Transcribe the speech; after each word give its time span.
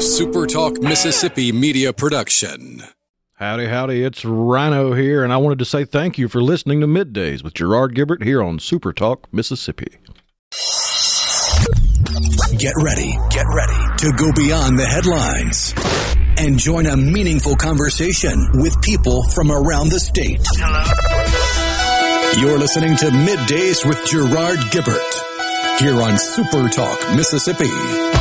a 0.00 0.02
Super 0.02 0.46
Talk 0.46 0.80
Mississippi 0.80 1.52
media 1.52 1.92
production. 1.92 2.82
Howdy, 3.34 3.66
howdy, 3.66 4.02
it's 4.02 4.24
Rhino 4.24 4.94
here, 4.94 5.22
and 5.22 5.30
I 5.30 5.36
wanted 5.36 5.58
to 5.58 5.66
say 5.66 5.84
thank 5.84 6.16
you 6.16 6.26
for 6.26 6.42
listening 6.42 6.80
to 6.80 6.86
Middays 6.86 7.44
with 7.44 7.52
Gerard 7.52 7.94
Gibert 7.94 8.22
here 8.22 8.42
on 8.42 8.58
Super 8.58 8.94
Talk 8.94 9.30
Mississippi. 9.30 9.98
Get 12.56 12.72
ready, 12.78 13.18
get 13.28 13.44
ready 13.54 13.96
to 13.98 14.12
go 14.16 14.32
beyond 14.32 14.78
the 14.78 14.86
headlines 14.86 15.74
and 16.38 16.58
join 16.58 16.86
a 16.86 16.96
meaningful 16.96 17.56
conversation 17.56 18.52
with 18.54 18.80
people 18.80 19.22
from 19.34 19.50
around 19.50 19.90
the 19.90 20.00
state. 20.00 20.40
Hello. 20.56 22.40
You're 22.40 22.58
listening 22.58 22.96
to 22.96 23.06
Middays 23.06 23.86
with 23.86 24.02
Gerard 24.06 24.60
Gibert 24.70 25.78
here 25.78 26.00
on 26.00 26.16
Super 26.16 26.70
Talk 26.70 26.98
Mississippi. 27.14 28.19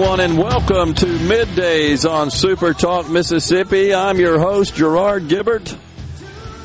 Everyone, 0.00 0.20
and 0.20 0.38
welcome 0.38 0.94
to 0.94 1.04
Middays 1.04 2.10
on 2.10 2.30
Super 2.30 2.72
Talk 2.72 3.10
Mississippi. 3.10 3.92
I'm 3.92 4.18
your 4.18 4.38
host, 4.38 4.74
Gerard 4.74 5.28
Gibert. 5.28 5.76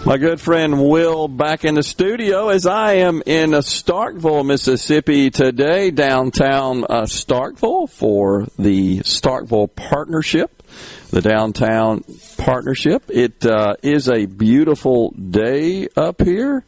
My 0.06 0.18
good 0.18 0.40
friend 0.40 0.82
Will 0.82 1.28
back 1.28 1.66
in 1.66 1.76
the 1.76 1.84
studio 1.84 2.48
as 2.48 2.66
I 2.66 2.94
am 2.94 3.22
in 3.26 3.52
Starkville, 3.52 4.46
Mississippi 4.46 5.32
today, 5.32 5.92
downtown 5.92 6.86
uh, 6.86 7.02
Starkville 7.02 7.90
for 7.90 8.48
the 8.58 9.00
Starkville 9.00 9.76
Partnership 9.76 10.64
the 11.10 11.22
downtown 11.22 12.04
partnership. 12.38 13.04
It 13.10 13.46
uh, 13.46 13.76
is 13.82 14.10
a 14.10 14.26
beautiful 14.26 15.12
day 15.12 15.88
up 15.96 16.22
here, 16.22 16.64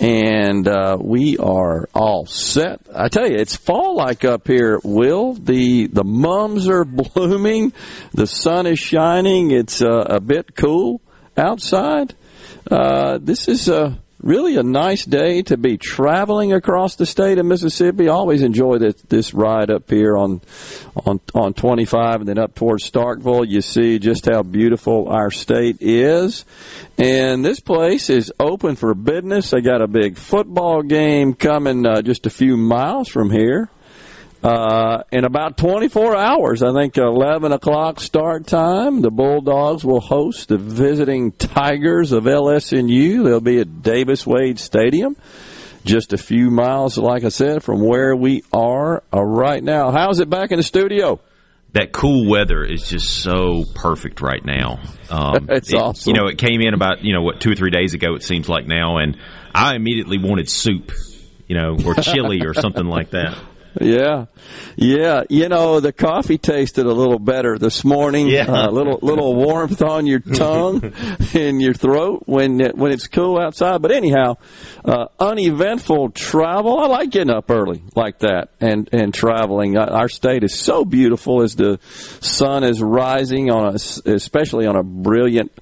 and 0.00 0.66
uh, 0.66 0.98
we 1.00 1.38
are 1.38 1.88
all 1.94 2.26
set. 2.26 2.80
I 2.94 3.08
tell 3.08 3.28
you, 3.28 3.36
it's 3.36 3.56
fall 3.56 3.96
like 3.96 4.24
up 4.24 4.46
here. 4.46 4.80
Will 4.82 5.34
the 5.34 5.86
the 5.86 6.04
mums 6.04 6.68
are 6.68 6.84
blooming, 7.14 7.72
the 8.12 8.26
sun 8.26 8.66
is 8.66 8.78
shining. 8.78 9.50
It's 9.50 9.82
uh, 9.82 10.06
a 10.08 10.20
bit 10.20 10.54
cool 10.56 11.00
outside. 11.36 12.14
Uh, 12.70 13.18
this 13.20 13.48
is 13.48 13.68
a 13.68 14.01
really 14.22 14.56
a 14.56 14.62
nice 14.62 15.04
day 15.04 15.42
to 15.42 15.56
be 15.56 15.76
traveling 15.76 16.52
across 16.52 16.96
the 16.96 17.06
state 17.06 17.38
of 17.38 17.46
Mississippi. 17.46 18.08
Always 18.08 18.42
enjoy 18.42 18.78
this, 18.78 18.94
this 19.02 19.34
ride 19.34 19.70
up 19.70 19.90
here 19.90 20.16
on, 20.16 20.40
on, 21.04 21.20
on 21.34 21.54
25 21.54 22.20
and 22.20 22.28
then 22.28 22.38
up 22.38 22.54
towards 22.54 22.88
Starkville. 22.88 23.48
You 23.48 23.60
see 23.60 23.98
just 23.98 24.26
how 24.26 24.42
beautiful 24.42 25.08
our 25.08 25.30
state 25.30 25.78
is. 25.80 26.44
And 26.98 27.44
this 27.44 27.60
place 27.60 28.10
is 28.10 28.32
open 28.38 28.76
for 28.76 28.94
business. 28.94 29.50
They 29.50 29.60
got 29.60 29.82
a 29.82 29.88
big 29.88 30.16
football 30.16 30.82
game 30.82 31.34
coming 31.34 31.84
uh, 31.84 32.02
just 32.02 32.26
a 32.26 32.30
few 32.30 32.56
miles 32.56 33.08
from 33.08 33.30
here. 33.30 33.70
Uh, 34.42 35.04
in 35.12 35.24
about 35.24 35.56
24 35.56 36.16
hours, 36.16 36.64
I 36.64 36.72
think 36.72 36.98
11 36.98 37.52
o'clock 37.52 38.00
start 38.00 38.44
time, 38.44 39.00
the 39.00 39.10
Bulldogs 39.10 39.84
will 39.84 40.00
host 40.00 40.48
the 40.48 40.58
visiting 40.58 41.30
Tigers 41.30 42.10
of 42.10 42.24
LSU. 42.24 43.22
They'll 43.22 43.40
be 43.40 43.60
at 43.60 43.82
Davis 43.82 44.26
Wade 44.26 44.58
Stadium, 44.58 45.16
just 45.84 46.12
a 46.12 46.18
few 46.18 46.50
miles, 46.50 46.98
like 46.98 47.22
I 47.22 47.28
said, 47.28 47.62
from 47.62 47.86
where 47.86 48.16
we 48.16 48.42
are 48.52 49.04
uh, 49.14 49.22
right 49.22 49.62
now. 49.62 49.92
How's 49.92 50.18
it 50.18 50.28
back 50.28 50.50
in 50.50 50.56
the 50.56 50.64
studio? 50.64 51.20
That 51.74 51.92
cool 51.92 52.28
weather 52.28 52.64
is 52.64 52.88
just 52.88 53.22
so 53.22 53.62
perfect 53.76 54.20
right 54.20 54.44
now. 54.44 54.80
Um, 55.08 55.46
it's 55.50 55.72
it, 55.72 55.76
awesome. 55.76 56.10
You 56.10 56.20
know, 56.20 56.26
it 56.26 56.36
came 56.36 56.60
in 56.60 56.74
about 56.74 57.04
you 57.04 57.14
know 57.14 57.22
what 57.22 57.40
two 57.40 57.52
or 57.52 57.54
three 57.54 57.70
days 57.70 57.94
ago. 57.94 58.14
It 58.16 58.24
seems 58.24 58.48
like 58.48 58.66
now, 58.66 58.98
and 58.98 59.16
I 59.54 59.76
immediately 59.76 60.18
wanted 60.18 60.50
soup, 60.50 60.90
you 61.46 61.56
know, 61.56 61.76
or 61.86 61.94
chili 61.94 62.40
or 62.44 62.54
something 62.54 62.84
like 62.84 63.10
that. 63.10 63.38
Yeah, 63.80 64.26
yeah. 64.76 65.24
You 65.30 65.48
know, 65.48 65.80
the 65.80 65.92
coffee 65.92 66.38
tasted 66.38 66.86
a 66.86 66.92
little 66.92 67.18
better 67.18 67.58
this 67.58 67.84
morning. 67.84 68.28
Yeah, 68.28 68.46
a 68.46 68.68
uh, 68.68 68.70
little 68.70 68.98
little 69.02 69.34
warmth 69.34 69.82
on 69.82 70.06
your 70.06 70.20
tongue 70.34 70.92
and 71.34 71.60
your 71.60 71.74
throat 71.74 72.24
when 72.26 72.60
it, 72.60 72.76
when 72.76 72.92
it's 72.92 73.06
cool 73.06 73.40
outside. 73.40 73.80
But 73.80 73.92
anyhow, 73.92 74.36
uh, 74.84 75.06
uneventful 75.18 76.10
travel. 76.10 76.78
I 76.78 76.86
like 76.86 77.10
getting 77.10 77.32
up 77.32 77.50
early 77.50 77.82
like 77.94 78.18
that 78.20 78.50
and 78.60 78.88
and 78.92 79.14
traveling. 79.14 79.76
Uh, 79.76 79.86
our 79.86 80.08
state 80.08 80.44
is 80.44 80.58
so 80.58 80.84
beautiful 80.84 81.42
as 81.42 81.56
the 81.56 81.78
sun 82.20 82.64
is 82.64 82.82
rising 82.82 83.50
on 83.50 83.74
a, 83.74 84.10
especially 84.10 84.66
on 84.66 84.76
a 84.76 84.82
brilliant 84.82 85.52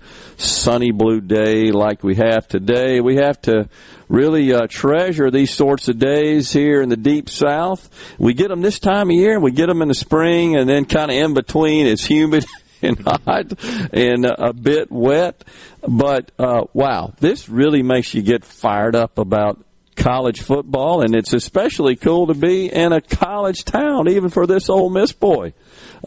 sunny 0.41 0.91
blue 0.91 1.21
day 1.21 1.71
like 1.71 2.03
we 2.03 2.17
have 2.17 2.49
today. 2.49 3.01
We 3.01 3.17
have 3.17 3.41
to 3.43 3.69
really 4.09 4.53
uh, 4.53 4.67
treasure 4.69 5.31
these 5.31 5.53
sorts 5.53 5.89
of 5.89 5.99
days 5.99 6.53
here 6.53 6.83
in 6.83 6.89
the 6.89 6.97
deep 6.97 7.28
south. 7.28 7.89
We 8.19 8.34
get 8.34 8.49
them 8.49 8.62
this 8.62 8.78
time 8.78 9.11
of 9.11 9.17
year, 9.17 9.39
we 9.39 9.53
get 9.53 9.67
them 9.67 9.83
in 9.83 9.89
the 9.89 9.95
spring, 9.95 10.56
and 10.56 10.69
then 10.69 10.84
kind 10.84 11.11
of 11.11 11.17
in 11.17 11.34
between, 11.34 11.87
it's 11.87 12.05
humid. 12.05 12.45
and 12.83 12.99
hot 13.01 13.53
and 13.93 14.25
uh, 14.25 14.34
a 14.39 14.55
bit 14.55 14.91
wet, 14.91 15.45
but 15.87 16.33
uh, 16.39 16.65
wow, 16.72 17.12
this 17.21 17.47
really 17.47 17.83
makes 17.83 18.15
you 18.15 18.22
get 18.22 18.43
fired 18.43 18.97
up 18.97 19.19
about 19.19 19.62
college 19.97 20.41
football, 20.41 21.03
and 21.03 21.15
it's 21.15 21.34
especially 21.34 21.95
cool 21.95 22.28
to 22.28 22.34
be 22.34 22.72
in 22.72 22.93
a 22.93 23.03
college 23.03 23.65
town, 23.67 24.09
even 24.09 24.31
for 24.31 24.47
this 24.47 24.71
Ole 24.71 24.89
Miss 24.89 25.12
boy. 25.12 25.53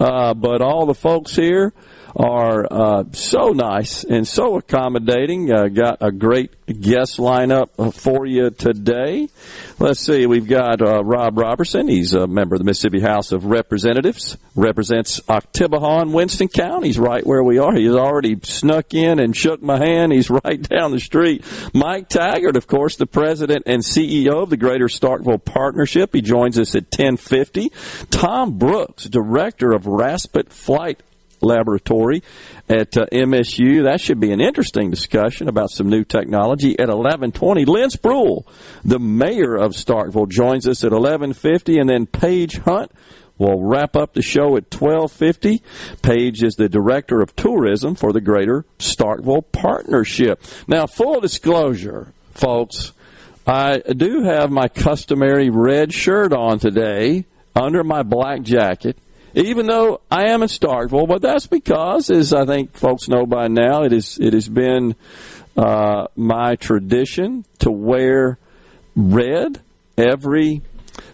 Uh, 0.01 0.33
but 0.33 0.63
all 0.63 0.87
the 0.87 0.95
folks 0.95 1.35
here 1.35 1.73
are 2.15 2.67
uh, 2.69 3.03
so 3.13 3.49
nice 3.49 4.03
and 4.03 4.27
so 4.27 4.57
accommodating. 4.57 5.51
Uh, 5.51 5.67
got 5.67 5.97
a 6.01 6.11
great 6.11 6.51
guest 6.67 7.17
lineup 7.17 7.93
for 7.93 8.25
you 8.25 8.49
today. 8.51 9.27
Let's 9.79 9.99
see, 9.99 10.25
we've 10.27 10.47
got 10.47 10.81
uh, 10.81 11.03
Rob 11.03 11.37
Roberson. 11.37 11.87
He's 11.87 12.13
a 12.13 12.27
member 12.27 12.55
of 12.55 12.59
the 12.59 12.65
Mississippi 12.65 12.99
House 12.99 13.31
of 13.31 13.45
Representatives, 13.45 14.37
represents 14.55 15.19
Oktibbeha, 15.21 16.11
Winston 16.11 16.47
counties, 16.47 16.99
right 16.99 17.25
where 17.25 17.43
we 17.43 17.57
are. 17.57 17.73
He's 17.73 17.91
already 17.91 18.37
snuck 18.43 18.93
in 18.93 19.19
and 19.19 19.35
shook 19.35 19.61
my 19.61 19.77
hand. 19.77 20.13
He's 20.13 20.29
right 20.43 20.61
down 20.61 20.91
the 20.91 20.99
street. 20.99 21.43
Mike 21.73 22.09
Taggart, 22.09 22.55
of 22.55 22.67
course, 22.67 22.95
the 22.95 23.07
president 23.07 23.63
and 23.65 23.81
CEO 23.81 24.43
of 24.43 24.49
the 24.49 24.57
Greater 24.57 24.87
Starkville 24.87 25.43
Partnership. 25.43 26.13
He 26.13 26.21
joins 26.21 26.59
us 26.59 26.75
at 26.75 26.83
1050. 26.83 27.71
Tom 28.09 28.57
Brooks, 28.57 29.05
director 29.05 29.71
of 29.71 29.87
Raspet 29.87 30.51
Flight 30.51 31.01
laboratory 31.43 32.23
at 32.69 32.97
uh, 32.97 33.05
MSU. 33.11 33.83
That 33.83 34.01
should 34.01 34.19
be 34.19 34.31
an 34.31 34.41
interesting 34.41 34.89
discussion 34.89 35.47
about 35.47 35.69
some 35.69 35.89
new 35.89 36.03
technology 36.03 36.77
at 36.79 36.89
11:20. 36.89 37.67
Lynn 37.67 37.89
Spruill, 37.89 38.45
the 38.83 38.99
mayor 38.99 39.55
of 39.55 39.71
Starkville, 39.71 40.29
joins 40.29 40.67
us 40.67 40.83
at 40.83 40.91
11:50, 40.91 41.79
and 41.79 41.89
then 41.89 42.05
Paige 42.05 42.57
Hunt. 42.59 42.91
will 43.39 43.63
wrap 43.63 43.95
up 43.95 44.13
the 44.13 44.21
show 44.21 44.55
at 44.57 44.69
12:50. 44.69 45.61
Paige 46.01 46.43
is 46.43 46.53
the 46.53 46.69
director 46.69 47.21
of 47.21 47.35
tourism 47.35 47.95
for 47.95 48.13
the 48.13 48.21
Greater 48.21 48.63
Starkville 48.77 49.43
Partnership. 49.51 50.41
Now, 50.67 50.85
full 50.85 51.19
disclosure, 51.19 52.13
folks, 52.33 52.93
I 53.45 53.79
do 53.79 54.23
have 54.23 54.51
my 54.51 54.67
customary 54.67 55.49
red 55.49 55.93
shirt 55.93 56.31
on 56.31 56.59
today 56.59 57.25
under 57.55 57.83
my 57.83 58.03
black 58.03 58.41
jacket 58.43 58.97
even 59.33 59.65
though 59.65 60.01
I 60.11 60.29
am 60.29 60.43
in 60.43 60.49
Starkville, 60.49 61.07
but 61.07 61.21
that's 61.21 61.47
because, 61.47 62.09
as 62.09 62.33
I 62.33 62.45
think 62.45 62.75
folks 62.75 63.07
know 63.07 63.25
by 63.25 63.47
now, 63.47 63.83
it 63.83 63.93
is 63.93 64.17
it 64.19 64.33
has 64.33 64.47
been 64.47 64.95
uh, 65.57 66.07
my 66.15 66.55
tradition 66.55 67.45
to 67.59 67.71
wear 67.71 68.37
red 68.95 69.59
every 69.97 70.61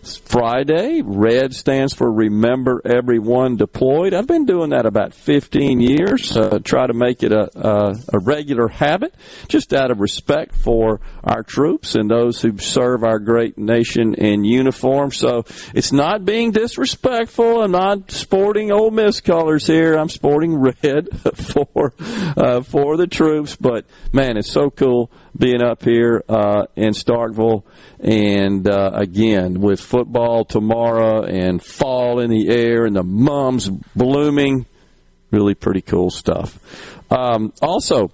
Friday. 0.04 1.02
Red 1.04 1.54
stands 1.54 1.94
for 1.94 2.12
Remember 2.12 2.82
Everyone 2.86 3.58
Deployed. 3.58 4.14
I've 4.14 4.28
been 4.28 4.46
doing 4.46 4.70
that 4.70 4.86
about 4.86 5.14
15 5.14 5.80
years. 5.80 6.36
Uh, 6.36 6.60
try 6.64 6.88
to 6.88 6.94
make 6.94 7.24
it 7.24 7.32
a, 7.32 7.50
a, 7.56 7.96
a, 8.14 8.20
regular 8.20 8.68
habit, 8.68 9.14
just 9.48 9.74
out 9.74 9.92
of 9.92 10.00
respect 10.00 10.56
for 10.56 11.02
our 11.24 11.44
troops 11.44 11.96
and 11.96 12.10
those 12.10 12.42
who 12.42 12.58
serve 12.58 13.04
our 13.04 13.20
great 13.20 13.58
nation 13.58 14.14
in 14.14 14.44
uniform. 14.44 15.12
So 15.12 15.46
it's 15.74 15.92
not 15.92 16.26
being 16.26 16.52
disrespectful. 16.52 17.62
I'm 17.62 17.72
not 17.72 18.12
sporting 18.12 18.72
Ole 18.72 18.92
Miss 18.92 19.22
colors 19.22 19.68
here. 19.68 19.96
I'm 19.96 20.10
sporting 20.10 20.56
red 20.60 21.08
for 21.36 21.94
uh, 22.00 22.62
for 22.62 22.98
the 22.98 23.08
troops. 23.08 23.56
But 23.56 23.86
man, 24.14 24.38
it's 24.38 24.52
so 24.52 24.70
cool 24.70 25.12
being 25.38 25.62
up 25.62 25.84
here 25.84 26.24
uh, 26.28 26.66
in 26.76 26.94
Starkville. 26.94 27.64
And 28.00 28.68
uh, 28.68 28.92
again, 28.94 29.62
with 29.62 29.82
football 29.82 30.46
tomorrow 30.46 31.24
and 31.24 31.64
fall 31.64 32.20
in 32.20 32.30
the 32.30 32.50
air 32.50 32.86
and 32.86 32.96
the 32.96 33.04
mums 33.04 33.70
blooming, 33.70 34.66
really 35.32 35.56
pretty 35.56 35.82
cool 35.82 36.10
stuff. 36.10 36.60
Um, 37.12 37.54
also, 37.62 38.12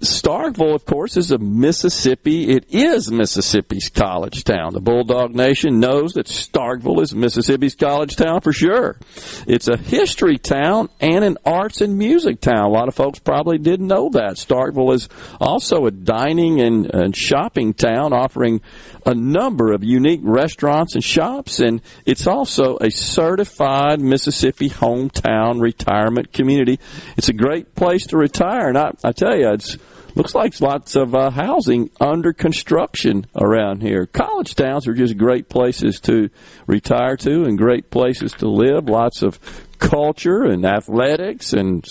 Starkville, 0.00 0.74
of 0.74 0.84
course, 0.84 1.16
is 1.16 1.30
a 1.30 1.38
Mississippi. 1.38 2.50
It 2.50 2.66
is 2.68 3.10
Mississippi's 3.10 3.88
college 3.88 4.44
town. 4.44 4.74
The 4.74 4.80
Bulldog 4.80 5.34
Nation 5.34 5.80
knows 5.80 6.12
that 6.14 6.26
Starkville 6.26 7.00
is 7.00 7.14
Mississippi's 7.14 7.74
college 7.74 8.14
town 8.14 8.42
for 8.42 8.52
sure. 8.52 8.98
It's 9.46 9.68
a 9.68 9.78
history 9.78 10.36
town 10.36 10.90
and 11.00 11.24
an 11.24 11.38
arts 11.46 11.80
and 11.80 11.96
music 11.96 12.42
town. 12.42 12.66
A 12.66 12.68
lot 12.68 12.88
of 12.88 12.94
folks 12.94 13.20
probably 13.20 13.56
didn't 13.56 13.86
know 13.86 14.10
that. 14.10 14.34
Starkville 14.34 14.94
is 14.94 15.08
also 15.40 15.86
a 15.86 15.90
dining 15.90 16.60
and, 16.60 16.94
and 16.94 17.16
shopping 17.16 17.72
town 17.72 18.12
offering 18.12 18.60
a 19.06 19.14
number 19.14 19.72
of 19.72 19.84
unique 19.84 20.20
restaurants 20.22 20.94
and 20.94 21.02
shops, 21.02 21.60
and 21.60 21.80
it's 22.04 22.26
also 22.26 22.76
a 22.78 22.90
certified 22.90 24.00
Mississippi 24.00 24.68
hometown 24.68 25.60
retirement 25.60 26.32
community. 26.32 26.80
It's 27.16 27.28
a 27.28 27.32
great 27.32 27.74
place 27.76 28.06
to 28.08 28.16
retire, 28.16 28.68
and 28.68 28.76
I, 28.76 28.90
I 29.04 29.12
tell 29.12 29.36
you, 29.36 29.52
it's 29.52 29.78
looks 30.16 30.34
like 30.34 30.58
lots 30.62 30.96
of 30.96 31.14
uh, 31.14 31.30
housing 31.30 31.90
under 32.00 32.32
construction 32.32 33.26
around 33.36 33.82
here. 33.82 34.06
College 34.06 34.54
towns 34.54 34.88
are 34.88 34.94
just 34.94 35.16
great 35.16 35.48
places 35.48 36.00
to 36.00 36.30
retire 36.66 37.16
to 37.18 37.44
and 37.44 37.58
great 37.58 37.90
places 37.90 38.32
to 38.32 38.48
live. 38.48 38.88
Lots 38.88 39.22
of 39.22 39.38
culture 39.78 40.42
and 40.44 40.64
athletics 40.64 41.52
and 41.52 41.86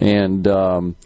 and 0.00 0.46
um, 0.46 0.96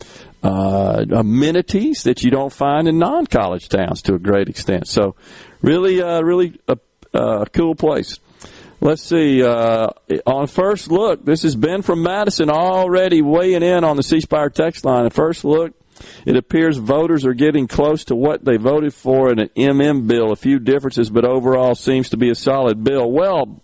uh, 0.43 1.05
amenities 1.11 2.05
that 2.05 2.23
you 2.23 2.31
don't 2.31 2.53
find 2.53 2.87
in 2.87 2.99
non-college 2.99 3.69
towns 3.69 4.03
to 4.03 4.15
a 4.15 4.19
great 4.19 4.49
extent. 4.49 4.87
So, 4.87 5.17
really, 5.63 6.03
uh, 6.03 6.21
really 6.23 6.61
a, 6.69 6.79
a 7.15 7.47
cool 7.47 7.75
place. 7.75 8.19
Let's 8.81 9.03
see. 9.03 9.43
Uh, 9.43 9.89
on 10.25 10.47
first 10.47 10.91
look, 10.91 11.25
this 11.25 11.45
is 11.45 11.57
Ben 11.57 11.83
from 11.83 12.03
Madison 12.03 12.49
already 12.49 13.23
weighing 13.23 13.63
in 13.63 13.83
on 13.83 13.97
the 13.97 14.03
C 14.05 14.21
text 14.21 14.85
line. 14.85 15.05
At 15.05 15.13
first 15.13 15.45
look, 15.45 15.75
it 16.25 16.37
appears 16.37 16.77
voters 16.77 17.27
are 17.27 17.35
getting 17.35 17.67
close 17.67 18.05
to 18.05 18.15
what 18.15 18.45
they 18.45 18.57
voted 18.57 18.95
for 18.95 19.33
in 19.33 19.41
an 19.41 19.51
MM 19.57 20.07
bill. 20.07 20.31
A 20.31 20.37
few 20.37 20.61
differences, 20.61 21.11
but 21.11 21.25
overall 21.25 21.75
seems 21.75 22.11
to 22.11 22.17
be 22.17 22.31
a 22.31 22.37
solid 22.37 22.85
bill. 22.85 23.11
Well, 23.11 23.61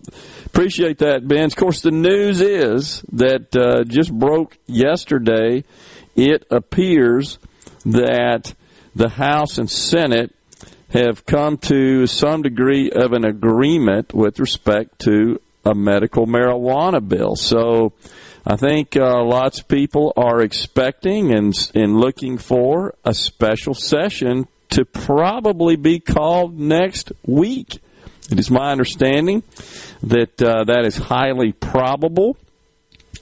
appreciate 0.47 0.99
that, 0.99 1.29
Ben. 1.29 1.45
Of 1.45 1.57
course, 1.57 1.81
the 1.81 1.93
news 1.93 2.41
is 2.41 3.03
that 3.13 3.55
uh, 3.55 3.85
just 3.85 4.13
broke 4.13 4.59
yesterday. 4.67 5.63
It 6.17 6.45
appears 6.51 7.39
that 7.85 8.55
the 8.97 9.11
House 9.11 9.59
and 9.59 9.71
Senate 9.71 10.34
have 10.95 11.27
come 11.27 11.59
to 11.59 12.07
some 12.07 12.43
degree 12.43 12.91
of 12.91 13.13
an 13.13 13.25
agreement 13.25 14.15
with 14.15 14.39
respect 14.39 15.01
to 15.01 15.41
a 15.65 15.75
medical 15.75 16.27
marijuana 16.27 17.07
bill. 17.07 17.35
So 17.35 17.93
I 18.47 18.57
think 18.57 18.97
uh, 18.97 19.25
lots 19.25 19.61
of 19.61 19.69
people 19.69 20.13
are 20.17 20.41
expecting 20.41 21.35
and, 21.35 21.53
and 21.75 21.99
looking 21.99 22.39
for 22.39 22.95
a 23.05 23.13
special 23.13 23.75
session 23.75 24.47
to 24.71 24.85
probably 24.85 25.75
be 25.75 25.99
called 25.99 26.59
next 26.59 27.11
week. 27.27 27.79
It 28.31 28.39
is 28.39 28.51
my 28.51 28.71
understanding 28.71 29.43
that 30.05 30.41
uh, 30.41 30.65
that 30.65 30.85
is 30.85 30.97
highly 30.97 31.53
probable. 31.53 32.37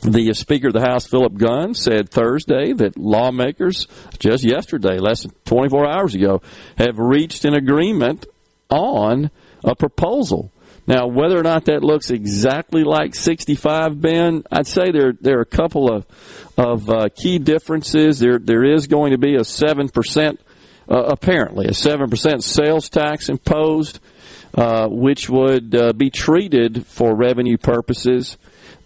The 0.00 0.32
Speaker 0.34 0.68
of 0.68 0.74
the 0.74 0.80
House, 0.80 1.06
Philip 1.06 1.34
Gunn, 1.36 1.74
said 1.74 2.08
Thursday 2.08 2.72
that 2.72 2.96
lawmakers, 2.96 3.86
just 4.18 4.44
yesterday, 4.44 4.98
less 4.98 5.22
than 5.22 5.32
24 5.44 5.88
hours 5.88 6.14
ago, 6.14 6.42
have 6.78 6.98
reached 6.98 7.44
an 7.44 7.54
agreement 7.54 8.26
on 8.70 9.30
a 9.64 9.74
proposal 9.74 10.50
now, 10.86 11.06
whether 11.06 11.38
or 11.38 11.44
not 11.44 11.66
that 11.66 11.84
looks 11.84 12.10
exactly 12.10 12.82
like 12.82 13.14
65, 13.14 14.00
Ben, 14.00 14.42
I'd 14.50 14.66
say 14.66 14.90
there 14.90 15.12
there 15.20 15.38
are 15.38 15.42
a 15.42 15.46
couple 15.46 15.92
of 15.92 16.06
of 16.58 16.90
uh, 16.90 17.08
key 17.14 17.38
differences. 17.38 18.18
There 18.18 18.38
there 18.38 18.64
is 18.64 18.88
going 18.88 19.12
to 19.12 19.18
be 19.18 19.36
a 19.36 19.44
seven 19.44 19.88
percent, 19.88 20.40
uh, 20.88 21.04
apparently 21.04 21.66
a 21.66 21.74
seven 21.74 22.10
percent 22.10 22.42
sales 22.42 22.88
tax 22.88 23.28
imposed, 23.28 24.00
uh, 24.54 24.88
which 24.88 25.30
would 25.30 25.74
uh, 25.74 25.92
be 25.92 26.10
treated 26.10 26.84
for 26.84 27.14
revenue 27.14 27.58
purposes. 27.58 28.36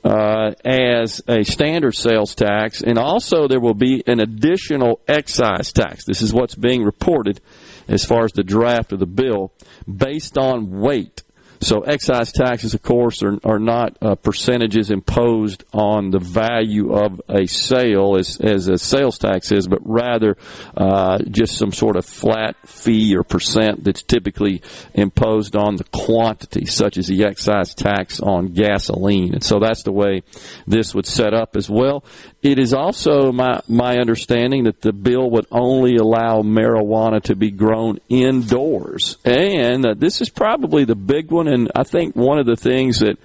Uh, 0.06 0.54
as 0.64 1.20
a 1.26 1.42
standard 1.42 1.92
sales 1.92 2.36
tax, 2.36 2.80
and 2.80 2.96
also 2.96 3.48
there 3.48 3.58
will 3.58 3.74
be 3.74 4.04
an 4.06 4.20
additional 4.20 5.00
excise 5.08 5.72
tax. 5.72 6.04
This 6.04 6.22
is 6.22 6.32
what's 6.32 6.54
being 6.54 6.84
reported 6.84 7.40
as 7.88 8.04
far 8.04 8.24
as 8.24 8.30
the 8.30 8.44
draft 8.44 8.92
of 8.92 9.00
the 9.00 9.06
bill 9.06 9.52
based 9.92 10.38
on 10.38 10.78
weight. 10.78 11.24
So 11.60 11.80
excise 11.80 12.32
taxes, 12.32 12.74
of 12.74 12.82
course, 12.82 13.22
are, 13.22 13.38
are 13.44 13.58
not 13.58 13.96
uh, 14.00 14.14
percentages 14.14 14.90
imposed 14.90 15.64
on 15.72 16.10
the 16.10 16.18
value 16.18 16.92
of 16.92 17.20
a 17.28 17.46
sale 17.46 18.16
as, 18.16 18.38
as 18.40 18.68
a 18.68 18.78
sales 18.78 19.18
tax 19.18 19.52
is, 19.52 19.66
but 19.66 19.80
rather 19.84 20.36
uh, 20.76 21.18
just 21.30 21.56
some 21.56 21.72
sort 21.72 21.96
of 21.96 22.04
flat 22.04 22.56
fee 22.66 23.16
or 23.16 23.22
percent 23.22 23.84
that's 23.84 24.02
typically 24.02 24.62
imposed 24.94 25.56
on 25.56 25.76
the 25.76 25.84
quantity, 25.84 26.66
such 26.66 26.98
as 26.98 27.06
the 27.06 27.24
excise 27.24 27.74
tax 27.74 28.20
on 28.20 28.52
gasoline. 28.52 29.34
And 29.34 29.42
so 29.42 29.58
that's 29.58 29.82
the 29.82 29.92
way 29.92 30.22
this 30.66 30.94
would 30.94 31.06
set 31.06 31.34
up 31.34 31.56
as 31.56 31.70
well. 31.70 32.04
It 32.42 32.58
is 32.58 32.72
also 32.72 33.32
my, 33.32 33.60
my 33.66 33.96
understanding 33.96 34.64
that 34.64 34.80
the 34.80 34.92
bill 34.92 35.30
would 35.30 35.46
only 35.50 35.96
allow 35.96 36.42
marijuana 36.42 37.22
to 37.24 37.34
be 37.34 37.50
grown 37.50 37.98
indoors. 38.08 39.16
And 39.24 39.84
uh, 39.84 39.94
this 39.96 40.20
is 40.20 40.28
probably 40.28 40.84
the 40.84 40.94
big 40.94 41.30
one, 41.30 41.48
and 41.48 41.70
I 41.74 41.82
think 41.82 42.14
one 42.14 42.38
of 42.38 42.46
the 42.46 42.56
things 42.56 43.00
that 43.00 43.18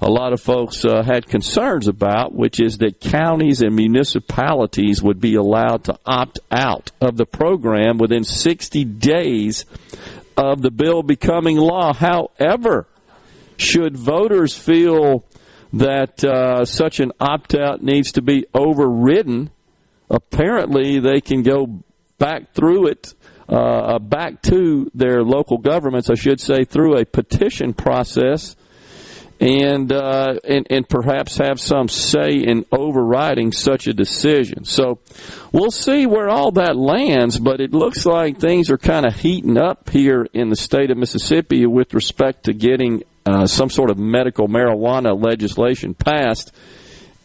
a 0.00 0.10
lot 0.10 0.32
of 0.32 0.40
folks 0.40 0.84
uh, 0.84 1.02
had 1.02 1.26
concerns 1.26 1.88
about, 1.88 2.34
which 2.34 2.60
is 2.60 2.78
that 2.78 3.00
counties 3.00 3.62
and 3.62 3.74
municipalities 3.74 5.02
would 5.02 5.20
be 5.20 5.36
allowed 5.36 5.84
to 5.84 5.98
opt 6.04 6.38
out 6.50 6.90
of 7.00 7.16
the 7.16 7.26
program 7.26 7.98
within 7.98 8.24
60 8.24 8.84
days 8.84 9.64
of 10.36 10.60
the 10.60 10.70
bill 10.70 11.02
becoming 11.02 11.56
law. 11.56 11.94
However, 11.94 12.86
should 13.56 13.96
voters 13.96 14.56
feel 14.56 15.24
that 15.78 16.24
uh, 16.24 16.64
such 16.64 17.00
an 17.00 17.12
opt 17.20 17.54
out 17.54 17.82
needs 17.82 18.12
to 18.12 18.22
be 18.22 18.46
overridden, 18.54 19.50
apparently 20.10 21.00
they 21.00 21.20
can 21.20 21.42
go 21.42 21.82
back 22.18 22.52
through 22.52 22.88
it, 22.88 23.14
uh, 23.48 23.98
back 23.98 24.42
to 24.42 24.90
their 24.94 25.22
local 25.22 25.58
governments, 25.58 26.10
I 26.10 26.14
should 26.14 26.40
say, 26.40 26.64
through 26.64 26.98
a 26.98 27.04
petition 27.04 27.74
process. 27.74 28.56
And, 29.38 29.92
uh, 29.92 30.36
and 30.48 30.66
and 30.70 30.88
perhaps 30.88 31.36
have 31.36 31.60
some 31.60 31.90
say 31.90 32.36
in 32.36 32.64
overriding 32.72 33.52
such 33.52 33.86
a 33.86 33.92
decision. 33.92 34.64
So 34.64 34.98
we'll 35.52 35.70
see 35.70 36.06
where 36.06 36.30
all 36.30 36.52
that 36.52 36.74
lands, 36.74 37.38
but 37.38 37.60
it 37.60 37.74
looks 37.74 38.06
like 38.06 38.38
things 38.38 38.70
are 38.70 38.78
kind 38.78 39.04
of 39.04 39.14
heating 39.14 39.58
up 39.58 39.90
here 39.90 40.26
in 40.32 40.48
the 40.48 40.56
state 40.56 40.90
of 40.90 40.96
Mississippi 40.96 41.66
with 41.66 41.92
respect 41.92 42.44
to 42.44 42.54
getting 42.54 43.02
uh, 43.26 43.46
some 43.46 43.68
sort 43.68 43.90
of 43.90 43.98
medical 43.98 44.48
marijuana 44.48 45.20
legislation 45.20 45.94
passed. 45.94 46.52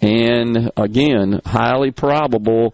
And 0.02 0.72
again, 0.76 1.42
highly 1.46 1.92
probable, 1.92 2.74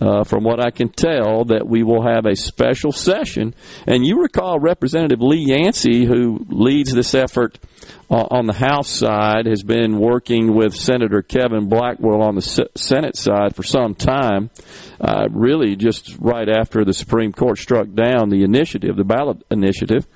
uh, 0.00 0.24
from 0.24 0.42
what 0.42 0.64
I 0.64 0.70
can 0.70 0.88
tell, 0.88 1.44
that 1.44 1.66
we 1.66 1.82
will 1.82 2.02
have 2.02 2.24
a 2.24 2.34
special 2.34 2.92
session. 2.92 3.54
And 3.86 4.06
you 4.06 4.22
recall 4.22 4.58
Representative 4.58 5.20
Lee 5.20 5.44
Yancey, 5.46 6.06
who 6.06 6.46
leads 6.48 6.92
this 6.92 7.14
effort 7.14 7.58
uh, 8.10 8.26
on 8.30 8.46
the 8.46 8.54
House 8.54 8.88
side, 8.88 9.44
has 9.44 9.62
been 9.62 9.98
working 9.98 10.54
with 10.54 10.74
Senator 10.74 11.20
Kevin 11.20 11.68
Blackwell 11.68 12.22
on 12.22 12.36
the 12.36 12.68
Senate 12.74 13.16
side 13.16 13.54
for 13.54 13.62
some 13.62 13.94
time. 13.94 14.48
Uh, 14.98 15.28
really, 15.30 15.76
just 15.76 16.16
right 16.18 16.48
after 16.48 16.84
the 16.84 16.94
Supreme 16.94 17.32
Court 17.32 17.58
struck 17.58 17.92
down 17.92 18.30
the 18.30 18.44
initiative, 18.44 18.96
the 18.96 19.04
ballot 19.04 19.44
initiative. 19.50 20.06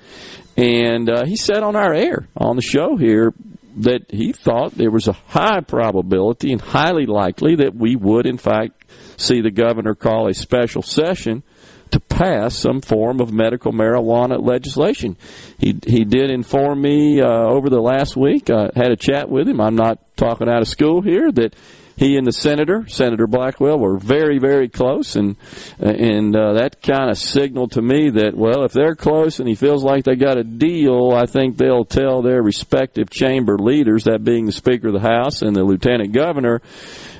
And 0.57 1.09
uh, 1.09 1.25
he 1.25 1.35
said 1.35 1.61
on 1.61 1.75
our 1.75 1.93
air 1.93 2.27
on 2.35 2.55
the 2.55 2.63
show 2.63 2.97
here 2.97 3.33
that 3.77 4.09
he 4.09 4.33
thought 4.33 4.73
there 4.73 4.89
was 4.89 5.07
a 5.07 5.13
high 5.13 5.61
probability 5.61 6.51
and 6.51 6.59
highly 6.59 7.05
likely 7.05 7.57
that 7.57 7.75
we 7.75 7.95
would, 7.95 8.25
in 8.25 8.39
fact, 8.39 8.83
see 9.17 9.41
the 9.41 9.51
governor 9.51 9.93
call 9.93 10.27
a 10.27 10.33
special 10.33 10.81
session 10.81 11.43
to 11.91 11.99
pass 11.99 12.55
some 12.55 12.81
form 12.81 13.21
of 13.21 13.31
medical 13.31 13.71
marijuana 13.71 14.43
legislation. 14.43 15.15
He 15.57 15.79
he 15.85 16.03
did 16.03 16.29
inform 16.31 16.81
me 16.81 17.21
uh, 17.21 17.27
over 17.27 17.69
the 17.69 17.79
last 17.79 18.17
week. 18.17 18.49
I 18.49 18.71
had 18.75 18.91
a 18.91 18.97
chat 18.97 19.29
with 19.29 19.47
him. 19.47 19.61
I'm 19.61 19.75
not 19.75 19.99
talking 20.17 20.49
out 20.49 20.61
of 20.61 20.67
school 20.67 21.01
here 21.01 21.31
that 21.31 21.55
he 21.97 22.15
and 22.15 22.27
the 22.27 22.31
senator, 22.31 22.85
Senator 22.87 23.25
Blackwell, 23.25 23.79
were 23.79 23.97
very, 23.97 24.37
very 24.37 24.69
close, 24.69 25.15
and 25.15 25.35
and 25.79 26.35
uh, 26.35 26.53
that 26.53 26.81
kind 26.83 27.09
of 27.09 27.17
signaled 27.17 27.71
to 27.71 27.81
me 27.81 28.11
that 28.11 28.37
well, 28.37 28.63
if 28.63 28.71
they're 28.71 28.95
close 28.95 29.39
and 29.39 29.49
he 29.49 29.55
feels 29.55 29.83
like 29.83 30.03
they 30.03 30.15
got 30.15 30.37
a 30.37 30.43
deal, 30.43 31.11
I 31.15 31.25
think 31.25 31.57
they'll 31.57 31.85
tell 31.85 32.21
their 32.21 32.43
respective 32.43 33.09
chamber 33.09 33.57
leaders, 33.57 34.03
that 34.03 34.23
being 34.23 34.45
the 34.45 34.51
Speaker 34.51 34.89
of 34.89 34.93
the 34.93 34.99
House 34.99 35.41
and 35.41 35.55
the 35.55 35.63
Lieutenant 35.63 36.13
Governor, 36.13 36.61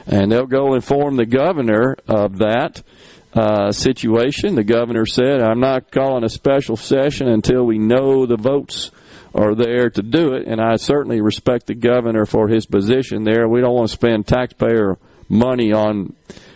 and 0.05 0.31
they'll 0.31 0.45
go 0.45 0.75
inform 0.75 1.15
the 1.17 1.25
governor 1.25 1.97
of 2.07 2.37
that. 2.37 2.83
Uh, 3.33 3.71
situation. 3.71 4.55
The 4.55 4.63
governor 4.63 5.05
said, 5.05 5.41
I'm 5.41 5.59
not 5.59 5.91
calling 5.91 6.23
a 6.23 6.29
special 6.29 6.75
session 6.75 7.27
until 7.27 7.65
we 7.65 7.77
know 7.77 8.25
the 8.25 8.37
votes 8.37 8.89
are 9.37 9.53
there 9.53 9.89
to 9.91 10.01
do 10.01 10.33
it, 10.33 10.47
and 10.47 10.59
I 10.59 10.77
certainly 10.77 11.21
respect 11.21 11.67
the 11.67 11.75
governor 11.75 12.25
for 12.25 12.47
his 12.47 12.65
position 12.65 13.23
there. 13.23 13.47
We 13.47 13.61
don't 13.61 13.75
want 13.75 13.89
to 13.89 13.93
spend 13.93 14.27
taxpayer 14.27 14.97
money 15.29 15.71
on 15.71 16.15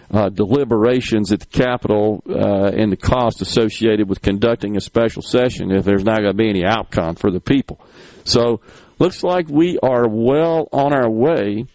uh, 0.09 0.29
deliberations 0.29 1.31
at 1.31 1.41
the 1.41 1.45
Capitol 1.45 2.23
uh, 2.27 2.71
and 2.73 2.91
the 2.91 2.97
cost 2.97 3.41
associated 3.41 4.09
with 4.09 4.21
conducting 4.21 4.75
a 4.75 4.81
special 4.81 5.21
session 5.21 5.71
if 5.71 5.85
there's 5.85 6.03
not 6.03 6.17
going 6.17 6.31
to 6.31 6.38
be 6.38 6.50
any 6.50 6.65
outcome 6.65 7.15
for 7.15 7.31
the 7.31 7.39
people. 7.39 7.79
So, 8.23 8.61
looks 9.00 9.23
like 9.23 9.47
we 9.47 9.77
are 9.81 10.07
well 10.07 10.67
on 10.73 10.93
our 10.93 11.09
way 11.09 11.65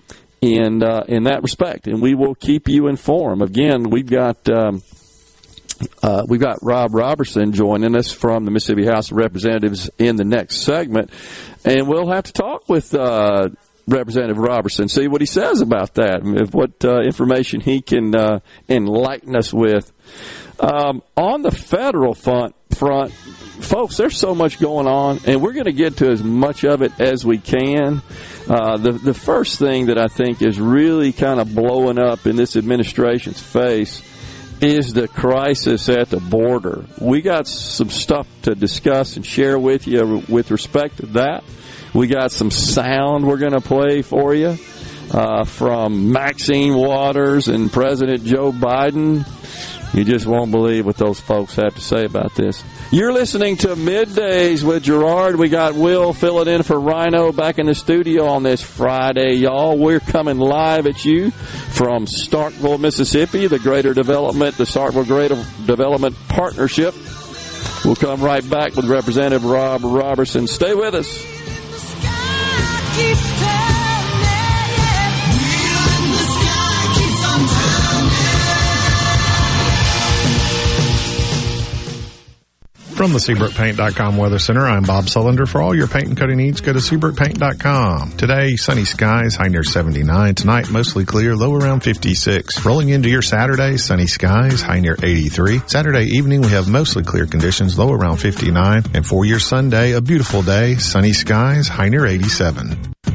in 0.40 0.82
uh, 0.82 1.04
in 1.08 1.24
that 1.24 1.42
respect, 1.42 1.86
and 1.86 2.02
we 2.02 2.14
will 2.14 2.34
keep 2.34 2.68
you 2.68 2.88
informed. 2.88 3.42
Again, 3.42 3.90
we've 3.90 4.10
got. 4.10 4.48
Um, 4.48 4.82
uh, 6.02 6.24
we've 6.26 6.40
got 6.40 6.58
Rob 6.62 6.94
Roberson 6.94 7.52
joining 7.52 7.96
us 7.96 8.10
from 8.12 8.44
the 8.44 8.50
Mississippi 8.50 8.86
House 8.86 9.10
of 9.10 9.16
Representatives 9.16 9.90
in 9.98 10.16
the 10.16 10.24
next 10.24 10.62
segment, 10.62 11.10
and 11.64 11.88
we'll 11.88 12.08
have 12.08 12.24
to 12.24 12.32
talk 12.32 12.68
with 12.68 12.94
uh, 12.94 13.48
Representative 13.86 14.38
Roberson, 14.38 14.88
see 14.88 15.06
what 15.06 15.20
he 15.20 15.26
says 15.26 15.60
about 15.60 15.94
that, 15.94 16.22
what 16.52 16.84
uh, 16.84 17.00
information 17.02 17.60
he 17.60 17.80
can 17.80 18.16
uh, 18.16 18.40
enlighten 18.68 19.36
us 19.36 19.52
with. 19.52 19.92
Um, 20.58 21.02
on 21.16 21.42
the 21.42 21.50
federal 21.50 22.14
front, 22.14 22.54
front, 22.74 23.12
folks, 23.12 23.96
there's 23.96 24.16
so 24.16 24.34
much 24.34 24.58
going 24.58 24.86
on, 24.86 25.20
and 25.26 25.42
we're 25.42 25.52
going 25.52 25.66
to 25.66 25.72
get 25.72 25.98
to 25.98 26.08
as 26.10 26.22
much 26.22 26.64
of 26.64 26.82
it 26.82 26.98
as 26.98 27.26
we 27.26 27.38
can. 27.38 28.00
Uh, 28.48 28.76
the 28.78 28.92
the 28.92 29.12
first 29.12 29.58
thing 29.58 29.86
that 29.86 29.98
I 29.98 30.06
think 30.06 30.40
is 30.40 30.58
really 30.58 31.12
kind 31.12 31.40
of 31.40 31.54
blowing 31.54 31.98
up 31.98 32.26
in 32.26 32.36
this 32.36 32.56
administration's 32.56 33.40
face 33.40 34.00
is 34.60 34.92
the 34.94 35.08
crisis 35.08 35.88
at 35.88 36.10
the 36.10 36.20
border. 36.20 36.84
We 37.00 37.22
got 37.22 37.46
some 37.46 37.90
stuff 37.90 38.26
to 38.42 38.54
discuss 38.54 39.16
and 39.16 39.26
share 39.26 39.58
with 39.58 39.86
you 39.86 40.22
with 40.28 40.50
respect 40.50 40.98
to 40.98 41.06
that. 41.06 41.44
We 41.94 42.06
got 42.06 42.32
some 42.32 42.50
sound 42.50 43.26
we're 43.26 43.38
going 43.38 43.52
to 43.52 43.60
play 43.60 44.02
for 44.02 44.34
you 44.34 44.56
uh, 45.12 45.44
from 45.44 46.12
Maxine 46.12 46.74
Waters 46.74 47.48
and 47.48 47.72
President 47.72 48.24
Joe 48.24 48.52
Biden. 48.52 49.24
You 49.96 50.04
just 50.04 50.26
won't 50.26 50.50
believe 50.50 50.84
what 50.84 50.98
those 50.98 51.18
folks 51.18 51.56
have 51.56 51.74
to 51.74 51.80
say 51.80 52.04
about 52.04 52.34
this. 52.34 52.62
You're 52.90 53.14
listening 53.14 53.56
to 53.58 53.68
Middays 53.68 54.62
with 54.62 54.82
Gerard. 54.82 55.36
We 55.36 55.48
got 55.48 55.74
Will 55.74 56.12
filling 56.12 56.48
in 56.48 56.62
for 56.64 56.78
Rhino 56.78 57.32
back 57.32 57.58
in 57.58 57.64
the 57.64 57.74
studio 57.74 58.26
on 58.26 58.42
this 58.42 58.60
Friday, 58.60 59.36
y'all. 59.36 59.78
We're 59.78 60.00
coming 60.00 60.36
live 60.36 60.86
at 60.86 61.06
you 61.06 61.30
from 61.30 62.04
Starkville, 62.04 62.78
Mississippi, 62.78 63.46
the 63.46 63.58
Greater 63.58 63.94
Development, 63.94 64.54
the 64.58 64.64
Starkville 64.64 65.06
Greater 65.06 65.42
Development 65.64 66.14
Partnership. 66.28 66.94
We'll 67.82 67.96
come 67.96 68.22
right 68.22 68.46
back 68.50 68.76
with 68.76 68.84
Representative 68.84 69.46
Rob 69.46 69.80
Roberson. 69.82 70.46
Stay 70.46 70.74
with 70.74 70.94
us. 70.94 71.35
From 82.96 83.12
the 83.12 83.18
SeabrookPaint.com 83.18 84.16
Weather 84.16 84.38
Center, 84.38 84.66
I'm 84.66 84.82
Bob 84.82 85.04
Sullender. 85.04 85.46
For 85.46 85.60
all 85.60 85.74
your 85.74 85.86
paint 85.86 86.08
and 86.08 86.16
coating 86.16 86.38
needs, 86.38 86.62
go 86.62 86.72
to 86.72 86.78
SeabrookPaint.com. 86.78 88.12
Today, 88.12 88.56
sunny 88.56 88.86
skies, 88.86 89.36
high 89.36 89.48
near 89.48 89.64
79. 89.64 90.34
Tonight, 90.34 90.70
mostly 90.70 91.04
clear, 91.04 91.36
low 91.36 91.54
around 91.54 91.80
56. 91.80 92.64
Rolling 92.64 92.88
into 92.88 93.10
your 93.10 93.20
Saturday, 93.20 93.76
sunny 93.76 94.06
skies, 94.06 94.62
high 94.62 94.80
near 94.80 94.96
83. 95.02 95.60
Saturday 95.66 96.06
evening, 96.06 96.40
we 96.40 96.48
have 96.48 96.70
mostly 96.70 97.04
clear 97.04 97.26
conditions, 97.26 97.78
low 97.78 97.92
around 97.92 98.16
59. 98.16 98.84
And 98.94 99.06
for 99.06 99.26
your 99.26 99.40
Sunday, 99.40 99.92
a 99.92 100.00
beautiful 100.00 100.40
day, 100.40 100.76
sunny 100.76 101.12
skies, 101.12 101.68
high 101.68 101.90
near 101.90 102.06
87. 102.06 102.94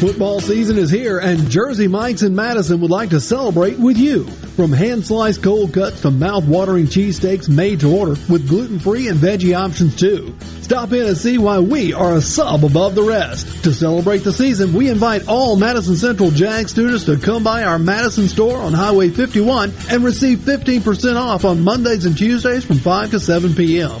Football 0.00 0.40
season 0.40 0.78
is 0.78 0.88
here, 0.88 1.18
and 1.18 1.50
Jersey 1.50 1.86
Mike's 1.86 2.22
in 2.22 2.34
Madison 2.34 2.80
would 2.80 2.90
like 2.90 3.10
to 3.10 3.20
celebrate 3.20 3.78
with 3.78 3.98
you. 3.98 4.24
From 4.56 4.72
hand 4.72 5.04
sliced 5.04 5.42
cold 5.42 5.74
cuts 5.74 6.00
to 6.00 6.10
mouth 6.10 6.46
watering 6.46 6.86
cheesesteaks 6.86 7.50
made 7.50 7.80
to 7.80 7.94
order 7.94 8.12
with 8.30 8.48
gluten 8.48 8.78
free 8.78 9.08
and 9.08 9.18
veggie 9.18 9.54
options 9.54 9.96
too. 9.96 10.34
Stop 10.62 10.94
in 10.94 11.06
and 11.06 11.18
see 11.18 11.36
why 11.36 11.58
we 11.58 11.92
are 11.92 12.14
a 12.14 12.22
sub 12.22 12.64
above 12.64 12.94
the 12.94 13.02
rest. 13.02 13.62
To 13.64 13.74
celebrate 13.74 14.24
the 14.24 14.32
season, 14.32 14.72
we 14.72 14.88
invite 14.88 15.28
all 15.28 15.56
Madison 15.56 15.96
Central 15.96 16.30
Jag 16.30 16.70
students 16.70 17.04
to 17.04 17.18
come 17.18 17.44
by 17.44 17.64
our 17.64 17.78
Madison 17.78 18.26
store 18.26 18.56
on 18.56 18.72
Highway 18.72 19.10
51 19.10 19.70
and 19.90 20.02
receive 20.02 20.38
15% 20.38 21.16
off 21.16 21.44
on 21.44 21.62
Mondays 21.62 22.06
and 22.06 22.16
Tuesdays 22.16 22.64
from 22.64 22.78
5 22.78 23.10
to 23.10 23.20
7 23.20 23.54
p.m. 23.54 24.00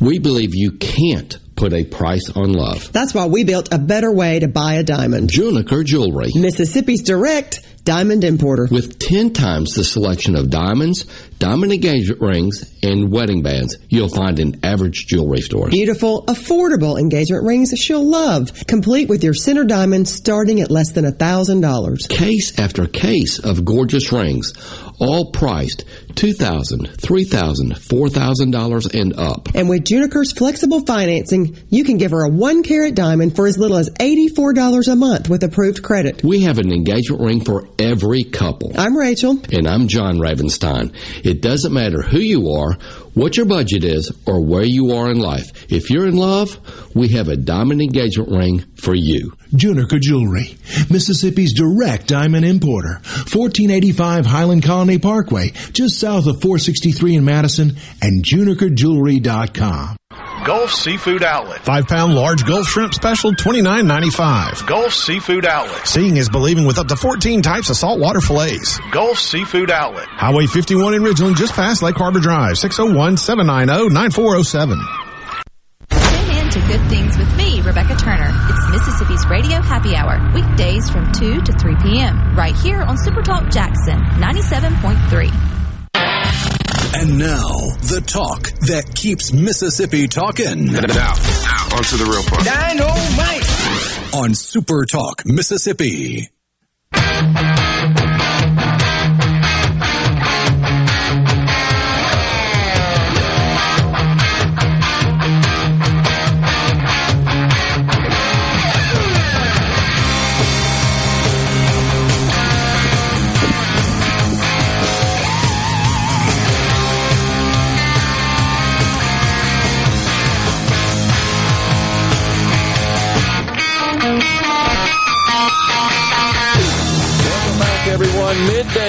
We 0.00 0.18
believe 0.18 0.54
you 0.54 0.72
can't 0.72 1.38
put 1.56 1.74
a 1.74 1.84
price 1.84 2.30
on 2.30 2.54
love. 2.54 2.90
That's 2.90 3.12
why 3.12 3.26
we 3.26 3.44
built 3.44 3.68
a 3.70 3.78
better 3.78 4.10
way 4.10 4.38
to 4.38 4.48
buy 4.48 4.74
a 4.74 4.82
diamond. 4.82 5.28
Juniker 5.28 5.84
Jewelry. 5.84 6.30
Mississippi's 6.34 7.02
direct 7.02 7.60
diamond 7.84 8.24
importer. 8.24 8.66
With 8.70 8.98
10 8.98 9.32
times 9.32 9.74
the 9.74 9.84
selection 9.84 10.36
of 10.36 10.48
diamonds, 10.48 11.04
diamond 11.38 11.72
engagement 11.72 12.20
rings, 12.20 12.78
and 12.82 13.10
wedding 13.10 13.42
bands 13.42 13.76
you'll 13.88 14.08
find 14.08 14.38
in 14.38 14.60
average 14.64 15.06
jewelry 15.06 15.40
stores. 15.40 15.70
Beautiful, 15.70 16.24
affordable 16.26 16.98
engagement 16.98 17.44
rings 17.44 17.72
she'll 17.76 18.08
love, 18.08 18.52
complete 18.66 19.08
with 19.08 19.22
your 19.22 19.34
center 19.34 19.64
diamond 19.64 20.08
starting 20.08 20.60
at 20.60 20.70
less 20.70 20.92
than 20.92 21.04
a 21.04 21.12
$1,000. 21.12 22.08
Case 22.08 22.58
after 22.58 22.86
case 22.86 23.38
of 23.38 23.64
gorgeous 23.64 24.12
rings, 24.12 24.52
all 24.98 25.30
priced 25.30 25.84
$2,000, 26.14 26.96
$3,000, 26.96 27.72
$4,000 27.72 29.00
and 29.00 29.18
up. 29.18 29.48
And 29.54 29.68
with 29.68 29.84
Juniker's 29.84 30.32
flexible 30.32 30.80
financing, 30.80 31.56
you 31.68 31.84
can 31.84 31.98
give 31.98 32.10
her 32.10 32.24
a 32.24 32.28
one 32.28 32.62
carat 32.62 32.94
diamond 32.94 33.36
for 33.36 33.46
as 33.46 33.58
little 33.58 33.76
as 33.76 33.90
$84 33.90 34.92
a 34.92 34.96
month 34.96 35.28
with 35.28 35.42
approved 35.42 35.82
credit. 35.82 36.22
We 36.22 36.42
have 36.42 36.58
an 36.58 36.72
engagement 36.72 37.22
ring 37.22 37.44
for 37.44 37.68
every 37.78 38.24
couple. 38.24 38.72
I'm 38.76 38.96
Rachel. 38.96 39.40
And 39.52 39.66
I'm 39.66 39.88
John 39.88 40.18
Ravenstein. 40.18 40.94
It 41.24 41.42
doesn't 41.42 41.72
matter 41.72 42.02
who 42.02 42.20
you 42.20 42.50
are, 42.50 42.76
what 43.14 43.36
your 43.36 43.46
budget 43.46 43.84
is, 43.84 44.12
or 44.26 44.44
where 44.44 44.64
you 44.64 44.92
are 44.92 45.10
in 45.10 45.18
life. 45.18 45.50
If 45.70 45.90
you're 45.90 46.06
in 46.06 46.16
love, 46.16 46.58
we 46.94 47.08
have 47.08 47.28
a 47.28 47.36
diamond 47.36 47.82
engagement 47.82 48.30
ring 48.30 48.64
for 48.76 48.94
you. 48.94 49.32
Juniker 49.52 50.00
Jewelry, 50.00 50.56
Mississippi's 50.90 51.52
direct 51.52 52.06
diamond 52.06 52.44
importer. 52.44 53.00
1485 53.32 54.26
Highland 54.26 54.62
Colony 54.62 54.98
Parkway, 54.98 55.50
just 55.72 55.98
south 55.98 56.26
of 56.26 56.40
463 56.40 57.16
in 57.16 57.24
Madison, 57.24 57.76
and 58.00 58.24
junikerjewelry.com. 58.24 59.96
Gulf 60.44 60.72
Seafood 60.72 61.22
Outlet. 61.22 61.60
Five 61.60 61.86
pound 61.86 62.14
large 62.14 62.44
Gulf 62.44 62.66
shrimp 62.66 62.94
special, 62.94 63.34
twenty 63.34 63.60
nine 63.60 63.86
ninety 63.86 64.10
five. 64.10 64.64
Gulf 64.66 64.94
Seafood 64.94 65.44
Outlet. 65.44 65.86
Seeing 65.86 66.16
is 66.16 66.28
believing 66.28 66.64
with 66.66 66.78
up 66.78 66.88
to 66.88 66.96
14 66.96 67.42
types 67.42 67.68
of 67.70 67.76
saltwater 67.76 68.20
fillets. 68.20 68.78
Gulf 68.90 69.18
Seafood 69.18 69.70
Outlet. 69.70 70.06
Highway 70.08 70.46
51 70.46 70.94
in 70.94 71.02
Ridgeland, 71.02 71.36
just 71.36 71.52
past 71.52 71.82
Lake 71.82 71.96
Harbor 71.96 72.20
Drive, 72.20 72.56
601 72.58 73.18
790 73.18 73.92
9407. 73.92 74.78
Tune 75.90 76.36
in 76.36 76.50
to 76.50 76.60
Good 76.66 76.88
Things 76.88 77.18
with 77.18 77.36
me, 77.36 77.60
Rebecca 77.60 77.94
Turner. 77.96 78.30
It's 78.48 78.70
Mississippi's 78.70 79.26
Radio 79.26 79.60
Happy 79.60 79.94
Hour, 79.94 80.32
weekdays 80.34 80.88
from 80.88 81.12
2 81.12 81.42
to 81.42 81.52
3 81.52 81.76
p.m., 81.82 82.34
right 82.34 82.56
here 82.56 82.80
on 82.80 82.96
Supertalk 82.96 83.52
Jackson 83.52 83.98
97.3. 84.18 85.59
And 86.92 87.18
now, 87.18 87.48
the 87.86 88.02
talk 88.04 88.50
that 88.66 88.94
keeps 88.94 89.32
Mississippi 89.32 90.08
talking. 90.08 90.66
Now, 90.66 90.80
now 90.80 91.76
on 91.76 91.84
to 91.84 91.96
the 91.96 92.08
real 92.10 92.22
part. 92.24 92.44
Dynamite! 92.44 94.14
On 94.14 94.34
Super 94.34 94.84
Talk, 94.86 95.24
Mississippi. 95.24 96.28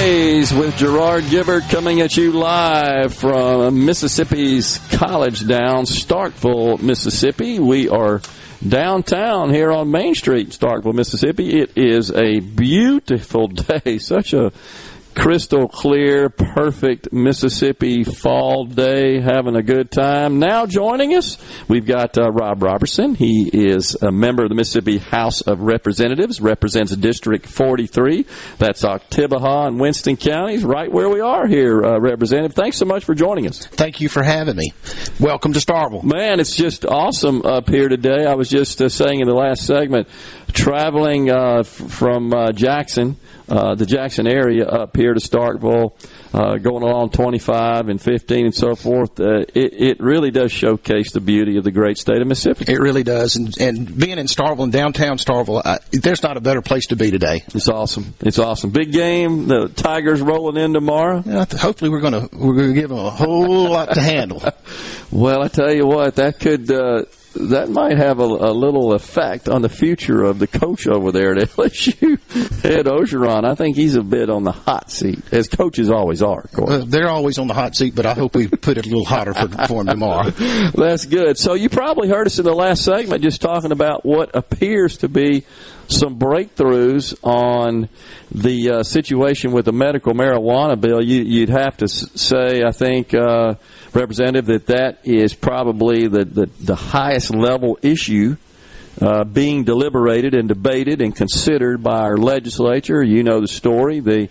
With 0.02 0.78
Gerard 0.78 1.26
Gibert 1.26 1.70
coming 1.70 2.02
at 2.02 2.18
you 2.18 2.32
live 2.32 3.14
from 3.14 3.86
Mississippi's 3.86 4.80
College 4.90 5.48
Down, 5.48 5.84
Starkville, 5.86 6.82
Mississippi. 6.82 7.60
We 7.60 7.88
are 7.88 8.20
downtown 8.68 9.54
here 9.54 9.72
on 9.72 9.92
Main 9.92 10.16
Street, 10.16 10.50
Starkville, 10.50 10.96
Mississippi. 10.96 11.60
It 11.62 11.78
is 11.78 12.10
a 12.10 12.40
beautiful 12.40 13.48
day, 13.48 14.00
such 14.00 14.34
a 14.34 14.52
crystal 15.16 15.68
clear, 15.68 16.30
perfect 16.30 17.12
Mississippi 17.12 18.04
fall 18.04 18.66
day, 18.66 19.20
having 19.20 19.56
a 19.56 19.64
good 19.64 19.92
time. 19.92 20.40
Now 20.40 20.66
joining 20.66 21.16
us, 21.16 21.38
we've 21.68 21.86
got 21.86 22.18
uh, 22.18 22.32
Rob 22.32 22.64
Roberson. 22.64 23.16
He 23.16 23.50
is 23.52 23.96
a 24.02 24.12
member 24.12 24.44
of 24.44 24.50
the 24.50 24.56
Mississippi 24.56 24.98
House 24.98 25.42
of 25.42 25.62
Representatives, 25.62 26.42
represents 26.42 26.96
District 26.96 27.46
43. 27.46 28.26
That's 28.58 28.84
Oktibbeha 28.84 29.68
and 29.68 29.80
Winston 29.80 30.18
counties, 30.18 30.64
right 30.64 30.92
where 30.92 31.10
we 31.10 31.20
are 31.20 31.48
here, 31.48 31.84
uh, 31.84 32.00
Representative. 32.00 32.54
Thanks 32.54 32.78
so 32.78 32.86
much 32.86 33.04
for 33.04 33.14
joining 33.14 33.48
us. 33.48 33.66
Thank 33.66 34.02
you 34.02 34.10
for 34.10 34.24
having 34.24 34.56
me. 34.56 34.74
Welcome 35.20 35.54
to 35.54 35.60
Starkville. 35.60 36.04
Man, 36.04 36.40
it's 36.40 36.56
just 36.56 36.86
awesome 36.86 37.46
up 37.46 37.70
here 37.70 37.90
today. 37.90 38.26
I 38.26 38.36
was 38.36 38.50
just 38.50 38.82
uh, 38.82 38.90
saying 38.90 39.20
in 39.20 39.28
the 39.28 39.34
last 39.34 39.66
segment, 39.66 40.08
traveling 40.54 41.30
uh, 41.30 41.64
from 41.64 42.34
uh, 42.34 42.52
Jackson 42.52 43.18
uh, 43.52 43.76
the 43.76 43.86
Jackson 43.86 44.28
area 44.28 44.66
up 44.66 44.96
here 44.96 45.14
to 45.14 45.20
Starkville, 45.20 45.92
uh, 46.34 46.56
going 46.58 46.84
along 46.84 47.10
25 47.10 47.90
and 47.90 48.02
15 48.02 48.46
and 48.46 48.56
so 48.56 48.76
forth. 48.76 49.20
Uh, 49.20 49.40
it, 49.54 49.74
it, 49.74 50.00
really 50.00 50.32
does 50.32 50.54
showcase 50.54 51.12
the 51.12 51.20
beauty 51.20 51.58
of 51.58 51.66
the 51.66 51.72
great 51.72 51.98
state 51.98 52.22
of 52.22 52.28
Mississippi. 52.28 52.72
It 52.72 52.80
really 52.80 53.04
does. 53.04 53.36
And, 53.36 53.54
and 53.60 54.00
being 54.00 54.18
in 54.18 54.28
Starkville, 54.28 54.64
in 54.64 54.70
downtown 54.70 55.18
Starkville, 55.18 55.62
uh, 55.66 55.80
there's 55.92 56.24
not 56.24 56.38
a 56.38 56.40
better 56.42 56.62
place 56.62 56.88
to 56.88 56.96
be 56.96 57.12
today. 57.12 57.44
It's 57.54 57.68
awesome. 57.68 58.14
It's 58.22 58.40
awesome. 58.40 58.70
Big 58.70 58.94
game. 58.94 59.48
The 59.48 59.68
Tigers 59.68 60.22
rolling 60.22 60.56
in 60.56 60.72
tomorrow. 60.72 61.22
Yeah, 61.26 61.44
hopefully, 61.60 61.92
we're 61.92 62.00
going 62.00 62.14
to 62.14 62.30
we're 62.34 62.56
going 62.56 62.74
to 62.74 62.80
give 62.80 62.90
them 62.90 63.00
a 63.00 63.10
whole 63.10 63.70
lot 63.70 63.94
to 63.96 64.02
handle. 64.02 64.42
well, 65.12 65.44
I 65.44 65.50
tell 65.50 65.74
you 65.74 65.86
what, 65.86 66.16
that 66.16 66.40
could 66.40 66.72
uh, 66.72 67.04
that 67.36 67.70
might 67.70 67.98
have 67.98 68.20
a, 68.20 68.24
a, 68.24 68.52
little 68.52 68.94
effect 68.94 69.48
on 69.48 69.62
the 69.62 69.70
future 69.70 70.24
of 70.24 70.40
the 70.40 70.48
coach 70.48 70.88
over 70.88 71.12
there 71.12 71.32
at 71.32 71.38
LSU, 71.50 72.20
Ed 72.66 72.86
Orgeron. 72.86 73.46
I 73.46 73.56
think 73.56 73.76
he's 73.76 73.96
a 73.96 74.04
bit 74.04 74.30
on 74.30 74.44
the 74.44 74.52
hot 74.52 74.92
seat, 74.92 75.20
as 75.32 75.48
coaches 75.48 75.90
always 75.90 76.22
are. 76.22 76.42
Of 76.42 76.52
course, 76.52 76.70
uh, 76.70 76.84
they're 76.86 77.10
always 77.10 77.40
on 77.40 77.48
the 77.48 77.54
hot 77.54 77.76
seat, 77.76 77.96
but 77.96 78.06
I 78.06 78.14
hope 78.14 78.36
we 78.36 78.48
put 78.48 78.78
it 78.78 78.86
a 78.86 78.90
little 78.90 79.06
hotter 79.06 79.34
for, 79.34 79.48
for 79.68 79.82
him 79.82 79.88
tomorrow. 79.88 80.30
That's 80.76 81.06
good. 81.06 81.38
So 81.38 81.54
you 81.54 81.70
probably 81.70 82.10
heard 82.10 82.28
us 82.28 82.38
in 82.38 82.46
the 82.46 82.54
last 82.54 82.84
segment 82.84 83.24
just 83.24 83.42
talking 83.42 83.72
about 83.72 84.06
what 84.06 84.36
appears 84.36 84.98
to 84.98 85.10
be 85.10 85.46
some 85.88 86.18
breakthroughs 86.18 87.18
on 87.24 87.90
the 88.34 88.72
uh, 88.72 88.84
situation 88.84 89.52
with 89.52 89.66
the 89.66 89.74
medical 89.74 90.14
marijuana 90.14 90.80
bill. 90.80 91.04
You, 91.04 91.42
would 91.42 91.50
have 91.50 91.78
to 91.78 91.88
say, 91.88 92.64
I 92.64 92.72
think. 92.72 93.14
Uh, 93.14 93.56
Representative, 93.94 94.46
that 94.46 94.68
that 94.68 95.00
is 95.04 95.34
probably 95.34 96.08
the, 96.08 96.24
the, 96.24 96.46
the 96.62 96.76
highest 96.76 97.36
level 97.36 97.78
issue 97.82 98.38
uh, 99.02 99.26
being 99.26 99.66
deliberated 99.66 100.34
and 100.34 100.48
debated 100.48 101.02
and 101.02 101.14
considered 101.14 101.84
by 101.84 102.00
our 102.00 102.16
legislature. 102.16 103.04
You 103.04 103.24
know 103.24 103.42
the 103.42 103.50
story. 103.50 104.00
The 104.00 104.30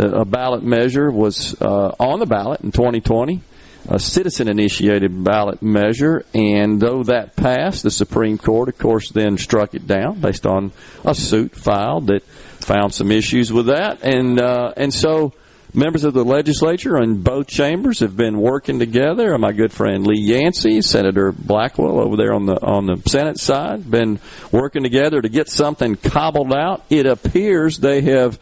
uh, 0.00 0.20
a 0.20 0.24
ballot 0.24 0.62
measure 0.62 1.10
was 1.10 1.54
uh, 1.60 1.94
on 2.00 2.20
the 2.20 2.26
ballot 2.26 2.62
in 2.62 2.72
2020, 2.72 3.42
a 3.90 3.98
citizen 3.98 4.48
initiated 4.48 5.22
ballot 5.22 5.62
measure, 5.62 6.24
and 6.32 6.80
though 6.80 7.02
that 7.02 7.36
passed, 7.36 7.82
the 7.82 7.90
Supreme 7.90 8.38
Court, 8.38 8.70
of 8.70 8.78
course, 8.78 9.10
then 9.10 9.36
struck 9.36 9.74
it 9.74 9.86
down 9.86 10.20
based 10.20 10.46
on 10.46 10.72
a 11.04 11.14
suit 11.14 11.54
filed 11.54 12.06
that 12.06 12.22
found 12.64 12.94
some 12.94 13.10
issues 13.10 13.52
with 13.52 13.66
that, 13.66 14.02
and 14.02 14.40
uh, 14.40 14.72
and 14.76 14.92
so 14.92 15.32
Members 15.74 16.04
of 16.04 16.12
the 16.12 16.22
legislature 16.22 17.02
in 17.02 17.22
both 17.22 17.46
chambers 17.46 18.00
have 18.00 18.14
been 18.14 18.38
working 18.38 18.78
together. 18.78 19.36
My 19.38 19.52
good 19.52 19.72
friend 19.72 20.06
Lee 20.06 20.20
Yancey, 20.20 20.82
Senator 20.82 21.32
Blackwell 21.32 21.98
over 21.98 22.14
there 22.14 22.34
on 22.34 22.44
the 22.44 22.62
on 22.62 22.84
the 22.84 23.00
Senate 23.06 23.38
side, 23.38 23.90
been 23.90 24.20
working 24.50 24.82
together 24.82 25.22
to 25.22 25.30
get 25.30 25.48
something 25.48 25.96
cobbled 25.96 26.52
out. 26.52 26.84
It 26.90 27.06
appears 27.06 27.78
they 27.78 28.02
have 28.02 28.38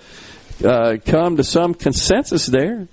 uh, 0.64 0.96
come 1.06 1.36
to 1.36 1.44
some 1.44 1.72
consensus 1.72 2.46
there. 2.46 2.88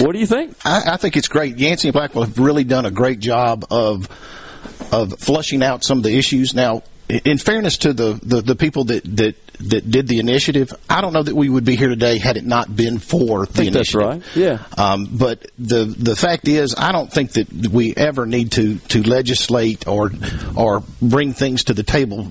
What 0.00 0.14
do 0.14 0.18
you 0.18 0.26
think? 0.26 0.56
I, 0.64 0.94
I 0.94 0.96
think 0.96 1.16
it's 1.16 1.28
great. 1.28 1.56
Yancey 1.56 1.86
and 1.86 1.92
Blackwell 1.92 2.24
have 2.24 2.40
really 2.40 2.64
done 2.64 2.86
a 2.86 2.90
great 2.90 3.20
job 3.20 3.66
of 3.70 4.08
of 4.90 5.16
flushing 5.20 5.62
out 5.62 5.84
some 5.84 5.98
of 5.98 6.02
the 6.02 6.18
issues. 6.18 6.54
Now, 6.54 6.82
in 7.08 7.38
fairness 7.38 7.78
to 7.78 7.92
the, 7.92 8.18
the, 8.22 8.40
the, 8.42 8.56
people 8.56 8.84
that, 8.84 9.04
that, 9.16 9.36
that 9.60 9.90
did 9.90 10.08
the 10.08 10.18
initiative, 10.18 10.72
I 10.88 11.00
don't 11.00 11.12
know 11.12 11.22
that 11.22 11.34
we 11.34 11.48
would 11.48 11.64
be 11.64 11.76
here 11.76 11.88
today 11.88 12.18
had 12.18 12.36
it 12.36 12.44
not 12.44 12.74
been 12.74 12.98
for 12.98 13.46
the 13.46 13.62
initiative. 13.62 13.72
That's 13.72 13.94
right. 13.94 14.22
Yeah. 14.36 14.64
Um, 14.76 15.08
but 15.12 15.46
the 15.58 15.84
the 15.84 16.16
fact 16.16 16.48
is, 16.48 16.74
I 16.76 16.92
don't 16.92 17.12
think 17.12 17.32
that 17.32 17.50
we 17.50 17.94
ever 17.96 18.26
need 18.26 18.52
to, 18.52 18.76
to 18.76 19.02
legislate 19.02 19.86
or 19.86 20.10
or 20.56 20.82
bring 21.00 21.32
things 21.32 21.64
to 21.64 21.74
the 21.74 21.82
table 21.82 22.24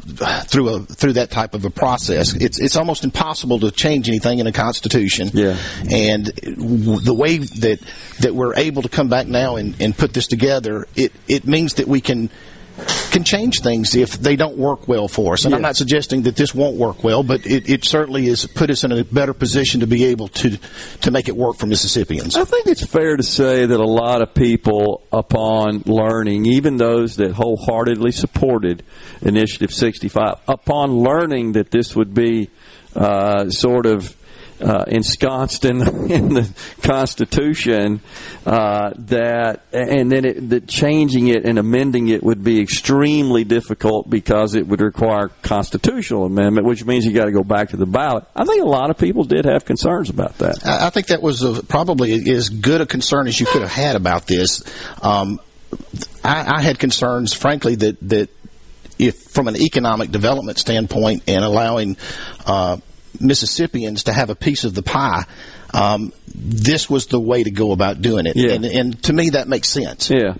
through 0.47 0.69
a 0.69 0.79
through 0.81 1.13
that 1.13 1.31
type 1.31 1.53
of 1.53 1.65
a 1.65 1.69
process. 1.69 2.33
It's 2.33 2.59
it's 2.59 2.75
almost 2.75 3.03
impossible 3.03 3.59
to 3.59 3.71
change 3.71 4.07
anything 4.07 4.39
in 4.39 4.47
a 4.47 4.51
constitution. 4.51 5.29
Yeah. 5.33 5.57
And 5.89 6.25
the 6.25 7.13
way 7.13 7.37
that 7.37 7.79
that 8.19 8.33
we're 8.33 8.55
able 8.55 8.81
to 8.83 8.89
come 8.89 9.09
back 9.09 9.27
now 9.27 9.55
and, 9.55 9.75
and 9.81 9.97
put 9.97 10.13
this 10.13 10.27
together, 10.27 10.87
it 10.95 11.11
it 11.27 11.45
means 11.45 11.75
that 11.75 11.87
we 11.87 12.01
can 12.01 12.29
can 13.11 13.23
change 13.23 13.61
things 13.61 13.95
if 13.95 14.13
they 14.13 14.35
don't 14.35 14.57
work 14.57 14.87
well 14.87 15.07
for 15.07 15.33
us. 15.33 15.45
And 15.45 15.51
yes. 15.51 15.57
I'm 15.57 15.61
not 15.61 15.75
suggesting 15.75 16.23
that 16.23 16.35
this 16.35 16.53
won't 16.53 16.75
work 16.75 17.03
well, 17.03 17.23
but 17.23 17.45
it, 17.45 17.69
it, 17.69 17.85
certainly 17.85 18.25
has 18.27 18.45
put 18.45 18.69
us 18.69 18.83
in 18.83 18.91
a 18.91 19.03
better 19.03 19.33
position 19.33 19.79
to 19.79 19.87
be 19.87 20.05
able 20.05 20.27
to 20.29 20.57
to 21.01 21.11
make 21.11 21.29
it 21.29 21.35
work 21.35 21.55
for 21.55 21.67
Mississippians. 21.67 22.35
I 22.35 22.43
think 22.43 22.67
it's 22.67 22.85
fair 22.85 23.15
to 23.15 23.23
say 23.23 23.65
that 23.65 23.79
a 23.79 23.85
lot 23.85 24.21
of 24.21 24.33
people, 24.33 25.03
upon 25.11 25.83
learning, 25.85 26.45
even 26.45 26.77
those 26.77 27.15
that 27.17 27.31
wholeheartedly 27.31 28.11
supported 28.11 28.83
Initiative 29.21 29.73
65, 29.73 30.39
upon 30.47 30.97
learning 30.97 31.53
that 31.53 31.71
this 31.71 31.95
would 31.95 32.13
be 32.13 32.49
uh, 32.95 33.49
sort 33.49 33.85
of 33.85 34.15
uh, 34.61 34.85
ensconced 34.87 35.65
in, 35.65 35.81
in 36.11 36.33
the 36.33 36.49
Constitution 36.81 38.01
uh, 38.45 38.91
that, 38.95 39.63
and 39.71 40.11
then 40.11 40.25
it, 40.25 40.49
that 40.49 40.67
changing 40.67 41.27
it 41.27 41.45
and 41.45 41.59
amending 41.59 42.07
it 42.07 42.23
would 42.23 42.43
be 42.43 42.61
extremely 42.61 43.43
difficult 43.43 44.09
because 44.09 44.55
it 44.55 44.67
would 44.67 44.81
require 44.81 45.29
constitutional 45.41 46.25
amendment, 46.25 46.65
which 46.67 46.85
means 46.85 47.05
you 47.05 47.13
got 47.13 47.25
to 47.25 47.31
go 47.31 47.43
back 47.43 47.69
to 47.69 47.77
the 47.77 47.85
ballot. 47.85 48.25
I 48.35 48.45
think 48.45 48.63
a 48.63 48.67
lot 48.67 48.89
of 48.89 48.97
people 48.97 49.23
did 49.23 49.45
have 49.45 49.65
concerns 49.65 50.09
about 50.09 50.37
that. 50.39 50.65
I 50.65 50.89
think 50.89 51.07
that 51.07 51.21
was 51.21 51.41
a, 51.43 51.63
probably 51.63 52.13
as 52.29 52.49
good 52.49 52.81
a 52.81 52.85
concern 52.85 53.27
as 53.27 53.39
you 53.39 53.45
could 53.45 53.61
have 53.61 53.71
had 53.71 53.95
about 53.95 54.27
this. 54.27 54.63
Um, 55.01 55.39
I, 56.23 56.57
I 56.57 56.61
had 56.61 56.79
concerns, 56.79 57.33
frankly, 57.33 57.75
that 57.75 57.97
that 58.09 58.29
if 58.97 59.15
from 59.23 59.47
an 59.47 59.57
economic 59.57 60.11
development 60.11 60.57
standpoint 60.57 61.23
and 61.27 61.43
allowing 61.43 61.97
uh, 62.45 62.77
Mississippians 63.19 64.03
to 64.03 64.13
have 64.13 64.29
a 64.29 64.35
piece 64.35 64.63
of 64.63 64.73
the 64.73 64.83
pie, 64.83 65.25
um, 65.73 66.13
this 66.33 66.89
was 66.89 67.07
the 67.07 67.19
way 67.19 67.43
to 67.43 67.51
go 67.51 67.71
about 67.71 68.01
doing 68.01 68.25
it. 68.25 68.35
Yeah. 68.35 68.53
And, 68.53 68.65
and, 68.65 69.03
to 69.03 69.13
me, 69.13 69.31
that 69.31 69.47
makes 69.47 69.67
sense. 69.67 70.09
Yeah. 70.09 70.35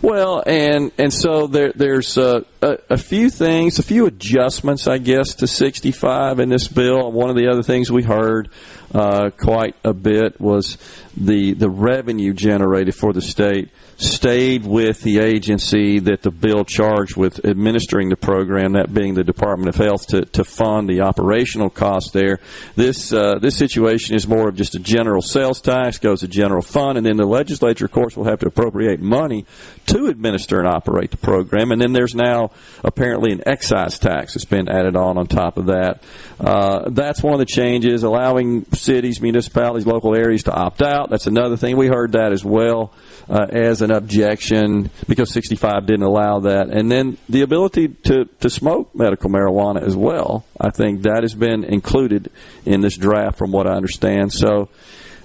Well, 0.00 0.42
and 0.46 0.92
and 0.96 1.12
so 1.12 1.46
there, 1.48 1.72
there's 1.74 2.16
uh, 2.16 2.42
a, 2.62 2.78
a, 2.90 2.96
few 2.96 3.30
things, 3.30 3.78
a 3.78 3.82
few 3.82 4.06
adjustments, 4.06 4.86
I 4.86 4.98
guess, 4.98 5.34
to 5.36 5.46
65 5.46 6.38
in 6.40 6.48
this 6.48 6.68
bill. 6.68 7.10
One 7.10 7.30
of 7.30 7.36
the 7.36 7.48
other 7.48 7.62
things 7.62 7.90
we 7.90 8.02
heard 8.02 8.48
uh, 8.94 9.30
quite 9.30 9.74
a 9.84 9.92
bit 9.92 10.40
was 10.40 10.78
the 11.16 11.54
the 11.54 11.68
revenue 11.68 12.32
generated 12.32 12.94
for 12.94 13.12
the 13.12 13.22
state 13.22 13.70
stayed 13.96 14.64
with 14.64 15.00
the 15.02 15.20
agency 15.20 15.98
that 16.00 16.22
the 16.22 16.30
bill 16.30 16.64
charged 16.64 17.16
with 17.16 17.44
administering 17.44 18.08
the 18.08 18.16
program, 18.16 18.72
that 18.72 18.92
being 18.92 19.14
the 19.14 19.24
Department 19.24 19.68
of 19.68 19.76
Health, 19.76 20.06
to, 20.08 20.24
to 20.26 20.44
fund 20.44 20.88
the 20.88 21.00
operational 21.00 21.70
cost 21.70 22.12
there. 22.12 22.38
This 22.74 23.12
uh, 23.12 23.38
this 23.38 23.56
situation 23.56 24.14
is 24.14 24.28
more 24.28 24.48
of 24.48 24.54
just 24.54 24.74
a 24.74 24.78
general 24.78 25.22
sales 25.22 25.60
tax, 25.60 25.98
goes 25.98 26.20
to 26.20 26.28
general 26.28 26.62
fund, 26.62 26.98
and 26.98 27.06
then 27.06 27.16
the 27.16 27.24
legislature, 27.26 27.86
of 27.86 27.92
course, 27.92 28.16
will 28.16 28.24
have 28.24 28.40
to 28.40 28.46
appropriate 28.46 29.00
money 29.00 29.46
to 29.86 30.06
administer 30.06 30.58
and 30.58 30.68
operate 30.68 31.10
the 31.10 31.16
program. 31.16 31.72
And 31.72 31.80
then 31.80 31.92
there's 31.92 32.14
now 32.14 32.50
apparently 32.84 33.32
an 33.32 33.42
excise 33.46 33.98
tax 33.98 34.34
that's 34.34 34.44
been 34.44 34.68
added 34.68 34.96
on 34.96 35.16
on 35.16 35.26
top 35.26 35.56
of 35.56 35.66
that. 35.66 36.02
Uh, 36.38 36.90
that's 36.90 37.22
one 37.22 37.32
of 37.32 37.38
the 37.38 37.46
changes, 37.46 38.02
allowing 38.02 38.66
cities, 38.72 39.20
municipalities, 39.20 39.86
local 39.86 40.14
areas 40.14 40.42
to 40.44 40.52
opt 40.52 40.82
out. 40.82 41.08
That's 41.08 41.26
another 41.26 41.56
thing. 41.56 41.76
We 41.76 41.86
heard 41.86 42.12
that 42.12 42.32
as 42.32 42.44
well 42.44 42.92
uh, 43.28 43.46
as 43.50 43.82
an 43.86 43.96
objection 43.96 44.90
because 45.08 45.32
65 45.32 45.86
didn't 45.86 46.02
allow 46.02 46.40
that. 46.40 46.68
And 46.68 46.90
then 46.90 47.18
the 47.28 47.42
ability 47.42 47.88
to, 47.88 48.24
to 48.40 48.50
smoke 48.50 48.94
medical 48.94 49.30
marijuana 49.30 49.82
as 49.82 49.96
well. 49.96 50.44
I 50.60 50.70
think 50.70 51.02
that 51.02 51.22
has 51.22 51.34
been 51.34 51.64
included 51.64 52.30
in 52.64 52.80
this 52.80 52.96
draft 52.96 53.38
from 53.38 53.52
what 53.52 53.68
I 53.68 53.74
understand. 53.74 54.32
So, 54.32 54.68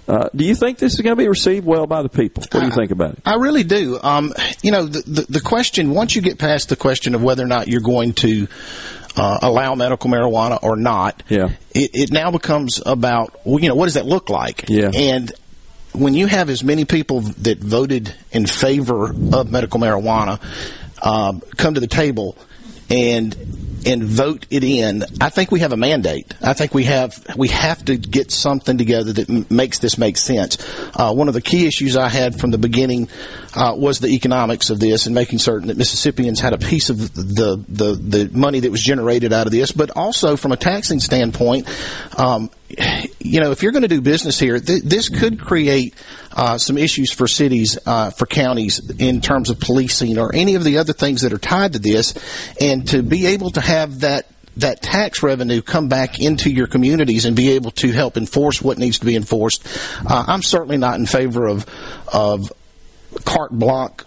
uh, 0.07 0.29
do 0.35 0.45
you 0.45 0.55
think 0.55 0.77
this 0.77 0.93
is 0.93 1.01
going 1.01 1.15
to 1.15 1.21
be 1.21 1.27
received 1.27 1.65
well 1.65 1.87
by 1.87 2.03
the 2.03 2.09
people? 2.09 2.43
What 2.51 2.61
do 2.61 2.65
you 2.65 2.73
think 2.73 2.91
about 2.91 3.13
it? 3.13 3.19
I 3.25 3.35
really 3.35 3.63
do. 3.63 3.99
Um, 4.01 4.33
you 4.61 4.71
know, 4.71 4.85
the, 4.85 5.01
the, 5.01 5.25
the, 5.29 5.41
question, 5.41 5.91
once 5.91 6.15
you 6.15 6.21
get 6.21 6.37
past 6.37 6.69
the 6.69 6.75
question 6.75 7.15
of 7.15 7.23
whether 7.23 7.43
or 7.43 7.47
not 7.47 7.67
you're 7.67 7.81
going 7.81 8.13
to 8.13 8.47
uh, 9.15 9.39
allow 9.41 9.75
medical 9.75 10.09
marijuana 10.09 10.59
or 10.61 10.75
not. 10.75 11.23
Yeah. 11.29 11.49
It, 11.73 11.91
it 11.93 12.11
now 12.11 12.31
becomes 12.31 12.81
about 12.85 13.45
well, 13.45 13.59
you 13.59 13.69
know 13.69 13.75
what 13.75 13.85
does 13.85 13.95
that 13.95 14.05
look 14.05 14.29
like? 14.29 14.65
Yeah. 14.67 14.91
And 14.93 15.31
when 15.93 16.13
you 16.13 16.27
have 16.27 16.49
as 16.49 16.63
many 16.63 16.85
people 16.85 17.21
that 17.21 17.59
voted 17.59 18.13
in 18.31 18.45
favor 18.45 19.09
of 19.09 19.51
medical 19.51 19.79
marijuana 19.79 20.41
um, 21.03 21.41
come 21.57 21.73
to 21.73 21.79
the 21.79 21.87
table 21.87 22.37
and 22.89 23.35
and 23.83 24.03
vote 24.03 24.45
it 24.51 24.63
in, 24.63 25.03
I 25.19 25.29
think 25.29 25.51
we 25.51 25.61
have 25.61 25.71
a 25.71 25.77
mandate. 25.77 26.35
I 26.39 26.53
think 26.53 26.73
we 26.73 26.83
have 26.83 27.25
we 27.35 27.47
have 27.47 27.83
to 27.85 27.97
get 27.97 28.31
something 28.31 28.77
together 28.77 29.11
that 29.13 29.29
m- 29.29 29.47
makes 29.49 29.79
this 29.79 29.97
make 29.97 30.17
sense. 30.17 30.57
Uh, 30.95 31.11
one 31.13 31.27
of 31.27 31.33
the 31.33 31.41
key 31.41 31.65
issues 31.65 31.97
I 31.97 32.07
had 32.07 32.39
from 32.39 32.51
the 32.51 32.57
beginning 32.59 33.09
uh, 33.55 33.73
was 33.75 33.99
the 33.99 34.09
economics 34.09 34.69
of 34.69 34.79
this 34.79 35.07
and 35.07 35.15
making 35.15 35.39
certain 35.39 35.69
that 35.69 35.77
Mississippians 35.77 36.39
had 36.39 36.53
a 36.53 36.57
piece 36.57 36.89
of 36.89 37.13
the 37.15 37.63
the 37.67 37.95
the 37.95 38.37
money 38.37 38.59
that 38.59 38.71
was 38.71 38.83
generated 38.83 39.33
out 39.33 39.47
of 39.47 39.51
this, 39.51 39.71
but 39.71 39.89
also 39.95 40.37
from 40.37 40.51
a 40.51 40.57
taxing 40.57 40.99
standpoint. 40.99 41.67
Um, 42.19 42.49
you 43.19 43.39
know, 43.39 43.51
if 43.51 43.63
you're 43.63 43.71
going 43.71 43.83
to 43.83 43.87
do 43.87 44.01
business 44.01 44.39
here, 44.39 44.59
th- 44.59 44.83
this 44.83 45.09
could 45.09 45.39
create 45.39 45.93
uh, 46.31 46.57
some 46.57 46.77
issues 46.77 47.11
for 47.11 47.27
cities, 47.27 47.77
uh, 47.85 48.11
for 48.11 48.25
counties 48.25 48.89
in 48.99 49.21
terms 49.21 49.49
of 49.49 49.59
policing 49.59 50.17
or 50.17 50.33
any 50.33 50.55
of 50.55 50.63
the 50.63 50.77
other 50.77 50.93
things 50.93 51.21
that 51.21 51.33
are 51.33 51.37
tied 51.37 51.73
to 51.73 51.79
this. 51.79 52.13
And 52.59 52.87
to 52.89 53.03
be 53.03 53.27
able 53.27 53.51
to 53.51 53.61
have 53.61 54.01
that 54.01 54.27
that 54.57 54.81
tax 54.81 55.23
revenue 55.23 55.61
come 55.61 55.87
back 55.87 56.19
into 56.19 56.49
your 56.49 56.67
communities 56.67 57.23
and 57.23 57.37
be 57.37 57.51
able 57.51 57.71
to 57.71 57.89
help 57.89 58.17
enforce 58.17 58.61
what 58.61 58.77
needs 58.77 58.99
to 58.99 59.05
be 59.05 59.15
enforced, 59.15 59.65
uh, 60.05 60.25
I'm 60.27 60.43
certainly 60.43 60.77
not 60.77 60.99
in 60.99 61.05
favor 61.05 61.47
of 61.47 61.65
of 62.11 62.51
carte 63.25 63.51
blanche 63.51 64.01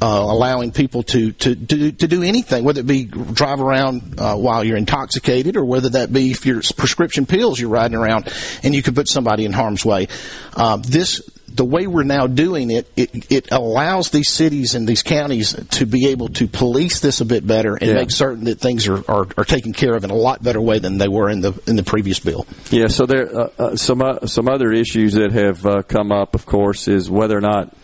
uh, 0.00 0.06
allowing 0.06 0.70
people 0.72 1.02
to, 1.02 1.32
to, 1.32 1.54
to, 1.54 1.92
to 1.92 2.08
do 2.08 2.22
anything, 2.22 2.64
whether 2.64 2.80
it 2.80 2.86
be 2.86 3.04
drive 3.04 3.60
around 3.60 4.14
uh, 4.18 4.36
while 4.36 4.62
you're 4.64 4.76
intoxicated 4.76 5.56
or 5.56 5.64
whether 5.64 5.88
that 5.90 6.12
be 6.12 6.30
if 6.30 6.46
you're 6.46 6.62
prescription 6.76 7.26
pills 7.26 7.58
you're 7.58 7.70
riding 7.70 7.96
around 7.96 8.32
and 8.62 8.74
you 8.74 8.82
could 8.82 8.94
put 8.94 9.08
somebody 9.08 9.44
in 9.44 9.52
harm's 9.52 9.84
way. 9.84 10.08
Uh, 10.54 10.76
this 10.76 11.20
the 11.58 11.64
way 11.64 11.88
we're 11.88 12.04
now 12.04 12.28
doing 12.28 12.70
it, 12.70 12.88
it, 12.94 13.32
it 13.32 13.48
allows 13.50 14.10
these 14.10 14.28
cities 14.28 14.76
and 14.76 14.86
these 14.86 15.02
counties 15.02 15.54
to 15.70 15.86
be 15.86 16.06
able 16.08 16.28
to 16.28 16.46
police 16.46 17.00
this 17.00 17.20
a 17.20 17.24
bit 17.24 17.44
better 17.44 17.74
and 17.74 17.88
Yeah. 17.88 17.94
make 17.94 18.12
certain 18.12 18.44
that 18.44 18.60
things 18.60 18.86
are, 18.86 18.98
are, 19.10 19.26
are 19.36 19.44
taken 19.44 19.72
care 19.72 19.94
of 19.96 20.04
in 20.04 20.10
a 20.10 20.14
lot 20.14 20.40
better 20.40 20.60
way 20.60 20.78
than 20.78 20.98
they 20.98 21.08
were 21.08 21.28
in 21.28 21.40
the 21.40 21.60
in 21.66 21.74
the 21.74 21.82
previous 21.82 22.20
bill. 22.20 22.46
Yeah, 22.70 22.86
so 22.86 23.06
there 23.06 23.36
uh, 23.36 23.48
uh, 23.58 23.76
some 23.76 24.02
uh, 24.02 24.26
some 24.26 24.48
other 24.48 24.72
issues 24.72 25.14
that 25.14 25.32
have 25.32 25.66
uh, 25.66 25.82
come 25.82 26.12
up, 26.12 26.36
of 26.36 26.46
course, 26.46 26.86
is 26.86 27.10
whether 27.10 27.36
or 27.36 27.40
not 27.40 27.74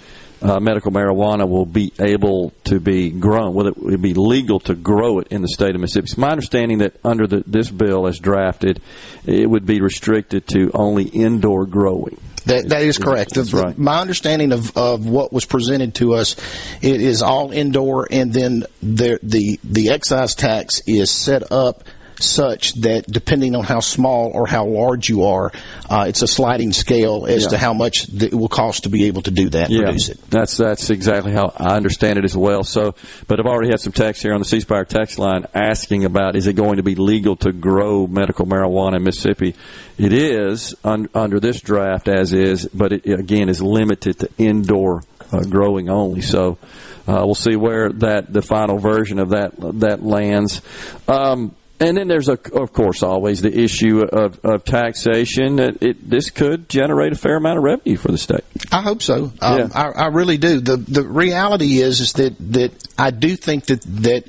uh, 0.43 0.61
medical 0.61 0.93
marijuana 0.93 1.49
will 1.49 1.67
be 1.67 1.93
able 1.99 2.53
to 2.65 2.81
be 2.81 3.11
grown, 3.11 3.55
will 3.55 3.69
it 3.69 3.77
will 3.77 3.97
be 3.99 4.15
legal 4.15 4.61
to 4.61 4.75
grow 4.75 5.19
it 5.19 5.29
in 5.29 5.43
the 5.43 5.49
state 5.49 5.75
of 5.75 5.81
Mississippi. 5.81 6.05
It's 6.05 6.19
my 6.19 6.31
understanding 6.31 6.79
that 6.79 6.97
under 7.05 7.27
the, 7.27 7.45
this 7.47 7.71
bill 7.71 8.07
as 8.07 8.19
drafted, 8.19 8.81
it 9.27 9.49
would 9.49 9.67
be 9.67 9.81
restricted 9.81 10.47
to 10.49 10.71
only 10.75 11.05
indoor 11.05 11.67
growing. 11.67 12.19
That, 12.47 12.69
that 12.69 12.83
is 12.83 12.99
correct. 12.99 13.35
That's 13.35 13.55
right. 13.55 13.77
My 13.79 14.01
understanding 14.01 14.53
of, 14.53 14.77
of 14.77 15.07
what 15.07 15.33
was 15.33 15.47
presented 15.47 15.95
to 15.97 16.15
us, 16.15 16.37
it 16.83 17.01
is 17.01 17.23
all 17.23 17.53
indoor, 17.53 18.07
and 18.11 18.35
then 18.35 18.67
the 18.83 19.19
the 19.23 19.59
the 19.65 19.91
excise 19.91 20.35
tax 20.35 20.83
is 20.87 21.11
set 21.11 21.51
up 21.51 21.85
such 22.21 22.75
that 22.75 23.07
depending 23.07 23.55
on 23.57 23.65
how 23.65 23.81
small 23.81 24.31
or 24.35 24.47
how 24.47 24.67
large 24.67 25.09
you 25.09 25.25
are, 25.25 25.53
uh, 25.91 26.07
it's 26.09 26.23
a 26.23 26.27
sliding 26.27 26.73
scale 26.73 27.27
as 27.29 27.43
Yeah. 27.45 27.49
to 27.51 27.59
how 27.59 27.73
much 27.75 28.07
th- 28.07 28.33
it 28.33 28.35
will 28.35 28.49
cost 28.49 28.85
to 28.85 28.89
be 28.89 29.05
able 29.07 29.23
to 29.23 29.31
do 29.31 29.49
that, 29.51 29.71
and 29.71 29.83
produce 29.83 30.09
it. 30.09 30.19
That's 30.31 30.57
that's 30.57 30.91
exactly 30.91 31.33
how 31.33 31.53
I 31.57 31.77
understand 31.77 32.19
it 32.19 32.25
as 32.25 32.37
well. 32.37 32.65
So, 32.65 32.95
but 33.27 33.41
I've 33.41 33.47
already 33.47 33.71
had 33.71 33.81
some 33.81 33.93
text 33.93 34.23
here 34.23 34.33
on 34.35 34.41
the 34.41 34.47
ceasefire 34.47 34.87
text 34.87 35.19
line 35.19 35.47
asking 35.55 36.05
about 36.05 36.37
is 36.37 36.47
it 36.47 36.55
going 36.55 36.77
to 36.77 36.83
be 36.83 36.95
legal 36.95 37.37
to 37.37 37.53
grow 37.53 38.07
medical 38.07 38.47
marijuana 38.47 38.97
in 38.97 39.05
Mississippi? 39.05 39.55
It 39.99 40.13
is 40.13 40.75
un, 40.85 41.09
under 41.15 41.41
this 41.41 41.61
draft 41.61 42.09
as 42.09 42.33
is, 42.33 42.67
but 42.73 42.93
it 42.93 43.07
again 43.07 43.49
is 43.49 43.61
limited 43.63 44.19
to 44.21 44.29
indoor 44.39 45.03
uh, 45.33 45.41
growing 45.41 45.89
only. 45.89 46.21
So. 46.21 46.59
Uh, 47.07 47.21
we'll 47.23 47.35
see 47.35 47.55
where 47.55 47.93
that 47.93 48.33
the 48.33 48.41
final 48.41 48.79
version 48.79 49.19
of 49.19 49.29
that 49.29 49.53
that 49.81 50.03
lands. 50.03 50.63
Um, 51.07 51.55
and 51.81 51.97
then 51.97 52.07
there's, 52.09 52.29
a, 52.29 52.39
of 52.55 52.73
course, 52.73 53.03
always 53.03 53.43
the 53.43 53.53
issue 53.53 54.01
of, 54.01 54.39
of 54.45 54.65
taxation. 54.65 55.59
It, 55.59 55.83
it, 55.83 56.09
this 56.09 56.31
could 56.31 56.69
generate 56.69 57.13
a 57.13 57.17
fair 57.17 57.37
amount 57.37 57.59
of 57.59 57.65
revenue 57.65 57.97
for 57.97 58.13
the 58.13 58.19
state. 58.19 58.45
I 58.71 58.81
hope 58.81 59.03
so. 59.03 59.33
Um, 59.41 59.59
Yeah. 59.59 59.69
I, 59.75 60.05
I 60.05 60.07
really 60.09 60.39
do. 60.39 60.61
The 60.61 60.77
the 60.77 61.03
reality 61.03 61.81
is 61.81 62.01
is 62.01 62.13
that 62.15 62.37
that 62.53 62.73
I 62.97 63.11
do 63.11 63.37
think 63.37 63.67
that 63.67 63.83
that 63.83 64.25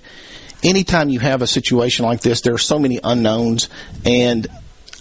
anytime 0.64 1.10
you 1.10 1.20
have 1.20 1.42
a 1.42 1.48
situation 1.48 2.06
like 2.06 2.22
this, 2.22 2.42
there 2.42 2.54
are 2.54 2.60
so 2.60 2.80
many 2.80 3.00
unknowns, 3.04 3.70
and 4.04 4.48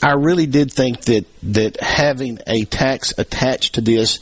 I 0.04 0.12
really 0.12 0.46
did 0.46 0.70
think 0.72 1.00
that 1.02 1.24
that 1.44 1.80
having 1.80 2.38
a 2.46 2.64
tax 2.64 3.14
attached 3.16 3.76
to 3.76 3.80
this, 3.80 4.20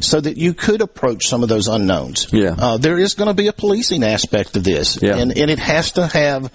so 0.00 0.20
that 0.20 0.36
you 0.36 0.54
could 0.54 0.80
approach 0.80 1.26
some 1.28 1.42
of 1.42 1.48
those 1.48 1.68
unknowns. 1.68 2.26
Yeah. 2.32 2.54
Uh, 2.58 2.78
there 2.78 2.98
is 2.98 3.14
going 3.14 3.28
to 3.28 3.34
be 3.34 3.46
a 3.46 3.52
policing 3.52 4.02
aspect 4.02 4.56
of 4.56 4.64
this, 4.64 4.98
Yeah. 5.00 5.16
and 5.16 5.36
and 5.36 5.50
it 5.50 5.58
has 5.58 5.92
to 5.92 6.06
have. 6.06 6.50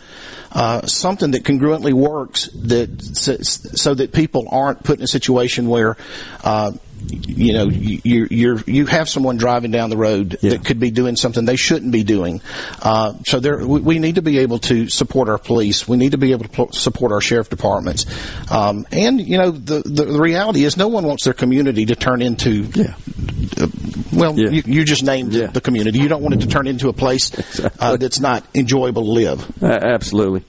Uh, 0.51 0.88
something 0.88 1.31
that 1.31 1.43
congruently 1.43 1.91
works 1.91 2.47
that 2.53 3.01
so, 3.01 3.35
so 3.41 3.93
that 3.93 4.13
people 4.13 4.47
aren't 4.49 4.81
put 4.83 4.97
in 4.99 5.03
a 5.03 5.07
situation 5.07 5.67
where 5.67 5.97
uh, 6.45 6.71
you 7.10 7.53
know 7.53 7.67
you 7.67 8.01
you 8.03 8.27
you're, 8.31 8.60
you 8.65 8.86
have 8.86 9.10
someone 9.10 9.38
driving 9.38 9.71
down 9.71 9.89
the 9.89 9.97
road 9.97 10.38
that 10.41 10.65
could 10.65 10.79
be 10.79 10.91
doing 10.91 11.15
something 11.15 11.45
they 11.45 11.55
shouldn't 11.55 11.91
be 11.91 12.03
doing. 12.03 12.41
Uh, 12.81 13.13
so 13.25 13.39
there 13.39 13.65
we, 13.65 13.79
we 13.81 13.99
need 13.99 14.15
to 14.15 14.21
be 14.21 14.39
able 14.39 14.60
to 14.60 14.89
support 14.89 15.29
our 15.29 15.38
police. 15.38 15.88
We 15.88 15.97
need 15.97 16.12
to 16.12 16.17
be 16.17 16.31
able 16.31 16.43
to 16.45 16.49
pl- 16.49 16.71
support 16.71 17.12
our 17.12 17.21
sheriff 17.21 17.49
departments. 17.49 18.05
Um, 18.51 18.86
and 18.91 19.21
you 19.21 19.38
know 19.38 19.51
the, 19.51 19.81
the 19.86 20.05
the 20.05 20.19
reality 20.19 20.63
is 20.63 20.77
no 20.77 20.88
one 20.88 21.05
wants 21.05 21.25
their 21.25 21.34
community 21.34 21.86
to 21.88 21.95
turn 21.95 22.21
into 22.21 22.69
uh, 23.60 23.67
well 24.13 24.38
you, 24.38 24.63
you 24.65 24.84
just 24.84 25.03
named 25.03 25.34
the 25.47 25.62
community. 25.62 25.99
You 25.99 26.08
don't 26.08 26.21
want 26.23 26.36
it 26.36 26.41
to 26.41 26.47
turn 26.47 26.67
into 26.67 26.89
a 26.89 26.93
place 26.93 27.31
uh, 27.79 27.97
that's 27.97 28.19
not 28.19 28.43
enjoyable 28.55 29.03
to 29.03 29.12
live. 29.12 29.63
Absolutely. 29.63 30.43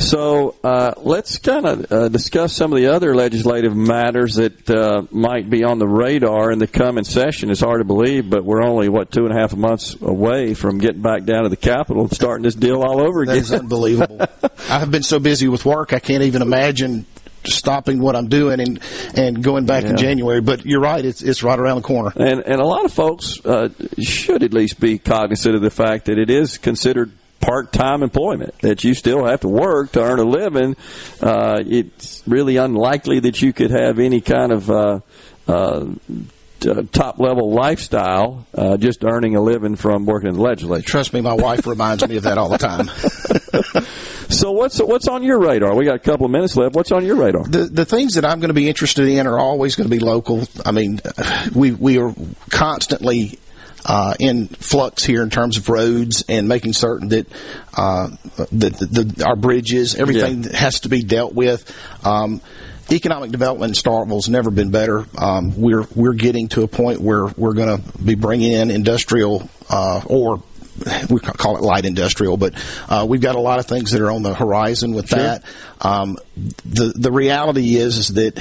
So 0.00 0.56
uh, 0.64 0.94
let's 0.96 1.38
kind 1.38 1.66
of 1.66 1.92
uh, 1.92 2.08
discuss 2.08 2.54
some 2.54 2.72
of 2.72 2.78
the 2.78 2.86
other 2.86 3.14
legislative 3.14 3.76
matters 3.76 4.36
that 4.36 4.70
uh, 4.70 5.02
might 5.10 5.50
be 5.50 5.62
on 5.62 5.78
the 5.78 5.86
radar 5.86 6.50
in 6.50 6.58
the 6.58 6.66
coming 6.66 7.04
session. 7.04 7.50
It's 7.50 7.60
hard 7.60 7.80
to 7.80 7.84
believe, 7.84 8.30
but 8.30 8.42
we're 8.42 8.62
only 8.62 8.88
what 8.88 9.12
two 9.12 9.26
and 9.26 9.36
a 9.36 9.38
half 9.38 9.54
months 9.54 9.94
away 10.00 10.54
from 10.54 10.78
getting 10.78 11.02
back 11.02 11.24
down 11.24 11.42
to 11.42 11.50
the 11.50 11.56
Capitol 11.56 12.04
and 12.04 12.12
starting 12.12 12.44
this 12.44 12.54
deal 12.54 12.82
all 12.82 13.00
over 13.00 13.22
again. 13.22 13.36
is 13.36 13.52
unbelievable. 13.52 14.20
I 14.70 14.78
have 14.78 14.90
been 14.90 15.02
so 15.02 15.18
busy 15.18 15.48
with 15.48 15.66
work, 15.66 15.92
I 15.92 15.98
can't 15.98 16.22
even 16.22 16.40
imagine 16.40 17.04
stopping 17.44 18.00
what 18.00 18.16
I'm 18.16 18.28
doing 18.28 18.60
and 18.60 18.80
and 19.14 19.42
going 19.42 19.66
back 19.66 19.84
in 19.84 19.96
January. 19.96 20.40
But 20.40 20.64
you're 20.64 20.80
right; 20.80 21.04
it's 21.04 21.22
it's 21.22 21.42
right 21.42 21.58
around 21.58 21.76
the 21.76 21.82
corner. 21.82 22.12
And 22.16 22.40
and 22.40 22.60
a 22.60 22.66
lot 22.66 22.84
of 22.84 22.92
folks 22.92 23.38
uh, 23.44 23.68
should 23.98 24.42
at 24.42 24.52
least 24.52 24.80
be 24.80 24.98
cognizant 24.98 25.54
of 25.54 25.62
the 25.62 25.70
fact 25.70 26.06
that 26.06 26.18
it 26.18 26.30
is 26.30 26.58
considered 26.58 27.12
part-time 27.40 28.02
employment 28.02 28.58
that 28.60 28.84
you 28.84 28.94
still 28.94 29.24
have 29.24 29.40
to 29.40 29.48
work 29.48 29.92
to 29.92 30.02
earn 30.02 30.18
a 30.18 30.24
living. 30.24 30.76
Uh, 31.20 31.62
it's 31.66 32.22
really 32.26 32.56
unlikely 32.56 33.20
that 33.20 33.40
you 33.42 33.52
could 33.52 33.70
have 33.70 33.98
any 33.98 34.20
kind 34.20 34.52
of 34.52 34.70
uh, 34.70 35.00
uh, 35.48 35.86
t- 36.60 36.82
top-level 36.92 37.52
lifestyle 37.52 38.46
uh, 38.54 38.76
just 38.76 39.04
earning 39.04 39.36
a 39.36 39.40
living 39.40 39.76
from 39.76 40.06
working 40.06 40.28
in 40.28 40.34
the 40.36 40.42
legislature. 40.42 40.86
Trust 40.86 41.12
me, 41.12 41.20
my 41.20 41.34
wife 41.34 41.66
reminds 41.66 42.06
me 42.06 42.16
of 42.16 42.24
that 42.24 42.38
all 42.38 42.48
the 42.48 42.58
time. 42.58 42.90
So 44.30 44.52
what's 44.52 44.80
what's 44.80 45.08
on 45.08 45.24
your 45.24 45.40
radar? 45.40 45.74
We 45.74 45.84
got 45.84 45.96
a 45.96 45.98
couple 45.98 46.24
of 46.24 46.30
minutes 46.30 46.56
left. 46.56 46.74
What's 46.74 46.92
on 46.92 47.04
your 47.04 47.16
radar? 47.16 47.44
The 47.44 47.64
the 47.64 47.84
things 47.84 48.14
that 48.14 48.24
I'm 48.24 48.38
going 48.38 48.48
to 48.48 48.54
be 48.54 48.68
interested 48.68 49.08
in 49.08 49.26
are 49.26 49.38
always 49.38 49.74
going 49.74 49.90
to 49.90 49.94
be 49.94 49.98
local. 49.98 50.44
I 50.64 50.70
mean, 50.70 51.00
we 51.52 51.72
we 51.72 51.98
are 51.98 52.14
constantly 52.48 53.40
uh, 53.84 54.14
in 54.18 54.48
flux 54.48 55.04
here 55.04 55.22
in 55.22 55.30
terms 55.30 55.56
of 55.56 55.68
roads 55.68 56.24
and 56.28 56.48
making 56.48 56.72
certain 56.72 57.08
that 57.08 57.26
uh, 57.74 58.08
that 58.52 58.76
the, 58.78 59.04
the, 59.04 59.24
our 59.24 59.36
bridges, 59.36 59.94
everything 59.94 60.42
has 60.44 60.80
to 60.80 60.88
be 60.88 61.02
dealt 61.02 61.34
with. 61.34 61.74
Um, 62.04 62.40
economic 62.90 63.30
development 63.30 63.70
in 63.70 63.74
Starkville's 63.80 64.28
never 64.28 64.50
been 64.50 64.70
better. 64.70 65.06
Um, 65.16 65.60
we're 65.60 65.86
we're 65.94 66.14
getting 66.14 66.48
to 66.48 66.62
a 66.62 66.68
point 66.68 67.00
where 67.00 67.26
we're 67.36 67.54
going 67.54 67.80
to 67.80 67.98
be 67.98 68.14
bringing 68.14 68.52
in 68.52 68.70
industrial 68.70 69.48
uh, 69.68 70.02
or 70.06 70.42
we 71.10 71.20
call 71.20 71.56
it 71.56 71.62
light 71.62 71.84
industrial, 71.84 72.36
but 72.36 72.54
uh, 72.88 73.06
we've 73.08 73.20
got 73.20 73.34
a 73.34 73.40
lot 73.40 73.58
of 73.58 73.66
things 73.66 73.90
that 73.92 74.00
are 74.00 74.10
on 74.10 74.22
the 74.22 74.34
horizon 74.34 74.92
with 74.92 75.08
that. 75.08 75.44
Um, 75.80 76.16
the 76.64 76.92
the 76.96 77.12
reality 77.12 77.76
is 77.76 77.98
is 77.98 78.08
that 78.14 78.38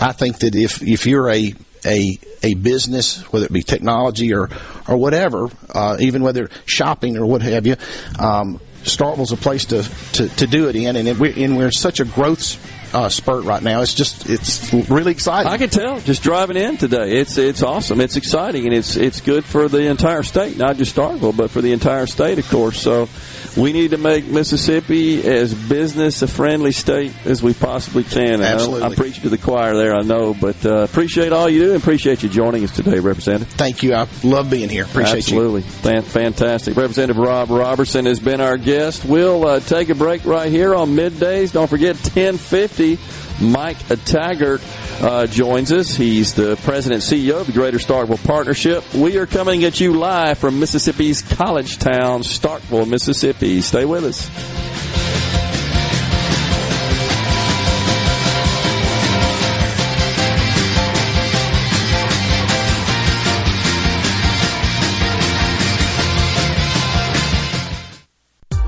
I 0.00 0.12
think 0.12 0.40
that 0.40 0.54
if 0.54 0.82
if 0.82 1.06
you're 1.06 1.30
a 1.30 1.54
a 1.84 2.18
a 2.42 2.54
business, 2.54 3.22
whether 3.32 3.46
it 3.46 3.52
be 3.52 3.62
technology 3.62 4.32
or 4.32 4.48
or 4.88 4.96
whatever, 4.96 5.48
uh, 5.74 5.96
even 6.00 6.22
whether 6.22 6.48
shopping 6.64 7.16
or 7.16 7.26
what 7.26 7.42
have 7.42 7.66
you, 7.66 7.76
um, 8.18 8.60
Starkville's 8.86 9.32
a 9.32 9.36
place 9.36 9.66
to, 9.66 9.82
to, 10.12 10.28
to 10.28 10.46
do 10.46 10.68
it 10.68 10.76
in, 10.76 10.94
and 10.96 11.08
it, 11.08 11.18
we, 11.18 11.44
and 11.44 11.56
we're 11.56 11.66
in 11.66 11.72
such 11.72 11.98
a 11.98 12.04
growth 12.04 12.56
uh, 12.94 13.08
spurt 13.08 13.44
right 13.44 13.62
now. 13.62 13.82
It's 13.82 13.94
just 13.94 14.28
it's 14.30 14.72
really 14.72 15.12
exciting. 15.12 15.50
I 15.50 15.58
can 15.58 15.70
tell 15.70 16.00
just 16.00 16.22
driving 16.22 16.56
in 16.56 16.76
today. 16.76 17.18
It's 17.18 17.36
it's 17.36 17.62
awesome. 17.62 18.00
It's 18.00 18.16
exciting 18.16 18.64
and 18.64 18.72
it's 18.72 18.96
it's 18.96 19.20
good 19.20 19.44
for 19.44 19.68
the 19.68 19.88
entire 19.88 20.22
state, 20.22 20.56
not 20.56 20.76
just 20.76 20.94
Starkville, 20.94 21.36
but 21.36 21.50
for 21.50 21.60
the 21.60 21.72
entire 21.72 22.06
state, 22.06 22.38
of 22.38 22.48
course. 22.48 22.80
So 22.80 23.08
we 23.56 23.72
need 23.72 23.92
to 23.92 23.98
make 23.98 24.26
Mississippi 24.26 25.26
as 25.26 25.54
business 25.54 26.22
a 26.22 26.26
friendly 26.26 26.72
state 26.72 27.12
as 27.24 27.42
we 27.42 27.54
possibly 27.54 28.04
can. 28.04 28.42
Absolutely. 28.42 28.82
I, 28.82 28.86
am 28.86 28.92
preaching 28.94 29.22
to 29.22 29.28
the 29.30 29.38
choir 29.38 29.74
there, 29.74 29.94
I 29.94 30.02
know, 30.02 30.34
but 30.34 30.64
uh, 30.64 30.82
appreciate 30.82 31.32
all 31.32 31.48
you 31.48 31.60
do 31.60 31.72
and 31.72 31.82
appreciate 31.82 32.22
you 32.22 32.28
joining 32.28 32.64
us 32.64 32.74
today, 32.74 32.98
Representative. 32.98 33.52
Thank 33.54 33.82
you. 33.82 33.94
I 33.94 34.06
love 34.22 34.50
being 34.50 34.68
here. 34.68 34.84
Appreciate 34.84 35.18
Absolutely. 35.18 35.62
you. 35.62 35.66
Absolutely. 35.68 36.10
Fantastic. 36.10 36.76
Representative 36.76 37.16
Rob 37.16 37.50
Roberson 37.50 38.06
has 38.06 38.20
been 38.20 38.40
our 38.40 38.58
guest. 38.58 39.04
We'll 39.04 39.46
uh, 39.46 39.60
take 39.60 39.88
a 39.88 39.94
break 39.94 40.24
right 40.24 40.50
here 40.50 40.74
on 40.74 40.90
middays. 40.90 41.52
Don't 41.52 41.68
forget 41.68 41.96
1050. 41.96 42.98
Mike 43.40 43.76
Taggart 44.04 44.62
uh, 45.00 45.26
joins 45.26 45.72
us. 45.72 45.94
He's 45.94 46.34
the 46.34 46.56
president 46.56 47.10
and 47.10 47.22
CEO 47.22 47.40
of 47.40 47.46
the 47.46 47.52
Greater 47.52 47.78
Starkville 47.78 48.24
Partnership. 48.26 48.82
We 48.94 49.18
are 49.18 49.26
coming 49.26 49.64
at 49.64 49.80
you 49.80 49.94
live 49.94 50.38
from 50.38 50.58
Mississippi's 50.58 51.22
college 51.22 51.78
town, 51.78 52.22
Starkville, 52.22 52.88
Mississippi. 52.88 53.60
Stay 53.60 53.84
with 53.84 54.04
us. 54.04 54.30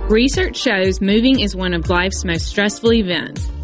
Research 0.09 0.57
shows 0.57 1.03
moving 1.03 1.41
is 1.41 1.55
one 1.55 1.75
of 1.75 1.91
life's 1.91 2.25
most 2.25 2.47
stressful 2.47 2.95
events, 2.95 3.47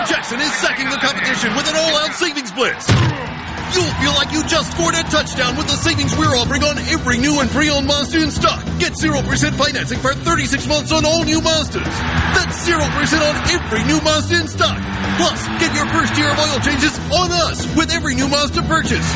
Jackson 0.00 0.40
is 0.40 0.52
sacking 0.54 0.88
the 0.88 0.96
competition 0.96 1.54
with 1.54 1.68
an 1.68 1.76
all-out 1.76 2.14
savings 2.14 2.50
blitz. 2.52 3.41
You'll 3.72 3.96
feel 4.04 4.12
like 4.12 4.32
you 4.32 4.44
just 4.44 4.72
scored 4.72 4.94
a 4.94 5.02
touchdown 5.08 5.56
with 5.56 5.66
the 5.66 5.76
savings 5.80 6.12
we're 6.16 6.36
offering 6.36 6.62
on 6.62 6.76
every 6.92 7.16
new 7.16 7.40
and 7.40 7.48
pre-owned 7.48 7.86
Mazda 7.86 8.22
in 8.22 8.30
stock. 8.30 8.60
Get 8.78 8.92
0% 8.92 9.24
financing 9.56 9.98
for 9.98 10.12
36 10.12 10.68
months 10.68 10.92
on 10.92 11.06
all 11.06 11.24
new 11.24 11.40
Mazdas. 11.40 11.88
That's 12.36 12.68
0% 12.68 12.76
on 12.76 13.34
every 13.48 13.82
new 13.88 14.00
Mazda 14.04 14.40
in 14.40 14.48
stock. 14.48 14.76
Plus, 15.16 15.40
get 15.56 15.72
your 15.72 15.86
first 15.88 16.12
year 16.20 16.28
of 16.28 16.38
oil 16.38 16.60
changes 16.60 16.92
on 17.16 17.32
us 17.32 17.64
with 17.74 17.90
every 17.92 18.14
new 18.14 18.28
Mazda 18.28 18.60
purchase. 18.68 19.08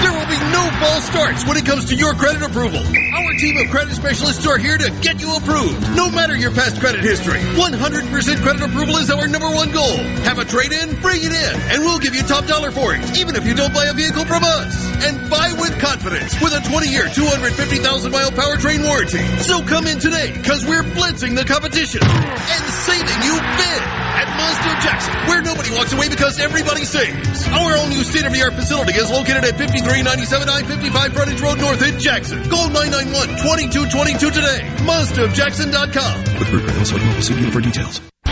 There 0.00 0.12
will 0.16 0.28
be 0.32 0.40
no 0.48 0.64
false 0.80 1.04
starts 1.04 1.44
when 1.44 1.58
it 1.58 1.66
comes 1.66 1.84
to 1.92 1.94
your 1.94 2.14
credit 2.14 2.40
approval. 2.40 2.80
Our 2.80 3.32
team 3.36 3.58
of 3.58 3.68
credit 3.68 3.92
specialists 3.92 4.46
are 4.46 4.56
here 4.56 4.78
to 4.78 4.88
get 5.02 5.20
you 5.20 5.36
approved, 5.36 5.76
no 5.94 6.10
matter 6.10 6.34
your 6.36 6.52
past 6.52 6.80
credit 6.80 7.04
history. 7.04 7.40
100% 7.60 8.42
credit 8.42 8.62
approval 8.62 8.96
is 8.96 9.10
our 9.10 9.28
number 9.28 9.50
one 9.50 9.70
goal. 9.72 9.96
Have 10.24 10.38
a 10.38 10.44
trade-in? 10.44 10.98
Bring 11.02 11.20
it 11.20 11.32
in, 11.32 11.54
and 11.68 11.82
we'll 11.84 11.98
give 11.98 12.14
you 12.14 12.22
top 12.22 12.46
dollar 12.46 12.70
for 12.70 12.94
it, 12.94 13.18
even 13.18 13.36
if 13.36 13.44
you 13.44 13.54
don't 13.54 13.74
buy 13.74 13.89
a 13.90 13.94
vehicle 13.94 14.24
from 14.24 14.44
us. 14.44 14.72
And 15.02 15.18
buy 15.28 15.52
with 15.58 15.74
confidence 15.80 16.38
with 16.40 16.54
a 16.54 16.62
20-year, 16.62 17.10
250,000-mile 17.10 18.30
powertrain 18.32 18.86
warranty. 18.86 19.24
So 19.42 19.62
come 19.66 19.86
in 19.86 19.98
today, 19.98 20.30
because 20.32 20.64
we're 20.64 20.84
blitzing 20.94 21.34
the 21.34 21.44
competition 21.44 22.00
and 22.02 22.62
saving 22.86 23.20
you 23.26 23.34
big 23.34 23.80
at 24.14 24.28
Monster 24.38 24.74
Jackson, 24.86 25.14
where 25.26 25.42
nobody 25.42 25.70
walks 25.74 25.92
away 25.92 26.08
because 26.08 26.38
everybody 26.38 26.84
saves. 26.84 27.48
Our 27.48 27.76
all 27.76 27.88
new 27.88 28.04
state-of-the-art 28.04 28.54
facility 28.54 28.94
is 28.94 29.10
located 29.10 29.44
at 29.44 29.58
5397 29.58 30.48
I-55 30.48 31.12
Frontage 31.12 31.40
Road 31.40 31.58
North 31.58 31.82
in 31.82 31.98
Jackson. 31.98 32.48
Call 32.48 32.68
991-2222 32.70 34.32
today. 34.32 34.60
MonsterJackson.com. 34.86 36.38
With 36.38 36.50
Rupert 36.50 36.70
Hill, 36.70 36.98
Mobile, 36.98 37.50
for 37.50 37.60
details. 37.60 38.09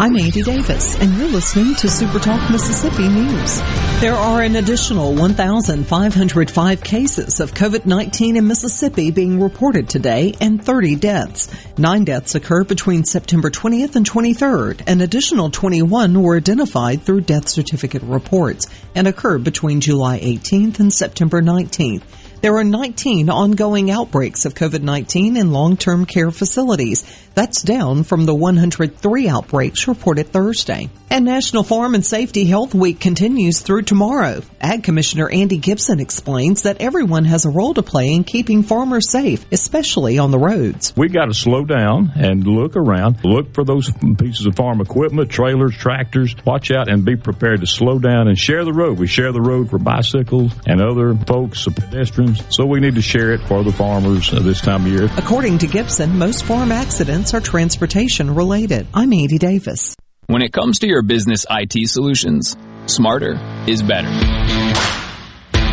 I'm 0.00 0.16
Andy 0.16 0.40
Davis, 0.40 0.98
and 0.98 1.14
you're 1.18 1.28
listening 1.28 1.74
to 1.74 1.86
SuperTalk 1.86 2.50
Mississippi 2.50 3.06
News. 3.06 3.60
There 4.00 4.14
are 4.14 4.40
an 4.40 4.56
additional 4.56 5.14
1,505 5.14 6.82
cases 6.82 7.38
of 7.38 7.52
COVID-19 7.52 8.36
in 8.36 8.46
Mississippi 8.46 9.10
being 9.10 9.38
reported 9.38 9.90
today 9.90 10.32
and 10.40 10.64
30 10.64 10.96
deaths. 10.96 11.54
Nine 11.76 12.04
deaths 12.04 12.34
occurred 12.34 12.66
between 12.66 13.04
September 13.04 13.50
20th 13.50 13.94
and 13.94 14.08
23rd. 14.08 14.84
An 14.86 15.02
additional 15.02 15.50
21 15.50 16.22
were 16.22 16.38
identified 16.38 17.02
through 17.02 17.20
death 17.20 17.50
certificate 17.50 18.02
reports 18.02 18.68
and 18.94 19.06
occurred 19.06 19.44
between 19.44 19.82
July 19.82 20.18
18th 20.18 20.80
and 20.80 20.90
September 20.90 21.42
19th. 21.42 22.04
There 22.40 22.56
are 22.56 22.64
19 22.64 23.28
ongoing 23.28 23.90
outbreaks 23.90 24.46
of 24.46 24.54
COVID-19 24.54 25.38
in 25.38 25.52
long-term 25.52 26.06
care 26.06 26.30
facilities. 26.30 27.04
That's 27.34 27.62
down 27.62 28.02
from 28.02 28.26
the 28.26 28.34
103 28.34 29.28
outbreaks 29.28 29.88
reported 29.88 30.28
Thursday. 30.28 30.90
And 31.12 31.24
National 31.24 31.64
Farm 31.64 31.96
and 31.96 32.06
Safety 32.06 32.44
Health 32.44 32.72
Week 32.72 33.00
continues 33.00 33.60
through 33.60 33.82
tomorrow. 33.82 34.42
Ag 34.60 34.84
Commissioner 34.84 35.28
Andy 35.28 35.58
Gipson 35.58 36.00
explains 36.00 36.62
that 36.62 36.80
everyone 36.80 37.24
has 37.24 37.44
a 37.44 37.50
role 37.50 37.74
to 37.74 37.82
play 37.82 38.14
in 38.14 38.22
keeping 38.22 38.62
farmers 38.62 39.10
safe, 39.10 39.44
especially 39.50 40.18
on 40.18 40.30
the 40.30 40.38
roads. 40.38 40.94
We 40.96 41.08
got 41.08 41.24
to 41.24 41.34
slow 41.34 41.64
down 41.64 42.12
and 42.14 42.46
look 42.46 42.76
around, 42.76 43.24
look 43.24 43.54
for 43.54 43.64
those 43.64 43.90
pieces 44.18 44.46
of 44.46 44.54
farm 44.54 44.80
equipment, 44.80 45.30
trailers, 45.30 45.76
tractors, 45.76 46.36
watch 46.46 46.70
out 46.70 46.88
and 46.88 47.04
be 47.04 47.16
prepared 47.16 47.62
to 47.62 47.66
slow 47.66 47.98
down 47.98 48.28
and 48.28 48.38
share 48.38 48.64
the 48.64 48.72
road. 48.72 48.98
We 48.98 49.08
share 49.08 49.32
the 49.32 49.40
road 49.40 49.70
for 49.70 49.78
bicycles 49.78 50.52
and 50.66 50.80
other 50.80 51.16
folks, 51.26 51.64
pedestrians, 51.64 52.42
so 52.54 52.66
we 52.66 52.78
need 52.78 52.94
to 52.94 53.02
share 53.02 53.32
it 53.32 53.40
for 53.48 53.64
the 53.64 53.72
farmers 53.72 54.32
uh, 54.32 54.38
this 54.40 54.60
time 54.60 54.86
of 54.86 54.92
year. 54.92 55.08
According 55.16 55.58
to 55.58 55.66
Gipson, 55.66 56.12
most 56.12 56.44
farm 56.44 56.70
accidents 56.70 57.29
are 57.34 57.40
transportation 57.40 58.34
related. 58.34 58.86
I'm 58.94 59.12
Andy 59.12 59.38
Davis. 59.38 59.96
When 60.26 60.42
it 60.42 60.52
comes 60.52 60.78
to 60.80 60.86
your 60.86 61.02
business 61.02 61.44
IT 61.50 61.88
solutions, 61.88 62.56
smarter 62.86 63.38
is 63.66 63.82
better. 63.82 64.49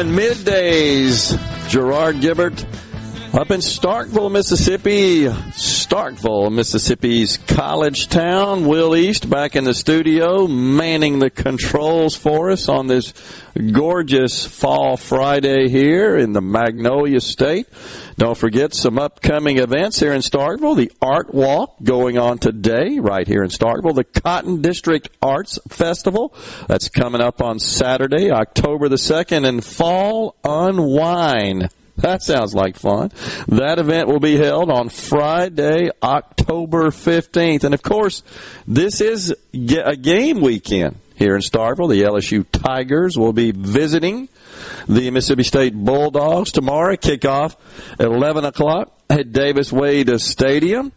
Everyone. 0.00 0.18
Middays. 0.18 1.68
Gerard 1.68 2.16
Gibert 2.22 2.64
up 3.34 3.50
in 3.50 3.60
Starkville, 3.60 4.32
Mississippi. 4.32 5.24
Starkville, 5.24 6.50
Mississippi's 6.50 7.36
college 7.36 8.08
town. 8.08 8.66
Will 8.66 8.96
East 8.96 9.28
back 9.28 9.56
in 9.56 9.64
the 9.64 9.74
studio, 9.74 10.46
manning 10.46 11.18
the 11.18 11.28
controls 11.28 12.16
for 12.16 12.50
us 12.50 12.68
on 12.68 12.86
this 12.86 13.12
gorgeous 13.72 14.46
fall 14.46 14.96
Friday 14.96 15.68
here 15.68 16.16
in 16.16 16.32
the 16.32 16.40
Magnolia 16.40 17.20
State. 17.20 17.68
Don't 18.20 18.36
forget 18.36 18.74
some 18.74 18.98
upcoming 18.98 19.56
events 19.56 19.98
here 19.98 20.12
in 20.12 20.20
Starkville. 20.20 20.76
The 20.76 20.92
Art 21.00 21.32
Walk 21.32 21.82
going 21.82 22.18
on 22.18 22.36
today 22.36 22.98
right 22.98 23.26
here 23.26 23.42
in 23.42 23.48
Starkville. 23.48 23.94
The 23.94 24.04
Cotton 24.04 24.60
District 24.60 25.08
Arts 25.22 25.58
Festival 25.70 26.34
that's 26.68 26.90
coming 26.90 27.22
up 27.22 27.40
on 27.40 27.58
Saturday, 27.58 28.30
October 28.30 28.90
the 28.90 28.96
2nd, 28.96 29.48
and 29.48 29.64
Fall 29.64 30.36
Unwind. 30.44 31.70
That 31.96 32.22
sounds 32.22 32.54
like 32.54 32.76
fun. 32.76 33.10
That 33.48 33.78
event 33.78 34.08
will 34.08 34.20
be 34.20 34.36
held 34.36 34.70
on 34.70 34.90
Friday, 34.90 35.88
October 36.02 36.90
15th. 36.90 37.64
And 37.64 37.72
of 37.72 37.80
course, 37.80 38.22
this 38.66 39.00
is 39.00 39.34
a 39.54 39.96
game 39.96 40.42
weekend 40.42 40.96
here 41.16 41.36
in 41.36 41.40
Starkville. 41.40 41.88
The 41.88 42.02
LSU 42.02 42.44
Tigers 42.52 43.16
will 43.16 43.32
be 43.32 43.50
visiting 43.50 44.28
the 44.88 45.10
Mississippi 45.10 45.42
State 45.42 45.74
Bulldogs 45.74 46.52
tomorrow. 46.52 46.96
Kickoff 46.96 47.56
at 47.98 48.06
11 48.06 48.44
o'clock 48.44 48.92
at 49.10 49.32
Davis 49.32 49.72
Wade 49.72 50.20
Stadium. 50.20 50.92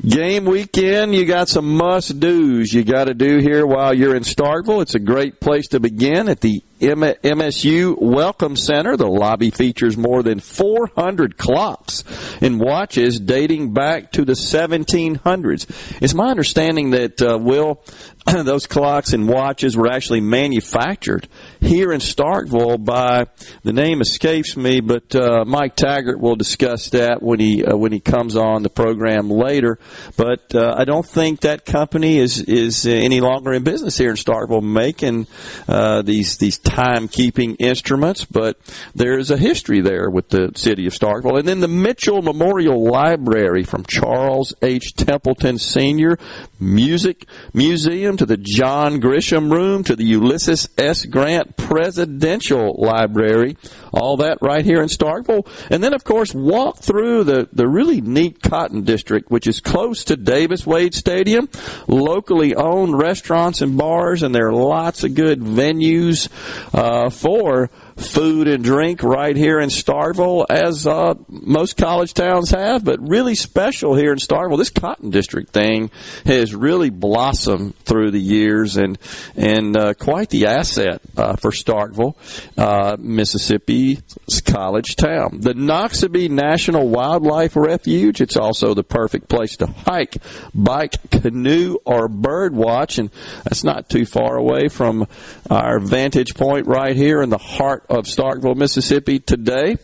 Game 0.00 0.46
weekend, 0.46 1.14
you 1.14 1.26
got 1.26 1.50
some 1.50 1.76
must 1.76 2.18
do's 2.18 2.72
you 2.72 2.82
got 2.82 3.04
to 3.04 3.14
do 3.14 3.38
here 3.38 3.66
while 3.66 3.92
you're 3.92 4.16
in 4.16 4.22
Starkville. 4.22 4.80
It's 4.80 4.94
a 4.94 4.98
great 4.98 5.40
place 5.40 5.68
to 5.68 5.80
begin 5.80 6.30
at 6.30 6.40
the 6.40 6.62
MSU 6.80 8.00
Welcome 8.00 8.56
Center. 8.56 8.96
The 8.96 9.06
lobby 9.06 9.50
features 9.50 9.98
more 9.98 10.22
than 10.22 10.40
400 10.40 11.36
clocks 11.36 12.04
and 12.40 12.58
watches 12.58 13.20
dating 13.20 13.74
back 13.74 14.12
to 14.12 14.24
the 14.24 14.32
1700s. 14.32 16.00
It's 16.00 16.14
my 16.14 16.30
understanding 16.30 16.90
that, 16.92 17.20
uh, 17.20 17.36
Will, 17.38 17.84
those 18.26 18.66
clocks 18.66 19.12
and 19.12 19.28
watches 19.28 19.76
were 19.76 19.88
actually 19.88 20.22
manufactured 20.22 21.28
here 21.60 21.92
in 21.92 22.00
Starkville 22.00 22.84
by 22.84 23.26
the 23.62 23.72
name 23.72 24.00
escapes 24.00 24.56
me, 24.56 24.80
but 24.80 25.14
uh, 25.14 25.44
Mike 25.44 25.76
Taggart 25.76 26.20
will 26.20 26.36
discuss 26.36 26.90
that 26.90 27.22
when 27.22 27.40
he 27.40 27.64
uh, 27.64 27.76
when 27.76 27.92
he 27.92 28.00
comes 28.00 28.36
on 28.36 28.62
the 28.62 28.70
program 28.70 29.30
later. 29.30 29.78
But 30.16 30.54
uh, 30.54 30.74
I 30.76 30.84
don't 30.84 31.06
think 31.06 31.40
that 31.40 31.64
company 31.64 32.18
is 32.18 32.40
is 32.40 32.86
any 32.86 33.20
longer 33.20 33.52
in 33.52 33.62
business 33.62 33.98
here 33.98 34.10
in 34.10 34.16
Starkville 34.16 34.62
making 34.62 35.26
uh, 35.68 36.02
these 36.02 36.38
these 36.38 36.58
timekeeping 36.58 37.56
instruments. 37.58 38.24
But 38.24 38.58
there's 38.94 39.30
a 39.30 39.36
history 39.36 39.80
there 39.80 40.10
with 40.10 40.28
the 40.30 40.52
city 40.54 40.86
of 40.86 40.92
Starkville, 40.92 41.38
and 41.38 41.46
then 41.46 41.60
the 41.60 41.68
Mitchell 41.68 42.22
Memorial 42.22 42.84
Library 42.84 43.64
from 43.64 43.84
Charles 43.84 44.54
H. 44.62 44.94
Templeton 44.94 45.58
Sr. 45.58 46.18
Music 46.58 47.26
Museum 47.52 48.16
to 48.16 48.26
the 48.26 48.36
John 48.36 49.00
Grisham 49.00 49.52
Room 49.52 49.84
to 49.84 49.96
the 49.96 50.04
Ulysses 50.04 50.68
S. 50.78 51.04
Grant 51.04 51.49
Presidential 51.56 52.76
Library. 52.78 53.56
All 53.92 54.18
that 54.18 54.38
right 54.40 54.64
here 54.64 54.82
in 54.82 54.88
Starkville. 54.88 55.46
And 55.70 55.82
then, 55.82 55.94
of 55.94 56.04
course, 56.04 56.34
walk 56.34 56.78
through 56.78 57.24
the, 57.24 57.48
the 57.52 57.68
really 57.68 58.00
neat 58.00 58.42
Cotton 58.42 58.82
District, 58.82 59.30
which 59.30 59.46
is 59.46 59.60
close 59.60 60.04
to 60.04 60.16
Davis 60.16 60.66
Wade 60.66 60.94
Stadium. 60.94 61.48
Locally 61.86 62.54
owned 62.54 62.98
restaurants 62.98 63.62
and 63.62 63.76
bars, 63.76 64.22
and 64.22 64.34
there 64.34 64.48
are 64.48 64.52
lots 64.52 65.04
of 65.04 65.14
good 65.14 65.40
venues 65.40 66.28
uh, 66.72 67.10
for 67.10 67.70
food 68.00 68.48
and 68.48 68.64
drink 68.64 69.02
right 69.02 69.36
here 69.36 69.60
in 69.60 69.68
Starkville, 69.68 70.46
as 70.48 70.86
uh, 70.86 71.14
most 71.28 71.76
college 71.76 72.14
towns 72.14 72.50
have, 72.50 72.84
but 72.84 72.98
really 73.00 73.34
special 73.34 73.94
here 73.94 74.12
in 74.12 74.18
Starkville. 74.18 74.58
This 74.58 74.70
Cotton 74.70 75.10
District 75.10 75.50
thing 75.50 75.90
has 76.24 76.54
really 76.54 76.90
blossomed 76.90 77.76
through 77.80 78.10
the 78.10 78.20
years, 78.20 78.76
and 78.76 78.98
and 79.36 79.76
uh, 79.76 79.94
quite 79.94 80.30
the 80.30 80.46
asset 80.46 81.00
uh, 81.16 81.36
for 81.36 81.50
Starkville, 81.50 82.14
uh, 82.56 82.96
Mississippi's 82.98 84.02
college 84.44 84.96
town. 84.96 85.40
The 85.40 85.54
Noxubee 85.54 86.30
National 86.30 86.88
Wildlife 86.88 87.56
Refuge. 87.56 88.20
It's 88.20 88.36
also 88.36 88.74
the 88.74 88.84
perfect 88.84 89.28
place 89.28 89.56
to 89.58 89.66
hike, 89.66 90.16
bike, 90.54 91.10
canoe, 91.10 91.76
or 91.84 92.08
bird 92.08 92.54
watch, 92.54 92.98
and 92.98 93.10
that's 93.44 93.64
not 93.64 93.88
too 93.88 94.06
far 94.06 94.36
away 94.36 94.68
from 94.68 95.06
our 95.50 95.78
vantage 95.78 96.34
point 96.34 96.66
right 96.66 96.96
here 96.96 97.22
in 97.22 97.30
the 97.30 97.38
heart 97.38 97.84
of 97.90 98.04
Starkville, 98.04 98.56
Mississippi 98.56 99.18
today. 99.18 99.76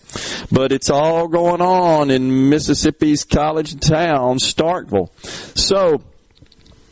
But 0.51 0.73
it's 0.73 0.91
all 0.91 1.29
going 1.29 1.61
on 1.61 2.11
in 2.11 2.49
Mississippi's 2.49 3.25
college 3.25 3.79
town, 3.81 4.39
Starkville. 4.39 5.11
So, 5.57 6.03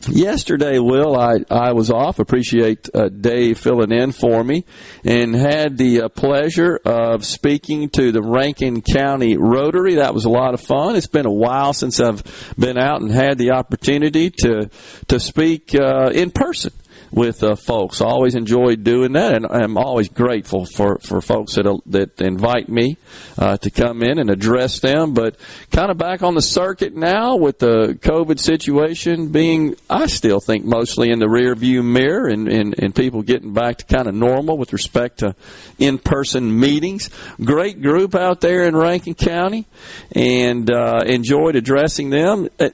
Yesterday, 0.08 0.78
Will, 0.78 1.18
I, 1.18 1.38
I 1.50 1.72
was 1.72 1.90
off. 1.90 2.18
Appreciate 2.18 2.88
uh, 2.92 3.08
Dave 3.08 3.58
filling 3.58 3.90
in 3.90 4.12
for 4.12 4.44
me 4.44 4.64
and 5.02 5.34
had 5.34 5.78
the 5.78 6.02
uh, 6.02 6.08
pleasure 6.08 6.78
of 6.84 7.24
speaking 7.24 7.88
to 7.90 8.12
the 8.12 8.20
Rankin 8.20 8.82
County 8.82 9.38
Rotary. 9.38 9.94
That 9.94 10.12
was 10.12 10.26
a 10.26 10.30
lot 10.30 10.52
of 10.52 10.60
fun. 10.60 10.96
It's 10.96 11.06
been 11.06 11.26
a 11.26 11.32
while 11.32 11.72
since 11.72 12.00
I've 12.00 12.22
been 12.58 12.76
out 12.76 13.00
and 13.00 13.10
had 13.10 13.38
the 13.38 13.52
opportunity 13.52 14.30
to, 14.42 14.68
to 15.08 15.20
speak 15.20 15.74
uh, 15.74 16.10
in 16.12 16.30
person 16.30 16.72
with 17.14 17.44
uh, 17.44 17.54
folks. 17.54 18.00
I 18.00 18.06
always 18.06 18.34
enjoy 18.34 18.74
doing 18.74 19.12
that, 19.12 19.36
and 19.36 19.46
I'm 19.46 19.78
always 19.78 20.08
grateful 20.08 20.66
for, 20.66 20.98
for 20.98 21.20
folks 21.20 21.54
that 21.54 21.80
that 21.86 22.20
invite 22.20 22.68
me 22.68 22.96
uh, 23.38 23.56
to 23.58 23.70
come 23.70 24.02
in 24.02 24.18
and 24.18 24.30
address 24.30 24.80
them. 24.80 25.14
But 25.14 25.36
kind 25.70 25.90
of 25.90 25.96
back 25.96 26.22
on 26.22 26.34
the 26.34 26.42
circuit 26.42 26.94
now 26.94 27.36
with 27.36 27.60
the 27.60 27.96
COVID 28.00 28.40
situation 28.40 29.28
being, 29.28 29.76
I 29.88 30.06
still 30.06 30.40
think 30.40 30.64
mostly 30.64 31.10
in 31.10 31.20
the 31.20 31.28
rear 31.28 31.54
view 31.54 31.82
mirror, 31.84 32.26
and, 32.26 32.48
and, 32.48 32.74
and 32.78 32.94
people 32.94 33.22
getting 33.22 33.52
back 33.54 33.76
to 33.78 33.84
kind 33.84 34.08
of 34.08 34.14
normal 34.14 34.58
with 34.58 34.72
respect 34.72 35.20
to 35.20 35.36
in 35.78 35.98
person 35.98 36.58
meetings. 36.58 37.10
Great 37.42 37.80
group 37.80 38.16
out 38.16 38.40
there 38.40 38.64
in 38.64 38.76
Rankin 38.76 39.14
County, 39.14 39.66
and 40.12 40.68
uh, 40.70 41.02
enjoyed 41.06 41.54
addressing 41.54 42.10
them. 42.10 42.48
Uh, 42.58 42.70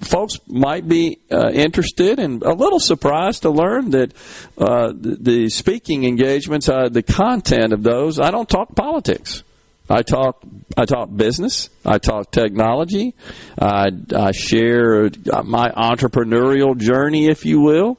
folks 0.00 0.40
might 0.48 0.88
be 0.88 1.20
uh, 1.30 1.50
interested 1.52 2.18
and 2.18 2.42
a 2.42 2.52
little 2.52 2.80
surprised 2.80 3.42
to 3.42 3.50
learn 3.50 3.75
that 3.82 4.12
uh, 4.58 4.92
the, 4.92 5.16
the, 5.20 5.48
speaking 5.48 6.04
engagements, 6.04 6.68
uh, 6.68 6.88
the 6.88 7.02
content 7.02 7.72
of 7.72 7.82
those, 7.82 8.18
I 8.18 8.30
don't 8.30 8.48
talk 8.48 8.74
politics. 8.74 9.42
I 9.88 10.02
talk 10.02 10.42
I 10.76 10.84
talk 10.84 11.14
business. 11.14 11.70
I 11.84 11.98
talk 11.98 12.32
technology. 12.32 13.14
I, 13.56 13.86
I 14.14 14.32
share 14.32 15.08
my 15.44 15.70
entrepreneurial 15.70 16.76
journey, 16.76 17.28
if 17.28 17.44
you 17.44 17.60
will, 17.60 17.98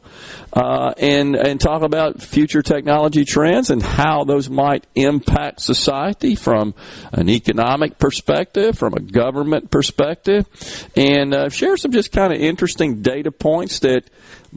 uh, 0.57 0.91
and 0.97 1.35
and 1.35 1.61
talk 1.61 1.83
about 1.83 2.19
future 2.19 2.63
technology 2.63 3.25
trends 3.25 3.69
and 3.69 3.83
how 3.83 4.23
those 4.23 4.49
might 4.49 4.87
impact 4.95 5.61
society 5.61 6.33
from 6.33 6.73
an 7.11 7.29
economic 7.29 7.99
perspective, 7.99 8.75
from 8.75 8.95
a 8.95 8.99
government 8.99 9.69
perspective, 9.69 10.47
and 10.95 11.35
uh, 11.35 11.49
share 11.49 11.77
some 11.77 11.91
just 11.91 12.11
kind 12.11 12.33
of 12.33 12.41
interesting 12.41 13.03
data 13.03 13.31
points 13.31 13.79
that 13.79 14.09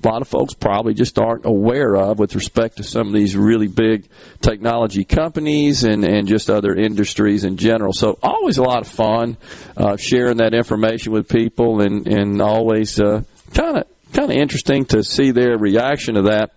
a 0.03 0.09
lot 0.09 0.23
of 0.23 0.29
folks 0.29 0.55
probably 0.55 0.95
just 0.95 1.19
aren't 1.19 1.45
aware 1.45 1.95
of 1.95 2.19
with 2.19 2.35
respect 2.35 2.79
to 2.79 2.83
some 2.83 3.09
of 3.09 3.13
these 3.13 3.37
really 3.37 3.69
big 3.69 4.09
technology 4.41 5.05
companies 5.05 5.85
and, 5.85 6.05
and 6.05 6.27
just 6.27 6.49
other 6.49 6.75
industries 6.75 7.45
in 7.45 7.59
general. 7.59 7.93
So 7.93 8.19
always 8.23 8.57
a 8.57 8.63
lot 8.63 8.81
of 8.81 8.89
fun 8.89 9.37
uh, 9.77 9.99
sharing 9.99 10.39
that 10.39 10.55
information 10.55 11.13
with 11.13 11.29
people 11.29 11.83
and, 11.83 12.07
and 12.07 12.41
always 12.41 12.95
kind 12.97 13.77
of 13.77 13.87
kind 14.13 14.31
of 14.31 14.37
interesting 14.37 14.85
to 14.87 15.03
see 15.03 15.31
their 15.31 15.59
reaction 15.59 16.15
to 16.15 16.23
that. 16.23 16.51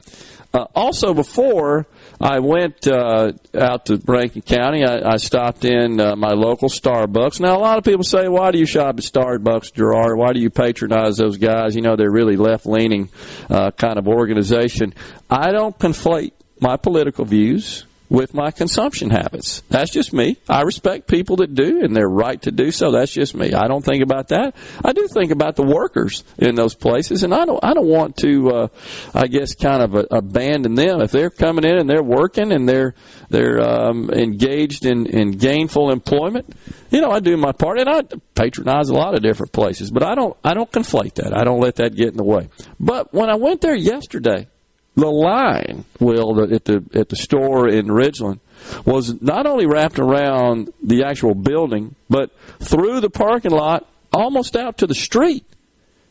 Uh, 0.53 0.67
also, 0.75 1.15
before 1.15 1.87
I 2.21 2.39
went 2.39 2.87
uh, 2.87 3.31
out 3.59 3.87
to 3.87 3.99
Rankin 4.05 4.43
County, 4.43 4.85
I, 4.85 5.13
I 5.13 5.17
stopped 5.17 5.65
in 5.65 5.99
uh, 5.99 6.15
my 6.15 6.33
local 6.33 6.69
Starbucks. 6.69 7.39
Now, 7.39 7.57
a 7.57 7.59
lot 7.59 7.79
of 7.79 7.83
people 7.83 8.03
say, 8.03 8.27
"Why 8.27 8.51
do 8.51 8.59
you 8.59 8.67
shop 8.67 8.99
at 8.99 9.03
Starbucks, 9.03 9.73
Gerard? 9.73 10.15
Why 10.15 10.31
do 10.31 10.39
you 10.39 10.51
patronize 10.51 11.17
those 11.17 11.37
guys? 11.37 11.75
You 11.75 11.81
know, 11.81 11.95
they're 11.95 12.11
really 12.11 12.35
left-leaning 12.35 13.09
uh, 13.49 13.71
kind 13.71 13.97
of 13.97 14.07
organization." 14.07 14.93
I 15.27 15.51
don't 15.51 15.77
conflate 15.79 16.33
my 16.59 16.77
political 16.77 17.25
views 17.25 17.85
with 18.13 18.35
my 18.35 18.51
consumption 18.51 19.09
habits. 19.09 19.63
That's 19.69 19.91
just 19.91 20.13
me. 20.13 20.37
I 20.47 20.61
respect 20.61 21.07
people 21.07 21.37
that 21.37 21.55
do, 21.55 21.83
and 21.83 21.95
they're 21.95 22.07
right 22.07 22.39
to 22.43 22.51
do 22.51 22.69
so. 22.69 22.91
That's 22.91 23.11
just 23.11 23.33
me. 23.33 23.53
I 23.53 23.67
don't 23.67 23.83
think 23.83 24.03
about 24.03 24.27
that. 24.27 24.55
I 24.85 24.93
do 24.93 25.07
think 25.07 25.31
about 25.31 25.55
the 25.55 25.63
workers 25.63 26.23
in 26.37 26.53
those 26.53 26.75
places, 26.75 27.23
and 27.23 27.33
I 27.33 27.45
don't. 27.45 27.59
I 27.65 27.73
don't 27.73 27.87
want 27.87 28.17
to. 28.17 28.49
Uh, 28.51 28.67
I 29.15 29.25
guess 29.25 29.55
kind 29.55 29.81
of 29.81 29.95
uh, 29.95 30.05
abandon 30.11 30.75
them 30.75 31.01
if 31.01 31.11
they're 31.11 31.31
coming 31.31 31.65
in 31.65 31.75
and 31.75 31.89
they're 31.89 32.03
working 32.03 32.51
and 32.51 32.69
they're 32.69 32.93
they're 33.29 33.59
um, 33.59 34.11
engaged 34.11 34.85
in 34.85 35.07
in 35.07 35.31
gainful 35.31 35.91
employment. 35.91 36.55
You 36.91 37.01
know, 37.01 37.09
I 37.09 37.19
do 37.19 37.35
my 37.35 37.51
part, 37.51 37.79
and 37.79 37.89
I 37.89 38.03
patronize 38.35 38.89
a 38.89 38.93
lot 38.93 39.15
of 39.15 39.23
different 39.23 39.53
places, 39.53 39.89
but 39.89 40.03
I 40.03 40.13
don't. 40.13 40.37
I 40.43 40.53
don't 40.53 40.71
conflate 40.71 41.15
that. 41.15 41.35
I 41.35 41.43
don't 41.43 41.59
let 41.59 41.77
that 41.77 41.95
get 41.95 42.09
in 42.09 42.17
the 42.17 42.23
way. 42.23 42.49
But 42.79 43.11
when 43.11 43.31
I 43.31 43.35
went 43.37 43.61
there 43.61 43.73
yesterday, 43.73 44.49
the 44.95 45.07
line, 45.07 45.85
Will, 45.99 46.53
at 46.53 46.65
the 46.65 46.83
at 46.93 47.09
the 47.09 47.15
store 47.15 47.67
in 47.67 47.87
Ridgeland, 47.87 48.39
was 48.85 49.21
not 49.21 49.45
only 49.47 49.65
wrapped 49.65 49.99
around 49.99 50.71
the 50.83 51.03
actual 51.03 51.33
building, 51.33 51.95
but 52.09 52.31
through 52.59 52.99
the 52.99 53.09
parking 53.09 53.51
lot, 53.51 53.87
almost 54.11 54.55
out 54.55 54.77
to 54.79 54.87
the 54.87 54.95
street. 54.95 55.45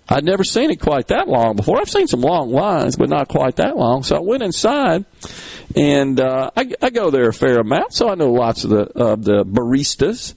I'd 0.08 0.24
never 0.24 0.42
seen 0.42 0.70
it 0.70 0.80
quite 0.80 1.08
that 1.08 1.28
long 1.28 1.54
before. 1.54 1.80
I've 1.80 1.88
seen 1.88 2.08
some 2.08 2.20
long 2.20 2.50
lines, 2.50 2.96
but 2.96 3.08
not 3.08 3.28
quite 3.28 3.56
that 3.56 3.76
long. 3.76 4.02
So 4.02 4.16
I 4.16 4.20
went 4.20 4.42
inside, 4.42 5.04
and 5.76 6.20
uh, 6.20 6.50
I, 6.56 6.72
I 6.82 6.90
go 6.90 7.10
there 7.10 7.28
a 7.28 7.32
fair 7.32 7.60
amount, 7.60 7.94
so 7.94 8.08
I 8.08 8.16
know 8.16 8.32
lots 8.32 8.64
of 8.64 8.70
the 8.70 8.82
of 8.96 9.24
the 9.24 9.44
baristas 9.44 10.34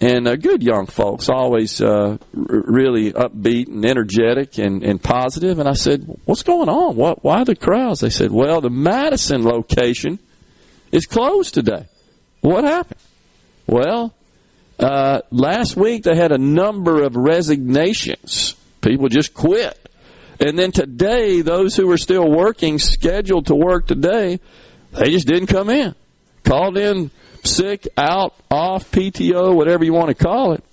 and 0.00 0.26
uh, 0.26 0.36
good 0.36 0.62
young 0.62 0.86
folks, 0.86 1.28
always 1.28 1.80
uh, 1.82 2.16
r- 2.16 2.18
really 2.32 3.12
upbeat 3.12 3.68
and 3.68 3.84
energetic 3.84 4.58
and, 4.58 4.82
and 4.82 5.02
positive. 5.02 5.58
And 5.58 5.68
I 5.68 5.74
said, 5.74 6.06
"What's 6.24 6.42
going 6.42 6.68
on? 6.68 6.96
What? 6.96 7.22
Why 7.22 7.44
the 7.44 7.54
crowds?" 7.54 8.00
They 8.00 8.10
said, 8.10 8.30
"Well, 8.30 8.60
the 8.60 8.70
Madison 8.70 9.44
location 9.44 10.18
is 10.90 11.06
closed 11.06 11.54
today. 11.54 11.86
What 12.40 12.64
happened?" 12.64 13.00
Well, 13.66 14.14
uh, 14.78 15.20
last 15.30 15.76
week 15.76 16.04
they 16.04 16.16
had 16.16 16.32
a 16.32 16.38
number 16.38 17.02
of 17.02 17.14
resignations. 17.16 18.56
People 18.80 19.08
just 19.08 19.34
quit. 19.34 19.76
And 20.40 20.58
then 20.58 20.72
today, 20.72 21.42
those 21.42 21.76
who 21.76 21.86
were 21.86 21.98
still 21.98 22.28
working, 22.28 22.78
scheduled 22.78 23.46
to 23.48 23.54
work 23.54 23.86
today, 23.86 24.40
they 24.92 25.10
just 25.10 25.26
didn't 25.26 25.48
come 25.48 25.68
in. 25.68 25.94
Called 26.44 26.78
in 26.78 27.10
sick, 27.46 27.88
out, 27.96 28.34
off, 28.50 28.90
PTO, 28.90 29.54
whatever 29.54 29.84
you 29.84 29.92
want 29.92 30.08
to 30.08 30.14
call 30.14 30.52
it. 30.52 30.64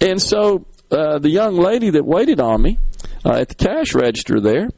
And 0.00 0.20
so 0.20 0.64
uh, 0.90 1.18
the 1.18 1.30
young 1.30 1.56
lady 1.56 1.90
that 1.90 2.04
waited 2.04 2.40
on 2.40 2.62
me 2.62 2.78
uh, 3.24 3.40
at 3.40 3.48
the 3.48 3.54
cash 3.54 3.94
register 3.94 4.40
there, 4.40 4.68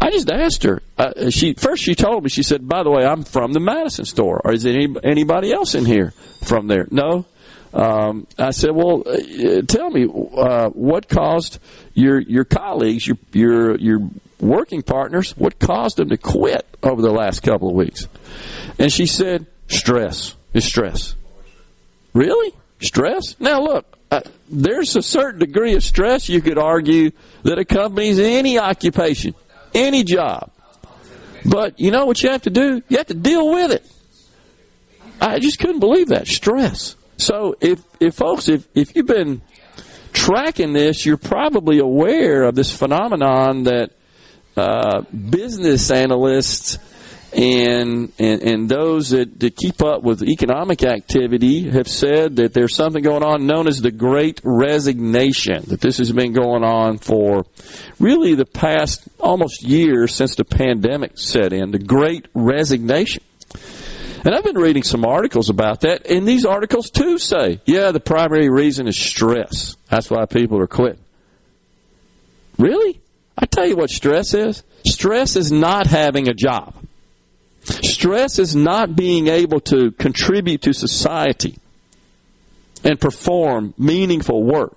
I 0.00 0.10
just 0.10 0.30
asked 0.30 0.64
her. 0.64 0.82
Uh, 0.98 1.30
she 1.30 1.54
first 1.54 1.82
she 1.84 1.94
told 1.94 2.24
me 2.24 2.28
she 2.28 2.42
said, 2.42 2.66
"By 2.66 2.82
the 2.82 2.90
way, 2.90 3.04
I'm 3.04 3.22
from 3.22 3.52
the 3.52 3.60
Madison 3.60 4.04
store. 4.04 4.40
Or 4.44 4.52
is 4.52 4.66
any, 4.66 4.88
anybody 5.04 5.52
else 5.52 5.76
in 5.76 5.84
here 5.84 6.12
from 6.42 6.66
there?" 6.66 6.88
No. 6.90 7.24
Um, 7.72 8.26
I 8.36 8.50
said, 8.50 8.70
"Well, 8.72 9.04
uh, 9.06 9.62
tell 9.62 9.90
me 9.90 10.04
uh, 10.04 10.70
what 10.70 11.08
caused 11.08 11.60
your 11.94 12.18
your 12.18 12.44
colleagues, 12.44 13.06
your 13.06 13.16
your 13.32 13.78
your 13.78 14.10
working 14.40 14.82
partners, 14.82 15.36
what 15.36 15.60
caused 15.60 15.98
them 15.98 16.08
to 16.08 16.16
quit 16.16 16.66
over 16.82 17.00
the 17.00 17.12
last 17.12 17.44
couple 17.44 17.68
of 17.68 17.76
weeks?" 17.76 18.08
And 18.80 18.92
she 18.92 19.06
said, 19.06 19.46
"Stress." 19.68 20.34
Is 20.52 20.64
stress. 20.64 21.14
Really? 22.12 22.54
Stress? 22.80 23.36
Now, 23.40 23.62
look, 23.62 23.98
uh, 24.10 24.20
there's 24.50 24.96
a 24.96 25.02
certain 25.02 25.40
degree 25.40 25.74
of 25.74 25.82
stress 25.82 26.28
you 26.28 26.42
could 26.42 26.58
argue 26.58 27.12
that 27.44 27.58
accompanies 27.58 28.18
any 28.18 28.58
occupation, 28.58 29.34
any 29.74 30.04
job. 30.04 30.50
But 31.44 31.80
you 31.80 31.90
know 31.90 32.06
what 32.06 32.22
you 32.22 32.30
have 32.30 32.42
to 32.42 32.50
do? 32.50 32.82
You 32.88 32.98
have 32.98 33.06
to 33.06 33.14
deal 33.14 33.52
with 33.52 33.72
it. 33.72 33.86
I 35.20 35.38
just 35.38 35.58
couldn't 35.58 35.80
believe 35.80 36.08
that. 36.08 36.26
Stress. 36.26 36.96
So 37.16 37.56
if, 37.60 37.80
if 38.00 38.14
folks, 38.14 38.48
if, 38.48 38.66
if 38.74 38.94
you've 38.94 39.06
been 39.06 39.40
tracking 40.12 40.72
this, 40.72 41.06
you're 41.06 41.16
probably 41.16 41.78
aware 41.78 42.42
of 42.42 42.54
this 42.54 42.76
phenomenon 42.76 43.64
that 43.64 43.92
uh, 44.56 45.02
business 45.12 45.90
analysts 45.90 46.78
and 47.34 48.12
and, 48.18 48.42
and 48.42 48.68
those 48.68 49.10
that, 49.10 49.56
keep 49.56 49.82
up 49.82 50.02
with 50.02 50.22
economic 50.22 50.84
activity 50.84 51.70
have 51.70 51.88
said 51.88 52.36
that 52.36 52.52
there's 52.52 52.74
something 52.74 53.02
going 53.02 53.22
on 53.22 53.46
known 53.46 53.68
as 53.68 53.80
the 53.80 53.90
Great 53.90 54.40
Resignation. 54.44 55.64
That 55.68 55.80
this 55.80 55.98
has 55.98 56.12
been 56.12 56.32
going 56.32 56.64
on 56.64 56.98
for 56.98 57.44
really 57.98 58.34
the 58.34 58.44
past 58.44 59.08
almost 59.18 59.62
year 59.62 60.06
since 60.06 60.36
the 60.36 60.44
pandemic 60.44 61.18
set 61.18 61.52
in. 61.52 61.70
The 61.70 61.78
Great 61.78 62.26
Resignation. 62.34 63.22
And 64.24 64.34
I've 64.34 64.44
been 64.44 64.58
reading 64.58 64.84
some 64.84 65.04
articles 65.04 65.50
about 65.50 65.80
that, 65.80 66.06
and 66.06 66.28
these 66.28 66.44
articles 66.44 66.90
too 66.90 67.18
say, 67.18 67.60
yeah, 67.64 67.90
the 67.90 68.00
primary 68.00 68.48
reason 68.48 68.86
is 68.86 68.96
stress. 68.96 69.76
That's 69.88 70.10
why 70.10 70.26
people 70.26 70.60
are 70.60 70.68
quitting. 70.68 71.02
Really? 72.56 73.00
I 73.36 73.46
tell 73.46 73.66
you 73.66 73.76
what 73.76 73.90
stress 73.90 74.34
is. 74.34 74.62
Stress 74.86 75.34
is 75.34 75.50
not 75.50 75.88
having 75.88 76.28
a 76.28 76.34
job. 76.34 76.74
Stress 77.64 78.38
is 78.38 78.56
not 78.56 78.96
being 78.96 79.28
able 79.28 79.60
to 79.60 79.92
contribute 79.92 80.62
to 80.62 80.72
society 80.72 81.56
and 82.84 83.00
perform 83.00 83.74
meaningful 83.78 84.42
work 84.42 84.76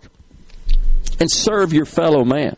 and 1.20 1.32
serve 1.32 1.74
your 1.74 1.86
fellow 1.86 2.24
man. 2.24 2.56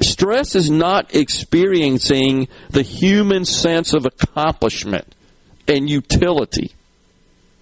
Stress 0.00 0.54
is 0.54 0.70
not 0.70 1.14
experiencing 1.14 2.48
the 2.70 2.82
human 2.82 3.44
sense 3.44 3.92
of 3.92 4.04
accomplishment 4.04 5.14
and 5.68 5.88
utility. 5.88 6.72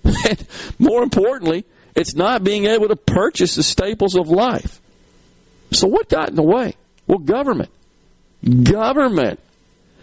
And 0.05 0.47
more 0.79 1.03
importantly, 1.03 1.65
it's 1.95 2.15
not 2.15 2.45
being 2.45 2.67
able 2.67 2.89
to 2.89 2.97
purchase 2.97 3.55
the 3.55 3.63
staples 3.63 4.17
of 4.17 4.29
life. 4.29 4.81
So, 5.73 5.87
what 5.87 6.09
got 6.09 6.31
in 6.31 6.37
the 6.37 6.43
way? 6.43 6.75
Well, 7.07 7.19
government. 7.19 7.71
Government 8.63 9.39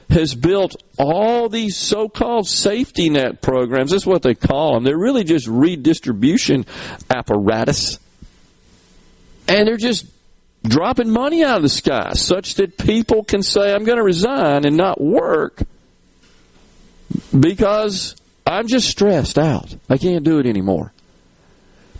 has 0.09 0.35
built 0.35 0.81
all 0.97 1.49
these 1.49 1.75
so-called 1.75 2.47
safety 2.47 3.09
net 3.09 3.41
programs. 3.41 3.91
That's 3.91 4.05
what 4.05 4.21
they 4.21 4.35
call 4.35 4.73
them. 4.73 4.83
They're 4.83 4.97
really 4.97 5.23
just 5.23 5.47
redistribution 5.47 6.65
apparatus. 7.09 7.99
And 9.47 9.67
they're 9.67 9.77
just 9.77 10.05
dropping 10.63 11.09
money 11.09 11.43
out 11.43 11.57
of 11.57 11.63
the 11.63 11.69
sky 11.69 12.13
such 12.13 12.55
that 12.55 12.77
people 12.77 13.23
can 13.23 13.41
say, 13.43 13.73
I'm 13.73 13.83
going 13.83 13.97
to 13.97 14.03
resign 14.03 14.65
and 14.65 14.77
not 14.77 14.99
work 14.99 15.61
because 17.37 18.15
I'm 18.45 18.67
just 18.67 18.89
stressed 18.89 19.37
out. 19.37 19.75
I 19.89 19.97
can't 19.97 20.23
do 20.23 20.39
it 20.39 20.45
anymore. 20.45 20.93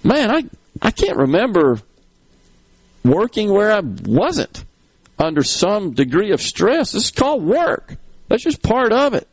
Man, 0.04 0.32
I, 0.32 0.44
I 0.82 0.92
can't 0.92 1.18
remember 1.18 1.82
working 3.04 3.52
where 3.52 3.72
I 3.72 3.82
wasn't 3.82 4.64
under 5.20 5.44
some 5.44 5.92
degree 5.92 6.32
of 6.32 6.42
stress. 6.42 6.92
This 6.92 7.06
is 7.06 7.12
called 7.12 7.44
work. 7.44 7.96
That's 8.28 8.44
just 8.44 8.62
part 8.62 8.92
of 8.92 9.14
it. 9.14 9.28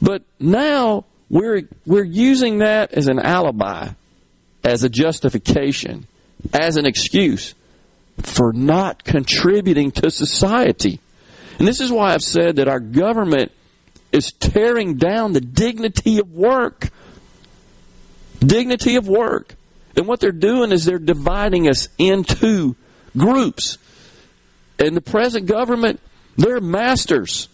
But 0.00 0.22
now 0.38 1.04
we're 1.28 1.62
we're 1.84 2.04
using 2.04 2.58
that 2.58 2.92
as 2.92 3.08
an 3.08 3.18
alibi, 3.18 3.88
as 4.64 4.84
a 4.84 4.88
justification, 4.88 6.06
as 6.52 6.76
an 6.76 6.86
excuse 6.86 7.54
for 8.22 8.52
not 8.52 9.04
contributing 9.04 9.90
to 9.92 10.10
society. 10.10 11.00
And 11.58 11.66
this 11.66 11.80
is 11.80 11.90
why 11.90 12.12
I've 12.12 12.22
said 12.22 12.56
that 12.56 12.68
our 12.68 12.80
government 12.80 13.52
is 14.12 14.32
tearing 14.32 14.96
down 14.96 15.32
the 15.32 15.40
dignity 15.40 16.18
of 16.18 16.32
work. 16.32 16.90
Dignity 18.40 18.96
of 18.96 19.08
work. 19.08 19.54
And 19.96 20.06
what 20.06 20.20
they're 20.20 20.32
doing 20.32 20.72
is 20.72 20.84
they're 20.84 20.98
dividing 20.98 21.68
us 21.68 21.88
into 21.98 22.76
groups. 23.16 23.78
And 24.78 24.96
the 24.96 25.00
present 25.00 25.46
government, 25.46 26.00
they're 26.36 26.60
masters. 26.60 27.48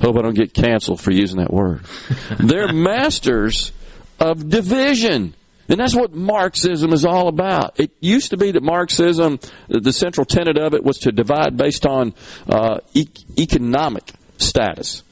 Hope 0.00 0.16
I 0.16 0.22
don't 0.22 0.34
get 0.34 0.54
canceled 0.54 1.00
for 1.00 1.10
using 1.10 1.38
that 1.38 1.52
word. 1.52 1.82
they're 2.38 2.72
masters 2.72 3.72
of 4.18 4.48
division. 4.48 5.34
And 5.68 5.78
that's 5.78 5.94
what 5.94 6.12
Marxism 6.12 6.92
is 6.92 7.04
all 7.04 7.28
about. 7.28 7.78
It 7.78 7.92
used 8.00 8.30
to 8.30 8.36
be 8.36 8.50
that 8.52 8.62
Marxism, 8.62 9.38
the 9.68 9.92
central 9.92 10.24
tenet 10.24 10.58
of 10.58 10.74
it 10.74 10.82
was 10.82 10.98
to 10.98 11.12
divide 11.12 11.56
based 11.56 11.86
on 11.86 12.12
uh, 12.48 12.80
e- 12.92 13.08
economic 13.38 14.12
status. 14.36 15.04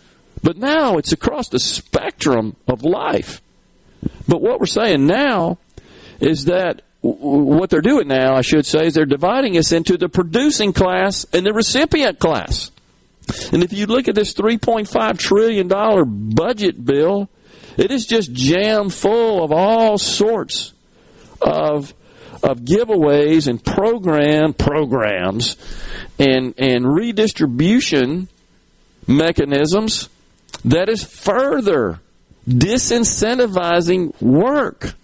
But 0.42 0.56
now 0.56 0.98
it's 0.98 1.12
across 1.12 1.48
the 1.48 1.61
spectrum 1.61 2.56
of 2.66 2.82
life. 2.82 3.40
But 4.26 4.40
what 4.40 4.59
we're 4.59 4.66
saying 4.66 5.06
now 5.06 5.59
is 6.20 6.46
that 6.46 6.82
what 7.01 7.70
they're 7.70 7.80
doing 7.80 8.09
now, 8.09 8.34
I 8.34 8.42
should 8.42 8.66
say, 8.66 8.86
is 8.86 8.94
they're 8.94 9.07
dividing 9.07 9.57
us 9.57 9.72
into 9.72 9.96
the 9.96 10.09
producing 10.09 10.72
class 10.72 11.24
and 11.32 11.46
the 11.46 11.53
recipient 11.53 12.18
class. 12.18 12.70
And 13.53 13.62
if 13.62 13.72
you 13.72 13.86
look 13.86 14.09
at 14.09 14.14
this 14.14 14.34
$3.5 14.34 15.18
trillion 15.18 15.68
budget 16.34 16.84
bill, 16.84 17.28
it 17.76 17.90
is 17.90 18.07
just 18.07 18.32
jammed 18.32 18.92
full 18.92 19.44
of 19.44 19.53
all 19.53 19.99
sorts 19.99 20.72
of 21.40 21.94
of 22.42 22.61
giveaways 22.61 23.49
and 23.49 23.64
program 23.64 24.53
programs 24.55 25.57
and 26.18 26.55
and 26.57 26.86
redistribution 26.86 28.28
mechanisms 29.07 30.09
that 30.64 30.88
is 30.88 31.03
further 31.03 32.01
disincentivizing 32.49 34.20
work. 34.20 34.94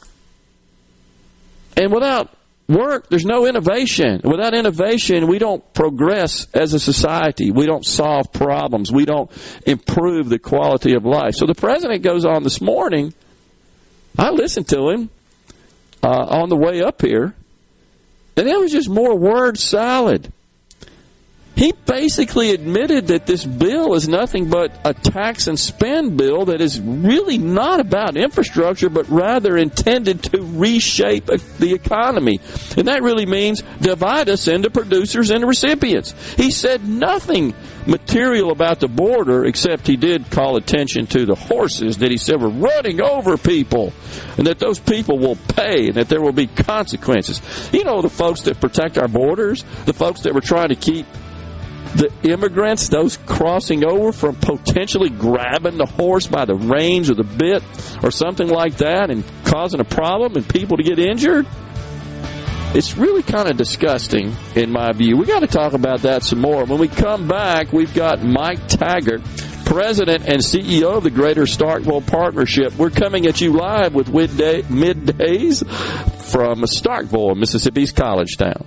And 1.77 1.93
without 1.93 2.31
work, 2.69 3.09
there's 3.09 3.25
no 3.25 3.47
innovation. 3.47 4.21
Without 4.25 4.55
innovation, 4.55 5.27
we 5.27 5.39
don't 5.39 5.73
progress 5.75 6.47
as 6.55 6.73
a 6.73 6.81
society. 6.81 7.51
We 7.51 7.67
don't 7.67 7.85
solve 7.85 8.33
problems. 8.33 8.93
We 8.93 9.05
don't 9.05 9.31
improve 9.67 10.29
the 10.29 10.39
quality 10.39 10.95
of 10.95 11.05
life. 11.05 11.35
So 11.35 11.47
the 11.47 11.55
president 11.55 12.03
goes 12.03 12.25
on 12.25 12.43
this 12.43 12.61
morning. 12.61 13.13
I 14.19 14.31
listened 14.31 14.69
to 14.69 14.91
him 14.91 15.11
uh, 16.03 16.09
on 16.09 16.49
the 16.49 16.57
way 16.57 16.83
up 16.83 17.03
here, 17.03 17.35
and 18.37 18.49
it 18.49 18.59
was 18.59 18.73
just 18.73 18.89
more 18.89 19.17
word 19.17 19.59
salad. 19.59 20.33
He 21.57 21.73
basically 21.87 22.51
admitted 22.51 23.09
that 23.09 23.27
this 23.27 23.45
bill 23.45 23.95
is 23.95 24.09
nothing 24.09 24.51
but 24.51 24.73
a 24.85 24.93
tax 24.93 25.47
and 25.47 25.59
spend 25.59 26.17
bill 26.17 26.47
that 26.47 26.61
is 26.61 26.81
really 26.81 27.39
not 27.39 27.79
about 27.79 28.17
infrastructure, 28.17 28.89
but 28.89 29.09
rather 29.09 29.57
intended 29.57 30.23
to 30.25 30.43
reshape 30.43 31.27
the 31.27 31.73
economy. 31.73 32.41
And 32.77 32.89
that 32.89 33.03
really 33.03 33.27
means 33.27 33.63
divide 33.81 34.29
us 34.29 34.49
into 34.49 34.69
producers 34.69 35.31
and 35.31 35.47
recipients. 35.47 36.13
He 36.35 36.51
said 36.51 36.89
nothing 36.89 37.55
material 37.87 38.51
about 38.51 38.81
the 38.81 38.89
border, 38.89 39.45
except 39.45 39.87
he 39.87 39.97
did 39.97 40.31
call 40.31 40.57
attention 40.57 41.07
to 41.07 41.27
the 41.27 41.35
horses 41.35 41.99
that 41.99 42.11
he 42.11 42.17
said 42.17 42.41
were 42.41 42.49
running 42.49 43.01
over 43.01 43.37
people, 43.37 43.93
and 44.39 44.47
that 44.47 44.59
those 44.59 44.81
people 44.81 45.19
will 45.19 45.37
pay, 45.37 45.89
and 45.89 45.95
that 45.95 46.09
there 46.09 46.23
will 46.23 46.33
be 46.33 46.47
consequences. 46.47 47.41
You 47.73 47.85
know, 47.85 48.03
the 48.03 48.09
folks 48.09 48.43
that 48.43 48.61
protect 48.61 48.99
our 48.99 49.09
borders, 49.09 49.65
the 49.85 49.93
folks 49.93 50.23
that 50.23 50.35
were 50.35 50.41
trying 50.41 50.71
to 50.71 50.77
keep 50.77 51.07
the 51.95 52.13
immigrants, 52.23 52.89
those 52.89 53.17
crossing 53.17 53.85
over 53.85 54.13
from 54.13 54.35
potentially 54.37 55.11
grabbing 55.11 55.79
the 55.79 55.87
horse 55.87 56.27
by 56.27 56.45
the 56.45 56.55
reins 56.55 57.11
or 57.11 57.15
the 57.15 57.25
bit 57.25 57.63
or 58.03 58.11
something 58.11 58.49
like 58.49 58.79
that 58.79 59.11
and 59.11 59.25
causing 59.45 59.81
a 59.81 59.85
problem 59.85 60.35
and 60.37 60.49
people 60.49 60.77
to 60.77 60.83
get 60.83 60.99
injured. 60.99 61.47
It's 62.75 62.97
really 62.97 63.23
kind 63.23 63.49
of 63.49 63.57
disgusting 63.57 64.35
in 64.57 64.73
my 64.73 64.91
view. 64.93 65.17
We 65.17 65.27
got 65.27 65.41
to 65.41 65.47
talk 65.47 65.75
about 65.75 66.03
that 66.03 66.25
some 66.25 66.41
more. 66.41 66.65
When 66.65 66.81
we 66.81 66.89
come 66.89 67.29
back, 67.29 67.73
we've 67.73 67.95
got 67.95 68.25
Mike 68.25 68.67
Taggart, 68.67 69.23
President 69.65 70.25
and 70.27 70.39
CEO 70.39 70.97
of 70.97 71.05
the 71.05 71.11
Greater 71.11 71.45
Starkville 71.45 72.05
Partnership. 72.05 72.75
We're 72.77 72.91
coming 72.91 73.27
at 73.27 73.41
you 73.41 73.53
live 73.53 73.95
with 73.95 74.13
midday, 74.13 74.63
middays 74.63 75.65
from 76.33 76.63
Starkville, 76.63 77.37
Mississippi's 77.37 77.93
college 77.93 78.37
town. 78.37 78.67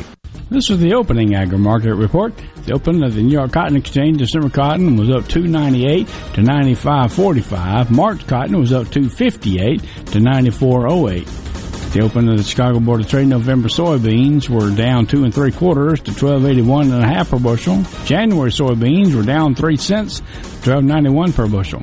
This 0.51 0.69
is 0.69 0.79
the 0.79 0.95
opening 0.95 1.33
agri 1.33 1.57
market 1.57 1.95
report. 1.95 2.33
The 2.65 2.73
opening 2.73 3.03
of 3.05 3.15
the 3.15 3.21
New 3.23 3.31
York 3.31 3.53
Cotton 3.53 3.77
Exchange, 3.77 4.17
December 4.17 4.49
cotton 4.49 4.97
was 4.97 5.09
up 5.09 5.25
298 5.29 6.05
to 6.05 6.41
95.45. 6.41 7.89
March 7.89 8.27
cotton 8.27 8.59
was 8.59 8.73
up 8.73 8.91
258 8.91 9.79
to 9.79 10.19
94.08. 10.19 11.93
The 11.93 12.01
opening 12.01 12.31
of 12.31 12.37
the 12.37 12.43
Chicago 12.43 12.81
Board 12.81 12.99
of 12.99 13.07
Trade, 13.07 13.27
November 13.27 13.69
soybeans 13.69 14.49
were 14.49 14.75
down 14.75 15.07
two 15.07 15.23
and 15.23 15.33
three 15.33 15.53
quarters 15.53 16.01
to 16.01 16.11
12.81 16.11 16.81
and 16.81 17.01
a 17.01 17.07
half 17.07 17.29
per 17.29 17.39
bushel. 17.39 17.83
January 18.03 18.51
soybeans 18.51 19.15
were 19.15 19.23
down 19.23 19.55
three 19.55 19.77
cents, 19.77 20.19
to 20.19 20.71
12.91 20.71 21.33
per 21.33 21.47
bushel. 21.47 21.79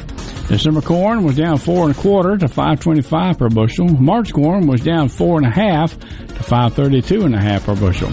December 0.49 0.83
corn 0.83 1.25
was 1.25 1.37
down 1.37 1.57
four 1.57 1.87
and 1.87 1.97
a 1.97 1.99
quarter 1.99 2.37
to 2.37 2.47
5.25 2.47 3.39
per 3.39 3.49
bushel. 3.49 3.89
March 3.89 4.35
corn 4.35 4.67
was 4.67 4.83
down 4.83 5.09
four 5.09 5.39
and 5.39 5.47
a 5.47 5.51
half 5.51 5.99
to 5.99 6.43
5.32 6.43 7.25
and 7.25 7.35
a 7.35 7.41
half 7.41 7.65
per 7.65 7.75
bushel. 7.75 8.13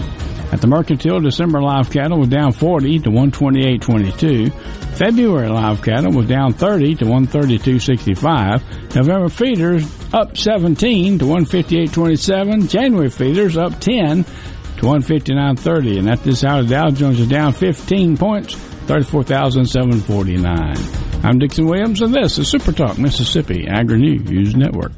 At 0.52 0.60
the 0.60 0.68
Mercantile, 0.68 1.18
December 1.20 1.60
live 1.60 1.90
cattle 1.90 2.20
was 2.20 2.28
down 2.28 2.52
40 2.52 3.00
to 3.00 3.10
128.22. 3.10 4.52
February 4.96 5.48
live 5.48 5.82
cattle 5.82 6.12
was 6.12 6.28
down 6.28 6.52
30 6.52 6.94
to 6.96 7.04
132.65. 7.04 8.94
November 8.94 9.28
feeders 9.28 9.84
up 10.14 10.36
17 10.36 11.18
to 11.18 11.24
158.27. 11.24 12.70
January 12.70 13.10
feeders 13.10 13.56
up 13.56 13.80
10 13.80 14.22
to 14.24 14.82
159.30. 14.82 15.98
And 15.98 16.08
at 16.08 16.22
this 16.22 16.44
hour, 16.44 16.62
Dow 16.62 16.90
Jones 16.90 17.18
is 17.20 17.26
down 17.28 17.52
15 17.52 18.16
points, 18.16 18.54
34,749. 18.54 20.76
I'm 21.24 21.40
Dixon 21.40 21.66
Williams, 21.66 22.02
and 22.02 22.14
this 22.14 22.38
is 22.38 22.48
Super 22.48 22.70
Talk 22.72 22.98
Mississippi 22.98 23.66
Agri 23.66 23.98
News 23.98 24.54
Network. 24.54 24.92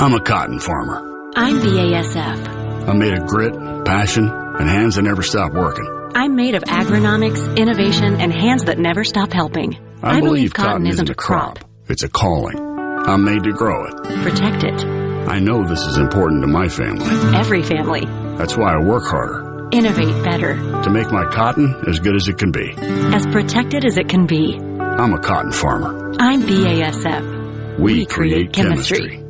I'm 0.00 0.14
a 0.14 0.20
cotton 0.20 0.58
farmer. 0.58 1.30
I'm 1.36 1.60
BASF. 1.60 2.88
I'm 2.88 2.98
made 2.98 3.12
of 3.12 3.26
grit, 3.26 3.52
passion, 3.84 4.26
and 4.30 4.66
hands 4.66 4.94
that 4.94 5.02
never 5.02 5.22
stop 5.22 5.52
working. 5.52 5.84
I'm 6.14 6.36
made 6.36 6.54
of 6.54 6.62
agronomics, 6.62 7.54
innovation, 7.58 8.18
and 8.18 8.32
hands 8.32 8.64
that 8.64 8.78
never 8.78 9.04
stop 9.04 9.30
helping. 9.30 9.76
I, 10.02 10.16
I 10.16 10.20
believe, 10.20 10.54
cotton, 10.54 10.72
cotton 10.72 10.86
isn't 10.86 11.10
a 11.10 11.14
crop. 11.14 11.58
crop. 11.58 11.70
It's 11.90 12.02
a 12.02 12.08
calling. 12.08 12.58
I'm 12.58 13.24
made 13.24 13.44
to 13.44 13.52
grow 13.52 13.88
it. 13.88 14.22
Protect 14.22 14.64
it. 14.64 14.86
I 15.28 15.38
know 15.38 15.64
this 15.64 15.82
is 15.82 15.98
important 15.98 16.44
to 16.44 16.48
my 16.48 16.68
family. 16.68 17.04
Every 17.38 17.62
family. 17.62 18.06
That's 18.38 18.56
why 18.56 18.72
I 18.72 18.82
work 18.82 19.04
harder. 19.04 19.68
Innovate 19.70 20.24
better. 20.24 20.54
To 20.82 20.90
make 20.90 21.12
my 21.12 21.26
cotton 21.26 21.84
as 21.86 21.98
good 21.98 22.16
as 22.16 22.26
it 22.26 22.38
can 22.38 22.52
be. 22.52 22.72
As 23.14 23.26
protected 23.26 23.84
as 23.84 23.98
it 23.98 24.08
can 24.08 24.26
be. 24.26 24.58
I'm 24.58 25.12
a 25.12 25.20
cotton 25.20 25.52
farmer. 25.52 26.14
I'm 26.18 26.40
BASF. 26.40 27.78
We, 27.78 27.96
we 27.96 28.06
create, 28.06 28.32
create 28.32 28.52
chemistry. 28.54 28.98
chemistry. 28.98 29.29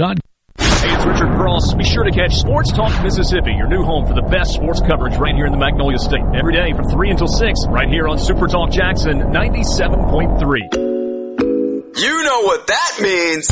Hey, 1.41 1.47
Cross. 1.47 1.73
Be 1.73 1.83
sure 1.83 2.03
to 2.03 2.11
catch 2.11 2.35
Sports 2.35 2.71
Talk 2.71 3.03
Mississippi, 3.03 3.53
your 3.53 3.67
new 3.67 3.81
home 3.83 4.05
for 4.05 4.13
the 4.13 4.21
best 4.21 4.53
sports 4.53 4.79
coverage 4.79 5.17
right 5.17 5.33
here 5.35 5.47
in 5.47 5.51
the 5.51 5.57
Magnolia 5.57 5.97
State. 5.97 6.21
Every 6.35 6.53
day 6.53 6.71
from 6.73 6.87
3 6.87 7.09
until 7.09 7.27
6, 7.27 7.59
right 7.69 7.89
here 7.89 8.07
on 8.07 8.19
Super 8.19 8.45
Talk 8.47 8.69
Jackson 8.71 9.17
97.3. 9.19 11.97
You 11.97 12.23
know 12.23 12.41
what 12.43 12.67
that 12.67 12.99
means. 13.01 13.47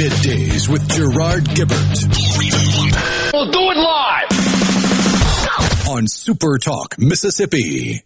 Middays 0.00 0.66
with 0.68 0.88
Gerard 0.88 1.44
Gibert. 1.44 2.04
We'll 3.32 3.50
do 3.50 3.60
it 3.60 3.76
live. 3.76 4.28
On 5.88 6.06
Super 6.06 6.58
Talk 6.58 6.96
Mississippi. 6.98 8.02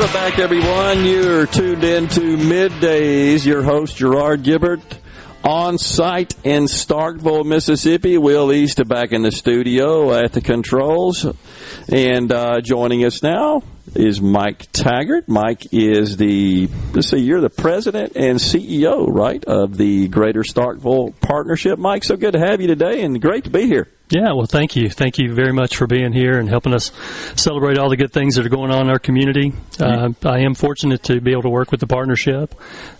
Welcome 0.00 0.18
back, 0.18 0.38
everyone. 0.38 1.04
You're 1.04 1.44
tuned 1.44 1.84
in 1.84 2.08
to 2.08 2.38
Middays. 2.38 3.44
Your 3.44 3.62
host, 3.62 3.98
Gerard 3.98 4.42
Gibert, 4.42 4.80
on 5.44 5.76
site 5.76 6.34
in 6.42 6.64
Starkville, 6.64 7.44
Mississippi. 7.44 8.16
Will 8.16 8.50
East 8.50 8.82
back 8.88 9.12
in 9.12 9.20
the 9.20 9.30
studio 9.30 10.14
at 10.14 10.32
the 10.32 10.40
controls. 10.40 11.26
And 11.92 12.32
uh, 12.32 12.62
joining 12.62 13.04
us 13.04 13.22
now 13.22 13.62
is 13.94 14.22
Mike 14.22 14.72
Taggart. 14.72 15.28
Mike 15.28 15.66
is 15.70 16.16
the, 16.16 16.70
let's 16.94 17.10
see, 17.10 17.18
you're 17.18 17.42
the 17.42 17.50
president 17.50 18.16
and 18.16 18.38
CEO, 18.38 19.06
right, 19.06 19.44
of 19.44 19.76
the 19.76 20.08
Greater 20.08 20.44
Starkville 20.44 21.20
Partnership. 21.20 21.78
Mike, 21.78 22.04
so 22.04 22.16
good 22.16 22.32
to 22.32 22.40
have 22.40 22.62
you 22.62 22.68
today 22.68 23.02
and 23.02 23.20
great 23.20 23.44
to 23.44 23.50
be 23.50 23.66
here. 23.66 23.86
Yeah, 24.10 24.32
well, 24.32 24.46
thank 24.46 24.74
you. 24.74 24.90
Thank 24.90 25.18
you 25.18 25.32
very 25.32 25.52
much 25.52 25.76
for 25.76 25.86
being 25.86 26.12
here 26.12 26.40
and 26.40 26.48
helping 26.48 26.74
us 26.74 26.90
celebrate 27.36 27.78
all 27.78 27.88
the 27.88 27.96
good 27.96 28.12
things 28.12 28.34
that 28.34 28.44
are 28.44 28.48
going 28.48 28.72
on 28.72 28.86
in 28.86 28.90
our 28.90 28.98
community. 28.98 29.52
Uh, 29.78 30.10
I 30.24 30.40
am 30.40 30.54
fortunate 30.54 31.04
to 31.04 31.20
be 31.20 31.30
able 31.30 31.42
to 31.42 31.48
work 31.48 31.70
with 31.70 31.78
the 31.78 31.86
partnership. 31.86 32.54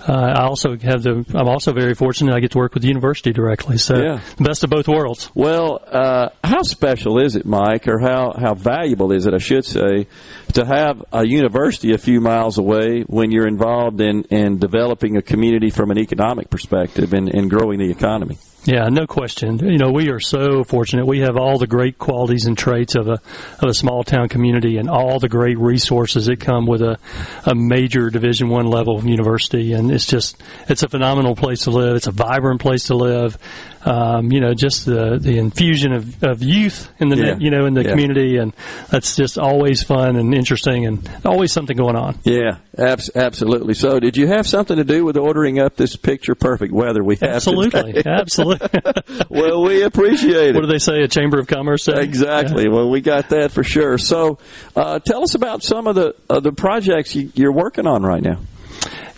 Uh, 0.08 0.12
I 0.12 0.44
also 0.44 0.78
have 0.78 1.02
the. 1.02 1.24
I'm 1.34 1.48
also 1.48 1.72
very 1.72 1.94
fortunate 1.94 2.32
I 2.32 2.38
get 2.38 2.52
to 2.52 2.58
work 2.58 2.74
with 2.74 2.82
the 2.82 2.88
university 2.88 3.32
directly. 3.32 3.76
So, 3.76 3.96
yeah. 3.96 4.20
the 4.36 4.44
best 4.44 4.62
of 4.62 4.70
both 4.70 4.86
worlds. 4.86 5.30
Well, 5.34 5.82
uh, 5.84 6.28
how 6.44 6.62
special 6.62 7.20
is 7.20 7.34
it, 7.34 7.44
Mike, 7.44 7.88
or 7.88 7.98
how 7.98 8.32
how 8.38 8.54
valuable 8.54 9.10
is 9.10 9.26
it, 9.26 9.34
I 9.34 9.38
should 9.38 9.64
say, 9.64 10.06
to 10.52 10.64
have 10.64 11.04
a 11.12 11.26
university 11.26 11.92
a 11.92 11.98
few 11.98 12.20
miles 12.20 12.56
away 12.56 13.02
when 13.02 13.32
you're 13.32 13.48
involved 13.48 14.00
in 14.00 14.22
in 14.30 14.58
developing 14.58 15.16
a 15.16 15.22
community 15.22 15.70
from 15.70 15.90
an 15.90 15.98
economic 15.98 16.50
perspective 16.50 17.12
and, 17.12 17.28
and 17.28 17.50
growing 17.50 17.80
the 17.80 17.90
economy? 17.90 18.38
Yeah, 18.64 18.88
no 18.90 19.06
question. 19.06 19.58
You 19.58 19.78
know, 19.78 19.90
we 19.90 20.10
are 20.10 20.20
so 20.20 20.64
fortunate. 20.64 21.06
We 21.06 21.20
have 21.20 21.38
all 21.38 21.58
the 21.58 21.66
great 21.66 21.98
qualities 21.98 22.44
and 22.44 22.58
traits 22.58 22.94
of 22.94 23.08
a 23.08 23.20
of 23.58 23.68
a 23.68 23.74
small 23.74 24.04
town 24.04 24.28
community, 24.28 24.76
and 24.76 24.90
all 24.90 25.18
the 25.18 25.30
great 25.30 25.58
resources 25.58 26.26
that 26.26 26.40
come 26.40 26.66
with 26.66 26.82
a 26.82 26.98
a 27.46 27.54
major 27.54 28.10
Division 28.10 28.50
One 28.50 28.66
level 28.66 29.02
university. 29.02 29.72
And 29.72 29.90
it's 29.90 30.04
just 30.04 30.42
it's 30.68 30.82
a 30.82 30.88
phenomenal 30.88 31.34
place 31.34 31.62
to 31.62 31.70
live. 31.70 31.96
It's 31.96 32.06
a 32.06 32.12
vibrant 32.12 32.60
place 32.60 32.84
to 32.84 32.96
live 32.96 33.38
um, 33.84 34.30
you 34.30 34.40
know, 34.40 34.52
just 34.54 34.84
the 34.84 35.18
the 35.18 35.38
infusion 35.38 35.92
of, 35.92 36.22
of 36.22 36.42
youth 36.42 36.90
in 36.98 37.08
the 37.08 37.16
yeah. 37.16 37.36
you 37.38 37.50
know 37.50 37.66
in 37.66 37.74
the 37.74 37.82
yeah. 37.82 37.90
community, 37.90 38.36
and 38.36 38.52
that's 38.90 39.16
just 39.16 39.38
always 39.38 39.82
fun 39.82 40.16
and 40.16 40.34
interesting, 40.34 40.86
and 40.86 41.08
always 41.24 41.52
something 41.52 41.76
going 41.76 41.96
on. 41.96 42.18
Yeah, 42.24 42.58
abs- 42.76 43.10
absolutely. 43.14 43.74
So, 43.74 43.98
did 43.98 44.16
you 44.16 44.26
have 44.26 44.46
something 44.46 44.76
to 44.76 44.84
do 44.84 45.04
with 45.04 45.16
ordering 45.16 45.58
up 45.58 45.76
this 45.76 45.96
picture 45.96 46.34
perfect 46.34 46.72
weather 46.72 47.02
we 47.02 47.16
have? 47.16 47.36
Absolutely, 47.36 48.02
absolutely. 48.06 48.80
well, 49.30 49.62
we 49.62 49.82
appreciate 49.82 50.50
it. 50.50 50.54
What 50.54 50.62
do 50.62 50.66
they 50.66 50.78
say? 50.78 51.00
A 51.02 51.08
chamber 51.08 51.38
of 51.38 51.46
commerce? 51.46 51.88
Exactly. 51.88 52.64
Yeah. 52.64 52.70
Well, 52.70 52.90
we 52.90 53.00
got 53.00 53.30
that 53.30 53.52
for 53.52 53.64
sure. 53.64 53.96
So, 53.96 54.38
uh, 54.76 54.98
tell 54.98 55.22
us 55.22 55.34
about 55.34 55.62
some 55.62 55.86
of 55.86 55.94
the 55.94 56.14
uh, 56.28 56.40
the 56.40 56.52
projects 56.52 57.14
you, 57.14 57.32
you're 57.34 57.52
working 57.52 57.86
on 57.86 58.02
right 58.02 58.22
now. 58.22 58.38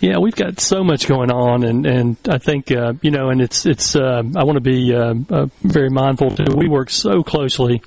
Yeah, 0.03 0.17
we've 0.17 0.35
got 0.35 0.59
so 0.59 0.83
much 0.83 1.07
going 1.07 1.31
on, 1.31 1.63
and 1.63 1.85
and 1.85 2.17
I 2.27 2.37
think 2.37 2.69
uh, 2.73 2.91
you 3.01 3.09
know, 3.09 3.29
and 3.29 3.41
it's 3.41 3.65
it's. 3.65 3.95
Uh, 3.95 4.21
I 4.35 4.43
want 4.43 4.57
to 4.57 4.59
be 4.59 4.93
uh, 4.93 5.13
uh, 5.29 5.45
very 5.61 5.89
mindful 5.89 6.31
too. 6.31 6.53
We 6.57 6.67
work 6.67 6.89
so 6.89 7.23
closely 7.23 7.81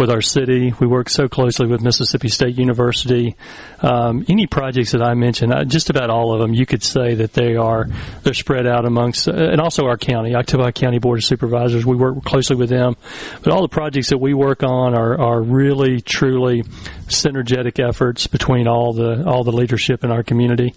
with 0.00 0.10
our 0.10 0.22
city. 0.22 0.72
We 0.80 0.86
work 0.86 1.10
so 1.10 1.28
closely 1.28 1.66
with 1.66 1.82
Mississippi 1.82 2.30
State 2.30 2.56
University. 2.56 3.36
Um, 3.80 4.24
any 4.28 4.46
projects 4.46 4.92
that 4.92 5.02
I 5.02 5.12
mentioned, 5.12 5.52
uh, 5.52 5.64
just 5.64 5.90
about 5.90 6.08
all 6.08 6.32
of 6.32 6.40
them, 6.40 6.54
you 6.54 6.64
could 6.64 6.82
say 6.82 7.14
that 7.16 7.34
they 7.34 7.54
are 7.54 7.86
they're 8.22 8.32
spread 8.32 8.66
out 8.66 8.86
amongst, 8.86 9.28
uh, 9.28 9.32
and 9.32 9.60
also 9.60 9.84
our 9.84 9.98
county, 9.98 10.32
Oktibbeha 10.32 10.74
County 10.74 10.98
Board 10.98 11.18
of 11.18 11.24
Supervisors. 11.24 11.84
We 11.84 11.96
work 11.96 12.24
closely 12.24 12.56
with 12.56 12.70
them, 12.70 12.96
but 13.42 13.52
all 13.52 13.60
the 13.60 13.68
projects 13.68 14.08
that 14.08 14.18
we 14.18 14.32
work 14.32 14.62
on 14.62 14.94
are 14.94 15.20
are 15.20 15.42
really 15.42 16.00
truly 16.00 16.62
synergetic 17.08 17.86
efforts 17.86 18.26
between 18.26 18.66
all 18.66 18.94
the 18.94 19.26
all 19.26 19.44
the 19.44 19.52
leadership 19.52 20.02
in 20.02 20.10
our 20.10 20.22
community. 20.22 20.74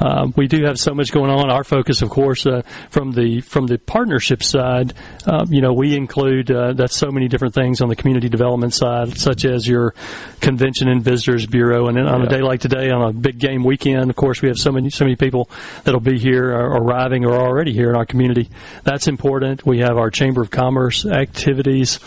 Um, 0.00 0.32
we 0.36 0.46
do 0.46 0.64
have 0.64 0.78
so 0.78 0.94
much 0.94 1.10
going 1.10 1.30
on. 1.30 1.50
Our 1.50 1.64
focus, 1.64 2.02
of 2.02 2.10
course, 2.10 2.46
uh, 2.46 2.62
from 2.90 3.10
the 3.10 3.40
from 3.40 3.66
the 3.66 3.78
partnership 3.78 4.44
side, 4.44 4.94
uh, 5.26 5.44
you 5.48 5.60
know, 5.60 5.72
we 5.72 5.96
include 5.96 6.52
uh, 6.52 6.74
that's 6.74 6.96
so 6.96 7.10
many 7.10 7.26
different 7.26 7.54
things 7.54 7.80
on 7.80 7.88
the 7.88 7.96
community 7.96 8.28
development 8.28 8.59
side, 8.68 9.16
such 9.16 9.46
as 9.46 9.66
your 9.66 9.94
convention 10.40 10.88
and 10.88 11.02
visitors 11.02 11.46
bureau. 11.46 11.88
And 11.88 11.96
then 11.96 12.06
on 12.06 12.20
yeah. 12.20 12.26
a 12.26 12.28
day 12.28 12.42
like 12.42 12.60
today, 12.60 12.90
on 12.90 13.02
a 13.02 13.12
big 13.12 13.38
game 13.38 13.64
weekend, 13.64 14.10
of 14.10 14.16
course, 14.16 14.42
we 14.42 14.48
have 14.48 14.58
so 14.58 14.70
many 14.70 14.90
so 14.90 15.04
many 15.04 15.16
people 15.16 15.48
that'll 15.84 16.00
be 16.00 16.18
here, 16.18 16.50
or 16.50 16.82
arriving, 16.82 17.24
or 17.24 17.32
already 17.32 17.72
here 17.72 17.88
in 17.88 17.96
our 17.96 18.06
community. 18.06 18.50
That's 18.84 19.08
important. 19.08 19.64
We 19.64 19.78
have 19.78 19.96
our 19.96 20.10
chamber 20.10 20.42
of 20.42 20.50
commerce 20.50 21.06
activities 21.06 21.98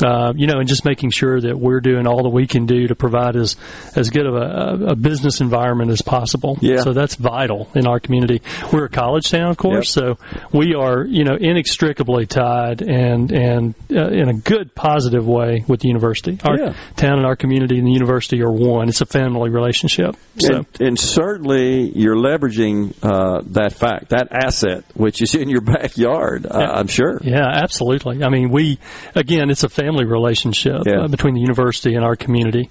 uh, 0.00 0.32
you 0.34 0.46
know, 0.46 0.58
and 0.58 0.68
just 0.68 0.84
making 0.84 1.10
sure 1.10 1.40
that 1.40 1.58
we're 1.58 1.80
doing 1.80 2.06
all 2.06 2.22
that 2.22 2.30
we 2.30 2.46
can 2.46 2.66
do 2.66 2.88
to 2.88 2.94
provide 2.94 3.36
as 3.36 3.56
as 3.94 4.10
good 4.10 4.26
of 4.26 4.34
a, 4.34 4.92
a 4.92 4.96
business 4.96 5.40
environment 5.40 5.90
as 5.90 6.02
possible. 6.02 6.58
Yeah. 6.60 6.82
So 6.82 6.92
that's 6.92 7.14
vital 7.14 7.68
in 7.74 7.86
our 7.86 8.00
community. 8.00 8.42
We're 8.72 8.86
a 8.86 8.88
college 8.88 9.30
town, 9.30 9.50
of 9.50 9.56
course, 9.56 9.96
yep. 9.96 10.18
so 10.18 10.24
we 10.52 10.74
are, 10.74 11.04
you 11.04 11.24
know, 11.24 11.34
inextricably 11.34 12.26
tied 12.26 12.82
and 12.82 13.30
and 13.32 13.74
uh, 13.90 14.08
in 14.08 14.28
a 14.28 14.34
good 14.34 14.74
positive 14.74 15.26
way 15.26 15.64
with 15.68 15.80
the 15.80 15.88
university. 15.88 16.38
Our 16.44 16.58
yeah. 16.58 16.76
town 16.96 17.18
and 17.18 17.26
our 17.26 17.36
community 17.36 17.78
and 17.78 17.86
the 17.86 17.92
university 17.92 18.42
are 18.42 18.50
one. 18.50 18.88
It's 18.88 19.00
a 19.00 19.06
family 19.06 19.50
relationship. 19.50 20.16
So. 20.38 20.54
And, 20.54 20.66
and 20.80 20.98
certainly, 20.98 21.90
you're 21.96 22.16
leveraging 22.16 22.94
uh, 23.02 23.42
that 23.52 23.74
fact, 23.74 24.10
that 24.10 24.28
asset, 24.32 24.84
which 24.94 25.22
is 25.22 25.34
in 25.34 25.48
your 25.48 25.60
backyard. 25.72 26.46
Uh, 26.46 26.58
yeah. 26.58 26.70
I'm 26.72 26.86
sure. 26.86 27.20
Yeah, 27.22 27.46
absolutely. 27.46 28.22
I 28.22 28.28
mean, 28.28 28.50
we 28.50 28.78
again, 29.14 29.50
it's 29.50 29.64
a 29.64 29.68
family 29.82 30.04
relationship 30.04 30.82
yeah. 30.86 31.02
uh, 31.02 31.08
between 31.08 31.34
the 31.34 31.40
university 31.40 31.94
and 31.94 32.04
our 32.04 32.14
community. 32.16 32.70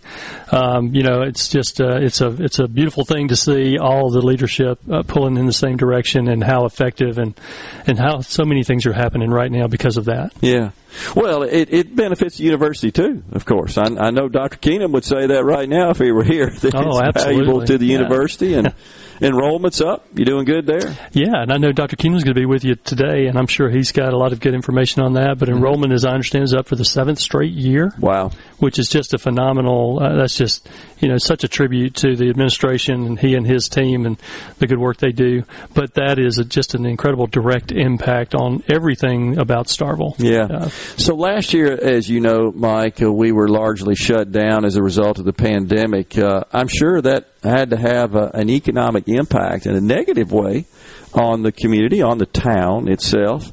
Um, 0.52 0.96
you 0.96 1.04
know, 1.04 1.22
it's 1.22 1.50
just 1.50 1.82
uh, 1.82 1.98
it's 1.98 2.22
a 2.22 2.28
it's 2.42 2.60
a 2.60 2.68
beautiful 2.68 3.04
thing 3.04 3.28
to 3.30 3.36
see 3.36 3.78
all 3.78 4.10
the 4.12 4.22
leadership 4.22 4.80
uh, 4.90 5.04
pulling 5.04 5.38
in 5.38 5.46
the 5.46 5.54
same 5.54 5.78
direction 5.78 6.28
and 6.30 6.44
how 6.44 6.66
effective 6.66 7.18
and 7.18 7.40
and 7.86 8.00
how 8.00 8.22
so 8.22 8.46
many 8.46 8.64
things 8.64 8.86
are 8.86 8.94
happening 8.94 9.30
right 9.30 9.52
now 9.52 9.68
because 9.68 9.98
of 9.98 10.06
that. 10.06 10.32
Yeah. 10.42 10.72
Well, 11.16 11.44
it, 11.44 11.74
it 11.74 11.96
benefits 11.96 12.38
the 12.38 12.44
university 12.44 12.92
too, 12.92 13.24
of 13.32 13.46
course. 13.46 13.78
I, 13.78 13.84
I 13.84 14.12
know 14.12 14.28
Dr. 14.28 14.58
Keenum 14.58 14.92
would 14.92 15.06
say 15.06 15.28
that 15.28 15.44
right 15.44 15.68
now 15.68 15.92
if 15.92 16.00
he 16.00 16.12
were 16.12 16.24
here. 16.24 16.52
That 16.62 16.76
oh, 16.76 16.90
it's 16.90 17.02
absolutely. 17.02 17.46
valuable 17.46 17.66
to 17.66 17.78
the 17.78 17.86
yeah. 17.88 17.94
university 17.94 18.54
and 18.54 18.74
enrollment's 19.22 19.82
up. 19.82 20.06
You 20.14 20.26
doing 20.26 20.46
good 20.46 20.66
there? 20.66 20.98
Yeah, 21.12 21.42
and 21.42 21.52
I 21.52 21.58
know 21.58 21.72
Dr. 21.72 21.96
Keenum's 21.96 22.24
going 22.24 22.36
to 22.36 22.40
be 22.40 22.46
with 22.46 22.64
you 22.64 22.76
today, 22.76 23.28
and 23.28 23.38
I'm 23.38 23.48
sure 23.48 23.70
he's 23.70 23.92
got 23.92 24.14
a 24.14 24.18
lot 24.18 24.34
of 24.34 24.40
good 24.40 24.54
information 24.54 25.04
on 25.04 25.14
that. 25.14 25.38
But 25.38 25.48
mm-hmm. 25.48 25.58
enrollment, 25.58 25.94
as 25.94 26.06
I 26.06 26.12
understand, 26.12 26.44
is 26.44 26.54
up 26.54 26.68
for 26.68 26.76
the 26.76 26.86
seventh 26.86 27.20
straight 27.20 27.54
year. 27.54 27.94
Wow, 28.00 28.32
which 28.62 28.78
is 28.78 28.88
just 28.88 29.14
a 29.14 29.18
phenomenal. 29.18 30.00
Uh, 30.02 30.16
that's 30.16 30.38
just 30.38 30.70
you 31.00 31.08
know 31.08 31.18
such 31.18 31.44
a 31.44 31.48
tribute 31.48 31.96
to 31.96 32.16
the 32.16 32.30
administration 32.30 33.06
and 33.06 33.20
he 33.20 33.36
and 33.36 33.46
his 33.46 33.68
team 33.68 34.06
and 34.06 34.22
the 34.60 34.68
good 34.68 34.78
work 34.78 34.98
they 34.98 35.12
do. 35.12 35.44
But 35.74 35.96
that 35.96 36.20
is 36.20 36.38
a, 36.38 36.46
just 36.46 36.76
an 36.76 36.86
incredible 36.86 37.28
direct 37.28 37.72
impact 37.72 38.36
on 38.36 38.64
everything 38.70 39.40
about 39.40 39.66
Starkville. 39.68 40.16
Yeah. 40.20 40.44
Uh, 40.44 40.70
so 40.98 41.16
last 41.16 41.54
year, 41.54 41.74
as 41.74 42.08
you 42.08 42.22
know, 42.22 42.52
Mike, 42.52 43.02
uh, 43.02 43.12
we 43.12 43.32
were 43.32 43.50
largely 43.50 43.96
shut 43.96 44.32
down 44.32 44.64
as 44.64 44.76
a 44.76 44.84
result 44.84 45.18
of 45.18 45.26
the 45.26 45.34
pandemic. 45.34 46.18
Uh, 46.18 46.44
I'm 46.54 46.68
sure 46.68 47.02
that 47.02 47.28
had 47.44 47.72
to 47.72 47.78
have 47.78 48.16
a, 48.16 48.30
an 48.34 48.50
economic 48.50 49.08
impact 49.08 49.66
in 49.66 49.76
a 49.76 49.82
negative 49.82 50.32
way 50.32 50.66
on 51.14 51.42
the 51.42 51.52
community, 51.52 52.02
on 52.02 52.20
the 52.20 52.26
town 52.26 52.88
itself. 52.88 53.52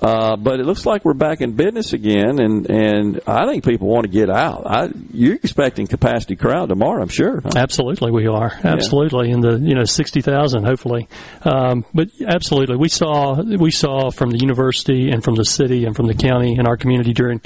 Uh, 0.00 0.36
but 0.36 0.60
it 0.60 0.66
looks 0.66 0.86
like 0.86 1.04
we're 1.04 1.12
back 1.12 1.42
in 1.42 1.52
business 1.52 1.92
again, 1.92 2.40
and, 2.40 2.70
and 2.70 3.20
I 3.26 3.46
think 3.46 3.64
people 3.64 3.86
want 3.86 4.04
to 4.04 4.10
get 4.10 4.30
out. 4.30 4.62
I, 4.66 4.88
you're 5.12 5.34
expecting 5.34 5.86
capacity 5.86 6.36
crowd 6.36 6.70
tomorrow, 6.70 7.02
I'm 7.02 7.08
sure. 7.08 7.42
Huh? 7.42 7.50
Absolutely, 7.54 8.10
we 8.10 8.26
are. 8.26 8.50
Absolutely, 8.64 9.28
yeah. 9.28 9.34
in 9.34 9.40
the 9.40 9.58
you 9.58 9.74
know 9.74 9.84
sixty 9.84 10.22
thousand, 10.22 10.64
hopefully. 10.64 11.06
Um, 11.42 11.84
but 11.92 12.08
absolutely, 12.26 12.76
we 12.76 12.88
saw 12.88 13.42
we 13.42 13.70
saw 13.70 14.10
from 14.10 14.30
the 14.30 14.38
university 14.38 15.10
and 15.10 15.22
from 15.22 15.34
the 15.34 15.44
city 15.44 15.84
and 15.84 15.94
from 15.94 16.06
the 16.06 16.14
county 16.14 16.56
and 16.56 16.66
our 16.66 16.78
community 16.78 17.12
during 17.12 17.42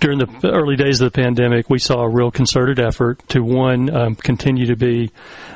during 0.00 0.18
the 0.18 0.28
early 0.44 0.76
days 0.76 1.02
of 1.02 1.12
the 1.12 1.22
pandemic, 1.22 1.68
we 1.68 1.78
saw 1.78 2.00
a 2.00 2.08
real 2.08 2.30
concerted 2.30 2.80
effort 2.80 3.20
to 3.28 3.40
one 3.40 3.94
um, 3.94 4.14
continue 4.14 4.66
to 4.66 4.76
be 4.76 5.10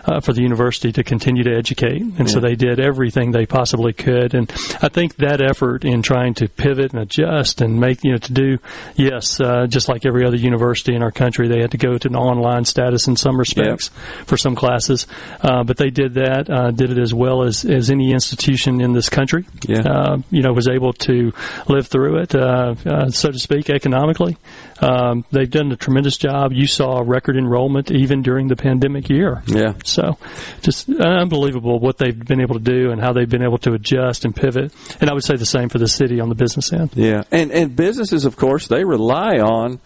uh, 0.05 0.20
for 0.20 0.34
the 0.34 0.42
university 0.42 0.92
to 0.92 1.03
continue 1.03 1.42
to 1.42 1.57
educate, 1.57 2.03
and 2.03 2.18
yeah. 2.18 2.26
so 2.26 2.40
they 2.40 2.55
did 2.55 2.80
everything 2.80 3.30
they 3.30 3.47
possibly 3.47 3.95
could. 3.95 4.34
And 4.34 4.51
I 4.82 4.88
think 4.88 5.16
that 5.16 5.40
effort 5.40 5.84
in 5.84 6.03
trying 6.03 6.34
to 6.35 6.49
pivot 6.49 6.93
and 6.93 7.03
adjust 7.03 7.61
and 7.61 7.80
make, 7.80 8.03
you 8.05 8.12
know, 8.12 8.18
to 8.18 8.32
do, 8.32 8.59
yes, 8.97 9.41
uh, 9.41 9.66
just 9.66 9.89
like 9.89 10.07
every 10.07 10.26
other 10.26 10.37
university 10.37 10.95
in 10.95 11.03
our 11.03 11.11
country, 11.11 11.49
they 11.49 11.61
had 11.61 11.70
to 11.70 11.78
go 11.78 11.97
to 11.97 12.09
an 12.09 12.16
online 12.16 12.64
status 12.64 13.07
in 13.09 13.16
some 13.16 13.39
respects 13.39 13.91
yep. 13.95 14.26
for 14.26 14.37
some 14.37 14.55
classes. 14.55 15.07
Uh, 15.41 15.64
but 15.64 15.76
they 15.76 15.91
did 15.91 16.14
that, 16.14 16.51
uh, 16.51 16.70
did 16.70 16.91
it 16.91 16.99
as 16.99 17.14
well 17.14 17.43
as, 17.43 17.64
as 17.64 17.91
any 17.91 18.12
institution 18.12 18.80
in 18.80 18.93
this 18.93 19.09
country. 19.09 19.45
Yeah. 19.66 19.82
Uh, 19.82 20.18
you 20.30 20.43
know, 20.43 20.53
was 20.53 20.68
able 20.68 20.93
to 20.93 21.32
live 21.68 21.87
through 21.87 22.18
it, 22.18 22.35
uh, 22.35 22.74
uh, 22.87 23.11
so 23.11 23.30
to 23.30 23.39
speak, 23.39 23.70
economically. 23.70 24.37
Um, 24.81 25.25
they've 25.31 25.51
done 25.51 25.70
a 25.72 25.77
tremendous 25.77 26.16
job. 26.16 26.53
You 26.53 26.66
saw 26.66 27.03
record 27.05 27.37
enrollment 27.37 27.91
even 27.91 28.22
during 28.22 28.49
the 28.49 28.57
pandemic 28.57 29.09
year. 29.09 29.43
Yeah. 29.47 29.75
So 29.85 30.18
just 30.62 30.89
unbelievable 30.89 31.79
what 31.79 31.99
they've 31.99 32.18
been 32.18 32.41
able 32.41 32.55
to 32.55 32.64
do 32.64 32.91
and 32.91 33.01
how 33.01 33.12
they've 33.12 33.29
been 33.29 33.45
able 33.45 33.59
to 33.59 33.72
adjust 33.72 34.25
and 34.25 34.35
pivot. 34.35 34.72
And 35.01 35.11
I 35.11 35.14
would 35.14 35.25
say 35.25 35.37
the 35.37 35.47
same 35.47 35.68
for 35.68 35.79
the 35.79 35.89
city 35.89 36.20
on 36.20 36.29
the 36.29 36.35
business 36.35 36.72
end. 36.72 36.91
Yeah, 36.95 37.25
and 37.31 37.53
and 37.53 37.77
businesses, 37.77 38.25
of 38.25 38.37
course, 38.37 38.68
they 38.68 38.85
rely 38.85 39.39
on 39.39 39.81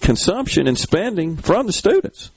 consumption 0.00 0.66
and 0.68 0.78
spending 0.78 1.36
from 1.36 1.66
the 1.66 1.72
students. 1.72 2.30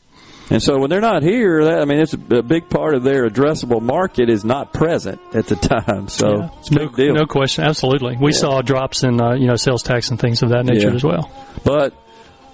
And 0.51 0.63
so 0.63 0.79
when 0.79 0.89
they're 0.89 1.01
not 1.01 1.21
here, 1.21 1.65
that, 1.65 1.81
I 1.81 1.85
mean, 1.85 1.99
it's 1.99 2.13
a, 2.13 2.17
big 2.17 2.69
part 2.69 2.95
of 2.95 3.03
their 3.03 3.29
addressable 3.29 3.81
market 3.81 4.29
is 4.29 4.43
not 4.43 4.73
present 4.73 5.21
at 5.33 5.45
the 5.47 5.55
time. 5.55 6.07
So 6.07 6.39
yeah. 6.39 6.49
it's 6.59 6.71
no, 6.71 6.89
deal. 6.89 7.13
no 7.13 7.25
question, 7.25 7.65
absolutely. 7.65 8.17
We 8.19 8.31
yeah. 8.31 8.37
saw 8.37 8.61
drops 8.61 9.03
in 9.03 9.21
uh, 9.21 9.35
you 9.35 9.47
know 9.47 9.55
sales 9.55 9.83
tax 9.83 10.09
and 10.09 10.19
things 10.19 10.41
of 10.41 10.49
that 10.49 10.65
nature 10.65 10.89
yeah. 10.89 10.95
as 10.95 11.03
well. 11.03 11.31
But 11.63 11.93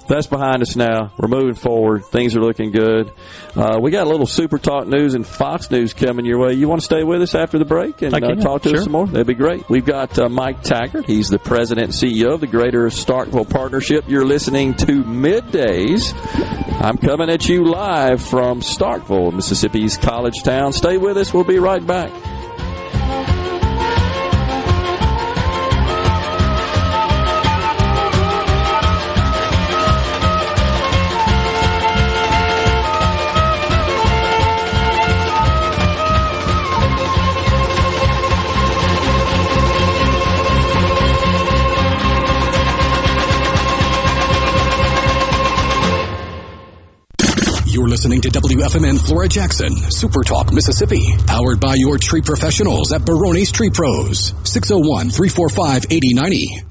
that's 0.08 0.28
behind 0.28 0.62
us 0.62 0.76
now. 0.76 1.12
We're 1.18 1.28
moving 1.28 1.56
forward. 1.56 2.06
Things 2.06 2.36
are 2.36 2.42
looking 2.42 2.72
good. 2.72 3.12
Uh, 3.56 3.80
we 3.82 3.92
got 3.92 4.08
a 4.08 4.10
little 4.10 4.28
Super 4.28 4.58
Talk 4.58 4.88
News 4.88 5.14
and 5.14 5.26
Fox 5.26 5.72
News 5.72 5.94
coming 5.94 6.26
your 6.26 6.40
way. 6.40 6.54
You 6.54 6.68
want 6.68 6.82
to 6.82 6.86
stay 6.86 7.04
with 7.04 7.22
us 7.22 7.36
after 7.36 7.58
the 7.58 7.66
break 7.66 8.02
and 8.02 8.14
uh, 8.14 8.36
talk 8.36 8.64
to 8.64 8.70
sure. 8.70 8.78
us 8.80 8.84
some 8.84 8.92
more? 8.92 9.08
That'd 9.08 9.28
be 9.28 9.34
great. 9.34 9.70
We've 9.70 9.86
got 9.86 10.18
uh, 10.20 10.30
Mike 10.30 10.62
Taggart. 10.62 11.06
He's 11.06 11.30
the 11.30 11.40
president 11.40 11.86
and 11.86 11.94
CEO 11.94 12.34
of 12.34 12.42
the 12.42 12.48
Greater 12.48 12.88
Starkville 12.88 13.50
Partnership. 13.50 14.06
You're 14.08 14.26
listening 14.26 14.76
to 14.76 15.04
Middays. 15.04 16.14
I'm 16.82 16.98
coming 16.98 17.30
at 17.30 17.48
you 17.48 17.66
live 17.66 18.22
from 18.22 18.62
Starkville, 18.62 19.34
Mississippi's 19.34 19.98
college 19.98 20.44
town. 20.44 20.74
Stay 20.74 20.98
with 20.98 21.18
us. 21.18 21.34
We'll 21.34 21.44
be 21.44 21.60
right 21.60 21.86
back. 21.86 22.12
Listening 47.84 48.22
to 48.22 48.30
WFMN 48.30 49.06
Flora 49.06 49.28
Jackson, 49.28 49.76
Super 49.92 50.24
Talk, 50.24 50.54
Mississippi, 50.54 51.16
powered 51.28 51.60
by 51.60 51.76
your 51.76 51.98
tree 51.98 52.22
professionals 52.22 52.94
at 52.94 53.06
Barone's 53.06 53.52
Tree 53.52 53.70
Pros, 53.70 54.34
601 54.44 55.10
345 55.10 55.86
8090. 55.92 56.64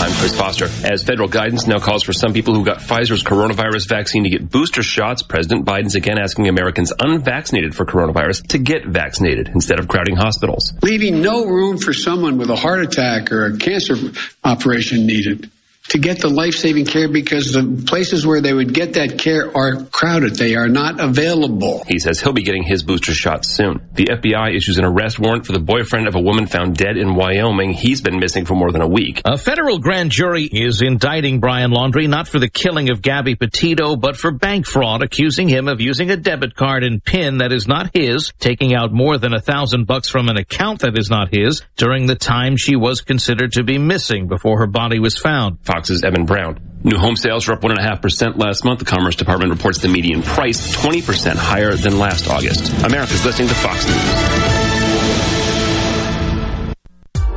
I'm 0.00 0.12
Chris 0.12 0.34
Foster. 0.36 0.64
As 0.84 1.02
federal 1.02 1.28
guidance 1.28 1.66
now 1.66 1.78
calls 1.78 2.02
for 2.02 2.12
some 2.12 2.32
people 2.32 2.54
who 2.54 2.64
got 2.64 2.78
Pfizer's 2.78 3.22
coronavirus 3.22 3.88
vaccine 3.88 4.24
to 4.24 4.30
get 4.30 4.50
booster 4.50 4.82
shots, 4.82 5.22
President 5.22 5.66
Biden's 5.66 5.94
again 5.94 6.18
asking 6.18 6.48
Americans 6.48 6.92
unvaccinated 6.98 7.74
for 7.74 7.84
coronavirus 7.84 8.46
to 8.48 8.58
get 8.58 8.86
vaccinated 8.86 9.48
instead 9.48 9.78
of 9.78 9.88
crowding 9.88 10.16
hospitals. 10.16 10.72
Leaving 10.82 11.20
no 11.20 11.44
room 11.44 11.76
for 11.76 11.92
someone 11.92 12.38
with 12.38 12.48
a 12.48 12.56
heart 12.56 12.80
attack 12.80 13.30
or 13.30 13.46
a 13.46 13.58
cancer 13.58 13.94
operation 14.42 15.06
needed. 15.06 15.50
To 15.90 15.98
get 15.98 16.20
the 16.20 16.28
life 16.28 16.54
saving 16.54 16.86
care 16.86 17.08
because 17.08 17.52
the 17.52 17.84
places 17.86 18.24
where 18.24 18.40
they 18.40 18.52
would 18.52 18.72
get 18.72 18.94
that 18.94 19.18
care 19.18 19.54
are 19.56 19.84
crowded. 19.86 20.36
They 20.36 20.54
are 20.54 20.68
not 20.68 21.00
available. 21.00 21.82
He 21.88 21.98
says 21.98 22.20
he'll 22.20 22.32
be 22.32 22.44
getting 22.44 22.62
his 22.62 22.84
booster 22.84 23.12
shot 23.12 23.44
soon. 23.44 23.80
The 23.94 24.06
FBI 24.06 24.54
issues 24.54 24.78
an 24.78 24.84
arrest 24.84 25.18
warrant 25.18 25.46
for 25.46 25.52
the 25.52 25.58
boyfriend 25.60 26.06
of 26.06 26.14
a 26.14 26.20
woman 26.20 26.46
found 26.46 26.76
dead 26.76 26.96
in 26.96 27.16
Wyoming. 27.16 27.72
He's 27.72 28.00
been 28.00 28.20
missing 28.20 28.44
for 28.44 28.54
more 28.54 28.70
than 28.70 28.82
a 28.82 28.88
week. 28.88 29.20
A 29.24 29.36
federal 29.36 29.80
grand 29.80 30.12
jury 30.12 30.44
is 30.44 30.80
indicting 30.80 31.40
Brian 31.40 31.72
Laundrie 31.72 32.08
not 32.08 32.28
for 32.28 32.38
the 32.38 32.48
killing 32.48 32.90
of 32.90 33.02
Gabby 33.02 33.34
Petito, 33.34 33.96
but 33.96 34.16
for 34.16 34.30
bank 34.30 34.66
fraud, 34.66 35.02
accusing 35.02 35.48
him 35.48 35.66
of 35.66 35.80
using 35.80 36.10
a 36.10 36.16
debit 36.16 36.54
card 36.54 36.84
and 36.84 37.02
PIN 37.04 37.38
that 37.38 37.52
is 37.52 37.66
not 37.66 37.90
his, 37.92 38.32
taking 38.38 38.74
out 38.74 38.92
more 38.92 39.18
than 39.18 39.34
a 39.34 39.40
thousand 39.40 39.88
bucks 39.88 40.08
from 40.08 40.28
an 40.28 40.36
account 40.36 40.80
that 40.80 40.96
is 40.96 41.10
not 41.10 41.34
his 41.34 41.62
during 41.76 42.06
the 42.06 42.14
time 42.14 42.56
she 42.56 42.76
was 42.76 43.00
considered 43.00 43.52
to 43.52 43.64
be 43.64 43.76
missing 43.76 44.28
before 44.28 44.60
her 44.60 44.68
body 44.68 45.00
was 45.00 45.18
found. 45.18 45.58
Fox's 45.80 46.04
Evan 46.04 46.26
Brown. 46.26 46.60
New 46.84 46.98
home 46.98 47.16
sales 47.16 47.48
were 47.48 47.54
up 47.54 47.62
1.5% 47.62 48.36
last 48.36 48.66
month. 48.66 48.80
The 48.80 48.84
Commerce 48.84 49.16
Department 49.16 49.50
reports 49.50 49.78
the 49.78 49.88
median 49.88 50.22
price 50.22 50.76
20% 50.76 51.36
higher 51.36 51.72
than 51.74 51.98
last 51.98 52.28
August. 52.28 52.70
America's 52.84 53.24
listening 53.24 53.48
to 53.48 53.54
Fox 53.54 53.86
News. 53.86 53.96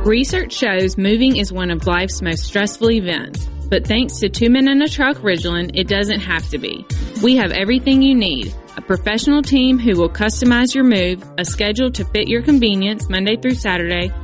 Research 0.04 0.52
shows 0.52 0.98
moving 0.98 1.38
is 1.38 1.54
one 1.54 1.70
of 1.70 1.86
life's 1.86 2.20
most 2.20 2.44
stressful 2.44 2.90
events. 2.90 3.48
But 3.70 3.86
thanks 3.86 4.18
to 4.18 4.28
Two 4.28 4.50
Men 4.50 4.68
and 4.68 4.82
a 4.82 4.88
Truck 4.90 5.16
Ridgeland, 5.16 5.70
it 5.72 5.88
doesn't 5.88 6.20
have 6.20 6.46
to 6.50 6.58
be. 6.58 6.84
We 7.22 7.36
have 7.36 7.50
everything 7.50 8.02
you 8.02 8.14
need. 8.14 8.54
A 8.76 8.82
professional 8.82 9.40
team 9.40 9.78
who 9.78 9.96
will 9.96 10.10
customize 10.10 10.74
your 10.74 10.84
move, 10.84 11.24
a 11.38 11.46
schedule 11.46 11.90
to 11.92 12.04
fit 12.04 12.28
your 12.28 12.42
convenience 12.42 13.08
Monday 13.08 13.36
through 13.36 13.54
Saturday, 13.54 14.12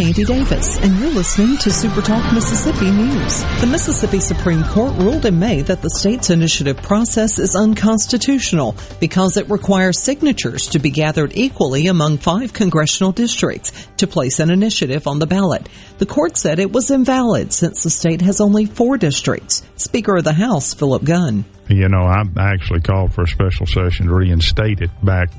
Andy 0.00 0.24
Davis, 0.24 0.78
and 0.78 0.98
you're 0.98 1.10
listening 1.10 1.58
to 1.58 1.70
Super 1.70 2.00
Talk 2.00 2.32
Mississippi 2.32 2.90
News. 2.90 3.42
The 3.60 3.68
Mississippi 3.70 4.18
Supreme 4.18 4.64
Court 4.64 4.94
ruled 4.96 5.26
in 5.26 5.38
May 5.38 5.60
that 5.62 5.82
the 5.82 5.90
state's 5.90 6.30
initiative 6.30 6.78
process 6.78 7.38
is 7.38 7.54
unconstitutional 7.54 8.76
because 8.98 9.36
it 9.36 9.50
requires 9.50 9.98
signatures 9.98 10.68
to 10.68 10.78
be 10.78 10.90
gathered 10.90 11.36
equally 11.36 11.86
among 11.86 12.16
five 12.16 12.54
congressional 12.54 13.12
districts 13.12 13.88
to 13.98 14.06
place 14.06 14.40
an 14.40 14.48
initiative 14.48 15.06
on 15.06 15.18
the 15.18 15.26
ballot. 15.26 15.68
The 15.98 16.06
court 16.06 16.38
said 16.38 16.58
it 16.58 16.72
was 16.72 16.90
invalid 16.90 17.52
since 17.52 17.82
the 17.82 17.90
state 17.90 18.22
has 18.22 18.40
only 18.40 18.64
four 18.64 18.96
districts. 18.96 19.62
Speaker 19.76 20.16
of 20.16 20.24
the 20.24 20.32
House, 20.32 20.72
Philip 20.72 21.04
Gunn. 21.04 21.44
You 21.68 21.88
know, 21.88 22.04
I 22.04 22.24
actually 22.38 22.80
called 22.80 23.12
for 23.12 23.24
a 23.24 23.28
special 23.28 23.66
session 23.66 24.06
to 24.06 24.14
reinstate 24.14 24.80
it 24.80 24.90
back 25.04 25.30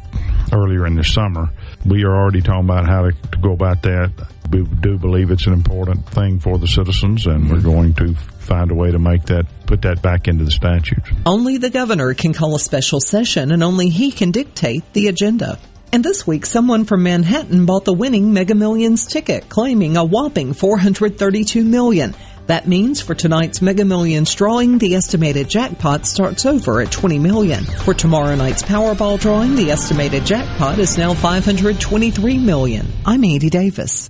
earlier 0.53 0.85
in 0.85 0.95
the 0.95 1.03
summer. 1.03 1.49
We 1.85 2.03
are 2.03 2.15
already 2.15 2.41
talking 2.41 2.69
about 2.69 2.87
how 2.87 3.09
to 3.09 3.37
go 3.41 3.53
about 3.53 3.81
that. 3.81 4.11
We 4.51 4.63
do 4.63 4.97
believe 4.97 5.31
it's 5.31 5.47
an 5.47 5.53
important 5.53 6.07
thing 6.09 6.39
for 6.39 6.57
the 6.57 6.67
citizens, 6.67 7.25
and 7.25 7.49
we're 7.49 7.57
mm-hmm. 7.57 7.69
going 7.69 7.93
to 7.95 8.15
find 8.15 8.69
a 8.69 8.75
way 8.75 8.91
to 8.91 8.99
make 8.99 9.23
that 9.25 9.45
put 9.65 9.81
that 9.83 10.01
back 10.01 10.27
into 10.27 10.43
the 10.43 10.51
statute. 10.51 11.03
Only 11.25 11.57
the 11.57 11.69
governor 11.69 12.13
can 12.13 12.33
call 12.33 12.55
a 12.55 12.59
special 12.59 12.99
session, 12.99 13.51
and 13.51 13.63
only 13.63 13.89
he 13.89 14.11
can 14.11 14.31
dictate 14.31 14.83
the 14.93 15.07
agenda. 15.07 15.57
And 15.93 16.03
this 16.03 16.25
week, 16.25 16.45
someone 16.45 16.85
from 16.85 17.03
Manhattan 17.03 17.65
bought 17.65 17.85
the 17.85 17.93
winning 17.93 18.33
Mega 18.33 18.55
Millions 18.55 19.05
ticket, 19.05 19.49
claiming 19.49 19.97
a 19.97 20.05
whopping 20.05 20.53
432 20.53 21.63
million. 21.63 22.13
That 22.47 22.67
means 22.67 23.01
for 23.01 23.13
tonight's 23.13 23.61
Mega 23.61 23.85
Millions 23.85 24.33
drawing, 24.33 24.77
the 24.77 24.95
estimated 24.95 25.49
jackpot 25.49 26.05
starts 26.05 26.45
over 26.45 26.81
at 26.81 26.91
20 26.91 27.19
million. 27.19 27.63
For 27.63 27.93
tomorrow 27.93 28.35
night's 28.35 28.63
Powerball 28.63 29.19
drawing, 29.19 29.55
the 29.55 29.71
estimated 29.71 30.25
jackpot 30.25 30.79
is 30.79 30.97
now 30.97 31.13
523 31.13 32.39
million. 32.39 32.87
I'm 33.05 33.23
Andy 33.23 33.49
Davis. 33.49 34.09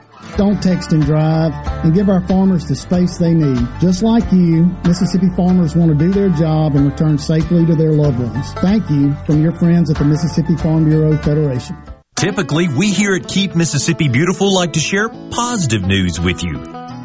don't 0.37 0.61
text 0.61 0.93
and 0.93 1.03
drive, 1.03 1.53
and 1.83 1.93
give 1.93 2.09
our 2.09 2.25
farmers 2.27 2.65
the 2.67 2.75
space 2.75 3.17
they 3.17 3.33
need. 3.33 3.67
Just 3.79 4.03
like 4.03 4.31
you, 4.31 4.65
Mississippi 4.85 5.29
farmers 5.35 5.75
want 5.75 5.91
to 5.91 5.97
do 5.97 6.11
their 6.11 6.29
job 6.29 6.75
and 6.75 6.89
return 6.89 7.17
safely 7.17 7.65
to 7.65 7.75
their 7.75 7.91
loved 7.91 8.19
ones. 8.19 8.53
Thank 8.53 8.89
you 8.89 9.13
from 9.25 9.41
your 9.41 9.51
friends 9.53 9.89
at 9.89 9.97
the 9.97 10.05
Mississippi 10.05 10.55
Farm 10.57 10.85
Bureau 10.85 11.17
Federation. 11.17 11.77
Typically, 12.15 12.67
we 12.67 12.91
here 12.91 13.15
at 13.15 13.27
Keep 13.27 13.55
Mississippi 13.55 14.07
Beautiful 14.07 14.53
like 14.53 14.73
to 14.73 14.79
share 14.79 15.09
positive 15.09 15.81
news 15.83 16.19
with 16.19 16.43
you, 16.43 16.57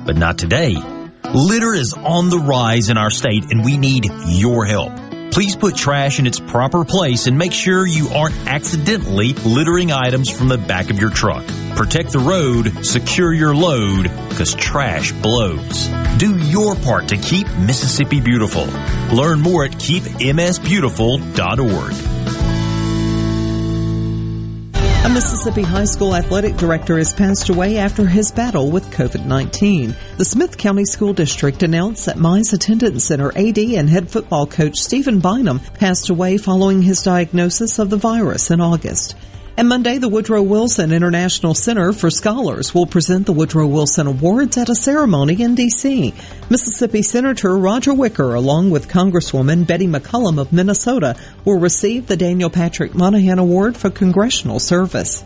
but 0.04 0.16
not 0.16 0.38
today. 0.38 0.76
Litter 1.34 1.74
is 1.74 1.94
on 1.94 2.28
the 2.28 2.38
rise 2.38 2.90
in 2.90 2.98
our 2.98 3.10
state 3.10 3.50
and 3.50 3.64
we 3.64 3.78
need 3.78 4.10
your 4.26 4.64
help. 4.66 4.92
Please 5.36 5.54
put 5.54 5.76
trash 5.76 6.18
in 6.18 6.26
its 6.26 6.40
proper 6.40 6.82
place 6.82 7.26
and 7.26 7.36
make 7.36 7.52
sure 7.52 7.86
you 7.86 8.08
aren't 8.08 8.34
accidentally 8.46 9.34
littering 9.34 9.92
items 9.92 10.30
from 10.30 10.48
the 10.48 10.56
back 10.56 10.88
of 10.88 10.98
your 10.98 11.10
truck. 11.10 11.46
Protect 11.74 12.10
the 12.10 12.20
road, 12.20 12.82
secure 12.82 13.34
your 13.34 13.54
load, 13.54 14.04
because 14.30 14.54
trash 14.54 15.12
blows. 15.12 15.88
Do 16.16 16.38
your 16.38 16.74
part 16.74 17.08
to 17.08 17.18
keep 17.18 17.46
Mississippi 17.58 18.18
beautiful. 18.18 18.64
Learn 19.14 19.42
more 19.42 19.66
at 19.66 19.72
keepmsbeautiful.org. 19.72 22.35
A 25.06 25.08
Mississippi 25.08 25.62
high 25.62 25.84
school 25.84 26.16
athletic 26.16 26.56
director 26.56 26.98
has 26.98 27.14
passed 27.14 27.48
away 27.48 27.78
after 27.78 28.06
his 28.06 28.32
battle 28.32 28.72
with 28.72 28.90
COVID-19. 28.90 29.94
The 30.16 30.24
Smith 30.24 30.58
County 30.58 30.84
School 30.84 31.12
District 31.12 31.62
announced 31.62 32.06
that 32.06 32.16
Mize 32.16 32.52
Attendance 32.52 33.04
Center 33.04 33.30
AD 33.38 33.56
and 33.56 33.88
head 33.88 34.10
football 34.10 34.48
coach 34.48 34.80
Stephen 34.80 35.20
Bynum 35.20 35.60
passed 35.74 36.08
away 36.08 36.38
following 36.38 36.82
his 36.82 37.02
diagnosis 37.02 37.78
of 37.78 37.88
the 37.88 37.96
virus 37.96 38.50
in 38.50 38.60
August. 38.60 39.14
And 39.58 39.70
Monday, 39.70 39.96
the 39.96 40.10
Woodrow 40.10 40.42
Wilson 40.42 40.92
International 40.92 41.54
Center 41.54 41.94
for 41.94 42.10
Scholars 42.10 42.74
will 42.74 42.84
present 42.84 43.24
the 43.24 43.32
Woodrow 43.32 43.66
Wilson 43.66 44.06
Awards 44.06 44.58
at 44.58 44.68
a 44.68 44.74
ceremony 44.74 45.40
in 45.40 45.54
D.C. 45.54 46.12
Mississippi 46.50 47.00
Senator 47.00 47.56
Roger 47.56 47.94
Wicker, 47.94 48.34
along 48.34 48.70
with 48.70 48.86
Congresswoman 48.86 49.66
Betty 49.66 49.86
McCollum 49.86 50.38
of 50.38 50.52
Minnesota, 50.52 51.16
will 51.46 51.58
receive 51.58 52.06
the 52.06 52.18
Daniel 52.18 52.50
Patrick 52.50 52.94
Moynihan 52.94 53.38
Award 53.38 53.78
for 53.78 53.88
Congressional 53.88 54.58
Service. 54.58 55.24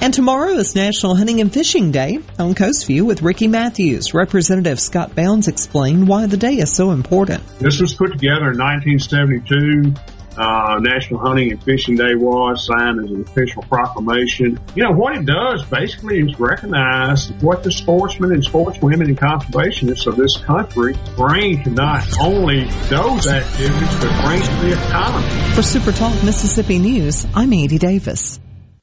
And 0.00 0.14
tomorrow 0.14 0.52
is 0.52 0.76
National 0.76 1.16
Hunting 1.16 1.40
and 1.40 1.52
Fishing 1.52 1.90
Day 1.90 2.20
on 2.38 2.54
Coast 2.54 2.86
View 2.86 3.04
with 3.04 3.22
Ricky 3.22 3.48
Matthews. 3.48 4.14
Representative 4.14 4.78
Scott 4.78 5.16
Bounds 5.16 5.48
explained 5.48 6.06
why 6.06 6.26
the 6.26 6.36
day 6.36 6.58
is 6.58 6.72
so 6.72 6.92
important. 6.92 7.42
This 7.58 7.80
was 7.80 7.94
put 7.94 8.12
together 8.12 8.52
in 8.52 8.58
1972 8.58 10.15
uh, 10.36 10.78
National 10.80 11.20
Hunting 11.20 11.52
and 11.52 11.62
Fishing 11.62 11.96
Day 11.96 12.14
was 12.14 12.66
signed 12.66 13.04
as 13.04 13.10
an 13.10 13.22
official 13.22 13.62
proclamation. 13.62 14.58
You 14.74 14.84
know, 14.84 14.92
what 14.92 15.16
it 15.16 15.26
does 15.26 15.64
basically 15.64 16.20
is 16.20 16.38
recognize 16.38 17.30
what 17.40 17.62
the 17.62 17.72
sportsmen 17.72 18.32
and 18.32 18.44
sportswomen 18.44 19.04
and 19.04 19.18
conservationists 19.18 20.06
of 20.06 20.16
this 20.16 20.36
country 20.36 20.96
bring 21.16 21.62
to 21.64 21.70
not 21.70 22.04
only 22.20 22.64
those 22.88 23.26
activities, 23.26 23.94
but 24.00 24.24
bring 24.24 24.42
to 24.42 24.54
the 24.62 24.72
economy. 24.72 25.54
For 25.54 25.62
Super 25.62 25.92
Talk 25.92 26.12
Mississippi 26.24 26.78
News, 26.78 27.26
I'm 27.34 27.52
Andy 27.52 27.78
Davis. 27.78 28.40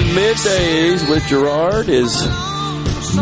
Everyone. 0.00 0.16
Middays 0.16 1.08
with 1.08 1.26
Gerard 1.26 1.88
is 1.88 2.26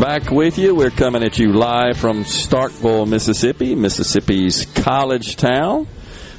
back 0.00 0.30
with 0.30 0.58
you. 0.58 0.74
We're 0.74 0.90
coming 0.90 1.22
at 1.22 1.38
you 1.38 1.52
live 1.52 1.96
from 1.96 2.24
Starkville, 2.24 3.08
Mississippi, 3.08 3.74
Mississippi's 3.74 4.66
college 4.66 5.36
town. 5.36 5.86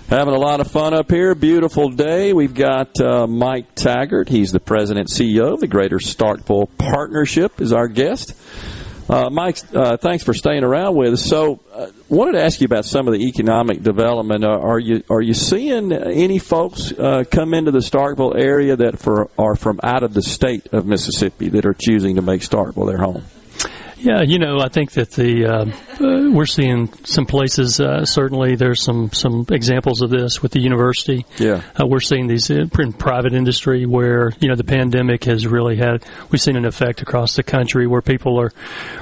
Having 0.09 0.33
a 0.33 0.39
lot 0.39 0.59
of 0.59 0.71
fun 0.71 0.93
up 0.93 1.11
here. 1.11 1.35
Beautiful 1.35 1.89
day. 1.89 2.33
We've 2.33 2.53
got 2.53 2.99
uh, 2.99 3.27
Mike 3.27 3.75
Taggart. 3.75 4.27
He's 4.27 4.51
the 4.51 4.59
president 4.59 5.09
CEO 5.09 5.53
of 5.53 5.59
the 5.59 5.67
Greater 5.67 5.97
Starkville 5.97 6.69
Partnership. 6.77 7.61
Is 7.61 7.71
our 7.71 7.87
guest. 7.87 8.33
Uh, 9.09 9.27
Mike, 9.31 9.57
uh, 9.73 9.97
thanks 9.97 10.23
for 10.23 10.35
staying 10.35 10.63
around 10.63 10.95
with 10.95 11.13
us. 11.13 11.25
So, 11.25 11.59
uh, 11.73 11.87
wanted 12.09 12.33
to 12.33 12.43
ask 12.43 12.61
you 12.61 12.65
about 12.65 12.85
some 12.85 13.07
of 13.07 13.13
the 13.13 13.27
economic 13.27 13.81
development. 13.81 14.43
Uh, 14.43 14.49
are 14.49 14.77
you 14.77 15.03
are 15.09 15.21
you 15.21 15.33
seeing 15.33 15.91
any 15.91 16.37
folks 16.37 16.91
uh, 16.91 17.23
come 17.29 17.55
into 17.55 17.71
the 17.71 17.79
Starkville 17.79 18.39
area 18.39 18.75
that 18.75 18.99
for, 18.99 19.31
are 19.39 19.55
from 19.55 19.79
out 19.81 20.03
of 20.03 20.13
the 20.13 20.21
state 20.21 20.67
of 20.73 20.85
Mississippi 20.85 21.49
that 21.49 21.65
are 21.65 21.73
choosing 21.73 22.17
to 22.17 22.21
make 22.21 22.41
Starkville 22.41 22.87
their 22.87 22.99
home? 22.99 23.23
Yeah, 23.99 24.21
you 24.21 24.39
know, 24.39 24.59
I 24.59 24.69
think 24.69 24.93
that 24.93 25.11
the 25.11 25.45
uh, 25.45 25.65
uh, 25.99 26.31
we're 26.31 26.45
seeing 26.45 26.91
some 27.03 27.25
places. 27.25 27.81
Uh, 27.81 28.05
certainly, 28.05 28.55
there's 28.55 28.81
some 28.81 29.11
some 29.11 29.45
examples 29.51 30.01
of 30.01 30.09
this 30.09 30.41
with 30.41 30.53
the 30.53 30.61
university. 30.61 31.25
Yeah, 31.37 31.61
uh, 31.79 31.85
we're 31.85 31.99
seeing 31.99 32.27
these 32.27 32.49
in 32.49 32.69
private 32.69 33.33
industry 33.33 33.85
where 33.85 34.31
you 34.39 34.47
know 34.47 34.55
the 34.55 34.63
pandemic 34.63 35.25
has 35.25 35.45
really 35.45 35.75
had. 35.75 36.05
We've 36.31 36.39
seen 36.39 36.55
an 36.55 36.65
effect 36.65 37.01
across 37.01 37.35
the 37.35 37.43
country 37.43 37.87
where 37.87 38.01
people 38.01 38.39
are 38.39 38.51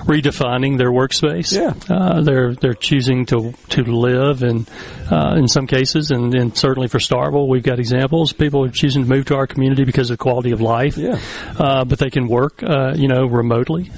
redefining 0.05 0.79
their 0.79 0.91
workspace. 0.91 1.55
Yeah, 1.55 1.73
uh, 1.95 2.21
they're 2.21 2.55
they're 2.55 2.73
choosing 2.73 3.27
to 3.27 3.53
to 3.69 3.83
live, 3.83 4.41
and 4.41 4.67
uh, 5.11 5.35
in 5.37 5.47
some 5.47 5.67
cases, 5.67 6.09
and, 6.09 6.33
and 6.33 6.57
certainly 6.57 6.87
for 6.87 6.97
Starkville, 6.97 7.47
we've 7.47 7.63
got 7.63 7.79
examples. 7.79 8.33
People 8.33 8.65
are 8.65 8.69
choosing 8.69 9.03
to 9.03 9.09
move 9.09 9.25
to 9.25 9.35
our 9.35 9.45
community 9.45 9.83
because 9.83 10.09
of 10.09 10.17
quality 10.17 10.51
of 10.51 10.61
life. 10.61 10.97
Yeah, 10.97 11.19
but 11.57 11.99
they 11.99 12.09
can 12.09 12.27
work, 12.27 12.63
you 12.63 13.07
know, 13.07 13.27
remotely. 13.27 13.91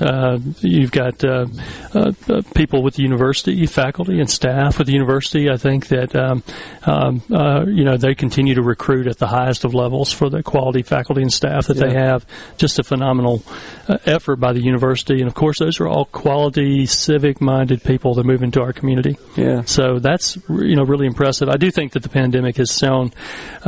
you 0.60 0.89
You've 0.90 1.22
got 1.22 1.24
uh, 1.24 1.46
uh, 1.94 2.12
uh, 2.28 2.42
people 2.56 2.82
with 2.82 2.96
the 2.96 3.04
university, 3.04 3.64
faculty 3.68 4.20
and 4.20 4.28
staff 4.28 4.80
with 4.80 4.88
the 4.88 4.94
university. 4.94 5.48
I 5.48 5.56
think 5.56 5.88
that 5.90 6.16
um, 6.16 6.44
um, 6.84 7.22
uh, 7.32 7.66
you 7.68 7.84
know 7.84 7.96
they 7.96 8.16
continue 8.16 8.56
to 8.56 8.64
recruit 8.64 9.06
at 9.06 9.20
the 9.20 9.28
highest 9.28 9.66
of 9.66 9.76
levels 9.76 10.12
for 10.12 10.32
the 10.32 10.42
quality 10.42 10.82
faculty 10.82 11.22
and 11.22 11.32
staff 11.32 11.68
that 11.68 11.78
yeah. 11.78 11.86
they 11.86 11.94
have. 11.94 12.26
Just 12.58 12.80
a 12.80 12.84
phenomenal 12.84 13.44
uh, 13.88 13.98
effort 14.08 14.38
by 14.38 14.52
the 14.52 14.62
university, 14.62 15.20
and 15.20 15.28
of 15.28 15.36
course, 15.36 15.60
those 15.60 15.80
are 15.80 15.88
all 15.88 16.06
quality, 16.06 16.88
civic-minded 16.88 17.84
people 17.84 18.16
that 18.16 18.26
move 18.26 18.42
into 18.42 18.60
our 18.60 18.74
community. 18.74 19.16
Yeah. 19.36 19.62
So 19.66 20.00
that's 20.00 20.38
you 20.50 20.76
know 20.76 20.86
really 20.86 21.06
impressive. 21.06 21.50
I 21.50 21.58
do 21.58 21.70
think 21.70 21.92
that 21.92 22.02
the 22.02 22.10
pandemic 22.10 22.58
has 22.58 22.76
shown 22.76 23.14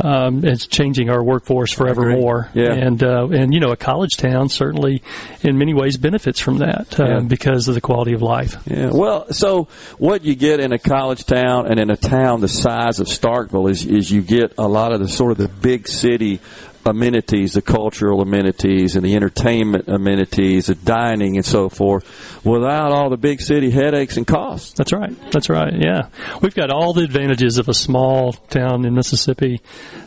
um, 0.02 0.44
it's 0.44 0.66
changing 0.66 1.08
our 1.08 1.22
workforce 1.22 1.72
forevermore. 1.72 2.50
Yeah. 2.52 2.72
And 2.72 3.00
uh, 3.00 3.28
and 3.28 3.54
you 3.54 3.60
know 3.60 3.70
a 3.70 3.76
college 3.76 4.16
town 4.16 4.48
certainly 4.48 5.04
in 5.42 5.56
many 5.56 5.72
ways 5.72 5.96
benefits 5.98 6.40
from 6.40 6.58
that 6.58 6.98
yeah. 7.12 7.18
Um, 7.18 7.28
because 7.28 7.68
of 7.68 7.74
the 7.74 7.80
quality 7.80 8.12
of 8.12 8.22
life. 8.22 8.56
Yeah. 8.66 8.90
Well, 8.92 9.32
so 9.32 9.68
what 9.98 10.24
you 10.24 10.34
get 10.34 10.60
in 10.60 10.72
a 10.72 10.78
college 10.78 11.24
town 11.24 11.66
and 11.66 11.78
in 11.78 11.90
a 11.90 11.96
town 11.96 12.40
the 12.40 12.48
size 12.48 13.00
of 13.00 13.06
Starkville 13.06 13.70
is 13.70 13.84
is 13.86 14.10
you 14.10 14.22
get 14.22 14.54
a 14.58 14.66
lot 14.66 14.92
of 14.92 15.00
the 15.00 15.08
sort 15.08 15.32
of 15.32 15.38
the 15.38 15.48
big 15.48 15.88
city 15.88 16.40
amenities, 16.84 17.52
the 17.54 17.62
cultural 17.62 18.20
amenities 18.20 18.96
and 18.96 19.04
the 19.04 19.14
entertainment 19.14 19.88
amenities, 19.88 20.66
the 20.66 20.74
dining 20.74 21.36
and 21.36 21.44
so 21.44 21.68
forth, 21.68 22.04
without 22.44 22.92
all 22.92 23.10
the 23.10 23.16
big 23.16 23.40
city 23.40 23.70
headaches 23.70 24.16
and 24.16 24.26
costs. 24.26 24.72
That's 24.72 24.92
right. 24.92 25.14
That's 25.30 25.48
right. 25.48 25.72
Yeah, 25.74 26.08
we've 26.40 26.54
got 26.54 26.70
all 26.70 26.92
the 26.92 27.02
advantages 27.02 27.58
of 27.58 27.68
a 27.68 27.74
small 27.74 28.32
town 28.32 28.84
in 28.84 28.94
Mississippi 28.94 29.60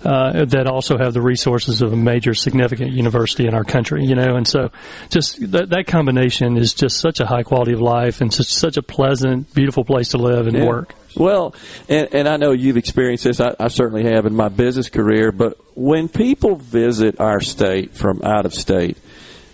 uh, 0.04 0.46
that 0.46 0.68
also 0.68 0.98
have 0.98 1.14
the 1.14 1.22
resources 1.22 1.82
of 1.82 1.94
a 1.94 1.98
major, 1.98 2.34
significant 2.34 2.92
university 2.92 3.48
in 3.48 3.54
our 3.54 3.64
country. 3.64 4.06
You 4.06 4.16
know, 4.16 4.36
and 4.36 4.48
so 4.48 4.72
just 5.10 5.52
that, 5.52 5.70
that 5.70 5.88
combination 5.88 6.58
is 6.58 6.74
just 6.74 6.98
such 6.98 7.20
a 7.20 7.26
high 7.26 7.44
quality 7.44 7.74
of 7.74 7.82
life 7.82 8.22
and 8.22 8.34
such 8.34 8.54
such 8.54 8.78
a 8.78 8.84
pleasant, 8.84 9.54
beautiful 9.54 9.84
place 9.84 10.10
to 10.10 10.18
live 10.18 10.48
and 10.48 10.58
yeah. 10.58 10.66
work. 10.66 10.94
Well, 11.18 11.56
and, 11.88 12.14
and 12.14 12.28
I 12.28 12.38
know 12.38 12.52
you've 12.52 12.78
experienced 12.78 13.24
this. 13.24 13.40
I, 13.40 13.56
I 13.60 13.68
certainly 13.70 14.04
have 14.04 14.26
in 14.26 14.36
my 14.36 14.50
business 14.50 14.90
career. 14.90 15.32
But 15.32 15.58
when 15.76 16.08
people 16.08 16.56
visit 16.56 17.20
our 17.20 17.42
state 17.42 17.94
from 17.94 18.22
out 18.24 18.46
of 18.46 18.54
state, 18.54 18.98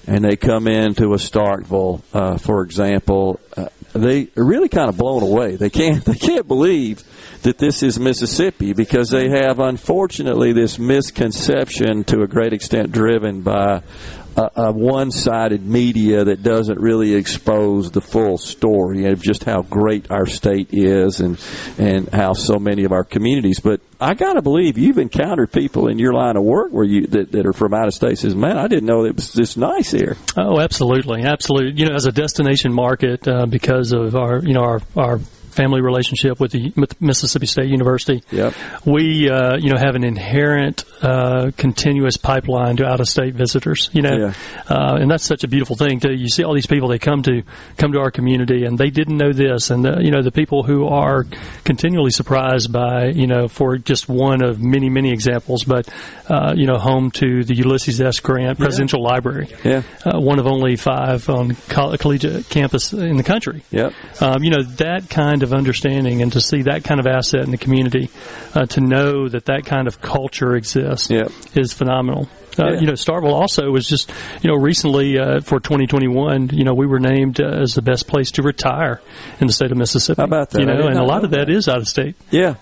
and 0.07 0.23
they 0.23 0.35
come 0.35 0.67
into 0.67 1.13
a 1.13 1.17
Starkville, 1.17 2.01
uh, 2.13 2.37
for 2.37 2.63
example, 2.63 3.39
uh, 3.55 3.67
they 3.93 4.29
are 4.35 4.43
really 4.43 4.69
kind 4.69 4.89
of 4.89 4.97
blown 4.97 5.21
away. 5.21 5.55
They 5.55 5.69
can't 5.69 6.03
they 6.05 6.15
can't 6.15 6.47
believe 6.47 7.03
that 7.43 7.57
this 7.57 7.83
is 7.83 7.99
Mississippi 7.99 8.73
because 8.73 9.09
they 9.09 9.29
have 9.29 9.59
unfortunately 9.59 10.53
this 10.53 10.77
misconception 10.77 12.03
to 12.05 12.21
a 12.21 12.27
great 12.27 12.53
extent 12.53 12.91
driven 12.91 13.41
by 13.41 13.81
a, 14.35 14.51
a 14.55 14.71
one-sided 14.71 15.65
media 15.65 16.25
that 16.25 16.43
doesn't 16.43 16.79
really 16.79 17.15
expose 17.15 17.91
the 17.91 18.01
full 18.01 18.37
story 18.37 19.05
of 19.05 19.21
just 19.21 19.43
how 19.43 19.61
great 19.63 20.09
our 20.09 20.25
state 20.25 20.69
is 20.71 21.19
and 21.19 21.39
and 21.77 22.09
how 22.09 22.33
so 22.33 22.57
many 22.57 22.83
of 22.83 22.91
our 22.91 23.03
communities. 23.03 23.59
But 23.59 23.81
I 23.99 24.13
got 24.13 24.33
to 24.33 24.41
believe 24.41 24.77
you've 24.77 24.97
encountered 24.97 25.51
people 25.51 25.87
in 25.87 25.99
your 25.99 26.13
line 26.13 26.37
of 26.37 26.43
work 26.43 26.71
where 26.71 26.85
you 26.85 27.07
that, 27.07 27.31
that 27.31 27.45
are 27.45 27.53
from 27.53 27.73
out 27.73 27.87
of 27.87 27.93
state 27.93 28.17
says, 28.17 28.35
"Man, 28.35 28.57
I 28.57 28.67
didn't 28.67 28.85
know 28.85 29.05
it 29.05 29.15
was 29.15 29.33
this 29.33 29.57
nice 29.57 29.91
here." 29.91 30.17
Oh, 30.37 30.59
absolutely, 30.59 31.23
absolutely. 31.23 31.79
You 31.79 31.89
know, 31.89 31.95
as 31.95 32.05
a 32.05 32.11
destination 32.11 32.73
market, 32.73 33.27
uh, 33.27 33.45
because 33.45 33.91
of 33.91 34.15
our 34.15 34.39
you 34.43 34.53
know 34.53 34.61
our 34.63 34.81
our 34.95 35.19
family 35.51 35.81
relationship 35.81 36.39
with 36.39 36.51
the 36.51 36.71
with 36.75 36.99
Mississippi 37.01 37.45
State 37.45 37.67
University. 37.69 38.23
Yep. 38.31 38.53
We, 38.85 39.29
uh, 39.29 39.57
you 39.57 39.69
know, 39.69 39.77
have 39.77 39.95
an 39.95 40.03
inherent 40.03 40.85
uh, 41.01 41.51
continuous 41.57 42.17
pipeline 42.17 42.77
to 42.77 42.85
out-of-state 42.85 43.33
visitors. 43.35 43.89
You 43.93 44.01
know, 44.01 44.15
Yeah. 44.17 44.33
uh, 44.69 44.95
and 44.99 45.09
that's 45.11 45.25
such 45.25 45.43
a 45.43 45.47
beautiful 45.47 45.75
thing. 45.75 45.99
Too. 45.99 46.13
You 46.13 46.27
see 46.29 46.43
all 46.43 46.53
these 46.53 46.67
people 46.67 46.87
they 46.87 46.99
come 46.99 47.21
to 47.23 47.43
come 47.77 47.91
to 47.93 47.99
our 47.99 48.11
community, 48.11 48.65
and 48.65 48.77
they 48.77 48.89
didn't 48.89 49.17
know 49.17 49.31
this, 49.33 49.69
and 49.69 49.83
the, 49.85 50.01
you 50.01 50.11
know 50.11 50.21
the 50.21 50.31
people 50.31 50.63
who 50.63 50.87
are 50.87 51.25
continually 51.63 52.11
surprised 52.11 52.71
by 52.71 53.07
you 53.07 53.27
know 53.27 53.47
for 53.47 53.77
just 53.77 54.07
one 54.09 54.43
of 54.43 54.61
many 54.61 54.89
many 54.89 55.11
examples, 55.11 55.63
but 55.63 55.87
uh, 56.29 56.53
you 56.55 56.65
know 56.65 56.77
home 56.77 57.11
to 57.11 57.43
the 57.43 57.55
Ulysses 57.55 57.99
S. 58.01 58.19
Grant 58.19 58.57
Presidential 58.57 59.03
Library. 59.03 59.47
Yeah. 59.63 59.83
Uh, 60.05 60.19
one 60.19 60.39
of 60.39 60.47
only 60.47 60.75
five 60.75 61.29
on 61.29 61.55
coll- 61.69 61.95
collegiate 61.97 62.49
campus 62.49 62.93
in 62.93 63.17
the 63.17 63.23
country. 63.23 63.63
Yep. 63.71 63.93
Um, 64.21 64.43
you 64.43 64.51
know 64.51 64.63
that 64.77 65.09
kind 65.09 65.40
of 65.43 65.53
understanding, 65.53 66.21
and 66.21 66.31
to 66.33 66.41
see 66.41 66.63
that 66.63 66.83
kind 66.83 66.99
of 66.99 67.07
asset 67.07 67.43
in 67.43 67.51
the 67.51 67.57
community, 67.57 68.09
uh, 68.55 68.65
to 68.67 68.81
know 68.81 69.27
that 69.29 69.45
that 69.45 69.65
kind 69.65 69.87
of 69.87 70.01
culture 70.01 70.55
exists, 70.55 71.09
Yep. 71.09 71.31
is 71.55 71.73
phenomenal. 71.73 72.27
Uh, 72.59 72.71
Yeah. 72.73 72.79
You 72.81 72.87
know, 72.87 72.93
Starkville 72.93 73.31
also 73.33 73.69
was 73.71 73.87
just, 73.87 74.11
you 74.41 74.49
know, 74.51 74.57
recently 74.57 75.17
uh, 75.17 75.39
for 75.39 75.59
2021, 75.61 76.49
you 76.51 76.63
know, 76.65 76.73
we 76.73 76.85
were 76.85 76.99
named 76.99 77.39
uh, 77.39 77.45
as 77.61 77.75
the 77.75 77.81
best 77.81 78.07
place 78.07 78.31
to 78.31 78.41
retire 78.43 78.99
in 79.39 79.47
the 79.47 79.53
state 79.53 79.71
of 79.71 79.77
Mississippi. 79.77 80.21
How 80.21 80.25
about 80.25 80.49
that? 80.51 80.59
You 80.59 80.65
know, 80.65 80.87
and 80.87 80.97
a 80.97 81.03
lot 81.03 81.23
of 81.23 81.31
that 81.31 81.49
is 81.49 81.69
out 81.69 81.77
of 81.77 81.87
state. 81.87 82.15
Yeah. 82.29 82.55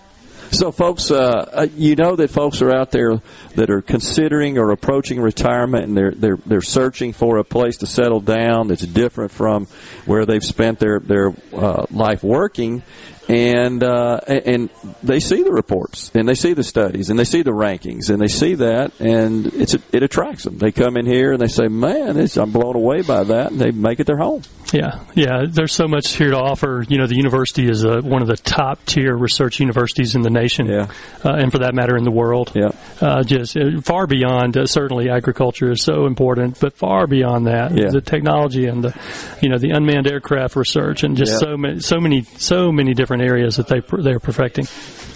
So, 0.52 0.72
folks, 0.72 1.12
uh, 1.12 1.48
uh, 1.52 1.66
you 1.76 1.94
know 1.94 2.16
that 2.16 2.28
folks 2.28 2.60
are 2.60 2.74
out 2.74 2.90
there 2.90 3.20
that 3.54 3.70
are 3.70 3.80
considering 3.80 4.58
or 4.58 4.72
approaching 4.72 5.20
retirement, 5.20 5.84
and 5.84 5.96
they're 5.96 6.10
they're 6.10 6.38
they're 6.44 6.60
searching 6.60 7.12
for 7.12 7.38
a 7.38 7.44
place 7.44 7.78
to 7.78 7.86
settle 7.86 8.20
down 8.20 8.66
that's 8.66 8.82
different 8.82 9.30
from 9.30 9.68
where 10.06 10.26
they've 10.26 10.44
spent 10.44 10.80
their 10.80 10.98
their 10.98 11.32
uh, 11.52 11.86
life 11.92 12.24
working, 12.24 12.82
and 13.30 13.82
uh, 13.82 14.18
and 14.26 14.70
they 15.02 15.20
see 15.20 15.42
the 15.42 15.52
reports 15.52 16.10
and 16.14 16.28
they 16.28 16.34
see 16.34 16.52
the 16.52 16.64
studies 16.64 17.10
and 17.10 17.18
they 17.18 17.24
see 17.24 17.42
the 17.42 17.52
rankings 17.52 18.10
and 18.10 18.20
they 18.20 18.28
see 18.28 18.54
that, 18.56 18.92
and 19.00 19.46
it's 19.54 19.74
it 19.92 20.02
attracts 20.02 20.44
them. 20.44 20.58
They 20.58 20.72
come 20.72 20.96
in 20.96 21.06
here 21.06 21.32
and 21.32 21.40
they 21.40 21.46
say, 21.48 21.68
"Man, 21.68 22.18
I'm 22.36 22.50
blown 22.50 22.76
away 22.76 23.02
by 23.02 23.24
that," 23.24 23.52
and 23.52 23.60
they 23.60 23.70
make 23.70 24.00
it 24.00 24.06
their 24.06 24.18
home. 24.18 24.42
Yeah, 24.72 25.00
yeah. 25.14 25.46
There's 25.48 25.72
so 25.72 25.88
much 25.88 26.12
here 26.12 26.30
to 26.30 26.38
offer. 26.38 26.84
You 26.88 26.98
know, 26.98 27.06
the 27.06 27.16
university 27.16 27.68
is 27.68 27.84
a, 27.84 28.00
one 28.00 28.22
of 28.22 28.28
the 28.28 28.36
top 28.36 28.84
tier 28.86 29.16
research 29.16 29.58
universities 29.58 30.14
in 30.14 30.22
the 30.22 30.30
nation, 30.30 30.66
yeah. 30.66 30.86
uh, 31.24 31.32
and 31.34 31.50
for 31.50 31.58
that 31.58 31.74
matter, 31.74 31.96
in 31.96 32.04
the 32.04 32.10
world. 32.12 32.52
Yeah. 32.54 32.70
Uh, 33.00 33.22
just 33.24 33.56
uh, 33.56 33.80
far 33.82 34.06
beyond. 34.06 34.56
Uh, 34.56 34.66
certainly, 34.66 35.08
agriculture 35.10 35.70
is 35.72 35.82
so 35.82 36.06
important, 36.06 36.60
but 36.60 36.74
far 36.74 37.06
beyond 37.06 37.46
that, 37.48 37.76
Yeah. 37.76 37.90
the 37.90 38.00
technology 38.00 38.66
and 38.66 38.84
the, 38.84 38.94
you 39.40 39.48
know, 39.48 39.58
the 39.58 39.70
unmanned 39.70 40.06
aircraft 40.06 40.54
research, 40.56 41.02
and 41.02 41.16
just 41.16 41.32
Yeah. 41.32 41.38
so 41.50 41.56
many, 41.56 41.80
so 41.80 41.98
many, 41.98 42.22
so 42.36 42.70
many 42.70 42.94
different 42.94 43.19
areas 43.20 43.56
that 43.56 43.68
they 43.68 43.80
they're 44.02 44.18
perfecting. 44.20 44.66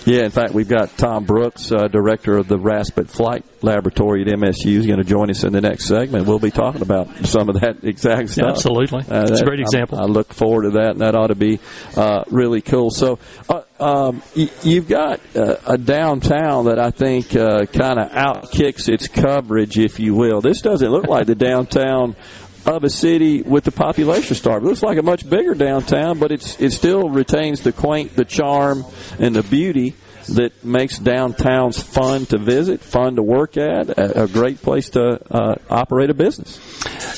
Yeah, 0.06 0.24
in 0.26 0.30
fact, 0.32 0.52
we've 0.52 0.68
got 0.68 0.98
Tom 0.98 1.24
Brooks, 1.24 1.72
uh, 1.72 1.88
director 1.88 2.36
of 2.36 2.46
the 2.46 2.58
Raspet 2.58 3.08
Flight 3.08 3.42
Laboratory 3.62 4.20
at 4.20 4.28
MSU, 4.28 4.76
is 4.76 4.86
going 4.86 4.98
to 4.98 5.04
join 5.04 5.30
us 5.30 5.44
in 5.44 5.54
the 5.54 5.62
next 5.62 5.86
segment. 5.86 6.26
We'll 6.26 6.38
be 6.38 6.50
talking 6.50 6.82
about 6.82 7.24
some 7.24 7.48
of 7.48 7.58
that 7.62 7.78
exact 7.84 8.28
stuff. 8.28 8.50
absolutely. 8.50 9.00
Uh, 9.08 9.22
It's 9.30 9.40
a 9.40 9.44
great 9.46 9.60
I- 9.60 9.62
example. 9.62 9.98
I, 9.98 10.04
look 10.04 10.34
forward 10.34 10.64
to 10.64 10.70
that, 10.72 10.90
and 10.90 11.00
that 11.00 11.14
ought 11.14 11.28
to 11.28 11.34
be 11.34 11.58
uh, 11.96 12.24
really 12.30 12.60
cool. 12.60 12.90
So, 12.90 13.18
uh, 13.48 13.62
um, 13.80 14.22
y- 14.36 14.50
you've 14.62 14.88
got 14.88 15.20
uh, 15.34 15.56
a 15.66 15.78
downtown 15.78 16.66
that 16.66 16.78
I 16.78 16.90
think 16.90 17.34
uh, 17.34 17.64
kind 17.64 17.98
of 17.98 18.10
outkicks 18.12 18.90
its 18.90 19.08
coverage, 19.08 19.78
if 19.78 19.98
you 19.98 20.14
will. 20.14 20.42
This 20.42 20.60
doesn't 20.60 20.90
look 20.90 21.06
like 21.06 21.26
the 21.26 21.34
downtown 21.34 22.14
of 22.66 22.84
a 22.84 22.90
city 22.90 23.42
with 23.42 23.64
the 23.64 23.72
population 23.72 24.34
star. 24.34 24.58
It 24.58 24.64
looks 24.64 24.82
like 24.82 24.98
a 24.98 25.02
much 25.02 25.28
bigger 25.28 25.54
downtown, 25.54 26.18
but 26.18 26.32
it's 26.32 26.60
it 26.60 26.72
still 26.72 27.08
retains 27.08 27.60
the 27.60 27.72
quaint, 27.72 28.16
the 28.16 28.24
charm, 28.24 28.84
and 29.18 29.34
the 29.36 29.42
beauty 29.42 29.94
that 30.28 30.64
makes 30.64 30.98
downtowns 30.98 31.82
fun 31.82 32.26
to 32.26 32.38
visit, 32.38 32.80
fun 32.80 33.16
to 33.16 33.22
work 33.22 33.56
at, 33.56 33.90
a, 33.90 34.24
a 34.24 34.28
great 34.28 34.62
place 34.62 34.90
to 34.90 35.20
uh, 35.30 35.56
operate 35.70 36.10
a 36.10 36.14
business. 36.14 36.60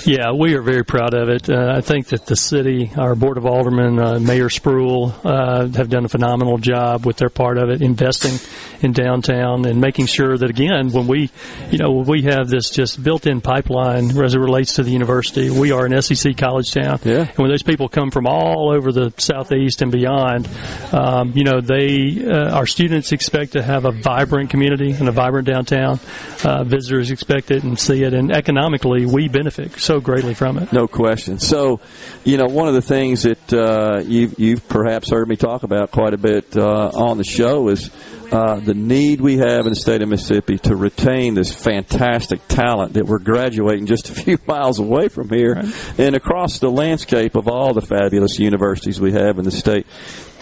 Yeah, 0.07 0.33
we 0.33 0.55
are 0.55 0.63
very 0.63 0.85
proud 0.85 1.15
of 1.15 1.29
it. 1.29 1.51
Uh, 1.51 1.75
I 1.77 1.81
think 1.81 2.09
that 2.09 2.27
the 2.27 2.37
city, 2.37 2.93
our 2.97 3.17
board 3.17 3.39
of 3.39 3.47
aldermen, 3.47 3.99
uh, 3.99 4.21
Mayor 4.21 4.49
Spruill, 4.49 5.13
uh, 5.25 5.67
have 5.77 5.89
done 5.89 6.05
a 6.05 6.09
phenomenal 6.09 6.59
job 6.59 7.05
with 7.05 7.17
their 7.17 7.29
part 7.29 7.59
of 7.59 7.71
it, 7.71 7.83
investing 7.83 8.39
in 8.83 8.93
downtown 8.93 9.67
and 9.67 9.81
making 9.81 10.07
sure 10.07 10.37
that 10.37 10.49
again, 10.49 10.93
when 10.93 11.07
we, 11.07 11.31
you 11.71 11.79
know, 11.79 11.91
we 12.07 12.23
have 12.23 12.49
this 12.49 12.71
just 12.71 13.03
built-in 13.03 13.41
pipeline 13.41 14.17
as 14.23 14.35
it 14.35 14.39
relates 14.39 14.75
to 14.75 14.83
the 14.83 14.91
university, 14.91 15.51
we 15.51 15.73
are 15.73 15.87
an 15.87 16.01
SEC 16.01 16.37
college 16.37 16.73
town, 16.73 17.01
yeah. 17.05 17.27
and 17.29 17.39
when 17.39 17.49
those 17.49 17.63
people 17.63 17.89
come 17.89 18.11
from 18.11 18.27
all 18.27 18.73
over 18.73 18.93
the 18.93 19.13
southeast 19.19 19.83
and 19.83 19.91
beyond, 19.91 20.49
um, 20.93 21.33
you 21.35 21.45
know, 21.45 21.61
they, 21.61 22.25
uh, 22.25 22.57
our 22.57 22.67
students 22.67 22.96
expect 23.13 23.53
to 23.53 23.63
have 23.63 23.85
a 23.85 23.93
vibrant 23.93 24.51
community 24.51 24.93
and 24.93 25.09
a 25.09 25.13
vibrant 25.13 25.47
downtown. 25.47 26.01
Uh, 26.45 26.65
visitors 26.65 27.11
expect 27.11 27.51
it 27.51 27.63
and 27.63 27.79
see 27.79 28.03
it, 28.03 28.15
and 28.15 28.31
economically, 28.31 29.07
we 29.07 29.29
benefit 29.29 29.79
so 29.79 30.01
greatly 30.01 30.35
from 30.35 30.59
it. 30.59 30.73
No 30.73 30.87
question. 30.87 31.39
So, 31.39 31.81
you 32.25 32.37
know, 32.37 32.47
one 32.47 32.69
of 32.69 32.75
the 32.75 32.83
things 32.83 33.23
that 33.23 33.53
uh, 33.53 34.01
you've, 34.05 34.39
you've 34.39 34.69
perhaps 34.69 35.11
heard 35.11 35.29
me 35.29 35.37
talk 35.37 35.63
about 35.63 35.91
quite 35.91 36.15
a 36.15 36.19
bit 36.19 36.57
uh, 36.57 36.91
on 36.95 37.19
the 37.19 37.25
show 37.25 37.69
is 37.69 37.91
uh, 38.33 38.59
the 38.59 38.75
need 38.75 39.21
we 39.21 39.39
have 39.39 39.67
in 39.67 39.71
the 39.71 39.77
state 39.77 40.03
of 40.03 40.09
Mississippi 40.09 40.59
to 40.59 40.75
retain 40.75 41.35
this 41.35 41.55
fantastic 41.55 42.41
talent 42.49 42.95
that 42.95 43.07
we're 43.07 43.19
graduating 43.19 43.87
just 43.87 44.11
a 44.11 44.15
few 44.23 44.39
miles 44.47 44.79
away 44.79 45.09
from 45.09 45.29
here 45.29 45.63
and 45.99 46.17
across 46.17 46.59
the 46.59 46.71
landscape 46.71 47.37
of 47.37 47.49
all 47.49 47.73
the 47.73 47.81
fabulous 47.81 48.39
universities 48.39 49.01
we 49.01 49.13
have 49.13 49.39
in 49.39 49.45
the 49.45 49.51
state. 49.51 49.87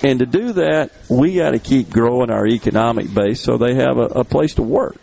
And 0.05 0.19
to 0.19 0.27
do 0.27 0.53
that, 0.53 0.93
we 1.09 1.37
got 1.37 1.53
to 1.53 1.59
keep 1.59 1.89
growing 1.89 2.31
our 2.31 2.47
economic 2.47 3.13
base 3.13 3.41
so 3.41 3.57
they 3.57 3.75
have 3.77 3.97
a, 3.97 4.21
a 4.21 4.25
place 4.25 4.55
to 4.57 4.63
work. 4.63 5.01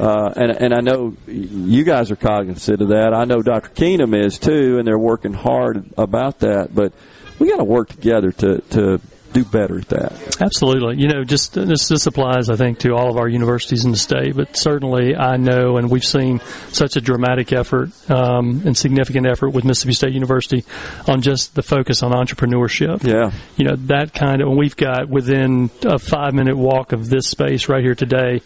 Uh, 0.00 0.32
and, 0.36 0.50
and 0.52 0.74
I 0.74 0.80
know 0.80 1.14
you 1.26 1.84
guys 1.84 2.10
are 2.10 2.16
cognizant 2.16 2.80
of 2.80 2.88
that. 2.88 3.12
I 3.12 3.24
know 3.26 3.42
Dr. 3.42 3.68
Keenum 3.68 4.16
is 4.16 4.38
too, 4.38 4.78
and 4.78 4.88
they're 4.88 4.98
working 4.98 5.34
hard 5.34 5.90
about 5.98 6.38
that. 6.38 6.74
But 6.74 6.94
we 7.38 7.50
got 7.50 7.58
to 7.58 7.64
work 7.64 7.90
together 7.90 8.32
to, 8.32 8.62
to 8.70 9.00
do 9.32 9.44
better 9.44 9.78
at 9.78 9.88
that. 9.88 10.40
Absolutely. 10.40 10.96
You 11.00 11.08
know, 11.08 11.24
just 11.24 11.54
this, 11.54 11.88
this 11.88 12.06
applies, 12.06 12.48
I 12.48 12.56
think, 12.56 12.78
to 12.80 12.94
all 12.94 13.10
of 13.10 13.16
our 13.16 13.28
universities 13.28 13.84
in 13.84 13.90
the 13.90 13.96
state, 13.96 14.34
but 14.34 14.56
certainly 14.56 15.14
I 15.14 15.36
know, 15.36 15.76
and 15.76 15.90
we've 15.90 16.04
seen 16.04 16.40
such 16.70 16.96
a 16.96 17.00
dramatic 17.00 17.52
effort 17.52 17.90
um, 18.10 18.62
and 18.64 18.76
significant 18.76 19.26
effort 19.26 19.50
with 19.50 19.64
Mississippi 19.64 19.92
State 19.92 20.12
University 20.14 20.64
on 21.06 21.20
just 21.22 21.54
the 21.54 21.62
focus 21.62 22.02
on 22.02 22.12
entrepreneurship. 22.12 23.04
Yeah. 23.04 23.32
You 23.56 23.66
know, 23.66 23.76
that 23.86 24.14
kind 24.14 24.40
of, 24.42 24.48
and 24.48 24.56
we've 24.58 24.76
got 24.76 25.08
within 25.08 25.70
a 25.84 25.98
five 25.98 26.32
minute 26.34 26.56
walk 26.56 26.92
of 26.92 27.08
this 27.10 27.28
space 27.28 27.68
right 27.68 27.82
here 27.84 27.94
today, 27.94 28.40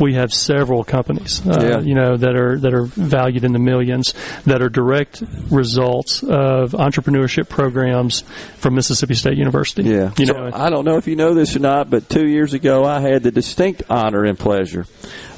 we 0.00 0.14
have 0.14 0.32
several 0.32 0.84
companies, 0.84 1.44
uh, 1.46 1.58
Yeah. 1.62 1.80
you 1.80 1.94
know, 1.94 2.16
that 2.16 2.36
are, 2.36 2.58
that 2.60 2.74
are 2.74 2.84
valued 2.84 3.44
in 3.44 3.52
the 3.52 3.58
millions 3.58 4.14
that 4.46 4.62
are 4.62 4.68
direct 4.68 5.22
results 5.50 6.22
of 6.22 6.72
entrepreneurship 6.72 7.48
programs 7.48 8.22
from 8.58 8.74
Mississippi 8.74 9.14
State 9.14 9.36
University. 9.36 9.82
Yeah. 9.82 10.12
You 10.16 10.26
Know, 10.34 10.50
I 10.54 10.70
don't 10.70 10.84
know 10.84 10.96
if 10.96 11.06
you 11.06 11.16
know 11.16 11.34
this 11.34 11.56
or 11.56 11.60
not, 11.60 11.90
but 11.90 12.08
two 12.08 12.26
years 12.26 12.54
ago 12.54 12.84
I 12.84 13.00
had 13.00 13.22
the 13.22 13.30
distinct 13.30 13.82
honor 13.90 14.24
and 14.24 14.38
pleasure 14.38 14.86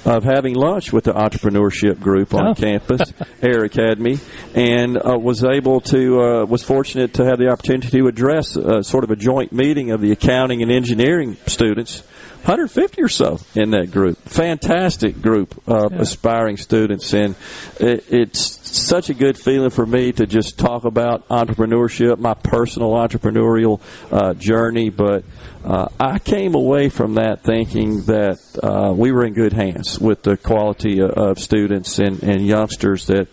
of 0.05 0.25
having 0.25 0.55
lunch 0.55 0.93
with 0.93 1.05
the 1.05 1.13
entrepreneurship 1.13 2.01
group 2.01 2.33
on 2.35 2.49
Oh. 2.49 2.55
campus, 2.55 3.01
Air 3.43 3.65
Academy, 3.65 4.19
and 4.55 4.97
uh, 4.97 5.19
was 5.19 5.45
able 5.45 5.81
to 5.83 6.21
uh, 6.23 6.45
was 6.47 6.63
fortunate 6.63 7.15
to 7.15 7.25
have 7.25 7.39
the 7.39 7.49
opportunity 7.49 7.89
to 7.99 8.07
address 8.07 8.57
uh, 8.57 8.83
sort 8.83 9.05
of 9.05 9.11
a 9.11 9.17
joint 9.17 9.53
meeting 9.53 9.91
of 9.91 10.01
the 10.01 10.13
accounting 10.13 10.63
and 10.63 10.71
engineering 10.73 11.37
students. 11.47 12.03
150 12.43 13.03
or 13.03 13.09
so 13.09 13.39
in 13.55 13.71
that 13.71 13.91
group. 13.91 14.19
Fantastic 14.23 15.21
group 15.21 15.63
of 15.69 15.93
aspiring 15.93 16.57
students, 16.57 17.13
and 17.13 17.35
it, 17.79 18.05
it's 18.11 18.41
such 18.67 19.11
a 19.11 19.15
good 19.15 19.39
feeling 19.39 19.71
for 19.71 19.85
me 19.85 20.11
to 20.13 20.27
just 20.27 20.59
talk 20.59 20.85
about 20.85 21.29
entrepreneurship, 21.29 22.19
my 22.19 22.35
personal 22.35 22.93
entrepreneurial 22.93 23.81
uh, 24.11 24.35
journey. 24.35 24.89
But 24.89 25.25
uh, 25.65 25.89
I 26.01 26.19
came 26.19 26.55
away 26.55 26.89
from 26.89 27.15
that 27.15 27.43
thinking 27.43 28.03
that 28.03 28.39
uh, 28.63 28.93
we 28.95 29.13
were 29.13 29.27
in 29.27 29.35
good 29.35 29.53
hands 29.53 29.99
with 29.99 30.23
the 30.23 30.37
quality 30.37 31.01
of, 31.01 31.11
of 31.11 31.39
students 31.39 31.99
and, 31.99 32.23
and 32.23 32.45
youngsters 32.47 33.07
that 33.09 33.29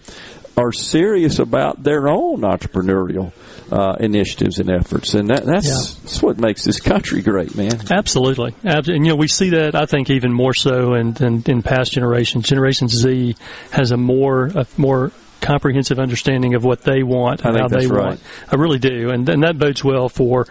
are 0.57 0.71
serious 0.71 1.39
about 1.39 1.83
their 1.83 2.07
own 2.07 2.41
entrepreneurial 2.41 3.31
uh, 3.71 3.95
initiatives 3.99 4.59
and 4.59 4.69
efforts, 4.69 5.13
and 5.13 5.29
that, 5.29 5.45
that's, 5.45 5.95
that's 5.95 6.21
what 6.21 6.37
makes 6.37 6.63
this 6.63 6.79
country 6.79 7.21
great, 7.21 7.55
man. 7.55 7.79
Absolutely, 7.89 8.55
and 8.63 8.87
you 8.87 8.99
know 8.99 9.15
we 9.15 9.27
see 9.27 9.49
that 9.51 9.75
I 9.75 9.85
think 9.85 10.09
even 10.09 10.33
more 10.33 10.53
so 10.53 10.93
in, 10.93 11.15
in, 11.17 11.43
in 11.45 11.61
past 11.61 11.91
generations. 11.91 12.47
Generation 12.47 12.87
Z 12.87 13.35
has 13.71 13.91
a 13.91 13.97
more 13.97 14.47
a 14.47 14.65
more 14.77 15.11
comprehensive 15.41 15.99
understanding 15.99 16.55
of 16.55 16.63
what 16.63 16.81
they 16.81 17.03
want 17.03 17.43
and 17.43 17.57
how 17.57 17.67
they 17.67 17.85
that's 17.85 17.91
want. 17.91 18.21
I 18.51 18.55
really 18.55 18.79
do, 18.79 19.09
and, 19.09 19.27
and 19.29 19.43
that 19.43 19.57
bodes 19.57 19.83
well 19.83 20.09
for 20.09 20.47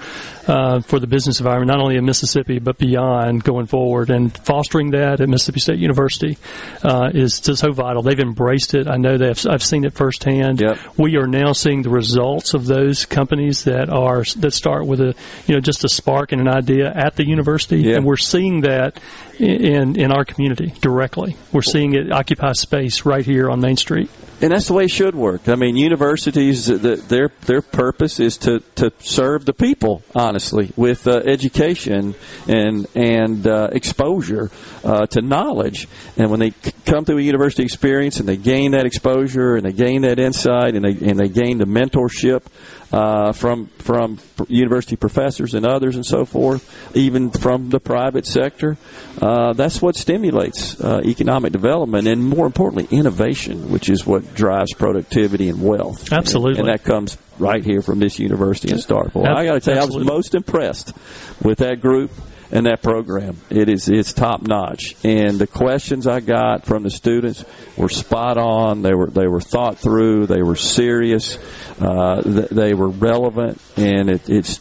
uh, 0.47 0.81
for 0.81 0.99
the 1.01 1.07
business 1.07 1.41
environment, 1.41 1.69
not 1.69 1.81
only 1.81 1.97
in 1.97 2.05
Mississippi 2.05 2.59
but 2.59 2.79
beyond 2.79 3.45
going 3.45 3.67
forward. 3.67 4.11
And 4.11 4.37
fostering 4.45 4.91
that 4.91 5.21
at 5.21 5.29
Mississippi 5.29 5.61
State 5.61 5.79
University 5.79 6.39
uh, 6.83 7.11
is 7.13 7.41
just 7.41 7.61
so 7.61 7.73
vital. 7.73 8.03
They've 8.03 8.19
embraced 8.19 8.75
it. 8.75 8.87
I 8.89 8.97
know 8.97 9.17
they've 9.17 9.47
I've 9.47 9.63
seen 9.63 9.85
it 9.85 9.95
firsthand. 9.95 10.63
We 10.97 11.17
are 11.17 11.27
now 11.27 11.53
seeing 11.53 11.83
the 11.83 11.91
results 11.91 12.55
of 12.55 12.67
those 12.67 13.07
companies 13.07 13.65
that 13.65 13.91
are 13.91 14.25
that 14.37 14.53
start 14.53 14.87
with 14.87 15.01
a 15.01 15.15
you 15.47 15.55
know 15.55 15.61
just 15.61 15.85
a 15.85 15.89
spark 15.89 16.33
and 16.33 16.41
an 16.41 16.49
idea 16.49 16.93
at 16.95 17.17
the 17.17 17.27
university, 17.27 17.93
and 17.93 18.05
we're 18.05 18.17
seeing 18.17 18.63
that 18.63 19.01
in 19.39 19.99
in 19.99 20.13
our 20.13 20.25
community 20.25 20.73
directly. 20.81 21.37
We're 21.53 21.63
seeing 21.63 21.95
it 21.95 22.13
occupy 22.13 22.53
space 22.53 23.05
right 23.05 23.25
here 23.25 23.51
on 23.51 23.61
Main 23.61 23.77
Street. 23.77 24.11
And 24.39 24.53
that's 24.53 24.67
the 24.67 24.75
way 24.75 24.85
it 24.85 24.91
should 24.91 25.15
work. 25.15 25.49
I 25.49 25.55
mean, 25.55 25.77
universities, 25.77 26.67
the, 26.67 26.97
their 26.97 27.31
their 27.47 27.63
purpose 27.63 28.21
is 28.21 28.37
to, 28.39 28.61
to 28.75 28.93
serve 28.99 29.47
the 29.47 29.55
people, 29.55 30.03
honestly, 30.15 30.73
with 30.77 31.09
uh, 31.09 31.23
education 31.25 32.15
and 32.47 32.87
and 32.95 33.47
uh, 33.47 33.71
exposure 33.73 34.51
uh, 34.85 35.07
to 35.07 35.23
knowledge. 35.23 35.89
And 36.19 36.31
when 36.31 36.41
they 36.41 36.51
come 36.85 37.07
through 37.07 37.19
a 37.19 37.23
university 37.23 37.63
experience 37.63 38.21
and 38.21 38.29
they 38.29 38.37
gain 38.37 38.73
that 38.73 38.85
exposure 38.85 39.57
and 39.57 39.65
they 39.65 39.73
gain 39.73 40.03
that 40.03 40.19
insight 40.19 40.75
and 40.75 40.85
they 40.85 41.09
and 41.09 41.19
they 41.19 41.29
gain 41.29 41.57
the 41.57 41.65
mentorship 41.65 42.43
uh, 42.93 43.33
from 43.33 43.67
from 43.79 44.19
university 44.49 44.97
professors 44.97 45.55
and 45.55 45.67
others 45.67 45.97
and 45.97 46.05
so 46.05 46.25
forth, 46.25 46.97
even 46.97 47.31
from 47.31 47.71
the 47.71 47.81
private 47.81 48.27
sector. 48.27 48.77
Uh, 49.21 49.53
that's 49.53 49.81
what 49.81 49.97
stimulates 49.97 50.81
uh, 50.81 51.01
economic 51.05 51.53
development 51.53 52.07
and, 52.07 52.23
more 52.23 52.47
importantly, 52.47 52.87
innovation, 52.97 53.71
which 53.71 53.89
is 53.89 54.07
what 54.07 54.35
drives 54.35 54.73
productivity 54.75 55.49
and 55.49 55.63
wealth. 55.63 56.13
Absolutely. 56.13 56.61
and, 56.61 56.69
that 56.69 56.85
comes 56.85 57.19
right 57.39 57.65
here 57.65 57.83
from 57.83 57.99
this 57.99 58.19
university 58.19 58.73
in 58.73 58.79
Starkville. 58.79 59.27
I 59.27 59.45
got 59.45 59.55
to 59.55 59.61
tell 59.61 59.75
you, 59.75 59.81
I 59.81 59.85
was 59.85 60.05
most 60.05 60.35
impressed 60.35 60.93
with 61.43 61.59
that 61.59 61.81
group 61.81 62.11
and 62.51 62.66
that 62.66 62.82
program. 62.82 63.36
It 63.51 63.68
is 63.68 63.89
it's 63.89 64.12
top 64.12 64.43
notch, 64.43 64.97
and 65.05 65.39
the 65.39 65.47
questions 65.47 66.06
I 66.06 66.20
got 66.20 66.64
from 66.64 66.82
the 66.82 66.90
students 66.90 67.44
were 67.77 67.89
spot 67.89 68.39
on. 68.39 68.82
They 68.82 68.94
were 68.94 69.09
they 69.09 69.27
were 69.27 69.40
thought 69.40 69.78
through. 69.78 70.27
They 70.27 70.43
were 70.43 70.56
serious. 70.56 71.39
Uh, 71.81 72.23
th- 72.23 72.48
they 72.51 72.74
were 72.74 72.89
relevant, 72.89 73.60
and 73.77 74.10
it, 74.10 74.28
it's 74.28 74.60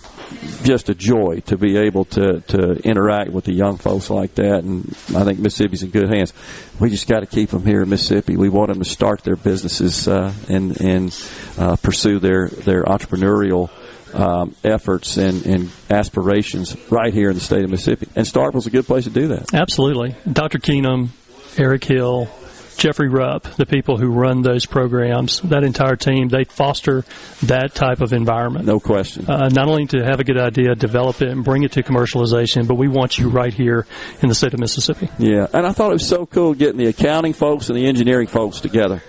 just 0.64 0.90
a 0.90 0.95
joy 0.95 1.41
to 1.45 1.57
be 1.57 1.78
able 1.78 2.06
to 2.06 2.41
to 2.41 2.74
interact 2.84 3.32
with 3.32 3.45
the 3.45 3.53
young 3.53 3.78
folks 3.78 4.10
like 4.10 4.36
that. 4.36 4.64
And 4.64 4.86
I 5.16 5.24
think 5.24 5.40
Mississippi's 5.40 5.84
in 5.84 5.91
good 5.91 6.10
hands. 6.10 6.34
We 6.80 6.90
just 6.90 7.07
got 7.07 7.20
to 7.20 7.26
keep 7.26 7.52
them 7.52 7.66
here 7.66 7.82
in 7.82 7.90
Mississippi. 7.90 8.36
We 8.36 8.49
want 8.49 8.70
them 8.70 8.80
to 8.80 8.90
start 8.90 9.24
their 9.24 9.36
businesses 9.36 10.07
uh, 10.07 10.34
and 10.49 10.80
and 10.82 11.28
uh, 11.57 11.76
pursue 11.78 12.20
their 12.20 12.49
their 12.49 12.84
entrepreneurial 12.84 13.70
um, 14.16 14.56
efforts 14.64 15.18
and, 15.18 15.46
and 15.46 15.70
aspirations 15.90 16.76
right 16.90 17.14
here 17.14 17.30
in 17.30 17.36
the 17.36 17.42
state 17.42 17.64
of 17.64 17.70
Mississippi. 17.70 18.08
And 18.16 18.26
Starkville's 18.26 18.68
a 18.68 18.72
good 18.72 18.86
place 18.86 19.04
to 19.04 19.10
do 19.10 19.28
that. 19.30 19.54
Absolutely. 19.54 20.16
Dr. 20.32 20.60
Keenum, 20.60 21.10
Eric 21.58 21.84
Hill, 21.84 22.30
Jeffrey 22.78 23.10
Rupp, 23.10 23.44
the 23.56 23.66
people 23.66 23.98
who 23.98 24.08
run 24.08 24.42
those 24.42 24.66
programs, 24.66 25.40
that 25.42 25.64
entire 25.64 25.96
team, 25.96 26.28
they 26.28 26.44
foster 26.44 27.06
that 27.44 27.74
type 27.74 28.02
of 28.02 28.12
environment. 28.14 28.66
No 28.66 28.80
question. 28.80 29.30
Uh, 29.30 29.50
not 29.50 29.68
only 29.68 29.86
to 29.88 30.04
have 30.04 30.20
a 30.20 30.24
good 30.24 30.38
idea, 30.38 30.76
develop 30.76 31.22
it, 31.22 31.30
and 31.30 31.44
bring 31.44 31.64
it 31.64 31.72
to 31.74 31.84
commercialization, 31.84 32.68
but 32.68 32.76
we 32.76 32.88
want 32.88 33.18
you 33.18 33.30
right 33.30 33.54
here 33.54 33.86
in 34.22 34.30
the 34.30 34.36
state 34.36 34.54
of 34.54 34.60
Mississippi. 34.60 35.10
Yeah, 35.18 35.48
and 35.54 35.66
I 35.66 35.72
thought 35.72 35.92
it 35.92 35.96
was 35.96 36.08
so 36.08 36.26
cool 36.26 36.54
getting 36.54 36.78
the 36.78 36.88
accounting 36.88 37.34
folks 37.34 37.70
and 37.70 37.78
the 37.78 37.88
engineering 37.88 38.28
folks 38.28 38.60
together. 38.60 39.02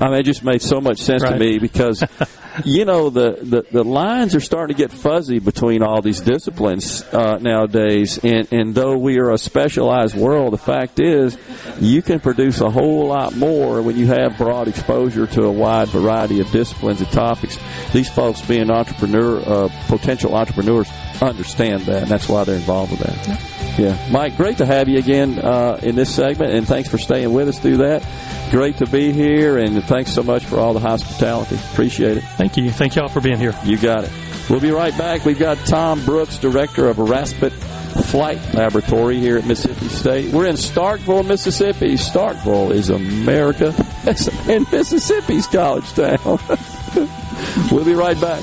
I 0.00 0.08
mean, 0.08 0.20
it 0.20 0.24
just 0.24 0.42
made 0.42 0.62
so 0.62 0.80
much 0.80 0.98
sense 0.98 1.22
to 1.22 1.38
me 1.38 1.58
because, 1.58 2.02
you 2.64 2.84
know, 2.84 3.10
the, 3.10 3.38
the, 3.42 3.66
the 3.70 3.84
lines 3.84 4.34
are 4.34 4.40
starting 4.40 4.76
to 4.76 4.82
get 4.82 4.92
fuzzy 4.92 5.38
between 5.38 5.82
all 5.82 6.02
these 6.02 6.20
disciplines 6.20 7.02
uh, 7.12 7.38
nowadays. 7.38 8.18
And, 8.22 8.52
and 8.52 8.74
though 8.74 8.96
we 8.96 9.18
are 9.18 9.30
a 9.30 9.38
specialized 9.38 10.14
world, 10.14 10.52
the 10.52 10.58
fact 10.58 11.00
is 11.00 11.36
you 11.80 12.02
can 12.02 12.20
produce 12.20 12.60
a 12.60 12.70
whole 12.70 13.06
lot 13.08 13.36
more 13.36 13.82
when 13.82 13.96
you 13.96 14.06
have 14.06 14.36
broad 14.36 14.68
exposure 14.68 15.26
to 15.26 15.44
a 15.44 15.52
wide 15.52 15.88
variety 15.88 16.40
of 16.40 16.50
disciplines 16.50 17.00
and 17.00 17.10
topics. 17.10 17.58
These 17.92 18.10
folks, 18.10 18.40
being 18.42 18.70
entrepreneur, 18.70 19.40
uh, 19.40 19.68
potential 19.88 20.34
entrepreneurs, 20.34 20.88
understand 21.20 21.82
that, 21.82 22.02
and 22.02 22.10
that's 22.10 22.28
why 22.28 22.44
they're 22.44 22.56
involved 22.56 22.92
with 22.92 23.00
that. 23.00 23.78
Yeah, 23.78 24.08
Mike, 24.10 24.36
great 24.36 24.58
to 24.58 24.66
have 24.66 24.88
you 24.88 24.98
again 24.98 25.38
uh, 25.38 25.80
in 25.82 25.94
this 25.94 26.14
segment, 26.14 26.52
and 26.52 26.66
thanks 26.66 26.90
for 26.90 26.98
staying 26.98 27.32
with 27.32 27.48
us 27.48 27.58
through 27.58 27.78
that. 27.78 28.06
Great 28.50 28.76
to 28.78 28.86
be 28.86 29.12
here, 29.12 29.56
and 29.58 29.82
thanks 29.84 30.12
so 30.12 30.22
much 30.22 30.44
for 30.44 30.58
all 30.58 30.74
the 30.74 30.80
hospitality. 30.80 31.56
Appreciate 31.72 32.18
it. 32.18 32.24
Thank 32.42 32.56
you. 32.56 32.72
Thank 32.72 32.96
y'all 32.96 33.06
for 33.06 33.20
being 33.20 33.38
here. 33.38 33.54
You 33.62 33.78
got 33.78 34.02
it. 34.02 34.10
We'll 34.50 34.58
be 34.58 34.72
right 34.72 34.98
back. 34.98 35.24
We've 35.24 35.38
got 35.38 35.58
Tom 35.58 36.04
Brooks, 36.04 36.38
director 36.38 36.88
of 36.88 36.98
Raspet 36.98 37.52
Flight 37.52 38.40
Laboratory 38.52 39.20
here 39.20 39.38
at 39.38 39.46
Mississippi 39.46 39.86
State. 39.86 40.32
We're 40.32 40.48
in 40.48 40.56
Starkville, 40.56 41.24
Mississippi. 41.24 41.94
Starkville 41.94 42.72
is 42.72 42.90
America 42.90 43.72
and 44.52 44.72
Mississippi's 44.72 45.46
college 45.46 45.88
town. 45.92 46.18
we'll 47.70 47.84
be 47.84 47.94
right 47.94 48.20
back. 48.20 48.42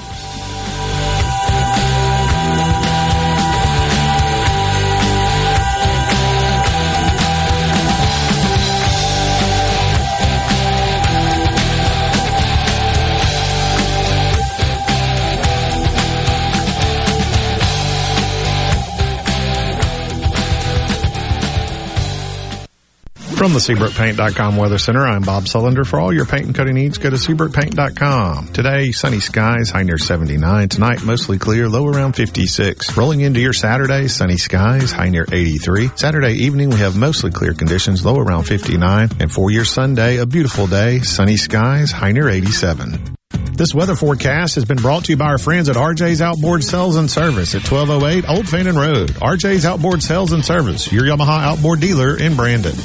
From 23.40 23.54
the 23.54 23.60
SeabrookPaint.com 23.60 24.58
Weather 24.58 24.78
Center, 24.78 25.08
I'm 25.08 25.22
Bob 25.22 25.46
Sullender. 25.46 25.88
For 25.88 25.98
all 25.98 26.12
your 26.14 26.26
paint 26.26 26.48
and 26.48 26.54
coating 26.54 26.76
needs, 26.76 26.98
go 26.98 27.10
to 27.10 27.16
SeabrookPaint.com. 27.16 28.50
Today, 28.50 28.92
sunny 28.92 29.22
skies, 29.22 29.70
high 29.70 29.84
near 29.84 29.98
79. 29.98 30.68
Tonight, 30.68 31.06
mostly 31.06 31.38
clear, 31.38 31.70
low 31.70 31.88
around 31.88 32.18
56. 32.18 32.98
Rolling 32.98 33.22
into 33.22 33.40
your 33.40 33.54
Saturday, 33.54 34.10
sunny 34.10 34.36
skies, 34.36 34.92
high 34.92 35.08
near 35.08 35.26
83. 35.32 35.92
Saturday 35.96 36.34
evening, 36.34 36.70
we 36.70 36.76
have 36.80 36.98
mostly 36.98 37.32
clear 37.32 37.54
conditions, 37.54 38.06
low 38.06 38.20
around 38.20 38.44
59. 38.44 39.08
And 39.22 39.32
for 39.32 39.50
your 39.50 39.64
Sunday, 39.64 40.18
a 40.18 40.26
beautiful 40.26 40.68
day, 40.68 41.00
sunny 41.00 41.38
skies, 41.38 41.94
high 41.94 42.12
near 42.12 42.28
87. 42.28 43.16
This 43.54 43.74
weather 43.74 43.96
forecast 43.96 44.56
has 44.56 44.66
been 44.66 44.80
brought 44.80 45.06
to 45.06 45.14
you 45.14 45.18
by 45.18 45.28
our 45.28 45.38
friends 45.38 45.70
at 45.70 45.78
RJ's 45.78 46.22
Outboard 46.22 46.62
Sales 46.62 46.98
and 46.98 47.10
Service 47.10 47.56
at 47.56 47.62
1208 47.72 48.28
Old 48.28 48.50
Fannin 48.50 48.76
Road. 48.76 49.12
RJ's 49.12 49.66
Outboard 49.66 50.04
Sales 50.04 50.34
and 50.34 50.44
Service, 50.44 50.92
your 50.92 51.06
Yamaha 51.06 51.42
outboard 51.42 51.80
dealer 51.80 52.20
in 52.20 52.36
Brandon. 52.36 52.76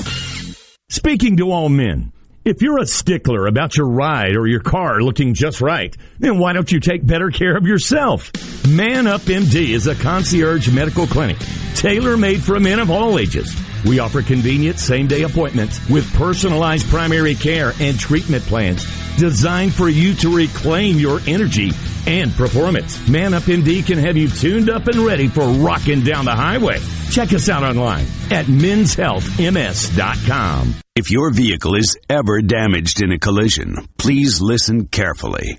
Speaking 0.94 1.38
to 1.38 1.50
all 1.50 1.68
men, 1.68 2.12
if 2.44 2.62
you're 2.62 2.78
a 2.78 2.86
stickler 2.86 3.48
about 3.48 3.76
your 3.76 3.88
ride 3.88 4.36
or 4.36 4.46
your 4.46 4.60
car 4.60 5.00
looking 5.00 5.34
just 5.34 5.60
right, 5.60 5.92
then 6.20 6.38
why 6.38 6.52
don't 6.52 6.70
you 6.70 6.78
take 6.78 7.04
better 7.04 7.32
care 7.32 7.56
of 7.56 7.66
yourself? 7.66 8.30
Man 8.68 9.08
Up 9.08 9.22
MD 9.22 9.70
is 9.70 9.88
a 9.88 9.96
concierge 9.96 10.72
medical 10.72 11.08
clinic, 11.08 11.38
tailor 11.74 12.16
made 12.16 12.44
for 12.44 12.60
men 12.60 12.78
of 12.78 12.92
all 12.92 13.18
ages. 13.18 13.52
We 13.84 13.98
offer 13.98 14.22
convenient 14.22 14.78
same 14.78 15.06
day 15.06 15.22
appointments 15.22 15.86
with 15.88 16.12
personalized 16.14 16.88
primary 16.88 17.34
care 17.34 17.72
and 17.80 17.98
treatment 17.98 18.44
plans 18.44 18.84
designed 19.16 19.74
for 19.74 19.88
you 19.88 20.14
to 20.14 20.34
reclaim 20.34 20.98
your 20.98 21.20
energy 21.26 21.70
and 22.06 22.32
performance. 22.32 23.06
Man 23.08 23.32
Up 23.34 23.42
MD 23.44 23.86
can 23.86 23.98
have 23.98 24.16
you 24.16 24.28
tuned 24.28 24.70
up 24.70 24.88
and 24.88 24.96
ready 24.98 25.28
for 25.28 25.44
rocking 25.44 26.02
down 26.02 26.24
the 26.24 26.34
highway. 26.34 26.80
Check 27.10 27.32
us 27.32 27.48
out 27.48 27.62
online 27.62 28.06
at 28.30 28.46
menshealthms.com. 28.46 30.74
If 30.96 31.10
your 31.10 31.32
vehicle 31.32 31.74
is 31.74 31.98
ever 32.08 32.40
damaged 32.40 33.02
in 33.02 33.10
a 33.12 33.18
collision, 33.18 33.88
please 33.98 34.40
listen 34.40 34.86
carefully. 34.86 35.58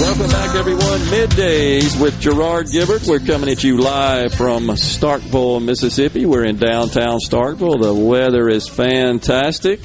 Welcome 0.00 0.28
back, 0.28 0.54
everyone. 0.54 1.00
Middays 1.10 2.00
with 2.00 2.20
Gerard 2.20 2.66
Gibert. 2.66 3.08
We're 3.08 3.18
coming 3.18 3.48
at 3.48 3.64
you 3.64 3.78
live 3.78 4.32
from 4.32 4.68
Starkville, 4.68 5.60
Mississippi. 5.64 6.24
We're 6.24 6.44
in 6.44 6.56
downtown 6.56 7.18
Starkville. 7.18 7.82
The 7.82 7.92
weather 7.92 8.48
is 8.48 8.68
fantastic, 8.68 9.80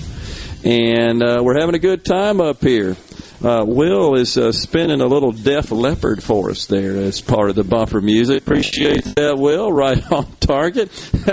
and 0.63 1.23
uh, 1.23 1.41
we're 1.41 1.59
having 1.59 1.73
a 1.73 1.79
good 1.79 2.05
time 2.05 2.41
up 2.41 2.61
here. 2.61 2.95
Uh, 3.43 3.65
Will 3.67 4.15
is 4.15 4.37
uh, 4.37 4.53
spinning 4.53 5.01
a 5.01 5.05
little 5.05 5.33
Def 5.33 5.69
Leppard 5.69 6.23
for 6.23 6.49
us 6.49 6.65
there 6.65 6.95
as 6.95 7.19
part 7.19 7.49
of 7.49 7.57
the 7.57 7.65
bumper 7.65 7.99
music. 7.99 8.41
Appreciate 8.41 9.03
that, 9.15 9.37
Will. 9.37 9.69
Right 9.69 10.01
on 10.13 10.33
target. 10.37 10.89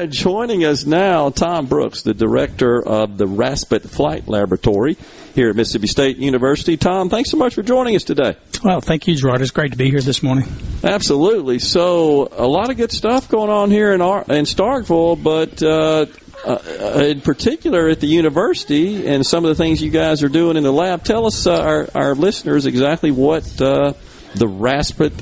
Joining 0.09 0.65
us 0.65 0.85
now, 0.85 1.31
Tom 1.31 1.66
Brooks, 1.66 2.03
the 2.03 2.12
director 2.12 2.85
of 2.85 3.16
the 3.16 3.28
Raspet 3.28 3.82
Flight 3.82 4.27
Laboratory 4.27 4.97
here 5.37 5.51
at 5.51 5.55
Mississippi 5.55 5.87
State 5.87 6.16
University. 6.16 6.77
Tom, 6.77 7.11
thanks 7.11 7.31
so 7.31 7.37
much 7.37 7.55
for 7.55 7.62
joining 7.62 7.95
us 7.95 8.03
today. 8.03 8.37
Well, 8.65 8.81
thank 8.81 9.07
you, 9.07 9.15
Gerard. 9.15 9.41
It's 9.41 9.53
great 9.53 9.70
to 9.70 9.78
be 9.78 9.89
here 9.89 10.01
this 10.01 10.20
morning. 10.20 10.47
Absolutely. 10.82 11.61
So, 11.61 12.28
a 12.32 12.47
lot 12.47 12.70
of 12.70 12.77
good 12.77 12.91
stuff 12.91 13.28
going 13.28 13.51
on 13.51 13.70
here 13.70 13.93
in 13.93 14.01
our, 14.01 14.23
in 14.23 14.47
Starkville, 14.47 15.23
but 15.23 15.62
uh, 15.62 16.07
uh, 16.44 17.04
in 17.04 17.20
particular 17.20 17.88
at 17.88 18.00
the 18.00 18.06
university 18.06 19.06
and 19.06 19.24
some 19.26 19.44
of 19.44 19.48
the 19.48 19.54
things 19.54 19.82
you 19.82 19.90
guys 19.90 20.22
are 20.22 20.28
doing 20.28 20.56
in 20.56 20.62
the 20.62 20.72
lab. 20.72 21.04
Tell 21.04 21.26
us, 21.26 21.46
uh, 21.46 21.60
our, 21.60 21.88
our 21.94 22.14
listeners, 22.14 22.66
exactly 22.66 23.10
what 23.10 23.44
uh, 23.60 23.92
the 24.34 24.46
Raspet 24.46 25.12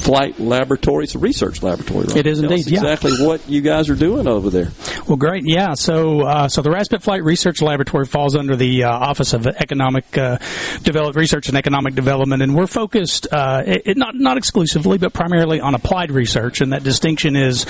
Flight 0.00 0.40
Laboratory. 0.40 1.04
It's 1.04 1.14
a 1.14 1.18
research 1.18 1.62
laboratory, 1.62 2.06
right? 2.06 2.16
It 2.16 2.26
is 2.26 2.40
Tell 2.40 2.50
indeed, 2.50 2.66
yeah. 2.66 2.78
Exactly 2.80 3.24
what 3.24 3.48
you 3.48 3.60
guys 3.60 3.90
are 3.90 3.94
doing 3.94 4.26
over 4.26 4.50
there. 4.50 4.70
Well, 5.06 5.16
great. 5.16 5.44
Yeah. 5.46 5.74
So, 5.74 6.20
uh, 6.22 6.48
so 6.48 6.62
the 6.62 6.70
Raspet 6.70 7.02
Flight 7.02 7.24
Research 7.24 7.60
Laboratory 7.62 8.06
falls 8.06 8.36
under 8.36 8.54
the 8.56 8.84
uh, 8.84 8.90
Office 8.90 9.32
of 9.32 9.46
Economic 9.46 10.16
uh, 10.16 10.38
Develop 10.82 11.16
Research 11.16 11.48
and 11.48 11.56
Economic 11.56 11.94
Development, 11.94 12.42
and 12.42 12.54
we're 12.54 12.66
focused 12.66 13.26
uh, 13.32 13.62
it, 13.66 13.82
it 13.86 13.96
not 13.96 14.14
not 14.14 14.36
exclusively, 14.36 14.98
but 14.98 15.12
primarily 15.12 15.60
on 15.60 15.74
applied 15.74 16.10
research. 16.10 16.60
And 16.60 16.72
that 16.72 16.82
distinction 16.82 17.36
is, 17.36 17.66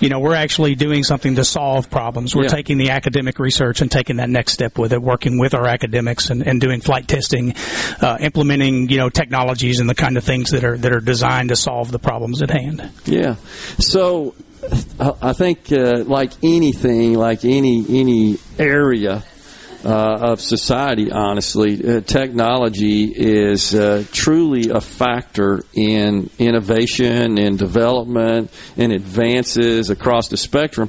you 0.00 0.08
know, 0.08 0.20
we're 0.20 0.34
actually 0.34 0.74
doing 0.74 1.02
something 1.04 1.36
to 1.36 1.44
solve 1.44 1.88
problems. 1.90 2.34
We're 2.34 2.44
Yeah. 2.44 2.48
taking 2.48 2.78
the 2.78 2.90
academic 2.90 3.38
research 3.38 3.80
and 3.80 3.90
taking 3.90 4.16
that 4.16 4.28
next 4.28 4.52
step 4.52 4.78
with 4.78 4.92
it, 4.92 5.00
working 5.00 5.38
with 5.38 5.54
our 5.54 5.66
academics 5.66 6.30
and, 6.30 6.46
and 6.46 6.60
doing 6.60 6.80
flight 6.80 7.08
testing, 7.08 7.54
uh, 8.00 8.18
implementing 8.20 8.88
you 8.88 8.98
know 8.98 9.08
technologies 9.08 9.80
and 9.80 9.88
the 9.88 9.94
kind 9.94 10.16
of 10.16 10.24
things 10.24 10.50
that 10.50 10.64
are 10.64 10.76
that 10.76 10.92
are 10.92 11.00
designed 11.00 11.48
to 11.50 11.56
solve 11.56 11.90
the 11.90 11.98
problems 11.98 12.42
at 12.42 12.50
hand. 12.50 12.90
Yeah. 13.04 13.36
So 13.78 14.34
I 15.00 15.32
think, 15.32 15.72
uh, 15.72 16.04
like 16.04 16.32
anything, 16.42 17.14
like 17.14 17.44
any 17.44 17.84
any 17.88 18.38
area 18.58 19.24
uh, 19.84 20.18
of 20.32 20.40
society, 20.40 21.10
honestly, 21.10 21.84
uh, 21.84 22.00
technology 22.02 23.04
is 23.04 23.74
uh, 23.74 24.04
truly 24.12 24.70
a 24.70 24.80
factor 24.80 25.64
in 25.74 26.30
innovation 26.38 27.38
and 27.38 27.58
development 27.58 28.52
and 28.76 28.92
advances 28.92 29.90
across 29.90 30.28
the 30.28 30.36
spectrum. 30.36 30.88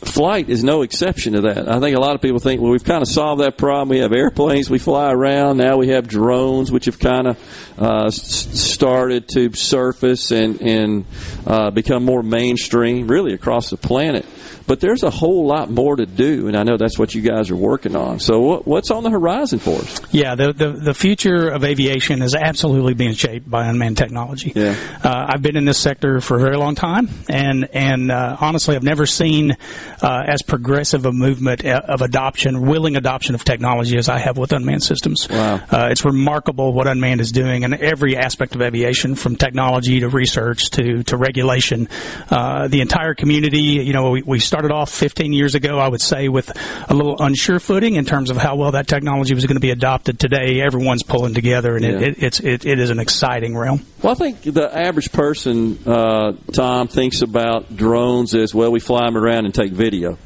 Flight 0.00 0.48
is 0.48 0.64
no 0.64 0.80
exception 0.80 1.34
to 1.34 1.42
that. 1.42 1.68
I 1.68 1.78
think 1.78 1.94
a 1.94 2.00
lot 2.00 2.14
of 2.14 2.22
people 2.22 2.38
think, 2.38 2.62
well, 2.62 2.70
we've 2.70 2.82
kind 2.82 3.02
of 3.02 3.08
solved 3.08 3.42
that 3.42 3.58
problem. 3.58 3.90
We 3.90 3.98
have 3.98 4.12
airplanes, 4.12 4.70
we 4.70 4.78
fly 4.78 5.12
around. 5.12 5.58
Now 5.58 5.76
we 5.76 5.88
have 5.88 6.08
drones, 6.08 6.72
which 6.72 6.86
have 6.86 6.98
kind 6.98 7.26
of 7.26 7.78
uh, 7.78 8.10
started 8.10 9.28
to 9.34 9.52
surface 9.52 10.30
and 10.30 10.62
and 10.62 11.04
uh, 11.46 11.70
become 11.70 12.04
more 12.04 12.22
mainstream, 12.22 13.08
really 13.08 13.34
across 13.34 13.68
the 13.68 13.76
planet. 13.76 14.24
But 14.70 14.78
there's 14.78 15.02
a 15.02 15.10
whole 15.10 15.46
lot 15.46 15.68
more 15.68 15.96
to 15.96 16.06
do, 16.06 16.46
and 16.46 16.56
I 16.56 16.62
know 16.62 16.76
that's 16.76 16.96
what 16.96 17.12
you 17.12 17.22
guys 17.22 17.50
are 17.50 17.56
working 17.56 17.96
on. 17.96 18.20
So, 18.20 18.38
what, 18.38 18.68
what's 18.68 18.92
on 18.92 19.02
the 19.02 19.10
horizon 19.10 19.58
for 19.58 19.80
us? 19.80 20.00
Yeah, 20.12 20.36
the, 20.36 20.52
the 20.52 20.70
the 20.70 20.94
future 20.94 21.48
of 21.48 21.64
aviation 21.64 22.22
is 22.22 22.36
absolutely 22.36 22.94
being 22.94 23.14
shaped 23.14 23.50
by 23.50 23.66
unmanned 23.66 23.96
technology. 23.96 24.52
Yeah. 24.54 24.76
Uh, 25.02 25.26
I've 25.28 25.42
been 25.42 25.56
in 25.56 25.64
this 25.64 25.78
sector 25.78 26.20
for 26.20 26.36
a 26.36 26.40
very 26.40 26.56
long 26.56 26.76
time, 26.76 27.08
and 27.28 27.68
and 27.72 28.12
uh, 28.12 28.36
honestly, 28.40 28.76
I've 28.76 28.84
never 28.84 29.06
seen 29.06 29.56
uh, 30.02 30.22
as 30.28 30.42
progressive 30.42 31.04
a 31.04 31.10
movement 31.10 31.64
uh, 31.64 31.80
of 31.88 32.00
adoption, 32.00 32.68
willing 32.68 32.94
adoption 32.96 33.34
of 33.34 33.42
technology 33.42 33.98
as 33.98 34.08
I 34.08 34.20
have 34.20 34.38
with 34.38 34.52
unmanned 34.52 34.84
systems. 34.84 35.28
Wow. 35.28 35.56
Uh, 35.68 35.88
it's 35.90 36.04
remarkable 36.04 36.72
what 36.72 36.86
unmanned 36.86 37.20
is 37.20 37.32
doing 37.32 37.64
in 37.64 37.74
every 37.74 38.16
aspect 38.16 38.54
of 38.54 38.62
aviation, 38.62 39.16
from 39.16 39.34
technology 39.34 39.98
to 39.98 40.08
research 40.08 40.70
to 40.70 41.02
to 41.02 41.16
regulation. 41.16 41.88
Uh, 42.30 42.68
the 42.68 42.82
entire 42.82 43.16
community, 43.16 43.82
you 43.82 43.92
know, 43.92 44.10
we, 44.10 44.22
we 44.22 44.38
started 44.38 44.59
off 44.70 44.90
15 44.90 45.32
years 45.32 45.54
ago, 45.54 45.78
I 45.78 45.88
would 45.88 46.00
say, 46.00 46.28
with 46.28 46.50
a 46.90 46.94
little 46.94 47.16
unsure 47.20 47.58
footing 47.58 47.94
in 47.94 48.04
terms 48.04 48.28
of 48.30 48.36
how 48.36 48.56
well 48.56 48.72
that 48.72 48.86
technology 48.86 49.34
was 49.34 49.46
going 49.46 49.56
to 49.56 49.60
be 49.60 49.70
adopted. 49.70 50.18
Today, 50.18 50.60
everyone's 50.60 51.02
pulling 51.02 51.34
together, 51.34 51.76
and 51.76 51.84
Yeah. 51.84 51.90
it, 51.92 52.02
it, 52.02 52.22
it's 52.22 52.40
it, 52.40 52.66
it 52.66 52.78
is 52.78 52.90
an 52.90 52.98
exciting 52.98 53.56
realm. 53.56 53.80
Well, 54.02 54.12
I 54.12 54.16
think 54.16 54.42
the 54.42 54.70
average 54.76 55.12
person, 55.12 55.78
uh, 55.86 56.32
Tom, 56.52 56.88
thinks 56.88 57.22
about 57.22 57.74
drones 57.74 58.34
as 58.34 58.54
well. 58.54 58.70
We 58.70 58.80
fly 58.80 59.06
them 59.06 59.16
around 59.16 59.46
and 59.46 59.54
take 59.54 59.72
video. 59.72 60.18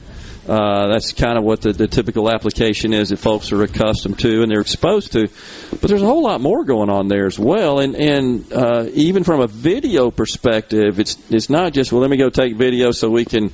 Uh, 0.49 0.89
that's 0.89 1.13
kind 1.13 1.39
of 1.39 1.45
what 1.45 1.63
the, 1.63 1.73
the 1.73 1.87
typical 1.87 2.31
application 2.31 2.93
is 2.93 3.09
that 3.09 3.17
folks 3.17 3.51
are 3.51 3.63
accustomed 3.63 4.19
to 4.19 4.43
and 4.43 4.51
they're 4.51 4.61
exposed 4.61 5.13
to. 5.13 5.29
But 5.71 5.89
there's 5.89 6.03
a 6.03 6.07
whole 6.07 6.23
lot 6.23 6.41
more 6.41 6.65
going 6.65 6.91
on 6.91 7.09
there 7.09 7.27
as 7.27 7.39
well. 7.39 7.79
And 7.79 7.97
and 7.97 8.53
uh, 8.53 8.87
even 8.93 9.25
from 9.25 9.41
a 9.41 9.47
video 9.47 10.11
perspective, 10.11 11.01
it's 11.01 11.17
it's 11.31 11.49
not 11.49 11.73
just 11.73 11.93
well, 11.93 12.03
let 12.03 12.11
me 12.11 12.19
go 12.19 12.29
take 12.29 12.57
video 12.57 12.91
so 12.91 13.09
we 13.11 13.25
can 13.25 13.53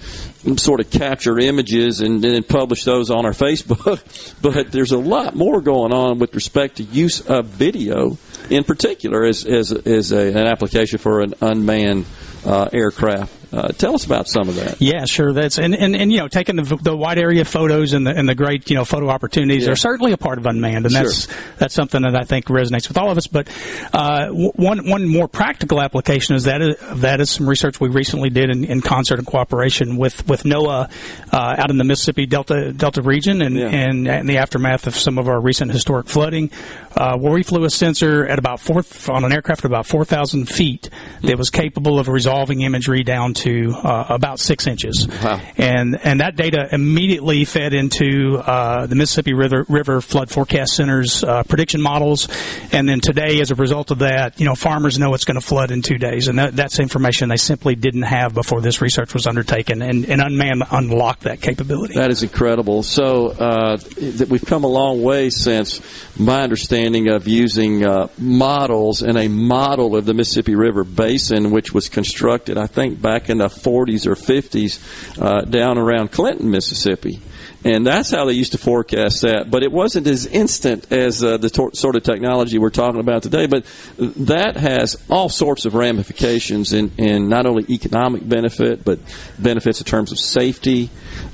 sort 0.59 0.81
of 0.81 0.91
capture 0.91 1.39
images 1.39 2.01
and 2.01 2.23
then 2.23 2.43
publish 2.43 2.85
those 2.85 3.11
on 3.11 3.25
our 3.25 3.33
Facebook. 3.41 4.03
but 4.43 4.73
there's 4.73 4.93
a 4.93 4.99
lot 4.99 5.37
more 5.37 5.61
going 5.61 5.93
on 5.93 6.19
with 6.19 6.35
respect 6.35 6.79
to 6.79 6.83
use 6.83 7.21
of 7.21 7.47
video, 7.47 8.19
in 8.49 8.65
particular, 8.65 9.25
as 9.25 9.45
as, 9.45 9.71
as 9.73 10.11
a, 10.11 10.29
an 10.31 10.47
application 10.49 10.99
for 10.99 11.21
an 11.21 11.35
unmanned 11.41 12.05
uh, 12.45 12.69
aircraft. 12.73 13.40
Uh, 13.53 13.69
tell 13.69 13.95
us 13.95 14.05
about 14.05 14.29
some 14.29 14.49
of 14.49 14.55
that. 14.57 14.81
Yeah, 14.81 15.05
sure. 15.07 15.33
That's 15.33 15.59
and, 15.59 15.75
and, 15.75 15.97
and 15.97 16.13
you 16.13 16.19
know 16.19 16.29
taking 16.29 16.57
the, 16.57 16.77
the 16.77 16.97
wide 16.97 17.19
area 17.19 17.45
photos 17.45 17.93
and 17.93 18.07
the 18.07 18.11
and 18.17 18.29
the 18.29 18.35
great 18.37 18.71
you 18.71 18.77
know 18.77 18.85
photo 18.85 19.09
opportunities 19.09 19.67
Yeah. 19.67 19.73
are 19.73 19.77
certainly 19.77 20.13
a 20.13 20.17
part 20.17 20.39
of 20.39 20.47
unmanned, 20.47 20.87
and 20.87 20.95
that's 20.95 21.27
that's 21.59 21.75
something 21.75 22.03
that 22.03 22.15
I 22.15 22.25
think 22.25 22.47
resonates 22.47 22.87
with 22.89 22.97
all 22.97 23.11
of 23.11 23.19
us. 23.19 23.27
But 23.27 23.49
uh, 23.93 24.27
w- 24.27 24.53
one 24.55 24.89
one 24.89 25.09
more 25.09 25.27
practical 25.29 25.81
application 25.83 26.37
is 26.37 26.45
that 26.45 26.63
of 26.63 27.01
that 27.01 27.21
is 27.21 27.31
some 27.31 27.49
research 27.49 27.81
we 27.81 27.89
recently 27.89 28.31
did 28.31 28.51
in, 28.51 28.65
in 28.65 28.81
concert 28.81 29.19
and 29.19 29.27
cooperation 29.27 29.97
with 29.97 30.27
with 30.29 30.45
NOAA 30.45 30.91
uh, 31.33 31.37
out 31.59 31.71
in 31.71 31.77
the 31.79 31.85
Mississippi 31.85 32.27
Delta 32.27 32.73
Delta 32.73 33.03
region 33.03 33.43
and 33.43 33.59
and 33.59 34.07
in 34.07 34.27
the 34.27 34.39
aftermath 34.39 34.87
of 34.87 34.95
some 34.95 35.19
of 35.19 35.29
our 35.29 35.41
recent 35.41 35.73
historic 35.73 36.07
flooding, 36.07 36.51
uh, 36.97 37.17
where 37.17 37.33
we 37.33 37.43
flew 37.43 37.65
a 37.65 37.71
sensor 37.71 38.27
at 38.27 38.39
about 38.39 38.61
four 38.61 38.83
on 39.09 39.25
an 39.25 39.33
aircraft 39.33 39.65
at 39.65 39.71
about 39.71 39.87
four 39.87 40.05
thousand 40.05 40.49
feet 40.49 40.91
that 41.23 41.39
was 41.39 41.51
capable 41.51 41.99
of 41.99 42.09
resolving 42.09 42.63
imagery 42.63 43.03
down 43.05 43.35
to 43.35 43.73
uh, 43.77 44.07
about 44.09 44.41
six 44.41 44.67
inches. 44.67 45.07
Wow. 45.23 45.41
And 45.57 45.99
and 46.03 46.21
that 46.21 46.37
data 46.37 46.69
immediately 46.73 47.45
fed 47.45 47.75
into 47.75 48.39
uh, 48.39 48.87
the 48.87 48.95
Mississippi 48.95 49.35
River, 49.35 49.65
River 49.69 50.01
Flood 50.01 50.31
Forecast 50.31 50.75
Center's 50.75 51.23
uh, 51.23 51.43
prediction 51.45 51.81
models. 51.81 52.29
And 52.73 52.89
then 52.89 53.01
today, 53.01 53.41
as 53.41 53.51
a 53.51 53.55
result 53.55 53.91
of 53.91 54.01
that, 54.01 54.41
you 54.41 54.47
know, 54.47 54.55
farmers 54.55 54.99
know 54.99 55.15
it's 55.15 55.25
going 55.25 55.41
to 55.41 55.47
flood 55.47 55.71
in 55.71 55.83
two 55.83 55.99
days, 55.99 56.29
and 56.29 56.39
that, 56.39 56.57
that's 56.57 56.81
information 56.81 57.29
they 57.29 57.37
simply 57.37 57.75
didn't 57.75 58.03
have 58.03 58.35
before 58.35 58.61
this 58.61 58.81
research 58.81 59.15
was 59.15 59.27
undertaken. 59.27 59.83
And, 59.83 60.05
and 60.07 60.21
Unmanned 60.21 60.65
unlocked 60.71 61.23
that 61.23 61.41
capability. 61.41 61.95
That 61.95 62.11
is 62.11 62.23
incredible. 62.23 62.83
So 62.83 63.29
uh, 63.29 63.77
that 63.77 64.29
we've 64.29 64.45
come 64.45 64.65
a 64.65 64.69
long 64.69 65.03
way 65.03 65.31
since 65.31 65.81
my 66.19 66.43
understanding 66.43 66.80
of 66.81 67.29
using 67.29 67.85
uh, 67.85 68.09
models 68.19 69.03
and 69.03 69.19
a 69.19 69.29
model 69.29 69.97
of 69.97 70.07
the 70.07 70.15
Mississippi 70.15 70.55
River 70.55 70.83
Basin, 70.83 71.51
which 71.51 71.73
was 71.73 71.89
constructed, 71.89 72.57
I 72.57 72.67
think, 72.67 73.01
back 73.01 73.29
in 73.29 73.39
the 73.39 73.49
40s 73.49 74.07
or 74.07 74.15
50s, 74.15 75.21
uh, 75.21 75.43
down 75.43 75.79
around 75.79 76.11
Clinton, 76.11 76.51
Mississippi. 76.51 77.21
And 77.63 77.87
that's 77.87 78.11
how 78.11 78.25
they 78.25 78.33
used 78.33 78.53
to 78.53 78.59
forecast 78.59 79.21
that. 79.21 79.51
But 79.51 79.63
it 79.63 79.71
wasn't 79.71 80.07
as 80.07 80.25
instant 80.25 80.91
as 80.91 81.23
uh, 81.23 81.37
the 81.37 81.51
tor- 81.51 81.75
sort 81.75 81.95
of 81.95 82.03
technology 82.03 82.59
we're 82.59 82.71
talking 82.71 83.01
about 83.01 83.23
today. 83.23 83.47
But 83.47 83.67
that 83.99 84.57
has 84.57 84.97
all 85.11 85.29
sorts 85.29 85.67
of 85.67 85.75
ramifications 85.75 86.73
in, 86.73 86.91
in 86.97 87.29
not 87.29 87.45
only 87.45 87.67
economic 87.69 88.27
benefit, 88.27 88.83
but 88.83 88.99
benefits 89.39 89.81
in 89.81 89.85
terms 89.85 90.11
of 90.11 90.19
safety 90.19 90.89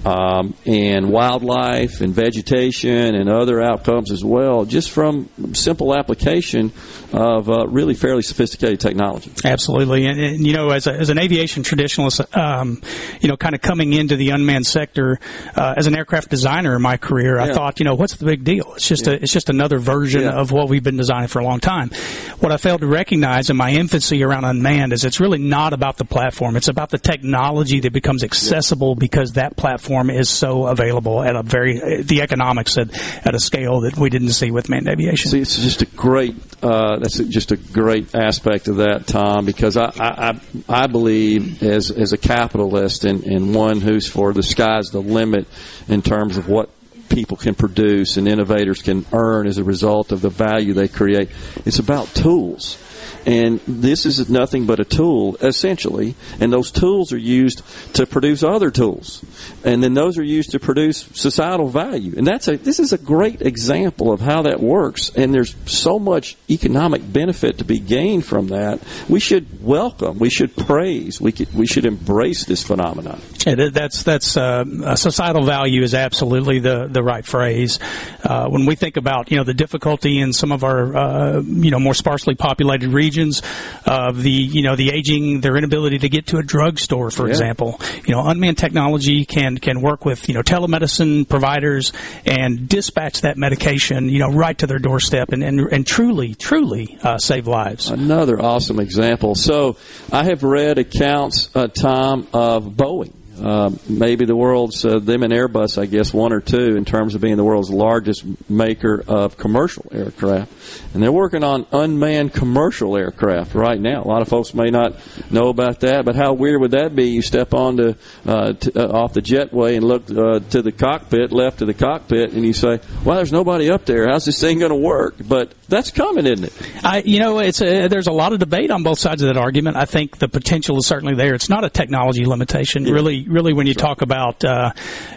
um, 0.06 0.54
and 0.64 1.10
wildlife 1.10 2.00
and 2.00 2.14
vegetation 2.14 3.14
and 3.16 3.28
other 3.28 3.60
outcomes 3.60 4.12
as 4.12 4.24
well, 4.24 4.64
just 4.64 4.90
from 4.92 5.28
simple 5.52 5.98
application 5.98 6.72
of 7.12 7.50
uh, 7.50 7.66
really 7.66 7.94
fairly 7.94 8.22
sophisticated 8.22 8.78
technology. 8.78 9.32
Absolutely, 9.44 10.06
and, 10.06 10.20
and 10.20 10.46
you 10.46 10.52
know, 10.52 10.70
as, 10.70 10.86
a, 10.86 10.92
as 10.92 11.10
an 11.10 11.18
aviation 11.18 11.64
traditionalist, 11.64 12.36
um, 12.36 12.80
you 13.20 13.28
know, 13.28 13.36
kind 13.36 13.54
of 13.54 13.60
coming 13.60 13.92
into 13.94 14.14
the 14.14 14.30
unmanned 14.30 14.66
sector 14.66 15.18
uh, 15.56 15.74
as 15.76 15.88
an 15.88 15.96
aircraft 15.96 16.30
designer 16.30 16.76
in 16.76 16.82
my 16.82 16.96
career, 16.96 17.40
I 17.40 17.52
thought, 17.52 17.80
you 17.80 17.84
know, 17.84 17.94
what's 17.96 18.14
the 18.14 18.26
big 18.26 18.44
deal? 18.44 18.74
It's 18.76 18.86
just 18.86 19.08
a, 19.08 19.14
it's 19.20 19.32
just 19.32 19.50
another 19.50 19.78
version 19.78 20.22
Yeah. 20.22 20.38
of 20.40 20.52
what 20.52 20.68
we've 20.68 20.84
been 20.84 20.96
designing 20.96 21.28
for 21.28 21.40
a 21.40 21.44
long 21.44 21.58
time. 21.58 21.90
What 22.38 22.52
I 22.52 22.58
failed 22.58 22.82
to 22.82 22.86
recognize 22.86 23.50
in 23.50 23.56
my 23.56 23.70
infancy 23.72 24.22
around 24.22 24.44
unmanned 24.44 24.92
is 24.92 25.04
it's 25.04 25.18
really 25.18 25.38
not 25.38 25.72
about 25.72 25.96
the 25.96 26.04
platform; 26.04 26.54
it's 26.54 26.68
about 26.68 26.90
the 26.90 26.98
technology 26.98 27.80
that 27.80 27.92
becomes 27.92 28.22
accessible 28.22 28.94
because 28.94 29.32
that 29.32 29.56
platform 29.56 29.95
is 30.10 30.28
so 30.28 30.66
available 30.66 31.22
at 31.22 31.36
a 31.36 31.42
very 31.42 32.02
the 32.02 32.22
economics 32.22 32.78
at 32.78 32.90
at 33.26 33.34
a 33.34 33.40
scale 33.40 33.80
that 33.80 33.96
we 33.96 34.10
didn't 34.10 34.30
see 34.30 34.50
with 34.50 34.68
manned 34.68 34.88
aviation. 34.88 35.30
See, 35.30 35.40
it's 35.40 35.56
just 35.56 35.82
a 35.82 35.86
great. 35.86 36.34
Uh, 36.62 36.98
that's 36.98 37.18
just 37.18 37.52
a 37.52 37.56
great 37.56 38.14
aspect 38.14 38.68
of 38.68 38.76
that, 38.76 39.06
Tom, 39.06 39.44
because 39.44 39.76
I 39.76 39.92
I, 39.98 40.30
I 40.30 40.40
I 40.68 40.86
believe 40.86 41.62
as 41.62 41.90
as 41.90 42.12
a 42.12 42.18
capitalist 42.18 43.04
and, 43.04 43.24
and 43.24 43.54
one 43.54 43.80
who's 43.80 44.08
for 44.08 44.32
the 44.32 44.42
sky's 44.42 44.90
the 44.90 45.00
limit 45.00 45.46
in 45.88 46.02
terms 46.02 46.36
of 46.36 46.48
what 46.48 46.70
people 47.08 47.36
can 47.36 47.54
produce 47.54 48.16
and 48.16 48.26
innovators 48.26 48.82
can 48.82 49.06
earn 49.12 49.46
as 49.46 49.58
a 49.58 49.64
result 49.64 50.12
of 50.12 50.20
the 50.20 50.30
value 50.30 50.74
they 50.74 50.88
create. 50.88 51.30
It's 51.64 51.78
about 51.78 52.08
tools. 52.08 52.82
And 53.26 53.60
this 53.66 54.06
is 54.06 54.30
nothing 54.30 54.66
but 54.66 54.78
a 54.78 54.84
tool, 54.84 55.36
essentially. 55.40 56.14
And 56.38 56.52
those 56.52 56.70
tools 56.70 57.12
are 57.12 57.18
used 57.18 57.62
to 57.94 58.06
produce 58.06 58.44
other 58.44 58.70
tools. 58.70 59.24
And 59.64 59.82
then 59.82 59.94
those 59.94 60.18
are 60.18 60.22
used 60.22 60.50
to 60.52 60.60
produce 60.60 61.08
societal 61.14 61.68
value. 61.68 62.14
And 62.16 62.26
that's 62.26 62.48
a, 62.48 62.56
this 62.56 62.78
is 62.78 62.92
a 62.92 62.98
great 62.98 63.42
example 63.42 64.12
of 64.12 64.20
how 64.20 64.42
that 64.42 64.60
works. 64.60 65.10
And 65.14 65.32
there's 65.34 65.54
so 65.66 65.98
much 65.98 66.36
economic 66.50 67.10
benefit 67.12 67.58
to 67.58 67.64
be 67.64 67.78
gained 67.78 68.24
from 68.24 68.48
that. 68.48 68.80
We 69.08 69.20
should 69.20 69.62
welcome, 69.62 70.18
we 70.18 70.30
should 70.30 70.54
praise, 70.56 71.20
we, 71.20 71.32
could, 71.32 71.52
we 71.54 71.66
should 71.66 71.84
embrace 71.84 72.44
this 72.44 72.62
phenomenon. 72.62 73.20
Yeah, 73.46 73.68
that's 73.70 74.02
that's 74.02 74.36
uh, 74.36 74.64
uh, 74.84 74.96
societal 74.96 75.44
value 75.44 75.82
is 75.82 75.94
absolutely 75.94 76.58
the 76.58 76.88
the 76.90 77.00
right 77.02 77.24
phrase. 77.24 77.78
Uh, 78.24 78.48
when 78.48 78.66
we 78.66 78.74
think 78.74 78.96
about 78.96 79.30
you 79.30 79.36
know 79.36 79.44
the 79.44 79.54
difficulty 79.54 80.18
in 80.18 80.32
some 80.32 80.50
of 80.50 80.64
our 80.64 80.96
uh, 80.96 81.40
you 81.42 81.70
know 81.70 81.78
more 81.78 81.94
sparsely 81.94 82.34
populated 82.34 82.88
regions 82.88 83.42
of 83.86 84.20
the 84.24 84.30
you 84.32 84.62
know 84.62 84.74
the 84.74 84.90
aging, 84.90 85.42
their 85.42 85.56
inability 85.56 85.98
to 85.98 86.08
get 86.08 86.26
to 86.28 86.38
a 86.38 86.42
drugstore, 86.42 87.12
for 87.12 87.26
Yeah. 87.26 87.30
example, 87.34 87.80
you 88.04 88.12
know 88.14 88.26
unmanned 88.26 88.58
technology 88.58 89.24
can 89.36 89.58
can 89.58 89.82
work 89.82 90.06
with 90.06 90.28
you 90.28 90.34
know 90.34 90.42
telemedicine 90.42 91.28
providers 91.28 91.92
and 92.24 92.68
dispatch 92.68 93.20
that 93.20 93.36
medication 93.36 94.08
you 94.08 94.18
know 94.18 94.30
right 94.30 94.56
to 94.56 94.66
their 94.66 94.78
doorstep 94.78 95.30
and 95.30 95.42
and, 95.42 95.60
and 95.60 95.86
truly 95.86 96.34
truly 96.34 96.98
uh, 97.02 97.18
save 97.18 97.46
lives. 97.46 97.90
Another 97.90 98.40
awesome 98.40 98.80
example. 98.80 99.34
So 99.34 99.76
I 100.10 100.24
have 100.24 100.42
read 100.42 100.78
accounts, 100.78 101.54
uh, 101.54 101.68
Tom, 101.68 102.26
of 102.32 102.64
Boeing. 102.64 103.12
Uh, 103.42 103.70
maybe 103.88 104.24
the 104.24 104.36
world's 104.36 104.84
uh, 104.84 104.98
them 104.98 105.22
and 105.22 105.32
Airbus, 105.32 105.80
I 105.80 105.86
guess, 105.86 106.12
one 106.12 106.32
or 106.32 106.40
two 106.40 106.76
in 106.76 106.84
terms 106.84 107.14
of 107.14 107.20
being 107.20 107.36
the 107.36 107.44
world's 107.44 107.70
largest 107.70 108.24
maker 108.48 109.04
of 109.06 109.36
commercial 109.36 109.86
aircraft, 109.92 110.50
and 110.94 111.02
they're 111.02 111.12
working 111.12 111.44
on 111.44 111.66
unmanned 111.72 112.32
commercial 112.32 112.96
aircraft 112.96 113.54
right 113.54 113.80
now. 113.80 114.02
A 114.02 114.08
lot 114.08 114.22
of 114.22 114.28
folks 114.28 114.54
may 114.54 114.70
not 114.70 114.94
know 115.30 115.48
about 115.48 115.80
that, 115.80 116.04
but 116.04 116.16
how 116.16 116.32
weird 116.32 116.60
would 116.60 116.70
that 116.70 116.96
be? 116.96 117.10
You 117.10 117.22
step 117.22 117.54
onto 117.54 117.94
uh, 118.24 118.52
t- 118.54 118.72
uh, 118.74 118.88
off 118.88 119.12
the 119.12 119.22
jetway 119.22 119.76
and 119.76 119.84
look 119.84 120.10
uh, 120.10 120.40
to 120.50 120.62
the 120.62 120.72
cockpit, 120.72 121.32
left 121.32 121.58
to 121.58 121.66
the 121.66 121.74
cockpit, 121.74 122.32
and 122.32 122.44
you 122.44 122.52
say, 122.52 122.80
"Well, 123.04 123.16
there's 123.16 123.32
nobody 123.32 123.70
up 123.70 123.84
there. 123.84 124.08
How's 124.08 124.24
this 124.24 124.40
thing 124.40 124.58
going 124.58 124.70
to 124.70 124.76
work?" 124.76 125.16
But 125.20 125.52
that's 125.68 125.90
coming, 125.90 126.26
isn't 126.26 126.44
it? 126.44 126.84
I, 126.84 127.02
you 127.04 127.20
know, 127.20 127.38
it's 127.40 127.60
a, 127.60 127.88
there's 127.88 128.06
a 128.06 128.12
lot 128.12 128.32
of 128.32 128.38
debate 128.38 128.70
on 128.70 128.82
both 128.82 128.98
sides 128.98 129.22
of 129.22 129.28
that 129.32 129.36
argument. 129.36 129.76
I 129.76 129.84
think 129.84 130.18
the 130.18 130.28
potential 130.28 130.78
is 130.78 130.86
certainly 130.86 131.14
there. 131.14 131.34
It's 131.34 131.48
not 131.48 131.64
a 131.64 131.70
technology 131.70 132.24
limitation, 132.24 132.84
really. 132.84 133.25
Really, 133.26 133.52
when 133.52 133.66
you 133.66 133.74
talk 133.74 134.02
about, 134.02 134.44
uh, 134.44 134.72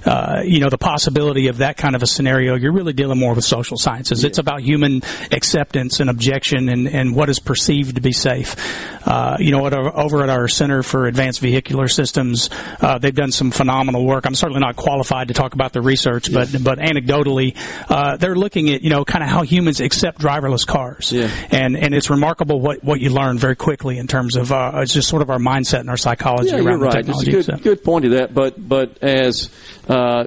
uh, 0.06 0.42
you 0.46 0.60
know, 0.60 0.70
the 0.70 0.78
possibility 0.78 1.48
of 1.48 1.58
that 1.58 1.78
kind 1.78 1.96
of 1.96 2.04
a 2.04 2.08
scenario, 2.08 2.56
you're 2.56 2.72
really 2.74 2.94
dealing 2.94 3.20
more 3.20 3.34
with 3.34 3.46
social 3.46 3.78
sciences. 3.78 4.24
It's 4.24 4.38
about 4.38 4.62
human 4.62 5.02
acceptance 5.32 6.00
and 6.00 6.10
objection 6.10 6.70
and, 6.70 6.88
and 6.88 7.16
what 7.16 7.30
is 7.30 7.40
perceived 7.40 7.96
to 7.96 8.02
be 8.02 8.12
safe. 8.12 8.56
Uh, 9.08 9.38
you 9.40 9.52
know, 9.52 9.66
at 9.66 9.74
our, 9.74 9.98
over 9.98 10.24
at 10.24 10.30
our 10.30 10.48
Center 10.48 10.84
for 10.84 11.06
Advanced 11.08 11.40
Vehicular 11.40 11.88
Systems, 11.88 12.50
uh, 12.82 12.98
they've 12.98 13.16
done 13.16 13.32
some 13.32 13.52
phenomenal 13.52 14.06
work. 14.06 14.26
I'm 14.26 14.36
certainly 14.36 14.60
not 14.62 14.76
qualified 14.76 15.30
to 15.30 15.34
talk 15.34 15.54
about 15.54 15.74
the 15.74 15.82
research, 15.82 16.32
but 16.34 16.50
but 16.64 16.80
anecdotally, 16.80 17.56
uh, 17.90 18.18
they're 18.18 18.36
looking 18.36 18.70
at 18.70 18.82
you 18.82 18.90
know 18.90 19.06
kind 19.06 19.24
of 19.24 19.30
how 19.30 19.42
humans 19.44 19.80
accept 19.80 20.20
driverless 20.20 20.66
cars, 20.66 21.14
and 21.14 21.78
and 21.78 21.94
it's 21.94 22.10
remarkable 22.10 22.60
what 22.60 22.84
what 22.84 23.00
you 23.00 23.10
learn 23.10 23.38
very 23.38 23.56
quickly 23.56 23.98
in 23.98 24.08
terms 24.08 24.36
of 24.36 24.52
uh, 24.52 24.72
it's 24.76 24.94
just 24.94 25.08
sort 25.08 25.22
of 25.22 25.30
our 25.30 25.40
mindset 25.40 25.80
and 25.80 25.90
our 25.90 25.98
psychology 25.98 26.50
Yeah, 26.50 26.58
around 26.64 26.80
the 26.80 26.86
right. 26.86 26.96
It's 26.96 26.96
a 26.96 27.26
technology. 27.26 27.32
good, 27.32 27.46
so. 27.46 27.58
good 27.58 27.84
point 27.84 27.99
to 28.04 28.10
that. 28.10 28.34
But 28.34 28.68
but 28.68 29.02
as 29.04 29.50
uh, 29.88 30.26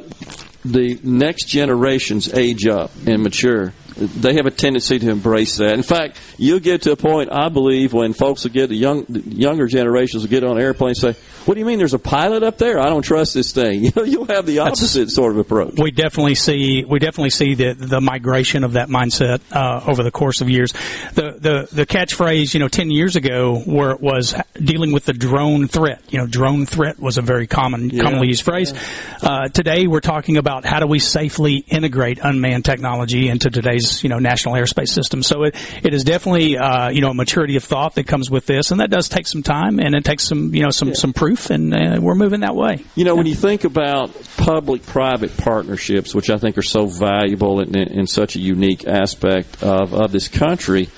the 0.65 0.99
next 1.03 1.47
generations 1.47 2.33
age 2.33 2.67
up 2.67 2.91
and 3.07 3.23
mature, 3.23 3.73
they 3.97 4.35
have 4.35 4.47
a 4.47 4.51
tendency 4.51 4.99
to 4.99 5.11
embrace 5.11 5.59
that. 5.59 5.75
In 5.75 5.83
fact, 5.83 6.19
you'll 6.39 6.61
get 6.61 6.83
to 6.83 6.93
a 6.93 6.97
point, 6.97 7.31
I 7.33 7.49
believe, 7.49 7.93
when 7.93 8.13
folks 8.13 8.45
will 8.45 8.53
get 8.53 8.69
the 8.69 8.77
young, 8.77 9.05
the 9.09 9.21
younger 9.21 9.67
generations 9.67 10.23
will 10.23 10.31
get 10.31 10.45
on 10.45 10.61
airplanes 10.61 11.03
and 11.03 11.15
say, 11.15 11.23
"What 11.47 11.55
do 11.55 11.61
you 11.61 11.67
mean? 11.67 11.79
There's 11.79 11.95
a 11.95 11.99
pilot 11.99 12.43
up 12.43 12.59
there? 12.59 12.79
I 12.79 12.87
don't 12.87 13.03
trust 13.03 13.35
this 13.35 13.53
thing." 13.53 13.73
You 13.83 13.91
know, 13.97 14.03
you'll 14.05 14.25
have 14.27 14.47
the 14.47 14.61
opposite 14.61 15.01
That's, 15.01 15.15
sort 15.15 15.33
of 15.33 15.39
approach. 15.39 15.75
We 15.77 15.91
definitely 15.91 16.37
see 16.37 16.85
we 16.85 16.99
definitely 16.99 17.31
see 17.31 17.55
the 17.55 17.73
the 17.73 18.01
migration 18.01 18.65
of 18.65 18.75
that 18.75 18.89
mindset 18.89 19.41
uh, 19.51 19.83
over 19.87 20.03
the 20.03 20.11
course 20.11 20.41
of 20.41 20.49
years. 20.49 20.73
The 21.15 21.37
the 21.39 21.69
the 21.73 21.85
catchphrase, 21.85 22.55
you 22.55 22.61
know, 22.61 22.69
ten 22.69 22.91
years 22.91 23.17
ago, 23.17 23.59
where 23.67 23.91
it 23.91 24.01
was 24.01 24.35
dealing 24.55 24.93
with 24.93 25.05
the 25.05 25.13
drone 25.13 25.69
threat. 25.69 26.03
You 26.11 26.19
know, 26.19 26.27
drone 26.27 26.65
threat 26.65 27.01
was 27.01 27.19
a 27.19 27.23
very 27.23 27.47
common 27.47 27.91
yeah. 27.91 28.03
commonly 28.03 28.29
used 28.29 28.45
phrase. 28.45 28.73
Yeah. 28.73 29.29
Uh, 29.29 29.49
today, 29.49 29.87
we're 29.87 30.01
talking 30.01 30.37
about 30.37 30.65
how 30.65 30.79
do 30.81 30.87
we 30.87 31.01
safely 31.01 31.57
integrate 31.57 32.19
unmanned 32.23 32.65
technology 32.65 33.29
into 33.29 33.51
today's 33.51 34.03
you 34.03 34.09
know 34.09 34.19
national 34.19 34.55
airspace 34.55 34.89
system. 34.89 35.23
So 35.23 35.43
it 35.45 35.57
it 35.83 35.93
is 35.93 36.05
definitely 36.05 36.57
uh, 36.57 36.91
you 36.91 37.01
know 37.01 37.11
a 37.11 37.15
maturity 37.15 37.57
of 37.57 37.65
thought 37.65 37.97
that 37.97 38.07
comes 38.07 38.31
with 38.31 38.47
this, 38.47 38.71
and 38.71 38.81
that 38.81 38.91
does 38.91 39.09
take 39.09 39.27
some 39.27 39.43
time 39.43 39.81
and 39.81 39.95
it 39.95 40.05
takes 40.05 40.25
some 40.25 40.55
you 40.55 40.63
know 40.63 40.71
some 40.71 40.89
yeah. 40.89 40.95
some 40.95 41.13
proof, 41.13 41.32
and 41.51 41.75
uh, 41.75 42.01
we're 42.01 42.15
moving 42.15 42.41
that 42.41 42.55
way. 42.55 42.85
You 42.95 43.05
know, 43.05 43.15
when 43.15 43.27
you 43.27 43.35
think 43.35 43.65
about 43.65 44.11
public-private 44.37 45.37
partnerships, 45.37 46.15
which 46.15 46.31
I 46.31 46.39
think 46.39 46.59
are 46.59 46.63
so 46.63 46.87
valuable 46.87 47.61
in, 47.61 47.77
in 47.77 48.07
such 48.07 48.37
a 48.37 48.41
unique 48.41 48.87
aspect 48.87 49.63
of 49.63 49.95
of 49.95 50.13
this 50.13 50.29
country. 50.29 50.89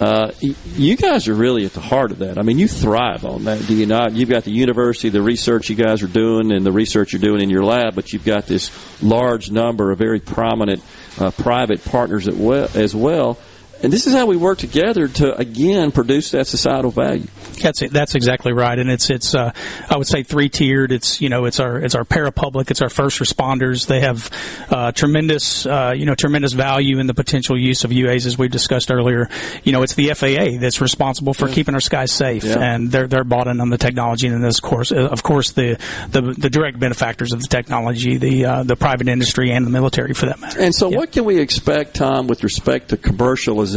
Uh, 0.00 0.32
you 0.40 0.96
guys 0.96 1.28
are 1.28 1.34
really 1.34 1.64
at 1.64 1.72
the 1.72 1.80
heart 1.80 2.10
of 2.10 2.18
that. 2.18 2.36
I 2.36 2.42
mean, 2.42 2.58
you 2.58 2.66
thrive 2.66 3.24
on 3.24 3.44
that, 3.44 3.64
do 3.68 3.74
you 3.74 3.86
not? 3.86 4.12
You've 4.12 4.28
got 4.28 4.42
the 4.42 4.50
university, 4.50 5.08
the 5.08 5.22
research 5.22 5.70
you 5.70 5.76
guys 5.76 6.02
are 6.02 6.08
doing, 6.08 6.50
and 6.50 6.66
the 6.66 6.72
research 6.72 7.12
you're 7.12 7.22
doing 7.22 7.40
in 7.40 7.48
your 7.48 7.64
lab, 7.64 7.94
but 7.94 8.12
you've 8.12 8.24
got 8.24 8.46
this 8.46 8.72
large 9.00 9.52
number 9.52 9.92
of 9.92 9.98
very 9.98 10.18
prominent 10.18 10.82
uh, 11.16 11.30
private 11.30 11.84
partners 11.84 12.26
as 12.26 12.94
well 12.94 13.38
and 13.84 13.92
this 13.92 14.06
is 14.06 14.14
how 14.14 14.24
we 14.24 14.38
work 14.38 14.58
together 14.58 15.06
to 15.08 15.36
again 15.36 15.92
produce 15.92 16.30
that 16.30 16.46
societal 16.46 16.90
value. 16.90 17.26
That's 17.60 17.82
it. 17.82 17.92
That's 17.92 18.14
exactly 18.14 18.52
right. 18.52 18.78
And 18.78 18.90
it's 18.90 19.10
it's 19.10 19.34
uh, 19.34 19.52
I 19.90 19.96
would 19.98 20.06
say 20.06 20.22
three 20.22 20.48
tiered. 20.48 20.90
It's 20.90 21.20
you 21.20 21.28
know 21.28 21.44
it's 21.44 21.60
our 21.60 21.78
it's 21.78 21.94
our 21.94 22.04
parapublic. 22.04 22.70
It's 22.70 22.80
our 22.80 22.88
first 22.88 23.20
responders. 23.20 23.86
They 23.86 24.00
have 24.00 24.30
uh, 24.70 24.92
tremendous 24.92 25.66
uh, 25.66 25.92
you 25.94 26.06
know 26.06 26.14
tremendous 26.14 26.54
value 26.54 26.98
in 26.98 27.06
the 27.06 27.14
potential 27.14 27.58
use 27.58 27.84
of 27.84 27.90
UAs 27.90 28.24
as 28.24 28.38
we 28.38 28.48
discussed 28.48 28.90
earlier. 28.90 29.28
You 29.64 29.72
know 29.72 29.82
it's 29.82 29.94
the 29.94 30.14
FAA 30.14 30.58
that's 30.58 30.80
responsible 30.80 31.34
for 31.34 31.48
yeah. 31.48 31.54
keeping 31.54 31.74
our 31.74 31.80
skies 31.80 32.10
safe, 32.10 32.44
yeah. 32.44 32.58
and 32.58 32.90
they're 32.90 33.06
they're 33.06 33.22
bought 33.22 33.48
in 33.48 33.60
on 33.60 33.68
the 33.68 33.78
technology. 33.78 34.28
And 34.28 34.42
this 34.42 34.60
course, 34.60 34.92
uh, 34.92 35.08
of 35.08 35.22
course, 35.22 35.52
the, 35.52 35.78
the 36.10 36.22
the 36.22 36.48
direct 36.48 36.80
benefactors 36.80 37.34
of 37.34 37.42
the 37.42 37.48
technology, 37.48 38.16
the 38.16 38.46
uh, 38.46 38.62
the 38.62 38.76
private 38.76 39.08
industry 39.08 39.52
and 39.52 39.66
the 39.66 39.70
military 39.70 40.14
for 40.14 40.24
that 40.26 40.40
matter. 40.40 40.58
And 40.58 40.74
so, 40.74 40.90
yeah. 40.90 40.96
what 40.96 41.12
can 41.12 41.26
we 41.26 41.38
expect, 41.38 41.96
Tom, 41.96 42.28
with 42.28 42.42
respect 42.42 42.88
to 42.88 42.96
commercialization? 42.96 43.73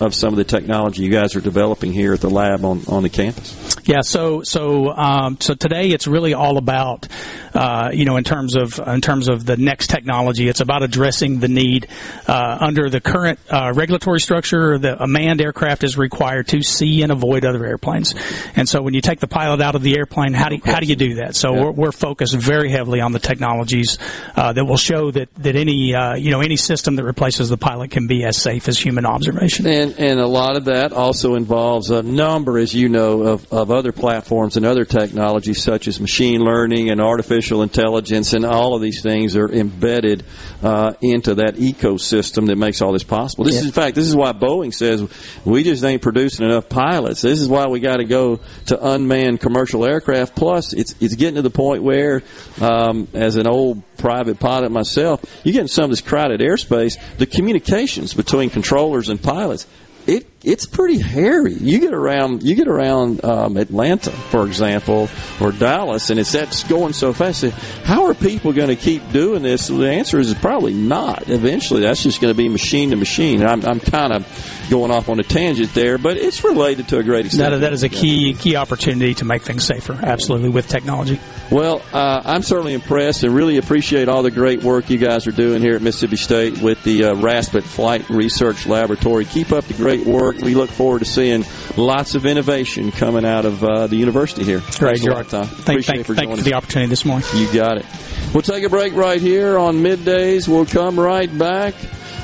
Of 0.00 0.14
some 0.14 0.32
of 0.32 0.36
the 0.36 0.44
technology 0.44 1.02
you 1.02 1.10
guys 1.10 1.34
are 1.36 1.40
developing 1.40 1.92
here 1.92 2.14
at 2.14 2.20
the 2.20 2.30
lab 2.30 2.64
on, 2.64 2.82
on 2.88 3.02
the 3.02 3.08
campus? 3.08 3.76
Yeah, 3.84 4.00
so 4.02 4.42
so 4.42 4.90
um, 4.90 5.38
so 5.40 5.54
today 5.54 5.90
it's 5.90 6.06
really 6.06 6.34
all 6.34 6.58
about 6.58 7.08
uh, 7.54 7.90
you 7.92 8.04
know 8.04 8.16
in 8.16 8.24
terms 8.24 8.56
of 8.56 8.78
in 8.86 9.00
terms 9.00 9.28
of 9.28 9.44
the 9.44 9.56
next 9.56 9.88
technology. 9.88 10.48
It's 10.48 10.60
about 10.60 10.82
addressing 10.82 11.40
the 11.40 11.48
need 11.48 11.88
uh, 12.26 12.58
under 12.60 12.88
the 12.88 13.00
current 13.00 13.38
uh, 13.50 13.72
regulatory 13.74 14.20
structure. 14.20 14.78
The, 14.78 15.02
a 15.02 15.06
manned 15.06 15.40
aircraft 15.40 15.84
is 15.84 15.96
required 15.96 16.48
to 16.48 16.62
see 16.62 17.02
and 17.02 17.12
avoid 17.12 17.44
other 17.44 17.64
airplanes, 17.64 18.14
and 18.56 18.68
so 18.68 18.82
when 18.82 18.94
you 18.94 19.00
take 19.00 19.20
the 19.20 19.28
pilot 19.28 19.60
out 19.60 19.74
of 19.74 19.82
the 19.82 19.96
airplane, 19.96 20.32
how 20.32 20.48
do 20.48 20.56
you, 20.56 20.62
how 20.64 20.80
do 20.80 20.86
you 20.86 20.96
do 20.96 21.14
that? 21.16 21.34
So 21.34 21.52
yeah. 21.52 21.64
we're, 21.64 21.70
we're, 21.72 21.90
focused 21.90 22.34
very 22.34 22.70
heavily 22.70 23.00
on 23.00 23.12
the 23.12 23.18
technologies 23.18 23.98
uh, 24.36 24.52
that 24.52 24.64
will 24.64 24.76
show 24.76 25.10
that 25.10 25.28
that 25.34 25.56
any 25.56 25.94
uh, 25.94 26.14
you 26.14 26.30
know 26.30 26.40
any 26.40 26.56
system 26.56 26.96
that 26.96 27.04
replaces 27.04 27.48
the 27.48 27.56
pilot 27.56 27.90
can 27.90 28.06
be 28.06 28.24
as 28.24 28.36
safe 28.36 28.68
as 28.68 28.78
human 28.78 29.04
observation. 29.04 29.66
And 29.66 29.98
and 29.98 30.20
a 30.20 30.26
lot 30.26 30.56
of 30.56 30.66
that 30.66 30.92
also 30.92 31.34
involves 31.34 31.90
a 31.90 32.02
number, 32.02 32.58
as 32.58 32.72
you 32.72 32.88
know, 32.88 33.22
of, 33.22 33.52
of 33.52 33.70
other 33.70 33.92
platforms 33.92 34.56
and 34.56 34.64
other 34.64 34.84
technologies 34.84 35.62
such 35.62 35.88
as 35.88 36.00
machine 36.00 36.40
learning 36.40 36.90
and 36.90 37.00
artificial 37.00 37.39
intelligence, 37.62 38.32
and 38.32 38.44
all 38.44 38.74
of 38.74 38.82
these 38.82 39.02
things 39.02 39.36
are 39.36 39.50
embedded 39.50 40.24
uh, 40.62 40.94
into 41.00 41.36
that 41.36 41.56
ecosystem 41.56 42.46
that 42.46 42.56
makes 42.56 42.80
all 42.82 42.92
this 42.92 43.04
possible. 43.04 43.44
This 43.44 43.54
yeah. 43.54 43.60
is, 43.60 43.66
in 43.66 43.72
fact, 43.72 43.94
this 43.94 44.06
is 44.06 44.14
why 44.14 44.32
Boeing 44.32 44.72
says 44.72 45.08
we 45.44 45.62
just 45.62 45.84
ain't 45.84 46.02
producing 46.02 46.46
enough 46.46 46.68
pilots. 46.68 47.22
This 47.22 47.40
is 47.40 47.48
why 47.48 47.66
we 47.66 47.80
got 47.80 47.96
to 47.96 48.04
go 48.04 48.40
to 48.66 48.86
unmanned 48.92 49.40
commercial 49.40 49.84
aircraft. 49.84 50.36
Plus, 50.36 50.72
it's 50.72 50.94
it's 51.00 51.14
getting 51.14 51.36
to 51.36 51.42
the 51.42 51.50
point 51.50 51.82
where, 51.82 52.22
um, 52.60 53.08
as 53.14 53.36
an 53.36 53.46
old 53.46 53.82
private 53.96 54.38
pilot 54.38 54.70
myself, 54.70 55.22
you 55.44 55.52
get 55.52 55.62
in 55.62 55.68
some 55.68 55.84
of 55.84 55.90
this 55.90 56.00
crowded 56.00 56.40
airspace, 56.40 56.98
the 57.18 57.26
communications 57.26 58.14
between 58.14 58.50
controllers 58.50 59.08
and 59.08 59.22
pilots 59.22 59.66
it 60.06 60.26
it's 60.42 60.64
pretty 60.64 60.98
hairy. 60.98 61.52
You 61.52 61.80
get 61.80 61.92
around 61.92 62.42
you 62.42 62.54
get 62.54 62.68
around 62.68 63.24
um, 63.24 63.56
Atlanta, 63.56 64.10
for 64.10 64.46
example, 64.46 65.08
or 65.40 65.52
Dallas, 65.52 66.10
and 66.10 66.18
it's 66.18 66.32
that's 66.32 66.64
going 66.64 66.92
so 66.92 67.12
fast. 67.12 67.44
How 67.84 68.06
are 68.06 68.14
people 68.14 68.52
going 68.52 68.68
to 68.68 68.76
keep 68.76 69.12
doing 69.12 69.42
this? 69.42 69.68
The 69.68 69.90
answer 69.90 70.18
is 70.18 70.32
probably 70.34 70.72
not. 70.72 71.28
Eventually, 71.28 71.82
that's 71.82 72.02
just 72.02 72.20
going 72.20 72.32
to 72.32 72.36
be 72.36 72.48
machine 72.48 72.90
to 72.90 72.96
machine. 72.96 73.44
I'm, 73.44 73.64
I'm 73.64 73.80
kind 73.80 74.12
of 74.12 74.66
going 74.70 74.90
off 74.90 75.08
on 75.08 75.20
a 75.20 75.22
tangent 75.22 75.74
there, 75.74 75.98
but 75.98 76.16
it's 76.16 76.42
related 76.42 76.88
to 76.88 76.98
a 76.98 77.02
great 77.02 77.26
extent. 77.26 77.52
That, 77.52 77.58
that 77.58 77.72
is 77.72 77.82
a 77.82 77.88
key 77.88 78.34
key 78.34 78.56
opportunity 78.56 79.14
to 79.14 79.24
make 79.24 79.42
things 79.42 79.64
safer. 79.64 79.92
Absolutely, 79.92 80.48
with 80.48 80.68
technology. 80.68 81.20
Well, 81.50 81.82
uh, 81.92 82.22
I'm 82.24 82.42
certainly 82.42 82.74
impressed 82.74 83.24
and 83.24 83.34
really 83.34 83.58
appreciate 83.58 84.08
all 84.08 84.22
the 84.22 84.30
great 84.30 84.62
work 84.62 84.88
you 84.88 84.98
guys 84.98 85.26
are 85.26 85.32
doing 85.32 85.60
here 85.60 85.74
at 85.74 85.82
Mississippi 85.82 86.16
State 86.16 86.62
with 86.62 86.82
the 86.84 87.06
uh, 87.06 87.14
RASPET 87.16 87.64
Flight 87.64 88.08
Research 88.08 88.66
Laboratory. 88.66 89.24
Keep 89.24 89.52
up 89.52 89.64
the 89.64 89.74
great 89.74 89.99
work. 90.06 90.38
We 90.38 90.54
look 90.54 90.70
forward 90.70 91.00
to 91.00 91.04
seeing 91.04 91.44
lots 91.76 92.14
of 92.14 92.26
innovation 92.26 92.92
coming 92.92 93.24
out 93.24 93.44
of 93.44 93.62
uh, 93.62 93.86
the 93.86 93.96
university 93.96 94.44
here. 94.44 94.62
Great, 94.78 95.00
George. 95.00 95.26
Thank, 95.26 95.84
thank, 95.84 96.06
for, 96.06 96.14
thank 96.14 96.30
for 96.36 96.42
the 96.42 96.54
opportunity 96.54 96.88
this 96.88 97.04
morning. 97.04 97.26
You 97.34 97.52
got 97.52 97.78
it. 97.78 97.86
We'll 98.32 98.42
take 98.42 98.64
a 98.64 98.68
break 98.68 98.94
right 98.94 99.20
here 99.20 99.58
on 99.58 99.76
middays. 99.76 100.48
We'll 100.48 100.66
come 100.66 100.98
right 100.98 101.36
back. 101.36 101.74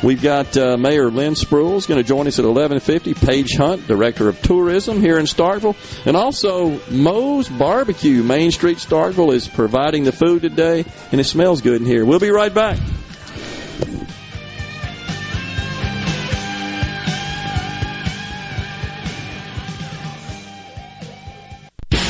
We've 0.03 0.21
got 0.21 0.57
uh, 0.57 0.77
Mayor 0.77 1.11
Lynn 1.11 1.33
Spruill 1.35 1.77
is 1.77 1.87
going 1.87 2.01
to 2.01 2.07
join 2.07 2.27
us 2.27 2.39
at 2.39 2.45
11:50. 2.45 3.27
Paige 3.27 3.57
Hunt, 3.57 3.87
Director 3.87 4.29
of 4.29 4.41
Tourism 4.43 5.01
here 5.01 5.19
in 5.19 5.25
Starkville, 5.25 5.75
and 6.07 6.17
also 6.17 6.79
Moe's 6.91 7.49
Barbecue, 7.49 8.23
Main 8.23 8.51
Street, 8.51 8.77
Starkville, 8.77 9.33
is 9.33 9.49
providing 9.49 10.05
the 10.05 10.13
food 10.13 10.43
today, 10.43 10.85
and 11.11 11.21
it 11.21 11.25
smells 11.25 11.63
good 11.63 11.81
in 11.81 11.87
here. 11.87 12.05
We'll 12.05 12.21
be 12.21 12.31
right 12.31 12.53
back. 12.53 12.79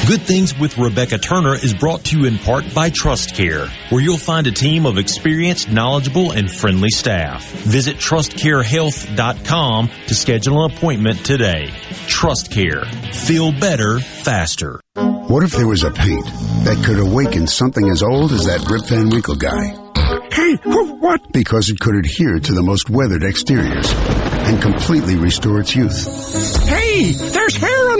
Good 0.06 0.22
Things 0.22 0.56
with 0.56 0.78
Rebecca 0.78 1.18
Turner 1.18 1.54
is 1.56 1.74
brought 1.74 2.04
to 2.04 2.16
you 2.16 2.26
in 2.26 2.38
part 2.38 2.72
by 2.72 2.90
Trust 2.90 3.34
Care, 3.34 3.66
where 3.88 4.00
you'll 4.00 4.18
find 4.18 4.46
a 4.46 4.52
team 4.52 4.86
of 4.86 4.98
experienced, 4.98 5.68
knowledgeable, 5.68 6.30
and 6.30 6.48
friendly 6.48 6.90
staff. 6.90 7.44
Visit 7.50 7.96
trustcarehealth.com 7.96 9.90
to 10.06 10.14
schedule 10.14 10.64
an 10.64 10.70
appointment 10.70 11.26
today. 11.26 11.72
Trust 12.06 12.52
Care. 12.52 12.84
Feel 12.84 13.50
better, 13.50 13.98
faster. 13.98 14.80
What 14.94 15.42
if 15.42 15.50
there 15.50 15.66
was 15.66 15.82
a 15.82 15.90
paint 15.90 16.26
that 16.26 16.80
could 16.86 17.00
awaken 17.00 17.48
something 17.48 17.90
as 17.90 18.04
old 18.04 18.30
as 18.30 18.46
that 18.46 18.64
Rip 18.70 18.86
Van 18.86 19.10
Winkle 19.10 19.34
guy? 19.34 19.74
Hey, 20.32 20.54
what? 20.64 21.32
Because 21.32 21.68
it 21.68 21.80
could 21.80 21.96
adhere 21.96 22.38
to 22.38 22.52
the 22.52 22.62
most 22.62 22.88
weathered 22.88 23.24
exteriors 23.24 23.92
and 23.92 24.62
completely 24.62 25.16
restore 25.16 25.58
its 25.58 25.74
youth. 25.74 26.06
Hey, 26.68 27.10
there's 27.10 27.56
hair 27.56 27.75
on 27.75 27.75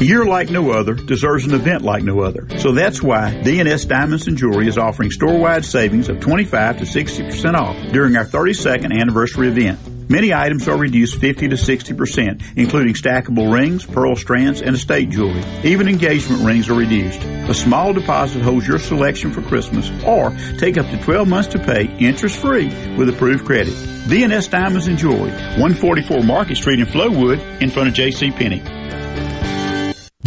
A 0.00 0.02
year 0.02 0.24
like 0.24 0.48
no 0.48 0.70
other 0.70 0.94
deserves 0.94 1.44
an 1.44 1.52
event 1.52 1.82
like 1.82 2.02
no 2.02 2.20
other. 2.20 2.46
So 2.58 2.72
that's 2.72 3.02
why 3.02 3.38
DNS 3.44 3.86
Diamonds 3.86 4.28
and 4.28 4.38
Jewelry 4.38 4.66
is 4.66 4.78
offering 4.78 5.10
store-wide 5.10 5.62
savings 5.62 6.08
of 6.08 6.20
25 6.20 6.78
to 6.78 6.84
60% 6.84 7.54
off 7.54 7.76
during 7.92 8.16
our 8.16 8.24
32nd 8.24 8.98
anniversary 8.98 9.48
event. 9.48 9.78
Many 10.08 10.32
items 10.32 10.68
are 10.68 10.78
reduced 10.78 11.20
50 11.20 11.48
to 11.48 11.56
60%, 11.56 12.56
including 12.56 12.94
stackable 12.94 13.52
rings, 13.52 13.84
pearl 13.84 14.16
strands, 14.16 14.62
and 14.62 14.74
estate 14.74 15.10
jewelry. 15.10 15.44
Even 15.64 15.86
engagement 15.86 16.44
rings 16.44 16.70
are 16.70 16.74
reduced. 16.74 17.22
A 17.22 17.52
small 17.52 17.92
deposit 17.92 18.40
holds 18.40 18.66
your 18.66 18.78
selection 18.78 19.30
for 19.30 19.42
Christmas, 19.42 19.90
or 20.06 20.30
take 20.56 20.78
up 20.78 20.86
to 20.86 21.02
12 21.02 21.28
months 21.28 21.48
to 21.50 21.58
pay 21.58 21.94
interest-free 21.98 22.96
with 22.96 23.10
approved 23.10 23.44
credit. 23.44 23.74
DNS 24.08 24.48
Diamonds 24.48 24.86
and 24.86 24.96
Jewelry, 24.96 25.30
144 25.60 26.22
Market 26.22 26.56
Street 26.56 26.80
in 26.80 26.86
Flowood, 26.86 27.60
in 27.60 27.68
front 27.68 27.90
of 27.90 27.94
J.C. 27.94 28.30
Penney. 28.30 28.62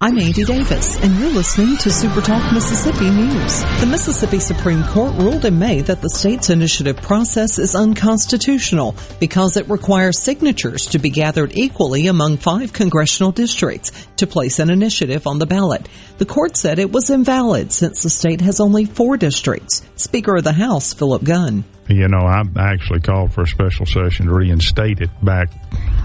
I'm 0.00 0.16
Andy 0.16 0.44
Davis, 0.44 1.02
and 1.02 1.18
you're 1.18 1.30
listening 1.30 1.76
to 1.78 1.88
SuperTalk 1.88 2.52
Mississippi 2.52 3.10
News. 3.10 3.62
The 3.80 3.88
Mississippi 3.90 4.38
Supreme 4.38 4.84
Court 4.84 5.12
ruled 5.14 5.44
in 5.44 5.58
May 5.58 5.80
that 5.80 6.00
the 6.00 6.10
state's 6.10 6.50
initiative 6.50 6.98
process 6.98 7.58
is 7.58 7.74
unconstitutional 7.74 8.94
because 9.18 9.56
it 9.56 9.68
requires 9.68 10.20
signatures 10.20 10.86
to 10.86 11.00
be 11.00 11.10
gathered 11.10 11.56
equally 11.56 12.06
among 12.06 12.36
five 12.36 12.72
congressional 12.72 13.32
districts 13.32 14.06
to 14.18 14.28
place 14.28 14.60
an 14.60 14.70
initiative 14.70 15.26
on 15.26 15.40
the 15.40 15.46
ballot. 15.46 15.88
The 16.18 16.26
court 16.26 16.56
said 16.56 16.78
it 16.78 16.92
was 16.92 17.10
invalid 17.10 17.72
since 17.72 18.04
the 18.04 18.10
state 18.10 18.40
has 18.40 18.60
only 18.60 18.84
four 18.84 19.16
districts. 19.16 19.82
Speaker 19.96 20.36
of 20.36 20.44
the 20.44 20.52
House, 20.52 20.94
Philip 20.94 21.24
Gunn. 21.24 21.64
You 21.88 22.08
know, 22.08 22.24
I 22.24 22.42
actually 22.56 23.00
called 23.00 23.32
for 23.32 23.42
a 23.42 23.48
special 23.48 23.84
session 23.84 24.26
to 24.26 24.32
reinstate 24.32 25.00
it 25.00 25.10
back 25.22 25.50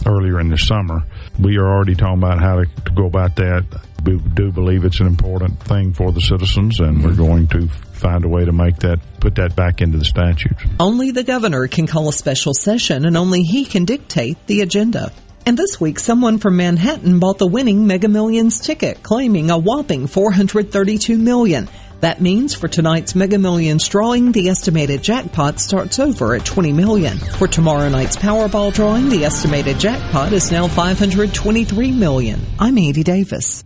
earlier 0.05 0.39
in 0.39 0.49
the 0.49 0.57
summer. 0.57 1.03
We 1.39 1.57
are 1.57 1.65
already 1.65 1.95
talking 1.95 2.17
about 2.17 2.39
how 2.39 2.57
to, 2.57 2.65
to 2.65 2.91
go 2.91 3.05
about 3.05 3.35
that. 3.37 3.65
We 4.03 4.17
do 4.17 4.51
believe 4.51 4.83
it's 4.83 4.99
an 4.99 5.07
important 5.07 5.59
thing 5.61 5.93
for 5.93 6.11
the 6.11 6.21
citizens, 6.21 6.79
and 6.79 7.03
we're 7.03 7.15
going 7.15 7.47
to 7.47 7.67
find 7.67 8.25
a 8.25 8.27
way 8.27 8.45
to 8.45 8.51
make 8.51 8.77
that, 8.77 8.99
put 9.19 9.35
that 9.35 9.55
back 9.55 9.81
into 9.81 9.97
the 9.97 10.05
statute. 10.05 10.57
Only 10.79 11.11
the 11.11 11.23
governor 11.23 11.67
can 11.67 11.87
call 11.87 12.09
a 12.09 12.13
special 12.13 12.53
session, 12.53 13.05
and 13.05 13.15
only 13.15 13.43
he 13.43 13.65
can 13.65 13.85
dictate 13.85 14.37
the 14.47 14.61
agenda. 14.61 15.11
And 15.45 15.57
this 15.57 15.79
week, 15.79 15.99
someone 15.99 16.37
from 16.37 16.57
Manhattan 16.57 17.19
bought 17.19 17.37
the 17.37 17.47
winning 17.47 17.87
Mega 17.87 18.07
Millions 18.07 18.59
ticket, 18.59 19.01
claiming 19.01 19.49
a 19.49 19.57
whopping 19.57 20.07
432 20.07 21.17
million. 21.17 21.67
That 22.01 22.21
means 22.21 22.55
for 22.55 22.69
tonight's 22.69 23.13
Mega 23.13 23.37
Millions 23.37 23.87
drawing, 23.87 24.31
the 24.31 24.47
estimated 24.47 25.03
jackpot 25.03 25.59
starts 25.59 25.99
over 25.99 26.33
at 26.33 26.45
20 26.45 26.71
million. 26.71 27.17
For 27.17 27.47
tomorrow 27.47 27.89
night's 27.89 28.15
Powerball 28.15 28.73
drawing, 28.73 29.09
the 29.09 29.25
estimated 29.25 29.79
jackpot 29.79 30.31
is 30.31 30.49
now 30.49 30.67
523 30.69 31.91
million. 31.91 32.39
I'm 32.57 32.77
Andy 32.77 33.03
Davis. 33.03 33.65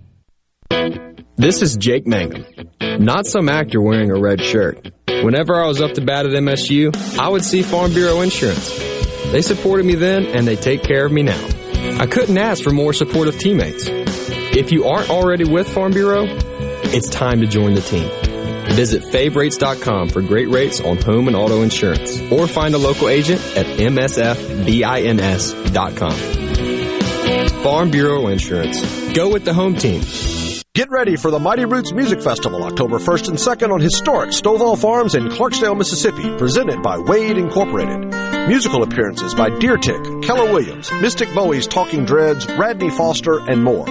This 1.35 1.61
is 1.61 1.77
Jake 1.77 2.07
Mangum. 2.07 2.45
Not 2.81 3.27
some 3.27 3.49
actor 3.49 3.81
wearing 3.81 4.09
a 4.09 4.19
red 4.19 4.41
shirt. 4.41 4.91
Whenever 5.07 5.61
I 5.61 5.67
was 5.67 5.79
up 5.81 5.93
to 5.93 6.01
bat 6.01 6.25
at 6.25 6.31
MSU, 6.31 6.95
I 7.19 7.29
would 7.29 7.43
see 7.43 7.61
Farm 7.61 7.93
Bureau 7.93 8.21
Insurance. 8.21 8.77
They 9.31 9.41
supported 9.41 9.85
me 9.85 9.95
then 9.95 10.25
and 10.25 10.47
they 10.47 10.55
take 10.55 10.83
care 10.83 11.05
of 11.05 11.11
me 11.11 11.21
now. 11.21 11.47
I 11.99 12.07
couldn't 12.07 12.37
ask 12.37 12.63
for 12.63 12.71
more 12.71 12.93
supportive 12.93 13.37
teammates. 13.37 13.85
If 13.87 14.71
you 14.71 14.85
aren't 14.85 15.09
already 15.09 15.43
with 15.43 15.67
Farm 15.67 15.91
Bureau, 15.91 16.25
it's 16.93 17.09
time 17.09 17.41
to 17.41 17.47
join 17.47 17.73
the 17.73 17.81
team. 17.81 18.09
Visit 18.75 19.03
favrates.com 19.03 20.09
for 20.09 20.21
great 20.21 20.49
rates 20.49 20.79
on 20.81 20.97
home 20.97 21.27
and 21.27 21.35
auto 21.35 21.61
insurance 21.61 22.19
or 22.31 22.47
find 22.47 22.73
a 22.73 22.77
local 22.77 23.09
agent 23.09 23.41
at 23.57 23.65
msfbins.com. 23.65 24.33
Farm 27.63 27.91
Bureau 27.91 28.27
Insurance. 28.27 28.81
Go 29.13 29.31
with 29.31 29.45
the 29.45 29.53
home 29.53 29.75
team. 29.75 30.01
Get 30.75 30.89
ready 30.89 31.17
for 31.17 31.29
the 31.29 31.39
Mighty 31.39 31.65
Roots 31.65 31.91
Music 31.93 32.19
Festival 32.21 32.63
October 32.63 32.97
1st 32.97 33.29
and 33.29 33.37
2nd 33.37 33.71
on 33.71 33.79
historic 33.79 34.31
Stovall 34.31 34.75
Farms 34.75 35.13
in 35.13 35.29
Clarksdale, 35.29 35.77
Mississippi, 35.77 36.35
presented 36.37 36.81
by 36.81 36.97
Wade 36.97 37.37
Incorporated. 37.37 38.07
Musical 38.49 38.81
appearances 38.81 39.35
by 39.35 39.55
Deer 39.59 39.77
Tick, 39.77 40.03
Keller 40.23 40.51
Williams, 40.51 40.91
Mystic 40.93 41.31
Bowie's 41.35 41.67
Talking 41.67 42.05
Dreads, 42.05 42.47
Radney 42.57 42.89
Foster, 42.89 43.39
and 43.47 43.63
more. 43.63 43.85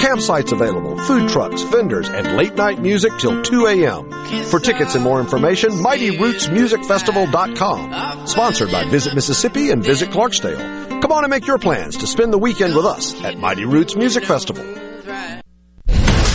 Campsites 0.00 0.52
available, 0.52 0.96
food 1.04 1.28
trucks, 1.28 1.60
vendors, 1.62 2.08
and 2.08 2.36
late 2.36 2.54
night 2.54 2.80
music 2.80 3.12
till 3.18 3.42
2 3.42 3.66
a.m. 3.66 4.10
For 4.46 4.58
tickets 4.58 4.94
and 4.94 5.04
more 5.04 5.20
information, 5.20 5.72
MightyRootsMusicFestival.com. 5.72 8.26
Sponsored 8.26 8.72
by 8.72 8.88
Visit 8.88 9.14
Mississippi 9.14 9.70
and 9.70 9.84
Visit 9.84 10.08
Clarksdale. 10.10 11.02
Come 11.02 11.12
on 11.12 11.24
and 11.24 11.30
make 11.30 11.46
your 11.46 11.58
plans 11.58 11.98
to 11.98 12.06
spend 12.06 12.32
the 12.32 12.38
weekend 12.38 12.74
with 12.74 12.86
us 12.86 13.14
at 13.22 13.38
Mighty 13.38 13.66
Roots 13.66 13.94
Music 13.94 14.24
Festival. 14.24 14.64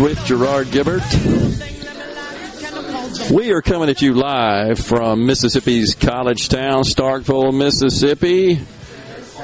With 0.00 0.24
Gerard 0.24 0.68
Gibert. 0.68 1.02
We 3.30 3.52
are 3.52 3.60
coming 3.60 3.90
at 3.90 4.00
you 4.00 4.14
live 4.14 4.78
from 4.78 5.26
Mississippi's 5.26 5.94
college 5.94 6.48
town, 6.48 6.84
Starkville, 6.84 7.52
Mississippi. 7.52 8.60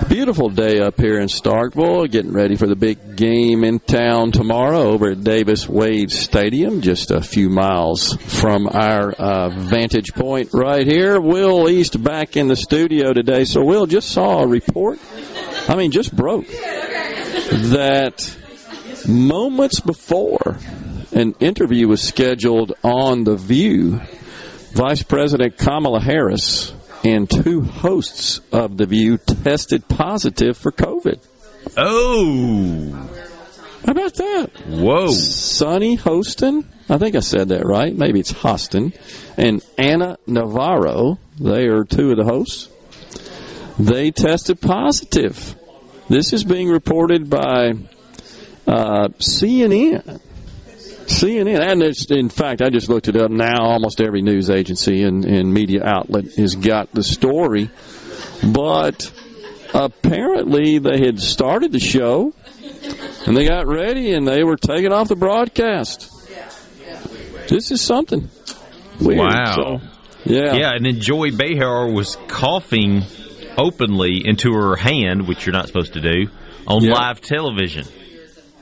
Beautiful 0.08 0.48
day 0.48 0.80
up 0.80 0.98
here 0.98 1.18
in 1.20 1.28
Starkville, 1.28 2.10
getting 2.10 2.32
ready 2.32 2.56
for 2.56 2.66
the 2.66 2.74
big 2.74 3.16
game 3.16 3.64
in 3.64 3.80
town 3.80 4.32
tomorrow 4.32 4.80
over 4.80 5.10
at 5.10 5.22
Davis 5.22 5.68
Wade 5.68 6.10
Stadium, 6.10 6.80
just 6.80 7.10
a 7.10 7.20
few 7.20 7.50
miles 7.50 8.14
from 8.14 8.66
our 8.66 9.12
uh, 9.12 9.50
vantage 9.50 10.14
point 10.14 10.48
right 10.54 10.86
here. 10.86 11.20
Will 11.20 11.68
East 11.68 12.02
back 12.02 12.34
in 12.34 12.48
the 12.48 12.56
studio 12.56 13.12
today. 13.12 13.44
So, 13.44 13.62
Will 13.62 13.84
just 13.84 14.08
saw 14.08 14.40
a 14.40 14.46
report, 14.46 14.98
I 15.68 15.76
mean, 15.76 15.90
just 15.90 16.16
broke, 16.16 16.46
that 16.46 18.36
moments 19.08 19.80
before 19.80 20.58
an 21.12 21.34
interview 21.40 21.88
was 21.88 22.02
scheduled 22.02 22.72
on 22.82 23.24
The 23.24 23.36
View, 23.36 24.00
Vice 24.72 25.02
President 25.02 25.56
Kamala 25.56 26.00
Harris 26.00 26.72
and 27.04 27.30
two 27.30 27.62
hosts 27.62 28.40
of 28.52 28.76
The 28.76 28.86
View 28.86 29.18
tested 29.18 29.88
positive 29.88 30.56
for 30.56 30.72
COVID. 30.72 31.24
Oh. 31.76 32.92
How 33.84 33.92
about 33.92 34.14
that? 34.14 34.50
Whoa. 34.66 35.08
Sunny 35.08 35.96
Hostin, 35.96 36.64
I 36.88 36.98
think 36.98 37.14
I 37.14 37.20
said 37.20 37.48
that 37.50 37.64
right. 37.64 37.94
Maybe 37.94 38.20
it's 38.20 38.32
Hostin. 38.32 38.96
And 39.36 39.64
Ana 39.78 40.18
Navarro, 40.26 41.18
they 41.38 41.66
are 41.66 41.84
two 41.84 42.10
of 42.10 42.16
the 42.16 42.24
hosts. 42.24 42.68
They 43.78 44.10
tested 44.10 44.60
positive. 44.60 45.54
This 46.08 46.32
is 46.32 46.44
being 46.44 46.68
reported 46.68 47.30
by 47.30 47.74
uh, 48.66 49.08
CNN. 49.18 50.20
CNN, 51.06 51.60
and 51.60 51.82
it's, 51.82 52.10
in 52.10 52.28
fact, 52.28 52.60
I 52.62 52.68
just 52.68 52.88
looked 52.88 53.06
it 53.08 53.16
up 53.16 53.30
now. 53.30 53.62
Almost 53.62 54.00
every 54.00 54.22
news 54.22 54.50
agency 54.50 55.02
and, 55.04 55.24
and 55.24 55.52
media 55.54 55.84
outlet 55.84 56.24
has 56.36 56.56
got 56.56 56.90
the 56.92 57.04
story. 57.04 57.70
But 58.44 59.12
apparently, 59.72 60.78
they 60.78 60.98
had 61.04 61.20
started 61.20 61.70
the 61.72 61.78
show 61.78 62.34
and 63.24 63.36
they 63.36 63.46
got 63.46 63.66
ready 63.66 64.14
and 64.14 64.26
they 64.26 64.42
were 64.42 64.56
taking 64.56 64.92
off 64.92 65.08
the 65.08 65.16
broadcast. 65.16 66.10
This 67.48 67.70
is 67.70 67.80
something. 67.80 68.28
Weird. 69.00 69.18
Wow. 69.20 69.54
So, 69.54 69.80
yeah. 70.24 70.54
Yeah, 70.54 70.70
and 70.74 70.84
then 70.84 71.00
Joy 71.00 71.30
Behar 71.30 71.88
was 71.88 72.16
coughing 72.26 73.04
openly 73.56 74.22
into 74.26 74.52
her 74.52 74.74
hand, 74.74 75.28
which 75.28 75.46
you're 75.46 75.52
not 75.52 75.68
supposed 75.68 75.92
to 75.92 76.00
do, 76.00 76.28
on 76.66 76.82
Yeah. 76.82 76.94
live 76.94 77.20
television. 77.20 77.86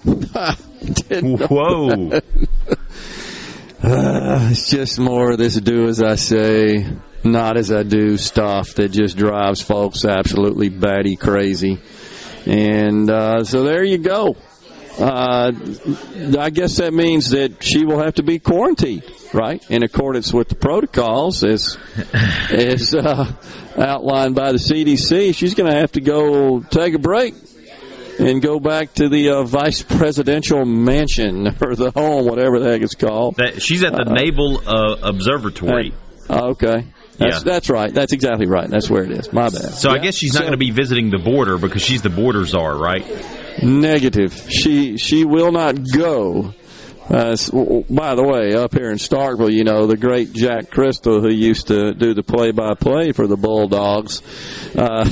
Whoa. 1.20 2.20
Uh, 3.82 4.48
it's 4.51 4.68
just 4.68 4.98
more 4.98 5.32
of 5.32 5.39
this 5.39 5.56
do 5.56 5.89
as 5.89 6.02
I 6.02 6.16
say, 6.16 6.86
not 7.22 7.56
as 7.56 7.72
I 7.72 7.82
do 7.85 8.18
stuff 8.18 8.74
that 8.74 8.90
just 8.90 9.16
drives 9.16 9.62
folks 9.62 10.05
absolutely 10.05 10.68
batty 10.68 11.16
crazy. 11.16 11.81
And 12.44 13.09
uh, 13.09 13.44
so 13.44 13.62
there 13.62 13.82
you 13.82 13.98
go. 13.98 14.36
Uh, 14.98 15.52
I 16.39 16.51
guess 16.51 16.76
that 16.76 16.93
means 16.93 17.31
that 17.31 17.62
she 17.62 17.85
will 17.85 17.98
have 17.98 18.14
to 18.14 18.22
be 18.22 18.39
quarantined, 18.39 19.02
right, 19.32 19.64
in 19.70 19.82
accordance 19.82 20.32
with 20.32 20.48
the 20.48 20.55
protocols 20.55 21.43
as 21.43 21.76
as 22.51 22.94
uh, 22.94 23.32
outlined 23.76 24.35
by 24.35 24.52
the 24.52 24.59
CDC. 24.59 25.35
She's 25.35 25.55
going 25.55 25.70
to 25.70 25.76
have 25.76 25.93
to 25.93 26.01
go 26.01 26.60
take 26.60 26.94
a 26.94 26.98
break 26.98 27.35
and 28.19 28.41
go 28.43 28.59
back 28.61 28.95
to 28.95 29.09
the 29.09 29.31
uh, 29.31 29.43
vice 29.45 29.82
presidential 29.82 30.65
mansion 30.65 31.47
or 31.61 31.74
the 31.74 31.91
home, 31.91 32.27
whatever 32.27 32.59
the 32.61 32.70
heck 32.70 32.82
it's 32.82 32.95
called. 32.95 33.36
That, 33.36 33.61
she's 33.62 33.82
at 33.85 33.93
the 33.93 34.03
Uh, 34.09 34.12
Naval 34.12 34.61
uh, 34.66 34.97
Observatory. 35.03 35.93
Oh, 36.31 36.51
okay. 36.51 36.86
That's, 37.19 37.36
Yeah. 37.36 37.41
that's 37.45 37.70
right. 37.70 37.93
That's 37.95 38.12
exactly 38.12 38.47
right. 38.47 38.69
That's 38.69 38.91
where 38.91 39.05
it 39.05 39.12
is. 39.12 39.32
My 39.32 39.49
bad. 39.49 39.74
So 39.74 39.91
I 39.91 39.99
guess 39.99 40.16
she's 40.16 40.32
not 40.35 40.39
So- 40.41 40.45
going 40.47 40.53
to 40.53 40.59
be 40.59 40.70
visiting 40.70 41.11
the 41.11 41.19
border 41.19 41.59
because 41.59 41.82
she's 41.82 42.03
the 42.03 42.11
border 42.11 42.45
czar, 42.45 42.77
right? 42.77 43.05
Negative. 43.62 44.32
She 44.51 44.97
she 44.97 45.24
will 45.24 45.53
not 45.53 45.77
go. 45.93 46.53
Uh, 47.09 47.36
by 47.91 48.15
the 48.15 48.24
way, 48.27 48.55
up 48.55 48.73
here 48.73 48.91
in 48.91 48.97
Starkville, 48.97 49.53
you 49.53 49.62
know 49.62 49.86
the 49.86 49.97
great 49.97 50.32
Jack 50.32 50.70
Cristil, 50.70 51.20
who 51.20 51.28
used 51.31 51.66
to 51.69 51.93
do 51.93 52.15
the 52.15 52.23
play-by-play 52.23 53.12
for 53.12 53.27
the 53.27 53.36
Bulldogs. 53.36 54.23
Uh, 54.74 55.05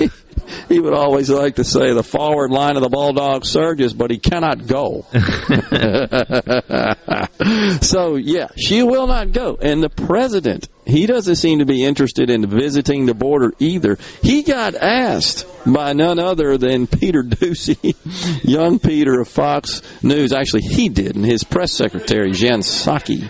he 0.68 0.80
would 0.80 0.94
always 0.94 1.30
like 1.30 1.56
to 1.56 1.64
say 1.64 1.92
the 1.92 2.02
forward 2.02 2.50
line 2.50 2.76
of 2.76 2.82
the 2.82 2.88
Bulldog 2.88 3.44
surges, 3.44 3.92
but 3.92 4.10
he 4.10 4.18
cannot 4.18 4.66
go. 4.66 5.06
so 7.80 8.16
yeah, 8.16 8.48
she 8.56 8.82
will 8.82 9.06
not 9.06 9.32
go. 9.32 9.58
And 9.60 9.82
the 9.82 9.90
president, 9.90 10.68
he 10.86 11.06
doesn't 11.06 11.36
seem 11.36 11.60
to 11.60 11.66
be 11.66 11.84
interested 11.84 12.30
in 12.30 12.48
visiting 12.48 13.06
the 13.06 13.14
border 13.14 13.52
either. 13.58 13.98
He 14.22 14.42
got 14.42 14.74
asked 14.74 15.46
by 15.66 15.92
none 15.92 16.18
other 16.18 16.58
than 16.58 16.86
Peter 16.86 17.22
Doocy, 17.22 17.94
young 18.44 18.78
Peter 18.78 19.20
of 19.20 19.28
Fox 19.28 19.82
News. 20.02 20.32
Actually, 20.32 20.62
he 20.62 20.88
did, 20.88 21.16
and 21.16 21.24
his 21.24 21.44
press 21.44 21.72
secretary 21.72 22.32
Jen 22.32 22.60
Psaki. 22.60 23.28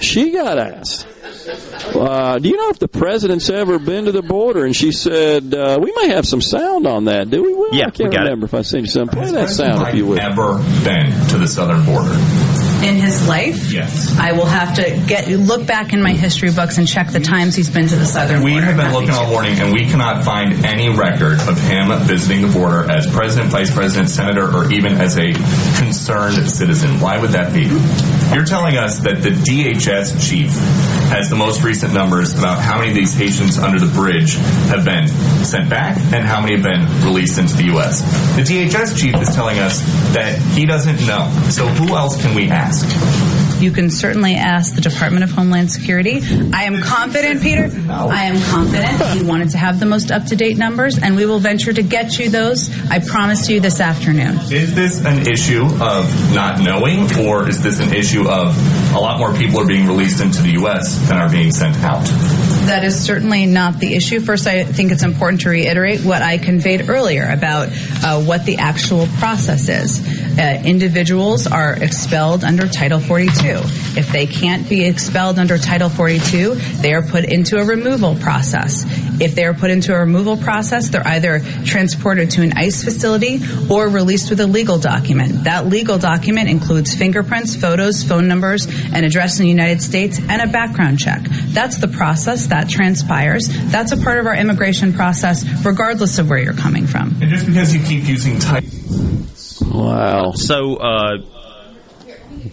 She 0.00 0.32
got 0.32 0.58
asked. 0.58 1.06
Uh, 1.94 2.38
do 2.38 2.48
you 2.48 2.56
know 2.56 2.68
if 2.70 2.78
the 2.78 2.88
president's 2.88 3.48
ever 3.50 3.78
been 3.78 4.04
to 4.06 4.12
the 4.12 4.22
border? 4.22 4.64
And 4.64 4.74
she 4.74 4.92
said, 4.92 5.54
uh, 5.54 5.78
"We 5.80 5.92
may 5.96 6.08
have 6.08 6.26
some 6.26 6.40
sound 6.40 6.86
on 6.86 7.06
that. 7.06 7.30
Do 7.30 7.42
we? 7.42 7.54
Will? 7.54 7.74
Yeah, 7.74 7.86
I 7.86 7.90
can't 7.90 8.10
we 8.10 8.16
got 8.16 8.20
it. 8.22 8.24
remember 8.24 8.46
if 8.46 8.54
I 8.54 8.62
seen 8.62 8.86
some. 8.86 9.08
Play 9.08 9.20
Has 9.22 9.32
that 9.32 9.38
President 9.46 9.76
sound 9.78 9.88
if 9.88 9.94
you 9.94 10.04
Biden 10.04 10.08
would." 10.08 10.18
Ever 10.20 10.58
been 10.84 11.28
to 11.28 11.38
the 11.38 11.48
southern 11.48 11.84
border? 11.84 12.14
In 12.82 12.96
his 12.96 13.26
life. 13.28 13.72
Yes. 13.72 14.16
I 14.18 14.32
will 14.32 14.46
have 14.46 14.74
to 14.76 14.82
get 15.06 15.28
look 15.28 15.66
back 15.66 15.92
in 15.92 16.02
my 16.02 16.12
history 16.12 16.50
books 16.50 16.78
and 16.78 16.86
check 16.86 17.10
the 17.10 17.20
times 17.20 17.54
he's 17.54 17.70
been 17.70 17.88
to 17.88 17.96
the 17.96 18.04
southern 18.04 18.40
border. 18.40 18.54
We 18.54 18.60
have 18.60 18.76
been 18.76 18.92
looking 18.92 19.10
all 19.10 19.28
morning 19.28 19.58
and 19.58 19.72
we 19.72 19.86
cannot 19.86 20.24
find 20.24 20.64
any 20.64 20.88
record 20.88 21.40
of 21.48 21.60
him 21.60 21.88
visiting 22.06 22.46
the 22.46 22.52
border 22.52 22.90
as 22.90 23.06
president, 23.06 23.50
vice 23.50 23.72
president, 23.72 24.10
senator, 24.10 24.52
or 24.54 24.72
even 24.72 24.94
as 24.94 25.16
a 25.16 25.32
concerned 25.78 26.50
citizen. 26.50 27.00
Why 27.00 27.18
would 27.18 27.30
that 27.30 27.52
be? 27.52 27.64
You're 28.34 28.46
telling 28.46 28.76
us 28.76 28.98
that 29.00 29.22
the 29.22 29.30
DHS 29.30 30.28
chief 30.28 30.50
has 31.12 31.28
the 31.28 31.36
most 31.36 31.62
recent 31.62 31.92
numbers 31.92 32.36
about 32.36 32.60
how 32.60 32.78
many 32.78 32.88
of 32.88 32.94
these 32.94 33.14
Haitians 33.14 33.58
under 33.58 33.78
the 33.78 33.92
bridge 33.92 34.34
have 34.72 34.84
been 34.84 35.06
sent 35.44 35.68
back 35.68 35.98
and 36.12 36.24
how 36.24 36.40
many 36.40 36.54
have 36.54 36.62
been 36.62 36.82
released 37.04 37.38
into 37.38 37.54
the 37.56 37.64
U.S. 37.64 38.00
The 38.36 38.42
DHS 38.42 38.98
chief 38.98 39.14
is 39.16 39.34
telling 39.34 39.58
us 39.58 39.82
that 40.14 40.38
he 40.56 40.64
doesn't 40.64 41.06
know. 41.06 41.30
So 41.50 41.66
who 41.66 41.94
else 41.94 42.20
can 42.20 42.34
we 42.34 42.48
ask? 42.48 42.71
ask. 42.72 43.51
You 43.62 43.70
can 43.70 43.90
certainly 43.90 44.34
ask 44.34 44.74
the 44.74 44.80
Department 44.80 45.22
of 45.22 45.30
Homeland 45.30 45.70
Security. 45.70 46.20
I 46.52 46.64
am 46.64 46.82
confident, 46.82 47.42
Peter. 47.42 47.70
I 47.88 48.24
am 48.24 48.42
confident. 48.50 49.22
We 49.22 49.24
wanted 49.24 49.50
to 49.50 49.58
have 49.58 49.78
the 49.78 49.86
most 49.86 50.10
up 50.10 50.26
to 50.26 50.36
date 50.36 50.58
numbers, 50.58 50.98
and 50.98 51.14
we 51.14 51.26
will 51.26 51.38
venture 51.38 51.72
to 51.72 51.82
get 51.84 52.18
you 52.18 52.28
those. 52.28 52.70
I 52.90 52.98
promise 52.98 53.48
you 53.48 53.60
this 53.60 53.78
afternoon. 53.78 54.38
Is 54.50 54.74
this 54.74 55.04
an 55.04 55.28
issue 55.28 55.62
of 55.80 56.34
not 56.34 56.60
knowing, 56.60 57.06
or 57.24 57.48
is 57.48 57.62
this 57.62 57.78
an 57.78 57.94
issue 57.94 58.28
of 58.28 58.56
a 58.92 58.98
lot 58.98 59.20
more 59.20 59.32
people 59.32 59.60
are 59.60 59.66
being 59.66 59.86
released 59.86 60.20
into 60.20 60.42
the 60.42 60.54
U.S. 60.54 60.96
than 61.08 61.18
are 61.18 61.30
being 61.30 61.52
sent 61.52 61.76
out? 61.84 62.04
That 62.66 62.84
is 62.84 63.00
certainly 63.00 63.46
not 63.46 63.78
the 63.78 63.94
issue. 63.94 64.20
First, 64.20 64.46
I 64.46 64.64
think 64.64 64.92
it's 64.92 65.02
important 65.02 65.42
to 65.42 65.50
reiterate 65.50 66.00
what 66.00 66.22
I 66.22 66.38
conveyed 66.38 66.88
earlier 66.88 67.28
about 67.30 67.68
uh, 68.04 68.22
what 68.22 68.44
the 68.44 68.58
actual 68.58 69.06
process 69.18 69.68
is. 69.68 70.00
Uh, 70.38 70.62
individuals 70.64 71.46
are 71.46 71.74
expelled 71.74 72.44
under 72.44 72.66
Title 72.68 73.00
42. 73.00 73.51
If 73.60 74.10
they 74.10 74.26
can't 74.26 74.68
be 74.68 74.84
expelled 74.84 75.38
under 75.38 75.58
Title 75.58 75.88
42, 75.88 76.54
they 76.80 76.92
are 76.94 77.02
put 77.02 77.24
into 77.24 77.58
a 77.58 77.64
removal 77.64 78.14
process. 78.16 78.84
If 79.20 79.34
they 79.34 79.44
are 79.44 79.54
put 79.54 79.70
into 79.70 79.94
a 79.94 79.98
removal 79.98 80.36
process, 80.36 80.88
they're 80.88 81.06
either 81.06 81.40
transported 81.64 82.30
to 82.32 82.42
an 82.42 82.52
ICE 82.54 82.82
facility 82.82 83.40
or 83.70 83.88
released 83.88 84.30
with 84.30 84.40
a 84.40 84.46
legal 84.46 84.78
document. 84.78 85.44
That 85.44 85.66
legal 85.66 85.98
document 85.98 86.48
includes 86.48 86.94
fingerprints, 86.94 87.54
photos, 87.54 88.02
phone 88.02 88.28
numbers, 88.28 88.66
an 88.92 89.04
address 89.04 89.38
in 89.38 89.44
the 89.44 89.50
United 89.50 89.82
States, 89.82 90.18
and 90.18 90.42
a 90.42 90.46
background 90.46 90.98
check. 90.98 91.22
That's 91.48 91.78
the 91.78 91.88
process 91.88 92.46
that 92.46 92.68
transpires. 92.68 93.48
That's 93.70 93.92
a 93.92 93.96
part 93.96 94.18
of 94.18 94.26
our 94.26 94.34
immigration 94.34 94.92
process, 94.92 95.44
regardless 95.64 96.18
of 96.18 96.28
where 96.28 96.38
you're 96.38 96.54
coming 96.54 96.86
from. 96.86 97.16
And 97.20 97.30
just 97.30 97.46
because 97.46 97.74
you 97.74 97.82
keep 97.82 98.04
using 98.08 98.38
title. 98.38 98.70
Wow. 99.70 100.32
So 100.32 100.76
uh, 100.76 101.18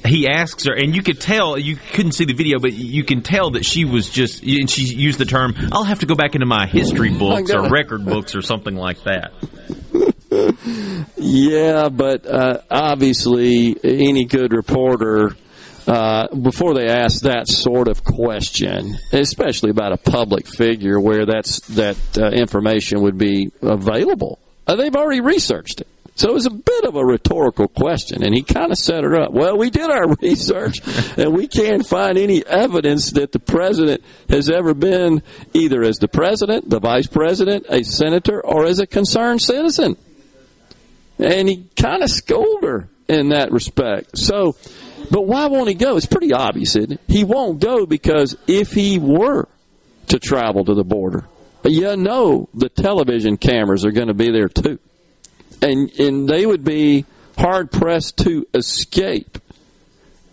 he 0.05 0.27
asks 0.27 0.65
her, 0.65 0.73
and 0.73 0.95
you 0.95 1.01
could 1.03 1.19
tell 1.19 1.57
you 1.57 1.75
couldn't 1.75 2.13
see 2.13 2.25
the 2.25 2.33
video, 2.33 2.59
but 2.59 2.73
you 2.73 3.03
can 3.03 3.21
tell 3.21 3.51
that 3.51 3.65
she 3.65 3.85
was 3.85 4.09
just. 4.09 4.43
And 4.43 4.69
she 4.69 4.83
used 4.83 5.19
the 5.19 5.25
term, 5.25 5.55
"I'll 5.71 5.83
have 5.83 5.99
to 5.99 6.05
go 6.05 6.15
back 6.15 6.35
into 6.35 6.45
my 6.45 6.67
history 6.67 7.09
books 7.09 7.51
or 7.51 7.69
record 7.69 8.05
books 8.05 8.35
or 8.35 8.41
something 8.41 8.75
like 8.75 9.03
that." 9.03 9.31
Yeah, 11.17 11.89
but 11.89 12.25
uh, 12.25 12.61
obviously, 12.69 13.75
any 13.83 14.25
good 14.25 14.53
reporter, 14.53 15.35
uh, 15.87 16.27
before 16.35 16.73
they 16.75 16.87
ask 16.87 17.23
that 17.23 17.47
sort 17.47 17.87
of 17.87 18.03
question, 18.03 18.95
especially 19.11 19.71
about 19.71 19.91
a 19.91 19.97
public 19.97 20.47
figure 20.47 20.99
where 20.99 21.25
that's 21.25 21.59
that 21.69 21.97
uh, 22.17 22.29
information 22.29 23.01
would 23.01 23.17
be 23.17 23.51
available, 23.61 24.39
uh, 24.67 24.75
they've 24.75 24.95
already 24.95 25.21
researched 25.21 25.81
it. 25.81 25.87
So 26.19 26.31
it 26.31 26.33
was 26.33 26.47
a 26.47 26.49
bit 26.49 26.83
of 26.83 26.97
a 26.97 27.05
rhetorical 27.05 27.69
question, 27.69 28.23
and 28.23 28.35
he 28.35 28.43
kind 28.43 28.73
of 28.73 28.77
set 28.77 29.05
her 29.05 29.21
up. 29.21 29.31
Well, 29.31 29.57
we 29.57 29.69
did 29.69 29.89
our 29.89 30.05
research, 30.21 30.79
and 31.17 31.33
we 31.33 31.47
can't 31.47 31.87
find 31.87 32.17
any 32.17 32.45
evidence 32.45 33.11
that 33.11 33.31
the 33.31 33.39
president 33.39 34.03
has 34.27 34.49
ever 34.49 34.73
been 34.73 35.23
either 35.53 35.81
as 35.81 35.95
the 35.99 36.09
president, 36.09 36.69
the 36.69 36.81
vice 36.81 37.07
president, 37.07 37.67
a 37.69 37.85
senator, 37.85 38.45
or 38.45 38.65
as 38.65 38.79
a 38.79 38.85
concerned 38.85 39.41
citizen. 39.41 39.95
And 41.19 41.47
he 41.47 41.69
kind 41.77 42.03
of 42.03 42.09
scolded 42.09 42.69
her 42.69 42.89
in 43.07 43.29
that 43.29 43.53
respect. 43.53 44.17
So, 44.17 44.57
but 45.09 45.25
why 45.25 45.45
won't 45.45 45.69
he 45.69 45.73
go? 45.73 45.95
It's 45.95 46.05
pretty 46.05 46.33
obvious, 46.33 46.75
it? 46.75 46.99
He 47.07 47.23
won't 47.23 47.61
go 47.61 47.85
because 47.85 48.35
if 48.45 48.73
he 48.73 48.99
were 48.99 49.47
to 50.07 50.19
travel 50.19 50.65
to 50.65 50.73
the 50.73 50.83
border, 50.83 51.29
you 51.63 51.95
know 51.95 52.49
the 52.53 52.67
television 52.67 53.37
cameras 53.37 53.85
are 53.85 53.91
going 53.91 54.09
to 54.09 54.13
be 54.13 54.33
there 54.33 54.49
too. 54.49 54.79
And, 55.61 55.91
and 55.99 56.27
they 56.27 56.45
would 56.45 56.63
be 56.63 57.05
hard 57.37 57.71
pressed 57.71 58.17
to 58.17 58.45
escape 58.53 59.37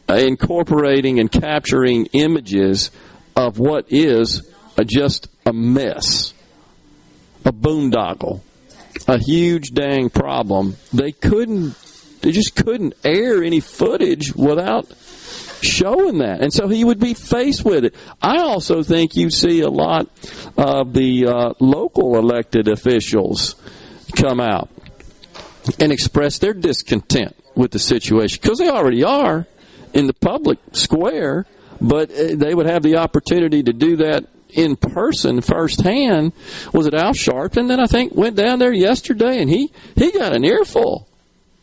uh, 0.08 0.14
incorporating 0.14 1.18
and 1.18 1.30
capturing 1.30 2.06
images 2.06 2.90
of 3.34 3.58
what 3.58 3.86
is 3.88 4.48
a, 4.76 4.84
just 4.84 5.28
a 5.44 5.52
mess, 5.52 6.32
a 7.44 7.52
boondoggle, 7.52 8.40
a 9.08 9.18
huge 9.18 9.70
dang 9.70 10.10
problem. 10.10 10.76
They 10.92 11.12
couldn't, 11.12 11.74
they 12.22 12.32
just 12.32 12.54
couldn't 12.54 12.94
air 13.04 13.42
any 13.42 13.60
footage 13.60 14.34
without 14.34 14.86
showing 15.60 16.18
that. 16.18 16.40
And 16.40 16.52
so 16.52 16.68
he 16.68 16.84
would 16.84 17.00
be 17.00 17.14
faced 17.14 17.64
with 17.64 17.84
it. 17.84 17.94
I 18.22 18.38
also 18.38 18.82
think 18.82 19.16
you 19.16 19.30
see 19.30 19.60
a 19.60 19.70
lot 19.70 20.08
of 20.56 20.92
the 20.92 21.26
uh, 21.26 21.54
local 21.60 22.16
elected 22.16 22.68
officials 22.68 23.56
come 24.14 24.40
out 24.40 24.70
and 25.78 25.92
express 25.92 26.38
their 26.38 26.54
discontent 26.54 27.36
with 27.54 27.70
the 27.70 27.78
situation 27.78 28.38
because 28.42 28.58
they 28.58 28.68
already 28.68 29.02
are 29.02 29.46
in 29.94 30.06
the 30.06 30.14
public 30.14 30.58
square, 30.72 31.46
but 31.80 32.10
uh, 32.10 32.34
they 32.34 32.54
would 32.54 32.66
have 32.66 32.82
the 32.82 32.96
opportunity 32.96 33.62
to 33.62 33.72
do 33.72 33.96
that 33.96 34.26
in 34.50 34.76
person 34.76 35.40
firsthand. 35.40 36.32
Was 36.72 36.86
it 36.86 36.94
Al 36.94 37.12
Sharpton 37.12 37.68
that 37.68 37.80
I 37.80 37.86
think 37.86 38.14
went 38.14 38.36
down 38.36 38.58
there 38.58 38.72
yesterday 38.72 39.40
and 39.40 39.50
he, 39.50 39.72
he 39.94 40.12
got 40.12 40.34
an 40.34 40.44
earful 40.44 41.08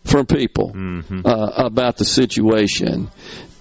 from 0.03 0.25
people 0.25 0.71
mm-hmm. 0.73 1.21
uh, 1.25 1.51
about 1.55 1.97
the 1.97 2.05
situation. 2.05 3.09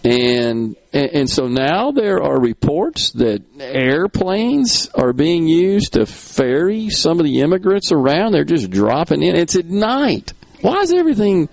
And, 0.05 0.77
and 0.93 1.31
so 1.31 1.47
now 1.47 1.93
there 1.93 2.21
are 2.23 2.41
reports 2.41 3.13
that 3.13 3.43
airplanes 3.61 4.89
are 4.95 5.13
being 5.13 5.47
used 5.47 5.93
to 5.93 6.07
ferry 6.07 6.91
some 6.91 7.21
of 7.21 7.25
the 7.25 7.41
immigrants 7.41 7.93
around. 7.93 8.33
They're 8.33 8.45
just 8.45 8.71
dropping 8.71 9.23
in. 9.23 9.37
It's 9.37 9.55
at 9.55 9.67
night. 9.67 10.33
Why 10.61 10.81
is 10.81 10.93
everything? 10.93 11.49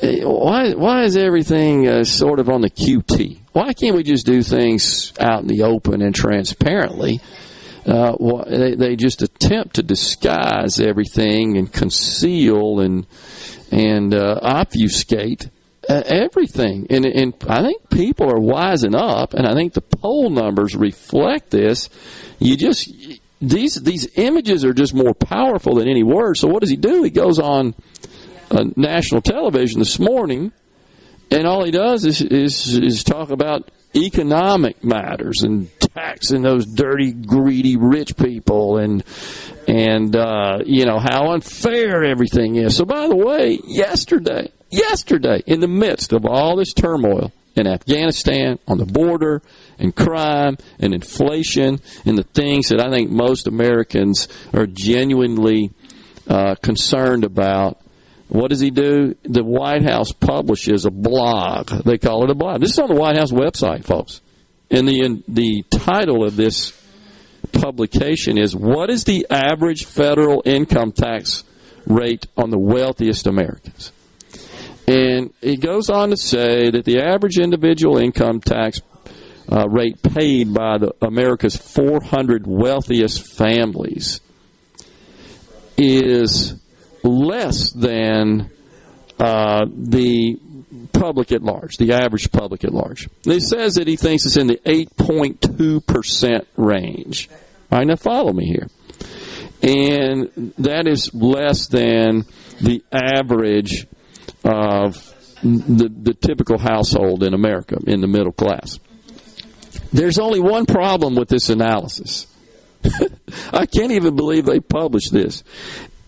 Why 0.00 0.74
why 0.74 1.04
is 1.04 1.16
everything 1.16 1.88
uh, 1.88 2.04
sort 2.04 2.38
of 2.38 2.48
on 2.48 2.60
the 2.60 2.70
QT? 2.70 3.38
Why 3.52 3.72
can't 3.72 3.96
we 3.96 4.04
just 4.04 4.26
do 4.26 4.42
things 4.42 5.12
out 5.18 5.40
in 5.40 5.48
the 5.48 5.62
open 5.62 6.02
and 6.02 6.14
transparently? 6.14 7.20
Uh, 7.84 8.14
they, 8.46 8.74
they 8.74 8.96
just 8.96 9.22
attempt 9.22 9.76
to 9.76 9.82
disguise 9.82 10.78
everything 10.78 11.56
and 11.56 11.72
conceal 11.72 12.80
and 12.80 13.06
and 13.72 14.14
uh, 14.14 14.38
obfuscate 14.42 15.48
everything. 15.88 16.86
And, 16.90 17.04
and 17.06 17.34
I 17.48 17.62
think 17.62 17.88
people 17.90 18.30
are 18.30 18.38
wising 18.38 18.94
up, 18.94 19.34
and 19.34 19.46
I 19.46 19.54
think 19.54 19.72
the 19.72 19.80
poll 19.80 20.30
numbers 20.30 20.76
reflect 20.76 21.50
this. 21.50 21.88
You 22.38 22.56
just 22.56 22.92
these 23.40 23.76
these 23.76 24.08
images 24.16 24.64
are 24.64 24.74
just 24.74 24.94
more 24.94 25.14
powerful 25.14 25.76
than 25.76 25.88
any 25.88 26.02
word. 26.02 26.36
So 26.36 26.48
what 26.48 26.60
does 26.60 26.70
he 26.70 26.76
do? 26.76 27.02
He 27.02 27.10
goes 27.10 27.38
on 27.38 27.74
uh, 28.50 28.64
national 28.76 29.22
television 29.22 29.78
this 29.78 29.98
morning, 29.98 30.52
and 31.30 31.46
all 31.46 31.64
he 31.64 31.70
does 31.70 32.04
is 32.04 32.20
is, 32.20 32.78
is 32.78 33.04
talk 33.04 33.30
about 33.30 33.70
economic 33.96 34.84
matters 34.84 35.42
and 35.42 35.70
taxing 35.80 36.42
those 36.42 36.66
dirty, 36.66 37.12
greedy 37.12 37.76
rich 37.76 38.16
people 38.16 38.78
and 38.78 39.02
and 39.66 40.16
uh, 40.16 40.58
you 40.64 40.84
know 40.84 40.98
how 40.98 41.32
unfair 41.32 42.04
everything 42.04 42.56
is. 42.56 42.76
So, 42.76 42.84
by 42.84 43.08
the 43.08 43.16
way, 43.16 43.58
yesterday, 43.66 44.50
yesterday, 44.70 45.42
in 45.46 45.60
the 45.60 45.68
midst 45.68 46.12
of 46.12 46.24
all 46.24 46.56
this 46.56 46.72
turmoil 46.72 47.32
in 47.56 47.66
Afghanistan, 47.66 48.58
on 48.68 48.78
the 48.78 48.86
border, 48.86 49.42
and 49.78 49.94
crime 49.94 50.56
and 50.78 50.94
inflation, 50.94 51.80
and 52.04 52.16
the 52.16 52.22
things 52.22 52.68
that 52.68 52.80
I 52.80 52.90
think 52.90 53.10
most 53.10 53.46
Americans 53.46 54.28
are 54.52 54.66
genuinely 54.66 55.70
uh, 56.28 56.54
concerned 56.56 57.24
about. 57.24 57.80
What 58.28 58.50
does 58.50 58.60
he 58.60 58.70
do? 58.70 59.14
The 59.22 59.42
White 59.42 59.82
House 59.82 60.12
publishes 60.12 60.84
a 60.84 60.90
blog. 60.90 61.70
They 61.84 61.98
call 61.98 62.24
it 62.24 62.30
a 62.30 62.34
blog. 62.34 62.60
This 62.60 62.72
is 62.72 62.78
on 62.78 62.88
the 62.88 63.00
White 63.00 63.16
House 63.16 63.32
website, 63.32 63.84
folks. 63.84 64.20
And 64.70 64.86
the 64.86 65.00
in, 65.00 65.24
the 65.26 65.62
title 65.70 66.24
of 66.24 66.36
this 66.36 66.78
publication 67.52 68.36
is 68.36 68.54
"What 68.54 68.90
is 68.90 69.04
the 69.04 69.26
average 69.30 69.86
federal 69.86 70.42
income 70.44 70.92
tax 70.92 71.42
rate 71.86 72.26
on 72.36 72.50
the 72.50 72.58
wealthiest 72.58 73.26
Americans?" 73.26 73.92
And 74.88 75.34
he 75.42 75.58
goes 75.58 75.90
on 75.90 76.08
to 76.10 76.16
say 76.16 76.70
that 76.70 76.86
the 76.86 77.00
average 77.00 77.38
individual 77.38 77.98
income 77.98 78.40
tax 78.40 78.80
uh, 79.52 79.68
rate 79.68 80.00
paid 80.02 80.54
by 80.54 80.78
the, 80.78 80.94
America's 81.02 81.56
400 81.56 82.46
wealthiest 82.46 83.36
families 83.36 84.22
is 85.76 86.54
less 87.02 87.70
than 87.72 88.50
uh, 89.18 89.66
the 89.70 90.38
public 90.94 91.32
at 91.32 91.42
large, 91.42 91.76
the 91.76 91.92
average 91.92 92.32
public 92.32 92.64
at 92.64 92.72
large. 92.72 93.10
He 93.24 93.40
says 93.40 93.74
that 93.74 93.86
he 93.86 93.96
thinks 93.96 94.24
it's 94.24 94.38
in 94.38 94.46
the 94.46 94.60
8.2% 94.64 96.46
range. 96.56 97.28
All 97.70 97.78
right, 97.78 97.86
now 97.86 97.96
follow 97.96 98.32
me 98.32 98.46
here. 98.46 98.68
And 99.62 100.54
that 100.56 100.86
is 100.86 101.12
less 101.12 101.66
than 101.66 102.24
the 102.62 102.82
average 102.90 103.86
of 104.44 105.14
the, 105.42 105.88
the 105.88 106.14
typical 106.14 106.58
household 106.58 107.22
in 107.22 107.34
America, 107.34 107.78
in 107.86 108.00
the 108.00 108.08
middle 108.08 108.32
class. 108.32 108.78
There's 109.92 110.18
only 110.18 110.40
one 110.40 110.66
problem 110.66 111.14
with 111.14 111.28
this 111.28 111.48
analysis. 111.48 112.26
I 113.52 113.66
can't 113.66 113.92
even 113.92 114.16
believe 114.16 114.44
they 114.44 114.60
published 114.60 115.12
this 115.12 115.42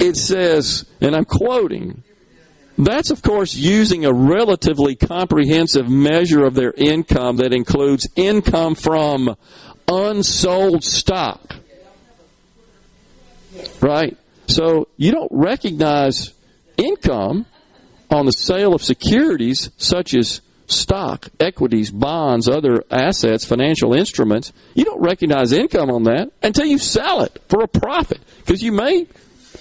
it 0.00 0.16
says, 0.16 0.86
and 1.00 1.14
I'm 1.14 1.26
quoting, 1.26 2.02
that's, 2.78 3.10
of 3.10 3.20
course, 3.22 3.54
using 3.54 4.06
a 4.06 4.12
relatively 4.12 4.96
comprehensive 4.96 5.88
measure 5.88 6.44
of 6.44 6.54
their 6.54 6.72
income 6.72 7.36
that 7.36 7.52
includes 7.52 8.08
income 8.16 8.74
from 8.74 9.36
unsold 9.86 10.82
stock. 10.82 11.56
Right? 13.80 14.16
So 14.46 14.88
you 14.96 15.12
don't 15.12 15.30
recognize 15.30 16.32
income 16.78 17.44
on 18.10 18.26
the 18.26 18.32
sale 18.32 18.74
of 18.74 18.82
securities 18.82 19.70
such 19.76 20.14
as 20.14 20.40
stock, 20.66 21.28
equities, 21.40 21.90
bonds, 21.90 22.48
other 22.48 22.84
assets, 22.90 23.44
financial 23.44 23.92
instruments. 23.92 24.52
You 24.74 24.84
don't 24.84 25.00
recognize 25.00 25.52
income 25.52 25.90
on 25.90 26.04
that 26.04 26.30
until 26.42 26.66
you 26.66 26.78
sell 26.78 27.22
it 27.22 27.42
for 27.48 27.62
a 27.62 27.68
profit 27.68 28.20
because 28.38 28.62
you 28.62 28.72
may 28.72 29.06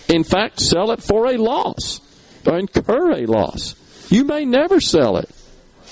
in 0.10 0.24
fact, 0.24 0.60
sell 0.60 0.92
it 0.92 1.04
for 1.04 1.28
a 1.28 1.38
loss 1.38 2.02
or 2.46 2.58
incur 2.58 3.12
a 3.12 3.26
loss. 3.26 3.76
You 4.10 4.24
may 4.24 4.44
never 4.44 4.82
sell 4.82 5.18
it. 5.18 5.30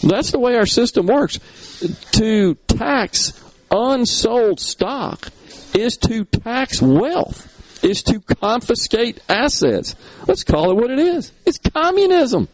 That's 0.01 0.31
the 0.31 0.39
way 0.39 0.55
our 0.55 0.65
system 0.65 1.05
works. 1.05 1.39
To 2.13 2.55
tax 2.67 3.39
unsold 3.69 4.59
stock 4.59 5.29
is 5.75 5.97
to 5.97 6.25
tax 6.25 6.81
wealth, 6.81 7.56
is 7.83 8.03
to 8.03 8.19
confiscate 8.19 9.21
assets. 9.29 9.95
Let's 10.27 10.43
call 10.43 10.71
it 10.71 10.75
what 10.75 10.91
it 10.91 10.99
is. 10.99 11.31
It's 11.45 11.57
communism. 11.57 12.47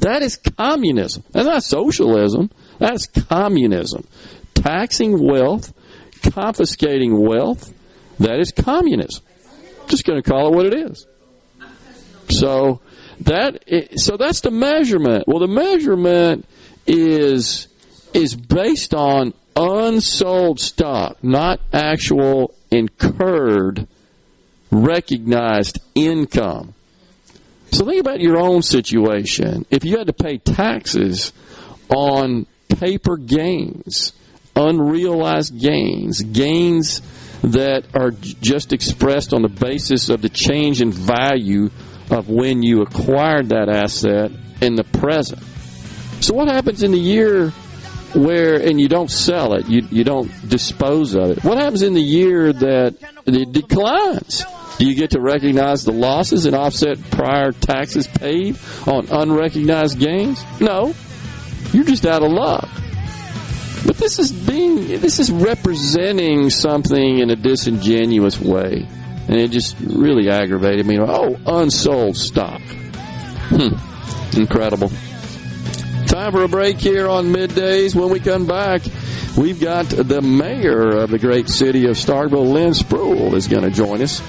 That 0.00 0.22
is 0.22 0.36
communism. 0.36 1.22
That's 1.32 1.46
not 1.46 1.62
socialism. 1.62 2.50
That's 2.78 3.06
communism. 3.06 4.06
Taxing 4.54 5.22
wealth, 5.22 5.72
confiscating 6.22 7.20
wealth, 7.20 7.72
that 8.18 8.38
is 8.38 8.52
communism 8.52 9.24
just 9.92 10.04
going 10.04 10.20
to 10.20 10.28
call 10.28 10.48
it 10.48 10.54
what 10.54 10.66
it 10.66 10.74
is. 10.74 11.06
So 12.30 12.80
that 13.20 13.62
so 13.96 14.16
that's 14.16 14.40
the 14.40 14.50
measurement. 14.50 15.24
Well, 15.26 15.38
the 15.38 15.46
measurement 15.46 16.46
is 16.86 17.68
is 18.14 18.34
based 18.34 18.94
on 18.94 19.34
unsold 19.54 20.60
stock, 20.60 21.22
not 21.22 21.60
actual 21.72 22.54
incurred 22.70 23.86
recognized 24.72 25.78
income. 25.94 26.74
So 27.70 27.84
think 27.84 28.00
about 28.00 28.20
your 28.20 28.38
own 28.38 28.62
situation. 28.62 29.64
If 29.70 29.84
you 29.84 29.98
had 29.98 30.08
to 30.08 30.12
pay 30.12 30.38
taxes 30.38 31.32
on 31.88 32.46
paper 32.68 33.16
gains, 33.16 34.12
unrealized 34.56 35.58
gains, 35.60 36.22
gains 36.22 37.00
that 37.42 37.84
are 37.94 38.10
just 38.10 38.72
expressed 38.72 39.32
on 39.32 39.42
the 39.42 39.48
basis 39.48 40.08
of 40.08 40.22
the 40.22 40.28
change 40.28 40.80
in 40.80 40.90
value 40.90 41.70
of 42.10 42.28
when 42.28 42.62
you 42.62 42.82
acquired 42.82 43.50
that 43.50 43.68
asset 43.68 44.30
in 44.60 44.74
the 44.74 44.84
present. 44.84 45.42
So 46.20 46.34
what 46.34 46.48
happens 46.48 46.82
in 46.82 46.92
the 46.92 46.98
year 46.98 47.52
where 48.14 48.56
and 48.56 48.80
you 48.80 48.88
don't 48.88 49.10
sell 49.10 49.54
it, 49.54 49.66
you 49.68 49.86
you 49.90 50.04
don't 50.04 50.30
dispose 50.48 51.14
of 51.14 51.30
it? 51.30 51.44
What 51.44 51.58
happens 51.58 51.82
in 51.82 51.94
the 51.94 52.02
year 52.02 52.52
that 52.52 52.96
it 53.26 53.52
declines? 53.52 54.44
Do 54.78 54.86
you 54.86 54.94
get 54.94 55.10
to 55.10 55.20
recognize 55.20 55.84
the 55.84 55.92
losses 55.92 56.46
and 56.46 56.56
offset 56.56 56.98
prior 57.10 57.52
taxes 57.52 58.06
paid 58.06 58.56
on 58.86 59.06
unrecognized 59.10 59.98
gains? 59.98 60.42
No. 60.60 60.94
You're 61.72 61.84
just 61.84 62.06
out 62.06 62.22
of 62.22 62.30
luck. 62.30 62.68
But 63.86 63.96
this 63.96 64.18
is 64.18 64.32
being 64.32 65.00
this 65.00 65.18
is 65.18 65.30
representing 65.30 66.50
something 66.50 67.18
in 67.18 67.30
a 67.30 67.36
disingenuous 67.36 68.40
way. 68.40 68.86
And 69.28 69.36
it 69.36 69.50
just 69.50 69.76
really 69.80 70.28
aggravated 70.28 70.86
me. 70.86 70.98
Oh, 71.00 71.36
unsold 71.46 72.16
stock. 72.16 72.60
Hmm. 72.60 74.38
Incredible. 74.38 74.90
Time 76.12 76.30
for 76.30 76.42
a 76.42 76.48
break 76.48 76.76
here 76.76 77.08
on 77.08 77.32
middays. 77.32 77.94
When 77.94 78.10
we 78.10 78.20
come 78.20 78.46
back, 78.46 78.82
we've 79.34 79.58
got 79.58 79.86
the 79.86 80.20
mayor 80.20 80.90
of 80.90 81.08
the 81.08 81.18
great 81.18 81.48
city 81.48 81.86
of 81.86 81.96
Starkville, 81.96 82.52
Lynn 82.52 82.72
Spruill, 82.72 83.32
is 83.32 83.48
going 83.48 83.62
to 83.62 83.70
join 83.70 84.02
us. 84.02 84.20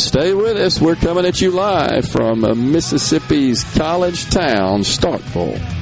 Stay 0.00 0.34
with 0.34 0.56
us. 0.56 0.80
We're 0.80 0.94
coming 0.94 1.26
at 1.26 1.40
you 1.40 1.50
live 1.50 2.08
from 2.08 2.42
Mississippi's 2.70 3.64
college 3.74 4.30
town, 4.30 4.82
Starkville. 4.82 5.81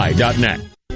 supply.net. 0.00 0.69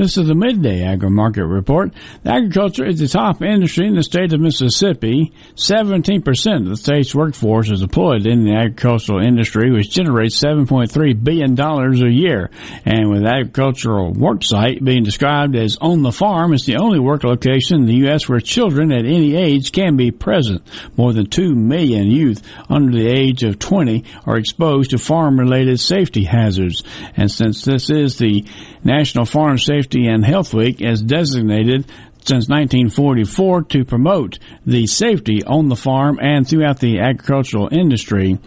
This 0.00 0.16
is 0.16 0.28
the 0.28 0.34
midday 0.34 0.82
agri 0.82 1.10
market 1.10 1.44
report. 1.44 1.92
Agriculture 2.24 2.86
is 2.86 3.00
the 3.00 3.06
top 3.06 3.42
industry 3.42 3.86
in 3.86 3.96
the 3.96 4.02
state 4.02 4.32
of 4.32 4.40
Mississippi. 4.40 5.34
17% 5.56 6.56
of 6.56 6.68
the 6.70 6.76
state's 6.78 7.14
workforce 7.14 7.70
is 7.70 7.82
employed 7.82 8.24
in 8.26 8.44
the 8.44 8.54
agricultural 8.54 9.22
industry, 9.22 9.70
which 9.70 9.90
generates 9.90 10.42
$7.3 10.42 11.22
billion 11.22 11.60
a 11.60 12.08
year. 12.08 12.50
And 12.86 13.10
with 13.10 13.26
agricultural 13.26 14.14
worksite 14.14 14.82
being 14.82 15.04
described 15.04 15.54
as 15.54 15.76
on 15.82 16.00
the 16.00 16.12
farm, 16.12 16.54
it's 16.54 16.64
the 16.64 16.76
only 16.76 16.98
work 16.98 17.22
location 17.22 17.80
in 17.80 17.84
the 17.84 18.06
U.S. 18.06 18.26
where 18.26 18.40
children 18.40 18.92
at 18.92 19.04
any 19.04 19.36
age 19.36 19.70
can 19.70 19.98
be 19.98 20.10
present. 20.10 20.62
More 20.96 21.12
than 21.12 21.26
2 21.26 21.54
million 21.54 22.06
youth 22.06 22.42
under 22.70 22.90
the 22.90 23.06
age 23.06 23.42
of 23.42 23.58
20 23.58 24.04
are 24.24 24.38
exposed 24.38 24.92
to 24.92 24.98
farm 24.98 25.38
related 25.38 25.78
safety 25.78 26.24
hazards. 26.24 26.84
And 27.18 27.30
since 27.30 27.66
this 27.66 27.90
is 27.90 28.16
the 28.16 28.46
National 28.82 29.26
Farm 29.26 29.58
Safety 29.58 29.89
and 29.94 30.24
Health 30.24 30.54
Week 30.54 30.82
as 30.82 31.02
designated 31.02 31.86
since 32.24 32.48
1944 32.48 33.62
to 33.64 33.84
promote 33.84 34.38
the 34.66 34.86
safety 34.86 35.42
on 35.44 35.68
the 35.68 35.76
farm 35.76 36.18
and 36.20 36.46
throughout 36.46 36.78
the 36.78 37.00
agricultural 37.00 37.68
industry. 37.72 38.38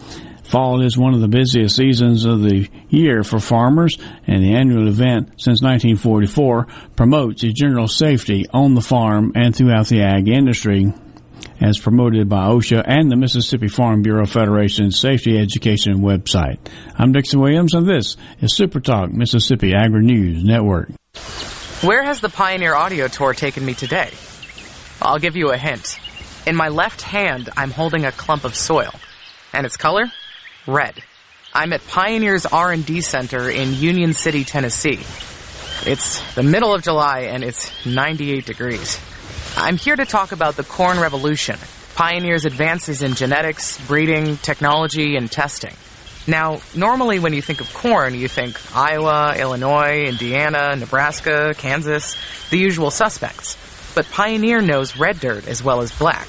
Fall 0.44 0.82
is 0.84 0.98
one 0.98 1.14
of 1.14 1.22
the 1.22 1.28
busiest 1.28 1.76
seasons 1.76 2.26
of 2.26 2.42
the 2.42 2.70
year 2.90 3.24
for 3.24 3.40
farmers, 3.40 3.98
and 4.28 4.44
the 4.44 4.54
annual 4.54 4.88
event 4.88 5.30
since 5.38 5.62
1944 5.62 6.68
promotes 6.96 7.42
the 7.42 7.54
general 7.54 7.88
safety 7.88 8.46
on 8.54 8.76
the 8.76 8.82
farm 8.82 9.32
and 9.36 9.56
throughout 9.56 9.88
the 9.88 10.02
ag 10.02 10.28
industry 10.28 10.94
as 11.64 11.80
promoted 11.80 12.28
by 12.28 12.48
OSHA 12.48 12.84
and 12.86 13.10
the 13.10 13.16
Mississippi 13.16 13.70
Farm 13.70 14.02
Bureau 14.02 14.26
Federation's 14.26 15.00
Safety 15.00 15.40
Education 15.40 16.02
website. 16.02 16.60
I'm 16.98 17.14
Dixon 17.14 17.40
Williams, 17.40 17.74
and 17.74 17.88
this 17.88 18.18
is 18.42 18.54
Super 18.54 18.82
Talk 18.82 19.14
Mississippi 19.14 19.74
Agri 19.74 20.04
News 20.04 20.44
Network. 20.44 20.90
Where 21.82 22.04
has 22.04 22.20
the 22.20 22.28
Pioneer 22.28 22.76
Audio 22.76 23.08
Tour 23.08 23.34
taken 23.34 23.66
me 23.66 23.74
today? 23.74 24.12
I'll 25.02 25.20
give 25.20 25.38
you 25.38 25.52
a 25.52 25.58
hint. 25.58 26.00
In 26.46 26.58
my 26.58 26.68
left 26.68 27.02
hand, 27.02 27.50
I'm 27.56 27.72
holding 27.72 28.04
a 28.04 28.12
clump 28.12 28.44
of 28.44 28.56
soil, 28.56 28.92
and 29.54 29.66
its 29.66 29.78
color? 29.78 30.12
Red. 30.68 31.02
I'm 31.54 31.72
at 31.72 31.88
Pioneer's 31.88 32.46
R&D 32.46 33.00
Center 33.02 33.50
in 33.50 33.74
Union 33.74 34.12
City, 34.12 34.44
Tennessee. 34.44 35.00
It's 35.90 36.36
the 36.36 36.44
middle 36.44 36.74
of 36.74 36.84
July 36.84 37.22
and 37.22 37.44
it's 37.44 37.72
98 37.86 38.46
degrees. 38.46 39.00
I'm 39.56 39.78
here 39.78 39.96
to 39.96 40.06
talk 40.06 40.32
about 40.32 40.56
the 40.56 40.64
corn 40.64 41.00
revolution, 41.00 41.60
Pioneer's 41.94 42.44
advances 42.44 43.04
in 43.04 43.14
genetics, 43.14 43.80
breeding, 43.86 44.38
technology, 44.38 45.16
and 45.16 45.32
testing. 45.32 45.76
Now, 46.26 46.60
normally 46.76 47.20
when 47.20 47.34
you 47.34 47.42
think 47.42 47.62
of 47.62 47.72
corn, 47.72 48.16
you 48.16 48.28
think 48.28 48.58
Iowa, 48.76 49.36
Illinois, 49.38 50.06
Indiana, 50.06 50.76
Nebraska, 50.76 51.54
Kansas, 51.56 52.18
the 52.50 52.58
usual 52.58 52.90
suspects. 52.90 53.56
But 53.94 54.10
Pioneer 54.10 54.62
knows 54.64 54.98
red 54.98 55.20
dirt 55.20 55.48
as 55.48 55.64
well 55.64 55.82
as 55.82 55.92
black, 55.92 56.28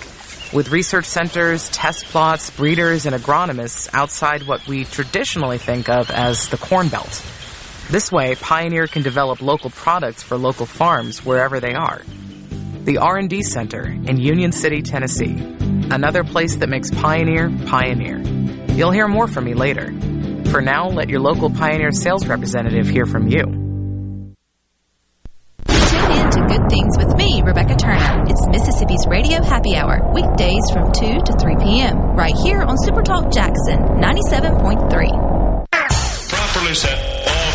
with 0.53 0.71
research 0.71 1.07
centers, 1.07 1.71
test 1.71 2.05
plots, 2.05 2.51
breeders, 2.51 3.07
and 3.07 3.17
agronomists 3.17 3.89
outside 3.95 4.47
what 4.47 4.67
we 4.69 4.85
traditionally 4.85 5.59
think 5.59 5.89
of 5.89 6.11
as 6.11 6.51
the 6.51 6.59
Corn 6.59 6.89
Belt. 6.89 7.25
This 7.89 8.13
way, 8.13 8.35
Pioneer 8.35 8.87
can 8.87 9.03
develop 9.03 9.41
local 9.41 9.71
products 9.71 10.23
for 10.23 10.37
local 10.37 10.67
farms 10.67 11.25
wherever 11.25 11.59
they 11.59 11.73
are 11.73 12.03
the 12.85 12.99
R&D 12.99 13.43
Center 13.43 13.85
in 13.87 14.19
Union 14.19 14.53
City, 14.53 14.83
Tennessee. 14.83 15.37
Another 15.91 16.25
place 16.25 16.57
that 16.57 16.69
makes 16.69 16.91
Pioneer 16.91 17.51
Pioneer. 17.67 18.19
You'll 18.73 18.91
hear 18.91 19.09
more 19.09 19.29
from 19.29 19.45
me 19.45 19.55
later. 19.55 19.87
For 20.51 20.61
now, 20.61 20.89
let 20.89 21.09
your 21.09 21.21
local 21.21 21.51
Pioneer 21.51 21.93
sales 21.93 22.27
representative 22.27 22.87
hear 22.87 23.07
from 23.07 23.29
you. 23.29 23.43
Tune 25.67 26.11
in 26.13 26.31
to 26.31 26.47
good 26.47 26.69
things 26.69 26.97
with 26.99 27.17
me, 27.17 27.43
Rebecca 27.43 27.77
Turner. 27.77 28.25
It's 28.29 28.47
Mississippi's 28.49 29.07
Radio 29.09 29.43
Happy 29.43 29.77
Hour, 29.77 30.13
weekdays 30.13 30.63
from 30.73 30.93
2 30.93 31.21
to 31.25 31.33
3 31.41 31.57
p.m., 31.63 31.97
right 32.17 32.35
here 32.35 32.63
on 32.63 32.77
Supertalk 32.77 33.33
Jackson 33.33 33.79
97.3. 34.01 35.35
Properly 36.29 36.75
set 36.75 36.99
all 36.99 37.14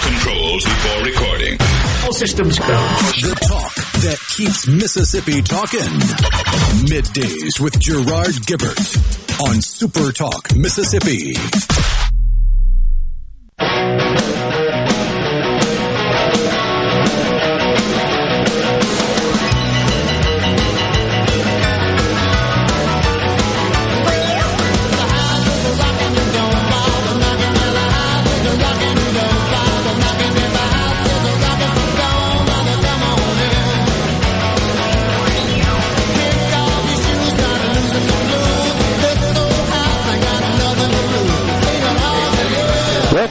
controls 0.09 0.63
before 0.63 1.03
recording. 1.03 1.57
All 2.03 2.13
systems 2.13 2.57
go. 2.57 2.65
The 2.65 3.35
talk 3.47 3.75
that 4.01 4.19
keeps 4.35 4.67
Mississippi 4.67 5.41
talking. 5.41 5.79
Middays 6.89 7.59
with 7.59 7.79
Gerard 7.79 8.33
Gibert 8.47 9.41
on 9.47 9.61
Super 9.61 10.11
Talk 10.11 10.55
Mississippi. 10.55 11.33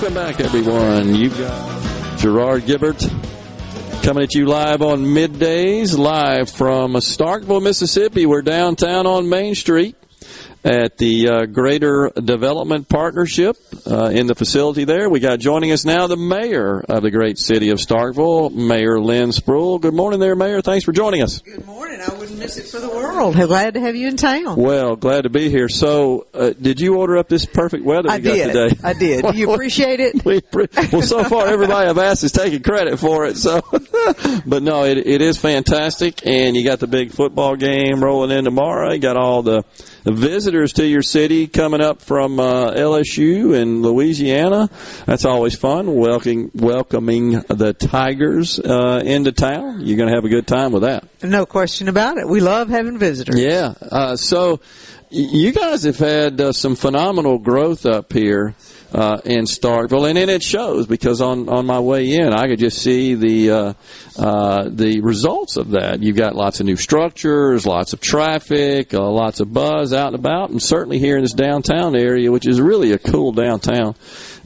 Welcome 0.08 0.36
back, 0.36 0.40
everyone. 0.40 1.14
You've 1.14 1.36
got 1.36 2.18
Gerard 2.18 2.62
Gibert 2.62 2.98
coming 4.02 4.22
at 4.22 4.34
you 4.34 4.46
live 4.46 4.80
on 4.80 5.04
middays, 5.04 5.98
live 5.98 6.48
from 6.48 6.94
Starkville, 6.94 7.62
Mississippi. 7.62 8.24
We're 8.24 8.40
downtown 8.40 9.06
on 9.06 9.28
Main 9.28 9.54
Street 9.54 9.97
at 10.64 10.98
the 10.98 11.28
uh, 11.28 11.46
Greater 11.46 12.10
Development 12.10 12.88
Partnership 12.88 13.56
uh, 13.86 14.06
in 14.06 14.26
the 14.26 14.34
facility 14.34 14.84
there. 14.84 15.08
We 15.08 15.20
got 15.20 15.38
joining 15.38 15.72
us 15.72 15.84
now 15.84 16.06
the 16.06 16.16
mayor 16.16 16.80
of 16.80 17.02
the 17.02 17.10
great 17.10 17.38
city 17.38 17.70
of 17.70 17.78
Starkville, 17.78 18.52
Mayor 18.52 19.00
Lynn 19.00 19.30
Spruill. 19.30 19.80
Good 19.80 19.94
morning 19.94 20.20
there, 20.20 20.34
Mayor. 20.36 20.60
Thanks 20.60 20.84
for 20.84 20.92
joining 20.92 21.22
us. 21.22 21.38
Good 21.40 21.64
morning. 21.64 22.00
I 22.00 22.12
wouldn't 22.14 22.38
miss 22.38 22.56
it 22.58 22.66
for 22.66 22.80
the 22.80 22.88
world. 22.88 23.34
Glad 23.34 23.74
to 23.74 23.80
have 23.80 23.96
you 23.96 24.08
in 24.08 24.16
town. 24.16 24.56
Well, 24.56 24.96
glad 24.96 25.22
to 25.22 25.30
be 25.30 25.50
here. 25.50 25.68
So, 25.68 26.26
uh, 26.34 26.50
did 26.50 26.80
you 26.80 26.96
order 26.96 27.16
up 27.18 27.28
this 27.28 27.44
perfect 27.46 27.84
weather 27.84 28.08
we 28.08 28.14
I 28.14 28.18
got 28.18 28.32
did. 28.34 28.52
today? 28.52 28.80
I 28.84 28.92
did. 28.92 29.24
Do 29.24 29.36
you 29.36 29.52
appreciate 29.52 30.00
it? 30.00 30.24
we, 30.24 30.40
pre- 30.40 30.68
well, 30.92 31.02
so 31.02 31.24
far 31.24 31.46
everybody 31.46 31.88
I've 31.88 31.98
asked 31.98 32.24
is 32.24 32.32
taking 32.32 32.62
credit 32.62 32.98
for 32.98 33.26
it. 33.26 33.36
So, 33.36 33.60
but 34.46 34.62
no, 34.62 34.84
it, 34.84 34.98
it 34.98 35.20
is 35.20 35.38
fantastic, 35.38 36.26
and 36.26 36.56
you 36.56 36.64
got 36.64 36.80
the 36.80 36.86
big 36.86 37.12
football 37.12 37.56
game 37.56 38.02
rolling 38.02 38.30
in 38.36 38.44
tomorrow. 38.44 38.92
You 38.92 38.98
got 38.98 39.16
all 39.16 39.42
the 39.42 39.64
visitors 40.12 40.72
to 40.74 40.86
your 40.86 41.02
city 41.02 41.46
coming 41.46 41.80
up 41.80 42.02
from 42.02 42.40
uh, 42.40 42.72
LSU 42.72 43.60
and 43.60 43.82
Louisiana. 43.82 44.70
That's 45.06 45.24
always 45.24 45.56
fun. 45.56 45.94
Welcoming 45.94 46.50
welcoming 46.54 47.32
the 47.48 47.72
Tigers 47.72 48.58
uh, 48.58 49.02
into 49.04 49.32
town. 49.32 49.80
You're 49.80 49.96
going 49.96 50.08
to 50.08 50.14
have 50.14 50.24
a 50.24 50.28
good 50.28 50.46
time 50.46 50.72
with 50.72 50.82
that. 50.82 51.04
No 51.22 51.46
question 51.46 51.88
about 51.88 52.18
it. 52.18 52.28
We 52.28 52.40
love 52.40 52.68
having 52.68 52.98
visitors. 52.98 53.40
Yeah. 53.40 53.74
Uh, 53.80 54.16
so 54.16 54.60
you 55.10 55.52
guys 55.52 55.84
have 55.84 55.98
had 55.98 56.40
uh, 56.40 56.52
some 56.52 56.76
phenomenal 56.76 57.38
growth 57.38 57.86
up 57.86 58.12
here 58.12 58.54
uh, 58.92 59.20
in 59.24 59.44
Starkville, 59.44 60.08
and 60.08 60.16
then 60.16 60.28
it 60.28 60.42
shows 60.42 60.86
because 60.86 61.20
on 61.20 61.48
on 61.48 61.66
my 61.66 61.80
way 61.80 62.14
in, 62.14 62.32
I 62.32 62.46
could 62.46 62.58
just 62.58 62.80
see 62.82 63.14
the 63.14 63.50
uh, 63.50 63.72
uh, 64.18 64.68
the 64.70 65.00
results 65.00 65.56
of 65.56 65.70
that. 65.70 66.02
You've 66.02 66.16
got 66.16 66.34
lots 66.34 66.60
of 66.60 66.66
new 66.66 66.76
structures, 66.76 67.66
lots 67.66 67.92
of 67.92 68.00
traffic, 68.00 68.94
uh, 68.94 69.08
lots 69.10 69.40
of 69.40 69.52
buzz 69.52 69.92
out 69.92 70.08
and 70.08 70.16
about, 70.16 70.50
and 70.50 70.62
certainly 70.62 70.98
here 70.98 71.16
in 71.16 71.22
this 71.22 71.34
downtown 71.34 71.94
area, 71.94 72.32
which 72.32 72.46
is 72.46 72.60
really 72.60 72.92
a 72.92 72.98
cool 72.98 73.32
downtown. 73.32 73.94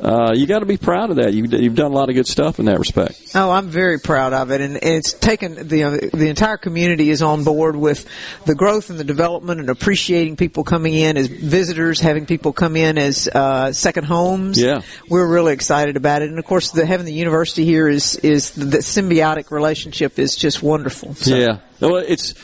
Uh, 0.02 0.32
you 0.34 0.46
got 0.46 0.58
to 0.58 0.66
be 0.66 0.76
proud 0.76 1.10
of 1.10 1.16
that. 1.16 1.32
You've, 1.32 1.52
you've 1.52 1.76
done 1.76 1.92
a 1.92 1.94
lot 1.94 2.08
of 2.08 2.16
good 2.16 2.26
stuff 2.26 2.58
in 2.58 2.64
that 2.64 2.80
respect. 2.80 3.30
Oh, 3.36 3.52
I'm 3.52 3.68
very 3.68 4.00
proud 4.00 4.32
of 4.32 4.50
it, 4.50 4.60
and 4.60 4.76
it's 4.82 5.12
taken 5.12 5.68
the 5.68 5.84
uh, 5.84 5.90
the 6.12 6.28
entire 6.28 6.56
community 6.56 7.08
is 7.10 7.22
on 7.22 7.44
board 7.44 7.76
with 7.76 8.04
the 8.44 8.56
growth 8.56 8.90
and 8.90 8.98
the 8.98 9.04
development, 9.04 9.60
and 9.60 9.70
appreciating 9.70 10.36
people 10.36 10.64
coming 10.64 10.94
in 10.94 11.16
as 11.16 11.28
visitors, 11.28 12.00
having 12.00 12.26
people 12.26 12.52
come 12.52 12.74
in 12.74 12.98
as 12.98 13.28
uh, 13.28 13.72
second 13.72 14.04
homes. 14.04 14.60
Yeah. 14.60 14.82
we're 15.08 15.28
really 15.28 15.52
excited 15.52 15.96
about 15.96 16.22
it, 16.22 16.30
and 16.30 16.38
of 16.40 16.46
course, 16.46 16.72
the, 16.72 16.84
having 16.84 17.06
the 17.06 17.12
university 17.12 17.64
here 17.64 17.88
is 17.88 18.16
is 18.16 18.50
the, 18.50 18.64
the 18.64 18.78
symbiotic 18.78 19.52
relationship 19.52 20.18
is 20.18 20.34
just 20.34 20.64
wonderful. 20.64 21.14
So. 21.14 21.36
Yeah. 21.36 21.58
Well, 21.78 21.96
it's 21.96 22.34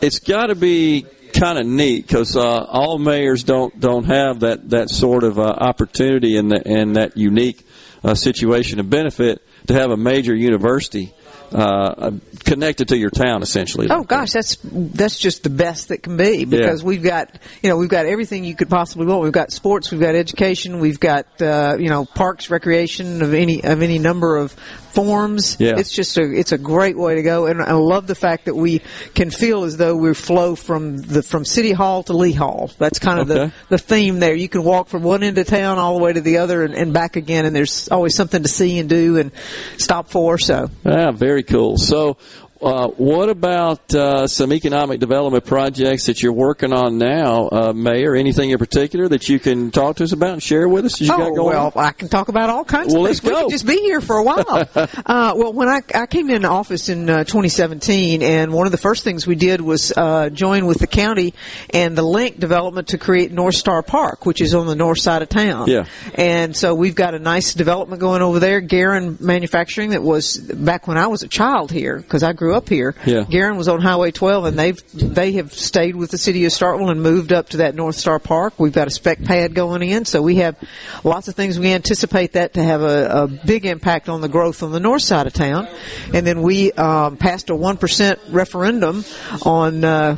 it's 0.00 0.18
got 0.18 0.46
to 0.46 0.54
be 0.54 1.04
kind 1.32 1.58
of 1.58 1.66
neat 1.66 2.06
because 2.06 2.36
uh, 2.36 2.64
all 2.68 2.98
mayors 2.98 3.44
don't 3.44 3.78
don't 3.80 4.04
have 4.04 4.40
that 4.40 4.70
that 4.70 4.90
sort 4.90 5.24
of 5.24 5.38
uh, 5.38 5.42
opportunity 5.42 6.36
and 6.36 6.50
the, 6.50 6.62
and 6.66 6.96
that 6.96 7.16
unique 7.16 7.66
uh, 8.04 8.14
situation 8.14 8.80
of 8.80 8.88
benefit 8.88 9.42
to 9.66 9.74
have 9.74 9.90
a 9.90 9.96
major 9.96 10.34
university 10.34 11.12
uh, 11.52 12.12
connected 12.44 12.88
to 12.88 12.96
your 12.96 13.10
town 13.10 13.42
essentially. 13.42 13.88
Oh 13.90 14.02
gosh, 14.04 14.32
that's 14.32 14.56
that's 14.62 15.18
just 15.18 15.42
the 15.42 15.50
best 15.50 15.88
that 15.88 16.02
can 16.02 16.16
be 16.16 16.44
because 16.44 16.80
Yeah. 16.82 16.86
we've 16.86 17.02
got 17.02 17.30
you 17.62 17.68
know 17.70 17.76
we've 17.76 17.88
got 17.88 18.06
everything 18.06 18.44
you 18.44 18.54
could 18.54 18.68
possibly 18.70 19.06
want. 19.06 19.22
We've 19.22 19.32
got 19.32 19.52
sports, 19.52 19.90
we've 19.90 20.00
got 20.00 20.14
education, 20.14 20.78
we've 20.80 21.00
got 21.00 21.26
uh, 21.40 21.76
you 21.78 21.88
know 21.88 22.04
parks, 22.04 22.50
recreation 22.50 23.22
of 23.22 23.34
any 23.34 23.62
of 23.64 23.82
any 23.82 23.98
number 23.98 24.36
of 24.36 24.52
forms. 24.92 25.56
Yeah. 25.58 25.78
It's 25.78 25.90
just 25.90 26.18
a 26.18 26.22
it's 26.22 26.52
a 26.52 26.58
great 26.58 26.96
way 26.98 27.14
to 27.14 27.22
go, 27.22 27.46
and 27.46 27.62
I 27.62 27.72
love 27.72 28.06
the 28.06 28.14
fact 28.14 28.44
that 28.44 28.54
we 28.54 28.82
can 29.14 29.30
feel 29.30 29.64
as 29.64 29.76
though 29.78 29.96
we 29.96 30.12
flow 30.14 30.54
from 30.54 30.98
the 30.98 31.22
from 31.22 31.44
City 31.44 31.72
Hall 31.72 32.02
to 32.04 32.12
Lee 32.12 32.32
Hall. 32.32 32.70
That's 32.78 32.98
kind 32.98 33.18
of 33.20 33.30
Okay. 33.30 33.46
the 33.46 33.52
the 33.70 33.78
theme 33.78 34.20
there. 34.20 34.34
You 34.34 34.48
can 34.48 34.64
walk 34.64 34.88
from 34.88 35.02
one 35.02 35.22
end 35.22 35.38
of 35.38 35.46
town 35.46 35.78
all 35.78 35.96
the 35.98 36.04
way 36.04 36.12
to 36.12 36.20
the 36.20 36.38
other 36.38 36.62
and, 36.64 36.74
and 36.74 36.92
back 36.92 37.16
again, 37.16 37.46
and 37.46 37.56
there's 37.56 37.88
always 37.88 38.14
something 38.14 38.42
to 38.42 38.48
see 38.48 38.78
and 38.78 38.88
do 38.88 39.16
and 39.18 39.30
stop 39.78 40.10
for. 40.10 40.36
So. 40.38 40.70
Ah, 40.84 41.12
very 41.12 41.42
cool. 41.42 41.78
So, 41.78 42.16
uh, 42.62 42.88
what 42.88 43.28
about 43.28 43.94
uh, 43.94 44.26
some 44.26 44.52
economic 44.52 45.00
development 45.00 45.44
projects 45.44 46.06
that 46.06 46.22
you're 46.22 46.32
working 46.32 46.72
on 46.72 46.98
now, 46.98 47.48
uh, 47.50 47.72
Mayor? 47.74 48.14
Anything 48.14 48.50
in 48.50 48.58
particular 48.58 49.08
that 49.08 49.28
you 49.28 49.40
can 49.40 49.70
talk 49.70 49.96
to 49.96 50.04
us 50.04 50.12
about 50.12 50.34
and 50.34 50.42
share 50.42 50.68
with 50.68 50.84
us? 50.84 51.00
You 51.00 51.12
oh 51.12 51.44
well, 51.44 51.72
on? 51.74 51.84
I 51.84 51.90
can 51.90 52.08
talk 52.08 52.28
about 52.28 52.50
all 52.50 52.64
kinds 52.64 52.88
Well, 52.88 52.98
of 52.98 53.02
let's 53.02 53.20
things. 53.20 53.30
We 53.30 53.36
go. 53.36 53.42
could 53.42 53.50
just 53.50 53.66
be 53.66 53.80
here 53.80 54.00
for 54.00 54.16
a 54.16 54.22
while. 54.22 54.44
uh, 54.74 55.34
well, 55.36 55.52
when 55.52 55.68
I, 55.68 55.80
I 55.94 56.06
came 56.06 56.30
in 56.30 56.44
office 56.44 56.88
in 56.88 57.10
uh, 57.10 57.24
2017, 57.24 58.22
and 58.22 58.52
one 58.52 58.66
of 58.66 58.72
the 58.72 58.78
first 58.78 59.02
things 59.02 59.26
we 59.26 59.34
did 59.34 59.60
was 59.60 59.92
uh, 59.96 60.30
join 60.30 60.66
with 60.66 60.78
the 60.78 60.86
county 60.86 61.34
and 61.70 61.98
the 61.98 62.02
link 62.02 62.38
development 62.38 62.88
to 62.88 62.98
create 62.98 63.32
North 63.32 63.56
Star 63.56 63.82
Park, 63.82 64.24
which 64.24 64.40
is 64.40 64.54
on 64.54 64.66
the 64.66 64.76
north 64.76 65.00
side 65.00 65.22
of 65.22 65.28
town. 65.28 65.68
Yeah. 65.68 65.86
And 66.14 66.56
so 66.56 66.74
we've 66.74 66.94
got 66.94 67.14
a 67.14 67.18
nice 67.18 67.54
development 67.54 68.00
going 68.00 68.22
over 68.22 68.38
there. 68.38 68.60
Garan 68.62 69.20
Manufacturing, 69.20 69.90
that 69.90 70.02
was 70.02 70.38
back 70.38 70.86
when 70.86 70.96
I 70.96 71.08
was 71.08 71.22
a 71.22 71.28
child 71.28 71.72
here, 71.72 71.96
because 71.96 72.22
I 72.22 72.32
grew 72.32 72.51
up 72.52 72.68
here. 72.68 72.94
Yeah. 73.06 73.22
Garan 73.22 73.56
was 73.56 73.68
on 73.68 73.80
Highway 73.80 74.10
12, 74.10 74.44
and 74.44 74.58
they've 74.58 74.82
they 74.92 75.32
have 75.32 75.52
stayed 75.52 75.96
with 75.96 76.10
the 76.10 76.18
city 76.18 76.44
of 76.44 76.52
Starkville 76.52 76.90
and 76.90 77.02
moved 77.02 77.32
up 77.32 77.50
to 77.50 77.58
that 77.58 77.74
North 77.74 77.96
Star 77.96 78.18
Park. 78.18 78.54
We've 78.58 78.72
got 78.72 78.86
a 78.86 78.90
spec 78.90 79.22
pad 79.24 79.54
going 79.54 79.82
in, 79.82 80.04
so 80.04 80.22
we 80.22 80.36
have 80.36 80.56
lots 81.04 81.28
of 81.28 81.34
things. 81.34 81.58
We 81.58 81.72
anticipate 81.72 82.32
that 82.32 82.54
to 82.54 82.62
have 82.62 82.82
a, 82.82 83.24
a 83.24 83.28
big 83.28 83.66
impact 83.66 84.08
on 84.08 84.20
the 84.20 84.28
growth 84.28 84.62
on 84.62 84.72
the 84.72 84.80
north 84.80 85.02
side 85.02 85.26
of 85.26 85.32
town. 85.32 85.68
And 86.12 86.26
then 86.26 86.42
we 86.42 86.72
um, 86.72 87.16
passed 87.16 87.50
a 87.50 87.54
one 87.54 87.76
percent 87.76 88.18
referendum 88.30 89.04
on 89.44 89.84
uh, 89.84 90.16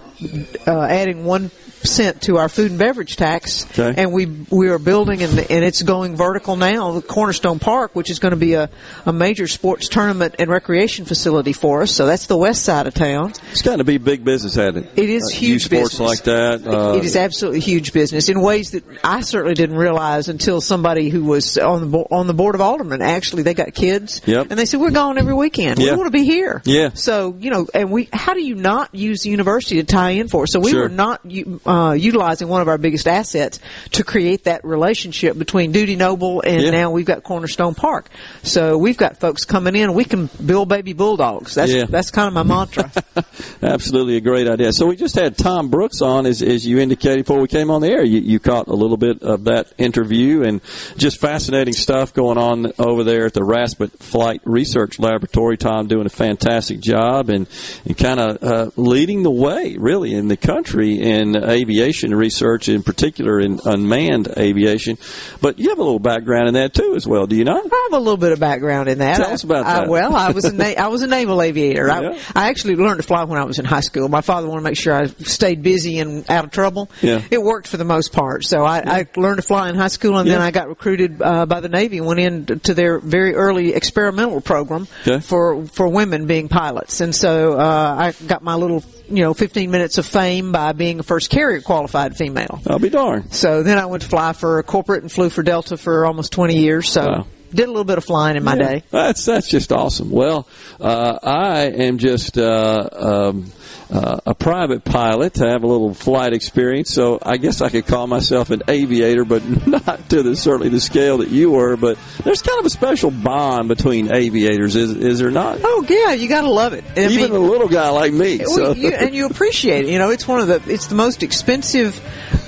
uh, 0.66 0.81
adding 0.82 1.24
one 1.24 1.51
percent 1.85 2.23
to 2.23 2.39
our 2.39 2.48
food 2.48 2.70
and 2.70 2.78
beverage 2.78 3.16
tax, 3.16 3.66
Okay. 3.78 4.01
and 4.01 4.11
we 4.12 4.24
we 4.51 4.69
are 4.69 4.78
building 4.78 5.23
and, 5.23 5.39
and 5.39 5.62
it's 5.65 5.82
going 5.82 6.16
vertical 6.16 6.56
now. 6.56 6.93
The 6.93 7.02
Cornerstone 7.02 7.59
Park, 7.59 7.94
which 7.94 8.09
is 8.11 8.19
going 8.19 8.31
to 8.31 8.36
be 8.39 8.55
a, 8.55 8.70
a 9.05 9.12
major 9.12 9.47
sports 9.47 9.89
tournament 9.89 10.36
and 10.39 10.48
recreation 10.51 11.05
facility 11.05 11.52
for 11.52 11.82
us. 11.82 11.93
So 11.93 12.06
that's 12.06 12.27
the 12.27 12.39
west 12.39 12.62
side 12.62 12.86
of 12.86 12.94
town. 12.94 13.35
It's 13.52 13.61
got 13.62 13.77
to 13.77 13.85
be 13.85 13.98
big 13.98 14.24
business, 14.24 14.55
hasn't 14.55 14.86
it? 14.86 14.93
It 14.97 15.11
is 15.11 15.24
Uh, 15.31 15.36
huge 15.36 15.65
sports 15.65 15.90
business. 15.98 16.01
like 16.01 16.23
that. 16.24 16.66
Uh, 16.66 16.94
it 16.97 17.05
is 17.05 17.16
absolutely 17.16 17.61
huge 17.61 17.93
business 17.93 18.28
in 18.31 18.40
ways 18.40 18.70
that 18.70 18.85
I 19.05 19.20
certainly 19.20 19.55
didn't 19.55 19.77
realize 19.77 20.28
until 20.28 20.62
somebody 20.62 21.11
who 21.11 21.24
was 21.24 21.59
on 21.59 21.81
the 21.82 21.86
bo- 21.86 22.09
on 22.11 22.27
the 22.27 22.35
board 22.35 22.55
of 22.55 22.62
aldermen. 22.62 23.02
Actually, 23.02 23.43
they 23.43 23.52
got 23.55 23.74
kids, 23.74 24.23
Yep. 24.24 24.47
and 24.51 24.59
they 24.59 24.65
said 24.65 24.81
we're 24.81 24.90
going 24.90 25.19
every 25.19 25.35
weekend. 25.35 25.78
Yeah. 25.78 25.90
We 25.93 25.97
want 25.98 26.06
to 26.06 26.19
be 26.19 26.24
here. 26.24 26.62
Yeah. 26.65 26.90
So 26.94 27.36
you 27.39 27.51
know, 27.51 27.66
and 27.74 27.90
we 27.90 28.09
how 28.12 28.32
do 28.32 28.43
you 28.43 28.55
not 28.55 28.94
use 28.94 29.20
the 29.23 29.31
university 29.31 29.77
to 29.77 29.85
tie 29.85 30.12
in 30.12 30.28
for? 30.28 30.47
So 30.47 30.61
we 30.61 30.70
Sure. 30.70 30.85
were 30.85 30.89
not 30.89 31.20
uh, 31.66 31.74
uh, 31.75 31.93
utilizing 31.93 32.49
one 32.49 32.61
of 32.63 32.69
our 32.69 32.79
biggest 32.79 33.09
assets 33.09 33.59
to 33.93 34.05
create 34.05 34.45
that 34.45 34.65
relationship 34.65 35.37
between 35.37 35.73
Dudy 35.73 35.97
Noble 35.97 36.41
and 36.43 36.63
Yeah. 36.63 36.71
now 36.71 36.91
we've 36.91 37.07
got 37.07 37.23
Cornerstone 37.23 37.75
Park. 37.75 38.09
So 38.43 38.79
we've 38.79 38.97
got 38.97 39.17
folks 39.19 39.45
coming 39.45 39.75
in. 39.75 39.95
We 39.95 40.05
can 40.05 40.29
build 40.45 40.69
baby 40.69 40.93
bulldogs. 40.93 41.55
That's 41.55 41.73
Yeah. 41.73 41.85
that's 41.89 42.11
kind 42.11 42.29
of 42.29 42.35
my 42.35 42.43
mantra. 42.43 42.91
Absolutely 43.63 44.17
a 44.17 44.21
great 44.21 44.49
idea. 44.49 44.73
So 44.73 44.87
we 44.87 44.97
just 44.97 45.15
had 45.15 45.37
Tom 45.37 45.69
Brooks 45.69 46.01
on, 46.03 46.27
as, 46.27 46.43
as 46.43 46.67
you 46.67 46.79
indicated 46.79 47.25
before 47.25 47.41
we 47.41 47.49
came 47.49 47.71
on 47.71 47.81
the 47.81 47.89
air. 47.89 48.05
You, 48.05 48.21
you 48.21 48.39
caught 48.39 48.69
a 48.69 48.75
little 48.75 48.97
bit 48.97 49.23
of 49.23 49.45
that 49.45 49.73
interview 49.79 50.43
and 50.43 50.61
just 50.97 51.21
fascinating 51.21 51.75
stuff 51.75 52.13
going 52.15 52.39
on 52.39 52.73
over 52.79 53.05
there 53.05 53.27
at 53.27 53.35
the 53.35 53.45
Raspet 53.45 53.91
Flight 53.99 54.41
Research 54.45 54.99
Laboratory. 54.99 55.57
Tom 55.57 55.87
doing 55.89 56.07
a 56.07 56.11
fantastic 56.11 56.81
job 56.81 57.29
and, 57.31 57.47
and 57.85 57.97
kind 57.97 58.21
of 58.21 58.43
uh, 58.43 58.71
leading 58.77 59.23
the 59.23 59.31
way, 59.31 59.77
really, 59.79 60.15
in 60.15 60.29
the 60.29 60.37
country 60.37 61.01
in 61.01 61.35
aviation 61.65 62.15
research, 62.15 62.69
in 62.69 62.82
particular 62.82 63.41
in 63.41 63.59
unmanned 63.65 64.28
aviation. 64.36 64.99
But 65.41 65.59
you 65.59 65.70
have 65.70 65.78
a 65.78 65.82
little 65.82 65.99
background 65.99 66.49
in 66.49 66.55
that 66.55 66.74
too, 66.74 66.95
as 66.95 67.07
well, 67.07 67.27
do 67.27 67.36
you 67.36 67.45
not? 67.45 67.65
I 67.65 67.89
have 67.91 67.99
a 68.01 68.03
little 68.03 68.19
bit 68.19 68.32
of 68.32 68.41
background 68.41 68.89
in 68.89 68.99
that. 68.99 69.16
Tell 69.16 69.31
us 69.31 69.45
about 69.45 69.65
I, 69.65 69.74
that. 69.74 69.85
I, 69.85 69.89
well, 69.89 70.15
I 70.15 70.31
was 70.31 70.45
a 70.45 70.53
na- 70.53 70.78
I 70.78 70.89
was 70.89 71.03
a 71.03 71.07
naval 71.07 71.41
aviator. 71.41 71.86
Yeah. 71.86 72.19
I, 72.35 72.45
I 72.45 72.49
actually 72.51 72.77
learned 72.77 72.99
to 72.99 73.07
fly 73.07 73.24
when 73.24 73.39
I 73.41 73.45
was 73.45 73.59
in 73.59 73.65
high 73.65 73.81
school. 73.81 74.09
My 74.09 74.20
father 74.20 74.47
wanted 74.47 74.61
to 74.61 74.65
make 74.65 74.78
sure 74.78 74.95
I 74.95 75.07
stayed 75.07 75.62
busy 75.62 75.99
and 75.99 76.28
out 76.31 76.45
of 76.45 76.51
trouble. 76.51 76.91
Yeah. 77.01 77.23
It 77.31 77.41
worked 77.43 77.66
for 77.69 77.78
the 77.78 77.85
most 77.85 78.12
part. 78.12 78.45
So 78.45 78.65
I, 78.65 78.82
I 79.01 79.07
learned 79.16 79.36
to 79.39 79.43
fly 79.43 79.70
in 79.70 79.77
high 79.77 79.89
school, 79.89 80.19
and 80.19 80.28
then 80.28 80.41
I 80.43 80.51
got 80.51 80.69
recruited 80.69 81.23
uh, 81.23 81.47
by 81.47 81.61
the 81.61 81.69
Navy 81.70 81.99
and 81.99 82.07
went 82.07 82.20
into 82.20 82.74
their 82.74 82.99
very 82.99 83.35
early 83.35 83.74
experimental 83.74 84.41
program 84.41 84.86
Okay. 85.07 85.20
for 85.20 85.65
for 85.66 85.89
women 85.89 86.27
being 86.27 86.49
pilots. 86.49 87.01
And 87.01 87.15
so 87.15 87.55
uh, 87.59 87.97
I 87.99 88.27
got 88.27 88.43
my 88.43 88.55
little 88.55 88.82
you 89.09 89.23
know 89.23 89.35
15 89.35 89.71
minutes 89.71 89.99
of 89.99 90.07
fame 90.07 90.53
by 90.53 90.73
being 90.73 91.01
a 91.01 91.03
first 91.03 91.31
carrier 91.31 91.61
qualified 91.61 92.17
female. 92.17 92.61
I'll 92.67 92.79
be 92.79 92.89
darned. 92.91 93.33
So 93.35 93.63
then 93.63 93.79
I 93.79 93.87
went 93.87 94.03
to 94.03 94.09
fly 94.09 94.33
for 94.33 94.59
a 94.59 94.63
corporate 94.63 95.03
and 95.03 95.11
flew 95.13 95.31
for 95.31 95.43
Delta 95.43 95.77
for 95.77 96.05
almost 96.07 96.33
20 96.33 96.57
years. 96.57 96.89
So 96.89 97.03
Wow. 97.03 97.27
did 97.53 97.65
a 97.65 97.71
little 97.71 97.85
bit 97.85 97.99
of 97.99 98.05
flying 98.05 98.37
in 98.37 98.45
my 98.45 98.57
Yeah, 98.57 98.69
day. 98.69 98.83
That's 98.91 99.25
that's 99.25 99.49
just 99.49 99.73
awesome. 99.73 100.11
Well, 100.11 100.49
uh, 100.81 101.19
I 101.23 101.63
am 101.67 101.99
just 101.99 102.39
uh, 102.39 102.89
um, 102.93 103.53
uh, 103.93 104.20
a 104.27 104.35
private 104.35 104.85
pilot 104.85 105.35
to 105.35 105.47
have 105.48 105.62
a 105.62 105.66
little 105.66 105.93
flight 105.94 106.32
experience, 106.32 106.90
so 106.90 107.19
I 107.23 107.36
guess 107.36 107.61
I 107.61 107.69
could 107.69 107.86
call 107.86 108.06
myself 108.06 108.51
an 108.51 108.62
aviator, 108.69 109.24
but 109.24 109.44
not 109.66 110.09
to 110.11 110.23
the 110.23 110.36
certainly 110.36 110.69
the 110.69 110.81
scale 110.81 111.19
that 111.19 111.28
you 111.28 111.51
were. 111.51 111.77
But 111.77 111.98
there's 112.24 112.43
kind 112.43 112.59
of 112.59 112.66
a 112.66 112.70
special 112.70 113.11
bond 113.11 113.69
between 113.69 114.12
aviators, 114.15 114.74
is 114.77 114.93
is 114.93 115.19
there 115.19 115.31
not? 115.31 115.59
Oh 115.62 115.85
yeah, 115.89 116.12
you 116.12 116.28
gotta 116.28 116.51
love 116.51 116.73
it. 116.73 116.85
I 116.97 117.06
Even 117.06 117.16
mean, 117.16 117.32
a 117.32 117.39
little 117.39 117.69
guy 117.69 117.90
like 117.90 118.12
me. 118.12 118.39
well, 118.39 118.48
So. 118.48 118.73
you, 118.73 118.90
and 118.90 119.15
you 119.15 119.27
appreciate 119.27 119.85
it. 119.86 119.90
You 119.90 119.98
know, 119.98 120.11
it's 120.11 120.27
one 120.27 120.40
of 120.40 120.48
the 120.48 120.62
it's 120.73 120.86
the 120.86 120.94
most 120.94 121.23
expensive 121.23 122.01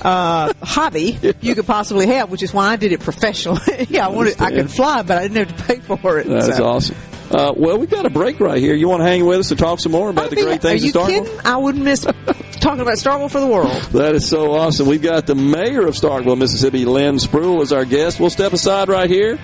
uh, 0.03 0.53
hobby 0.63 1.17
you 1.41 1.55
could 1.55 1.65
possibly 1.67 2.07
have, 2.07 2.29
which 2.31 2.43
is 2.43 2.53
why 2.53 2.67
I 2.69 2.75
did 2.77 2.91
it 2.91 2.99
professionally. 2.99 3.85
yeah, 3.89 4.05
I 4.05 4.09
wanted 4.09 4.41
I 4.41 4.51
could 4.51 4.71
fly, 4.71 5.01
but 5.03 5.17
I 5.17 5.27
didn't 5.27 5.47
have 5.49 5.57
to 5.57 5.63
pay 5.63 5.79
for 5.79 6.19
it. 6.19 6.27
That's 6.27 6.57
so. 6.57 6.65
awesome. 6.65 6.95
Uh, 7.29 7.53
well, 7.55 7.77
we've 7.77 7.89
got 7.89 8.05
a 8.05 8.09
break 8.09 8.39
right 8.39 8.59
here. 8.59 8.73
You 8.73 8.87
want 8.87 9.01
to 9.01 9.05
hang 9.07 9.25
with 9.25 9.39
us 9.39 9.51
and 9.51 9.59
talk 9.59 9.79
some 9.79 9.91
more 9.91 10.09
about 10.09 10.29
the 10.29 10.37
great 10.37 10.61
things 10.61 10.83
in 10.83 10.91
Starkville? 10.91 11.25
kidding? 11.25 11.39
I 11.45 11.57
wouldn't 11.57 11.83
miss 11.83 12.01
talking 12.59 12.81
about 12.81 12.97
Starkville 12.97 13.31
for 13.31 13.39
the 13.39 13.47
world. 13.47 13.71
That 13.91 14.15
is 14.15 14.27
so 14.27 14.53
awesome. 14.53 14.87
We've 14.87 15.01
got 15.01 15.27
the 15.27 15.35
mayor 15.35 15.85
of 15.85 15.95
Starkville, 15.95 16.37
Mississippi, 16.37 16.85
Lynn 16.85 17.15
Spruill, 17.15 17.61
as 17.61 17.73
our 17.73 17.85
guest. 17.85 18.19
We'll 18.19 18.29
step 18.29 18.53
aside 18.53 18.87
right 18.89 19.09
here 19.09 19.37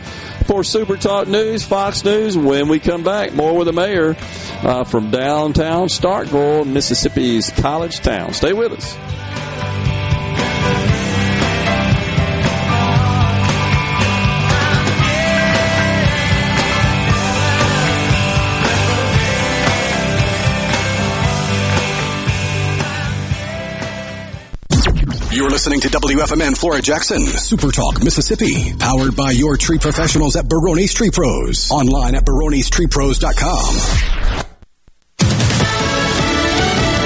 for 0.45 0.64
Super 0.64 0.97
Talk 0.97 1.27
News, 1.27 1.64
Fox 1.64 2.03
News. 2.03 2.38
When 2.38 2.69
we 2.69 2.80
come 2.80 3.03
back, 3.03 3.34
more 3.34 3.55
with 3.55 3.68
the 3.68 3.73
mayor 3.73 4.15
uh, 4.64 4.84
from 4.85 5.11
downtown 5.11 5.88
Starkville, 5.88 6.65
Mississippi's 6.65 7.51
college 7.51 7.99
town. 7.99 8.34
Stay 8.34 8.53
with 8.53 8.72
us. 8.73 8.97
You're 25.34 25.49
listening 25.49 25.80
to 25.80 25.88
WFMN 25.88 26.55
Flora 26.55 26.80
Jackson, 26.80 27.26
Super 27.26 27.72
Talk, 27.72 28.03
Mississippi, 28.03 28.72
powered 28.77 29.15
by 29.15 29.31
your 29.31 29.57
tree 29.57 29.80
professionals 29.80 30.35
at 30.35 30.47
Baroni's 30.47 30.93
Tree 30.93 31.10
Pros. 31.10 31.72
Online 31.72 32.14
at 32.14 32.23
baronistreepros.com. 32.23 33.73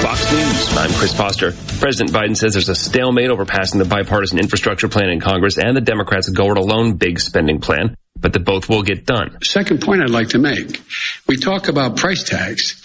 Fox 0.02 0.30
News. 0.30 0.76
I'm 0.76 0.92
Chris 0.92 1.16
Foster. 1.16 1.52
President 1.78 2.12
Biden 2.14 2.36
says 2.36 2.52
there's 2.52 2.68
a 2.68 2.74
stalemate 2.74 3.30
over 3.30 3.46
passing 3.46 3.78
the 3.78 3.86
bipartisan 3.86 4.38
infrastructure 4.38 4.88
plan 4.88 5.08
in 5.08 5.20
Congress 5.20 5.56
and 5.56 5.74
the 5.74 5.80
Democrats' 5.80 6.28
go 6.28 6.50
it 6.50 6.58
alone 6.58 6.96
big 6.96 7.20
spending 7.20 7.62
plan, 7.62 7.96
but 8.20 8.34
that 8.34 8.44
both 8.44 8.68
will 8.68 8.82
get 8.82 9.06
done. 9.06 9.38
Second 9.42 9.80
point 9.80 10.02
I'd 10.02 10.10
like 10.10 10.28
to 10.30 10.38
make. 10.38 10.82
We 11.26 11.38
talk 11.38 11.68
about 11.68 11.96
price 11.96 12.24
tags. 12.24 12.84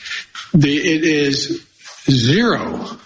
The, 0.53 0.73
it 0.73 1.03
is 1.03 1.67
zero 2.09 2.97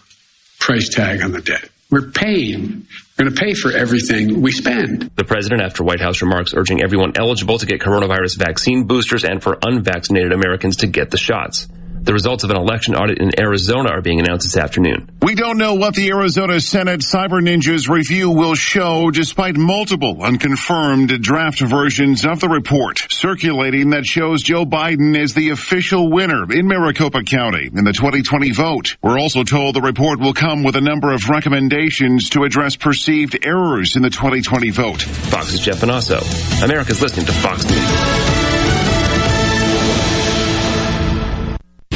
price 0.60 0.90
tag 0.90 1.24
on 1.24 1.32
the 1.32 1.42
debt. 1.42 1.68
We're 1.90 2.12
paying. 2.12 2.86
We're 3.18 3.26
going 3.26 3.34
to 3.34 3.42
pay 3.42 3.54
for 3.54 3.72
everything 3.72 4.42
we 4.42 4.52
spend. 4.52 5.10
The 5.16 5.24
president, 5.24 5.62
after 5.62 5.86
White 5.86 6.02
House 6.02 6.22
remarks 6.22 6.54
urging 6.54 6.84
everyone 6.84 7.14
eligible 7.16 7.58
to 7.60 7.66
get 7.66 7.80
coronavirus 7.80 8.38
vaccine 8.38 8.84
boosters 8.84 9.24
and 9.24 9.42
for 9.42 9.58
unvaccinated 9.62 10.34
Americans 10.34 10.78
to 10.78 10.88
get 10.88 11.12
the 11.12 11.18
shots. 11.18 11.68
The 12.08 12.14
results 12.14 12.46
of 12.46 12.52
an 12.52 12.56
election 12.56 12.96
audit 12.96 13.18
in 13.18 13.38
Arizona 13.38 13.90
are 13.90 14.02
being 14.02 14.22
announced 14.22 14.46
this 14.46 14.56
afternoon. 14.56 15.12
We 15.22 15.36
don't 15.36 15.58
know 15.58 15.74
what 15.74 15.94
the 15.94 16.08
Arizona 16.08 16.62
Senate 16.62 17.02
Cyber 17.02 17.42
Ninjas 17.42 17.90
review 17.90 18.30
will 18.30 18.56
show 18.56 19.12
despite 19.12 19.58
multiple 19.58 20.24
unconfirmed 20.24 21.22
draft 21.22 21.60
versions 21.60 22.24
of 22.24 22.40
the 22.40 22.48
report 22.48 23.00
circulating 23.10 23.90
that 23.90 24.06
shows 24.06 24.42
Joe 24.42 24.64
Biden 24.64 25.18
is 25.18 25.34
the 25.34 25.50
official 25.50 26.10
winner 26.10 26.50
in 26.50 26.66
Maricopa 26.66 27.24
County 27.24 27.68
in 27.68 27.84
the 27.84 27.92
2020 27.92 28.52
vote. 28.52 28.96
We're 29.04 29.20
also 29.20 29.44
told 29.44 29.76
the 29.76 29.82
report 29.82 30.22
will 30.22 30.34
come 30.34 30.64
with 30.64 30.78
a 30.78 30.82
number 30.82 31.12
of 31.12 31.28
recommendations 31.28 32.30
to 32.30 32.46
address 32.46 32.78
perceived 32.78 33.38
errors 33.46 33.98
in 33.98 34.02
the 34.02 34.10
2020 34.10 34.70
vote. 34.70 35.02
Fox's 35.02 35.60
Jeff 35.60 35.82
Monosso. 35.82 36.24
America's 36.64 37.02
listening 37.02 37.26
to 37.26 37.34
Fox 37.34 37.70
News. 37.70 38.97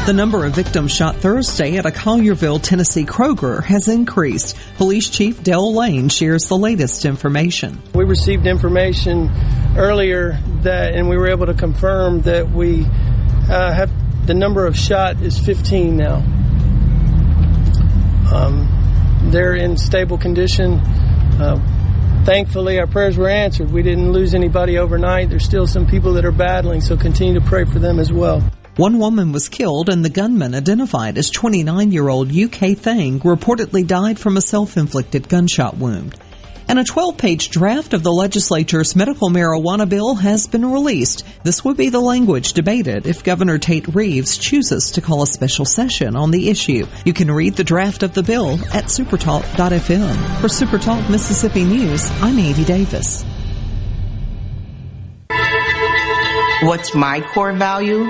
The 0.05 0.13
number 0.13 0.45
of 0.45 0.53
victims 0.53 0.91
shot 0.91 1.15
Thursday 1.15 1.77
at 1.77 1.87
a 1.87 1.89
Collierville, 1.89 2.61
Tennessee 2.61 3.05
Kroger 3.05 3.63
has 3.63 3.87
increased. 3.87 4.55
Police 4.77 5.09
Chief 5.09 5.41
Dale 5.41 5.73
Lane 5.73 6.09
shares 6.09 6.43
the 6.43 6.55
latest 6.55 7.05
information. 7.05 7.81
We 7.95 8.03
received 8.03 8.45
information 8.45 9.31
earlier 9.75 10.37
that, 10.61 10.93
and 10.93 11.09
we 11.09 11.17
were 11.17 11.29
able 11.29 11.47
to 11.47 11.55
confirm 11.55 12.21
that 12.21 12.51
we 12.51 12.85
uh, 12.85 13.73
have 13.73 13.89
the 14.27 14.35
number 14.35 14.67
of 14.67 14.77
shot 14.77 15.23
is 15.23 15.39
15 15.39 15.97
now. 15.97 16.17
Um, 18.31 19.29
they're 19.31 19.55
in 19.55 19.75
stable 19.75 20.19
condition. 20.19 20.73
Uh, 21.41 22.23
thankfully, 22.25 22.77
our 22.77 22.85
prayers 22.85 23.17
were 23.17 23.27
answered. 23.27 23.71
We 23.71 23.81
didn't 23.81 24.11
lose 24.11 24.35
anybody 24.35 24.77
overnight. 24.77 25.31
There's 25.31 25.45
still 25.45 25.65
some 25.65 25.87
people 25.87 26.13
that 26.13 26.25
are 26.25 26.31
battling, 26.31 26.81
so 26.81 26.95
continue 26.95 27.33
to 27.39 27.41
pray 27.43 27.65
for 27.65 27.79
them 27.79 27.99
as 27.99 28.13
well. 28.13 28.43
One 28.77 28.99
woman 28.99 29.31
was 29.31 29.47
killed 29.47 29.87
and 29.87 30.03
the 30.03 30.09
gunman 30.09 30.53
identified 30.53 31.17
as 31.17 31.31
29-year-old 31.31 32.35
UK 32.35 32.77
Thang 32.77 33.21
reportedly 33.21 33.87
died 33.87 34.19
from 34.19 34.35
a 34.35 34.41
self-inflicted 34.41 35.29
gunshot 35.29 35.77
wound. 35.77 36.19
And 36.67 36.77
a 36.77 36.83
12-page 36.83 37.51
draft 37.51 37.93
of 37.93 38.03
the 38.03 38.11
legislature's 38.11 38.93
medical 38.93 39.29
marijuana 39.29 39.87
bill 39.87 40.15
has 40.15 40.47
been 40.47 40.69
released. 40.69 41.25
This 41.43 41.63
would 41.63 41.77
be 41.77 41.87
the 41.87 42.01
language 42.01 42.51
debated 42.51 43.07
if 43.07 43.23
Governor 43.23 43.59
Tate 43.59 43.95
Reeves 43.95 44.37
chooses 44.37 44.91
to 44.91 45.01
call 45.01 45.23
a 45.23 45.27
special 45.27 45.63
session 45.63 46.17
on 46.17 46.31
the 46.31 46.49
issue. 46.49 46.85
You 47.05 47.13
can 47.13 47.31
read 47.31 47.55
the 47.55 47.63
draft 47.63 48.03
of 48.03 48.13
the 48.13 48.23
bill 48.23 48.55
at 48.73 48.85
supertalk.fm. 48.85 50.41
For 50.41 50.47
Supertalk 50.47 51.09
Mississippi 51.09 51.63
News, 51.63 52.11
I'm 52.19 52.37
Andy 52.37 52.65
Davis. 52.65 53.23
What's 56.63 56.93
my 56.93 57.21
core 57.33 57.53
value? 57.53 58.09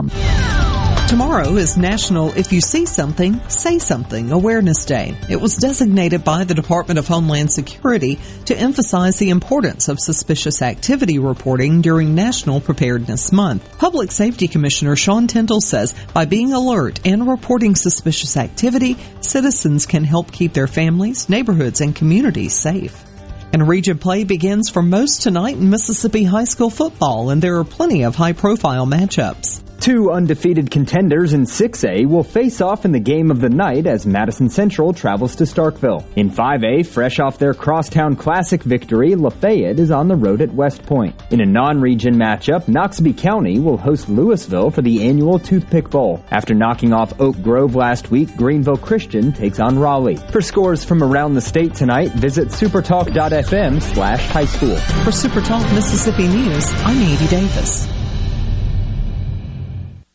Tomorrow 1.11 1.57
is 1.57 1.75
National 1.75 2.31
If 2.37 2.53
You 2.53 2.61
See 2.61 2.85
Something, 2.85 3.41
Say 3.49 3.79
Something 3.79 4.31
Awareness 4.31 4.85
Day. 4.85 5.13
It 5.29 5.41
was 5.41 5.57
designated 5.57 6.23
by 6.23 6.45
the 6.45 6.53
Department 6.53 6.99
of 6.99 7.07
Homeland 7.09 7.51
Security 7.51 8.17
to 8.45 8.55
emphasize 8.55 9.19
the 9.19 9.29
importance 9.29 9.89
of 9.89 9.99
suspicious 9.99 10.61
activity 10.61 11.19
reporting 11.19 11.81
during 11.81 12.15
National 12.15 12.61
Preparedness 12.61 13.33
Month. 13.33 13.77
Public 13.77 14.09
Safety 14.09 14.47
Commissioner 14.47 14.95
Sean 14.95 15.27
Tyndall 15.27 15.59
says 15.59 15.93
by 16.13 16.23
being 16.23 16.53
alert 16.53 17.05
and 17.05 17.27
reporting 17.27 17.75
suspicious 17.75 18.37
activity, 18.37 18.95
citizens 19.19 19.85
can 19.85 20.05
help 20.05 20.31
keep 20.31 20.53
their 20.53 20.67
families, 20.67 21.27
neighborhoods, 21.27 21.81
and 21.81 21.93
communities 21.93 22.53
safe. 22.53 23.03
And 23.51 23.67
region 23.67 23.97
play 23.97 24.23
begins 24.23 24.69
for 24.69 24.81
most 24.81 25.23
tonight 25.23 25.57
in 25.57 25.69
Mississippi 25.69 26.23
high 26.23 26.45
school 26.45 26.69
football, 26.69 27.31
and 27.31 27.41
there 27.41 27.57
are 27.57 27.65
plenty 27.65 28.05
of 28.05 28.15
high 28.15 28.31
profile 28.31 28.87
matchups. 28.87 29.61
Two 29.81 30.11
undefeated 30.11 30.69
contenders 30.69 31.33
in 31.33 31.41
6A 31.41 32.05
will 32.05 32.23
face 32.23 32.61
off 32.61 32.85
in 32.85 32.91
the 32.91 32.99
game 32.99 33.31
of 33.31 33.41
the 33.41 33.49
night 33.49 33.87
as 33.87 34.05
Madison 34.05 34.47
Central 34.47 34.93
travels 34.93 35.35
to 35.37 35.45
Starkville. 35.45 36.05
In 36.15 36.29
5A, 36.29 36.85
fresh 36.85 37.19
off 37.19 37.39
their 37.39 37.55
Crosstown 37.55 38.15
Classic 38.15 38.61
victory, 38.61 39.15
Lafayette 39.15 39.79
is 39.79 39.89
on 39.89 40.07
the 40.07 40.15
road 40.15 40.39
at 40.39 40.53
West 40.53 40.83
Point. 40.83 41.19
In 41.31 41.41
a 41.41 41.47
non-region 41.47 42.13
matchup, 42.13 42.65
Noxubee 42.65 43.17
County 43.17 43.59
will 43.59 43.75
host 43.75 44.07
Louisville 44.07 44.69
for 44.69 44.83
the 44.83 45.01
annual 45.01 45.39
Toothpick 45.39 45.89
Bowl. 45.89 46.23
After 46.29 46.53
knocking 46.53 46.93
off 46.93 47.19
Oak 47.19 47.41
Grove 47.41 47.73
last 47.73 48.11
week, 48.11 48.37
Greenville 48.37 48.77
Christian 48.77 49.33
takes 49.33 49.59
on 49.59 49.79
Raleigh. 49.79 50.17
For 50.17 50.41
scores 50.41 50.83
from 50.83 51.01
around 51.01 51.33
the 51.33 51.41
state 51.41 51.73
tonight, 51.73 52.11
visit 52.11 52.49
supertalk.fm 52.49 53.81
slash 53.81 54.27
high 54.27 54.45
school. 54.45 54.75
For 54.75 55.09
Supertalk 55.09 55.73
Mississippi 55.73 56.27
News, 56.27 56.71
I'm 56.85 56.97
Andy 56.97 57.27
Davis. 57.29 58.00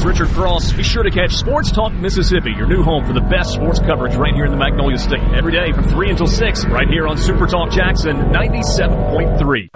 Hey, 0.00 0.08
it's 0.08 0.18
Richard 0.20 0.34
Cross. 0.34 0.72
Be 0.72 0.82
sure 0.82 1.02
to 1.02 1.10
catch 1.10 1.34
Sports 1.36 1.72
Talk 1.72 1.92
Mississippi, 1.92 2.52
your 2.56 2.66
new 2.66 2.82
home 2.82 3.04
for 3.04 3.12
the 3.12 3.20
best 3.20 3.52
sports 3.52 3.78
coverage 3.80 4.14
right 4.14 4.34
here 4.34 4.46
in 4.46 4.50
the 4.50 4.56
Magnolia 4.56 4.96
State. 4.96 5.20
Every 5.36 5.52
day 5.52 5.72
from 5.72 5.84
3 5.84 6.10
until 6.10 6.26
6, 6.26 6.64
right 6.66 6.88
here 6.88 7.06
on 7.06 7.18
Super 7.18 7.46
Talk 7.46 7.70
Jackson 7.70 8.16
97.3. 8.16 9.68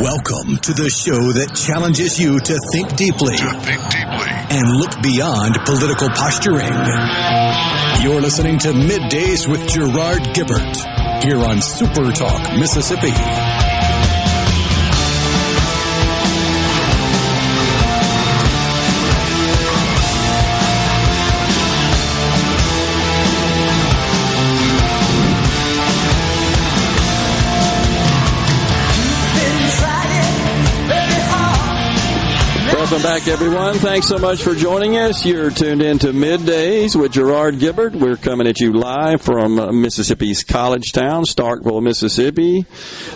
Welcome 0.00 0.56
to 0.56 0.72
the 0.74 0.90
show 0.90 1.14
that 1.14 1.54
challenges 1.54 2.18
you 2.18 2.40
to 2.40 2.58
think 2.72 2.96
deeply, 2.96 3.36
to 3.36 3.60
think 3.60 3.82
deeply, 3.86 4.30
and 4.50 4.66
look 4.74 5.00
beyond 5.02 5.54
political 5.64 6.08
posturing. 6.08 6.74
You're 8.02 8.20
listening 8.20 8.58
to 8.60 8.72
Middays 8.72 9.46
with 9.48 9.62
Gerard 9.68 10.22
Gibert 10.34 11.22
here 11.22 11.38
on 11.38 11.62
Super 11.62 12.10
Talk 12.10 12.58
Mississippi. 12.58 13.61
Welcome 32.92 33.10
back, 33.10 33.26
everyone. 33.26 33.74
Thanks 33.76 34.06
so 34.06 34.18
much 34.18 34.42
for 34.42 34.54
joining 34.54 34.98
us. 34.98 35.24
You're 35.24 35.50
tuned 35.50 35.80
in 35.80 35.98
to 36.00 36.08
Middays 36.08 36.94
with 36.94 37.12
Gerard 37.12 37.54
Gibert. 37.54 37.94
We're 37.94 38.18
coming 38.18 38.46
at 38.46 38.60
you 38.60 38.74
live 38.74 39.22
from 39.22 39.58
uh, 39.58 39.72
Mississippi's 39.72 40.44
college 40.44 40.92
town, 40.92 41.24
Starkville, 41.24 41.82
Mississippi. 41.82 42.66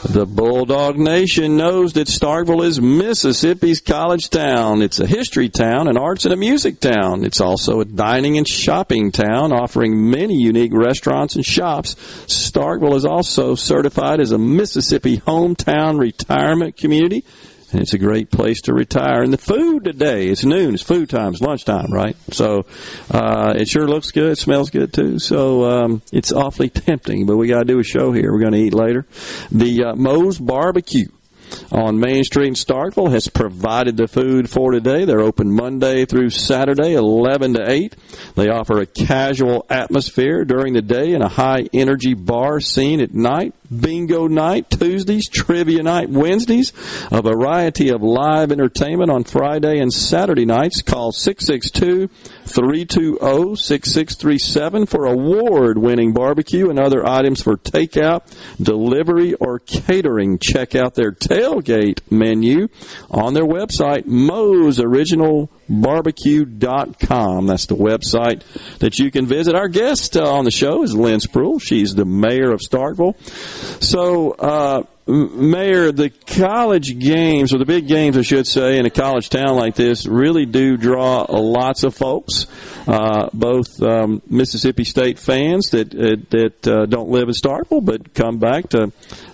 The 0.02 0.24
Bulldog 0.24 0.96
Nation 0.96 1.58
knows 1.58 1.92
that 1.92 2.08
Starkville 2.08 2.64
is 2.64 2.80
Mississippi's 2.80 3.82
college 3.82 4.30
town. 4.30 4.80
It's 4.80 4.98
a 4.98 5.06
history 5.06 5.50
town, 5.50 5.88
an 5.88 5.98
arts 5.98 6.24
and 6.24 6.32
a 6.32 6.38
music 6.38 6.80
town. 6.80 7.22
It's 7.22 7.42
also 7.42 7.80
a 7.80 7.84
dining 7.84 8.38
and 8.38 8.48
shopping 8.48 9.12
town, 9.12 9.52
offering 9.52 10.10
many 10.10 10.40
unique 10.40 10.72
restaurants 10.72 11.36
and 11.36 11.44
shops. 11.44 11.96
Starkville 12.28 12.96
is 12.96 13.04
also 13.04 13.54
certified 13.54 14.20
as 14.20 14.32
a 14.32 14.38
Mississippi 14.38 15.18
hometown 15.18 15.98
retirement 15.98 16.78
community. 16.78 17.26
And 17.72 17.82
it's 17.82 17.94
a 17.94 17.98
great 17.98 18.30
place 18.30 18.60
to 18.62 18.72
retire. 18.72 19.22
And 19.22 19.32
the 19.32 19.38
food 19.38 19.84
today, 19.84 20.28
it's 20.28 20.44
noon, 20.44 20.74
it's 20.74 20.82
food 20.82 21.10
time, 21.10 21.32
it's 21.32 21.40
lunchtime, 21.40 21.92
right? 21.92 22.16
So, 22.30 22.66
uh, 23.10 23.54
it 23.56 23.68
sure 23.68 23.88
looks 23.88 24.12
good, 24.12 24.32
it 24.32 24.38
smells 24.38 24.70
good 24.70 24.92
too. 24.92 25.18
So, 25.18 25.64
um, 25.64 26.02
it's 26.12 26.32
awfully 26.32 26.68
tempting, 26.70 27.26
but 27.26 27.36
we 27.36 27.48
gotta 27.48 27.64
do 27.64 27.80
a 27.80 27.84
show 27.84 28.12
here. 28.12 28.32
We're 28.32 28.42
gonna 28.42 28.58
eat 28.58 28.74
later. 28.74 29.04
The, 29.50 29.84
uh, 29.84 29.94
Moe's 29.96 30.38
Barbecue 30.38 31.08
on 31.72 31.98
Main 31.98 32.24
Street 32.24 32.48
in 32.48 32.54
Starkville 32.54 33.10
has 33.12 33.28
provided 33.28 33.96
the 33.96 34.08
food 34.08 34.48
for 34.48 34.72
today. 34.72 35.04
They're 35.04 35.20
open 35.20 35.50
Monday 35.50 36.04
through 36.04 36.30
Saturday, 36.30 36.94
11 36.94 37.54
to 37.54 37.70
8. 37.70 37.96
They 38.34 38.48
offer 38.48 38.80
a 38.80 38.86
casual 38.86 39.66
atmosphere 39.70 40.44
during 40.44 40.74
the 40.74 40.82
day 40.82 41.12
and 41.14 41.22
a 41.22 41.28
high 41.28 41.66
energy 41.72 42.14
bar 42.14 42.60
scene 42.60 43.00
at 43.00 43.14
night. 43.14 43.54
Bingo 43.70 44.26
night 44.26 44.70
Tuesdays, 44.70 45.28
trivia 45.28 45.82
night 45.82 46.08
Wednesdays, 46.08 46.72
a 47.10 47.22
variety 47.22 47.90
of 47.90 48.02
live 48.02 48.52
entertainment 48.52 49.10
on 49.10 49.24
Friday 49.24 49.78
and 49.78 49.92
Saturday 49.92 50.44
nights. 50.44 50.82
Call 50.82 51.12
662 51.12 52.08
320 52.44 53.56
6637 53.56 54.86
for 54.86 55.06
award 55.06 55.78
winning 55.78 56.12
barbecue 56.12 56.70
and 56.70 56.78
other 56.78 57.06
items 57.08 57.42
for 57.42 57.56
takeout, 57.56 58.22
delivery, 58.62 59.34
or 59.34 59.58
catering. 59.58 60.38
Check 60.38 60.74
out 60.74 60.94
their 60.94 61.12
tailgate 61.12 62.00
menu 62.10 62.68
on 63.10 63.34
their 63.34 63.46
website, 63.46 64.06
Moe's 64.06 64.80
Original 64.80 65.50
barbecue.com. 65.68 67.46
That's 67.46 67.66
the 67.66 67.76
website 67.76 68.42
that 68.78 68.98
you 68.98 69.10
can 69.10 69.26
visit. 69.26 69.54
Our 69.54 69.68
guest 69.68 70.16
uh, 70.16 70.30
on 70.30 70.44
the 70.44 70.50
show 70.50 70.82
is 70.82 70.94
Lynn 70.94 71.20
Spruill. 71.20 71.60
She's 71.62 71.94
the 71.94 72.04
mayor 72.04 72.50
of 72.52 72.60
Starkville. 72.60 73.16
So, 73.82 74.32
uh, 74.32 74.84
Mayor, 75.08 75.92
the 75.92 76.10
college 76.10 76.98
games, 76.98 77.54
or 77.54 77.58
the 77.58 77.64
big 77.64 77.86
games, 77.86 78.18
I 78.18 78.22
should 78.22 78.44
say, 78.44 78.76
in 78.76 78.86
a 78.86 78.90
college 78.90 79.28
town 79.28 79.54
like 79.54 79.76
this, 79.76 80.04
really 80.04 80.46
do 80.46 80.76
draw 80.76 81.24
a 81.28 81.38
lots 81.38 81.84
of 81.84 81.94
folks, 81.94 82.48
uh, 82.88 83.28
both 83.32 83.80
um, 83.80 84.20
Mississippi 84.28 84.82
State 84.82 85.20
fans 85.20 85.70
that 85.70 85.94
uh, 85.94 86.16
that 86.30 86.66
uh, 86.66 86.86
don't 86.86 87.08
live 87.08 87.28
in 87.28 87.34
Starkville 87.34 87.84
but 87.84 88.14
come 88.14 88.38
back 88.38 88.68
to 88.70 88.92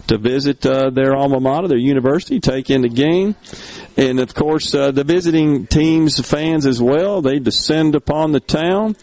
to 0.09 0.19
visit 0.19 0.67
uh, 0.67 0.91
their 0.91 1.17
alma 1.17 1.41
mater, 1.41 1.69
their 1.69 1.79
university, 1.79 2.39
take 2.39 2.69
in 2.69 2.83
the 2.83 2.89
game, 2.91 3.35
and 3.97 4.21
of 4.21 4.35
course 4.35 4.75
uh, 4.75 4.91
the 4.91 5.05
visiting 5.05 5.67
teams, 5.67 6.19
fans 6.21 6.67
as 6.67 6.81
well. 6.81 7.23
They 7.23 7.39
descend 7.39 7.95
upon 7.95 8.33
the 8.33 8.41
town. 8.41 8.97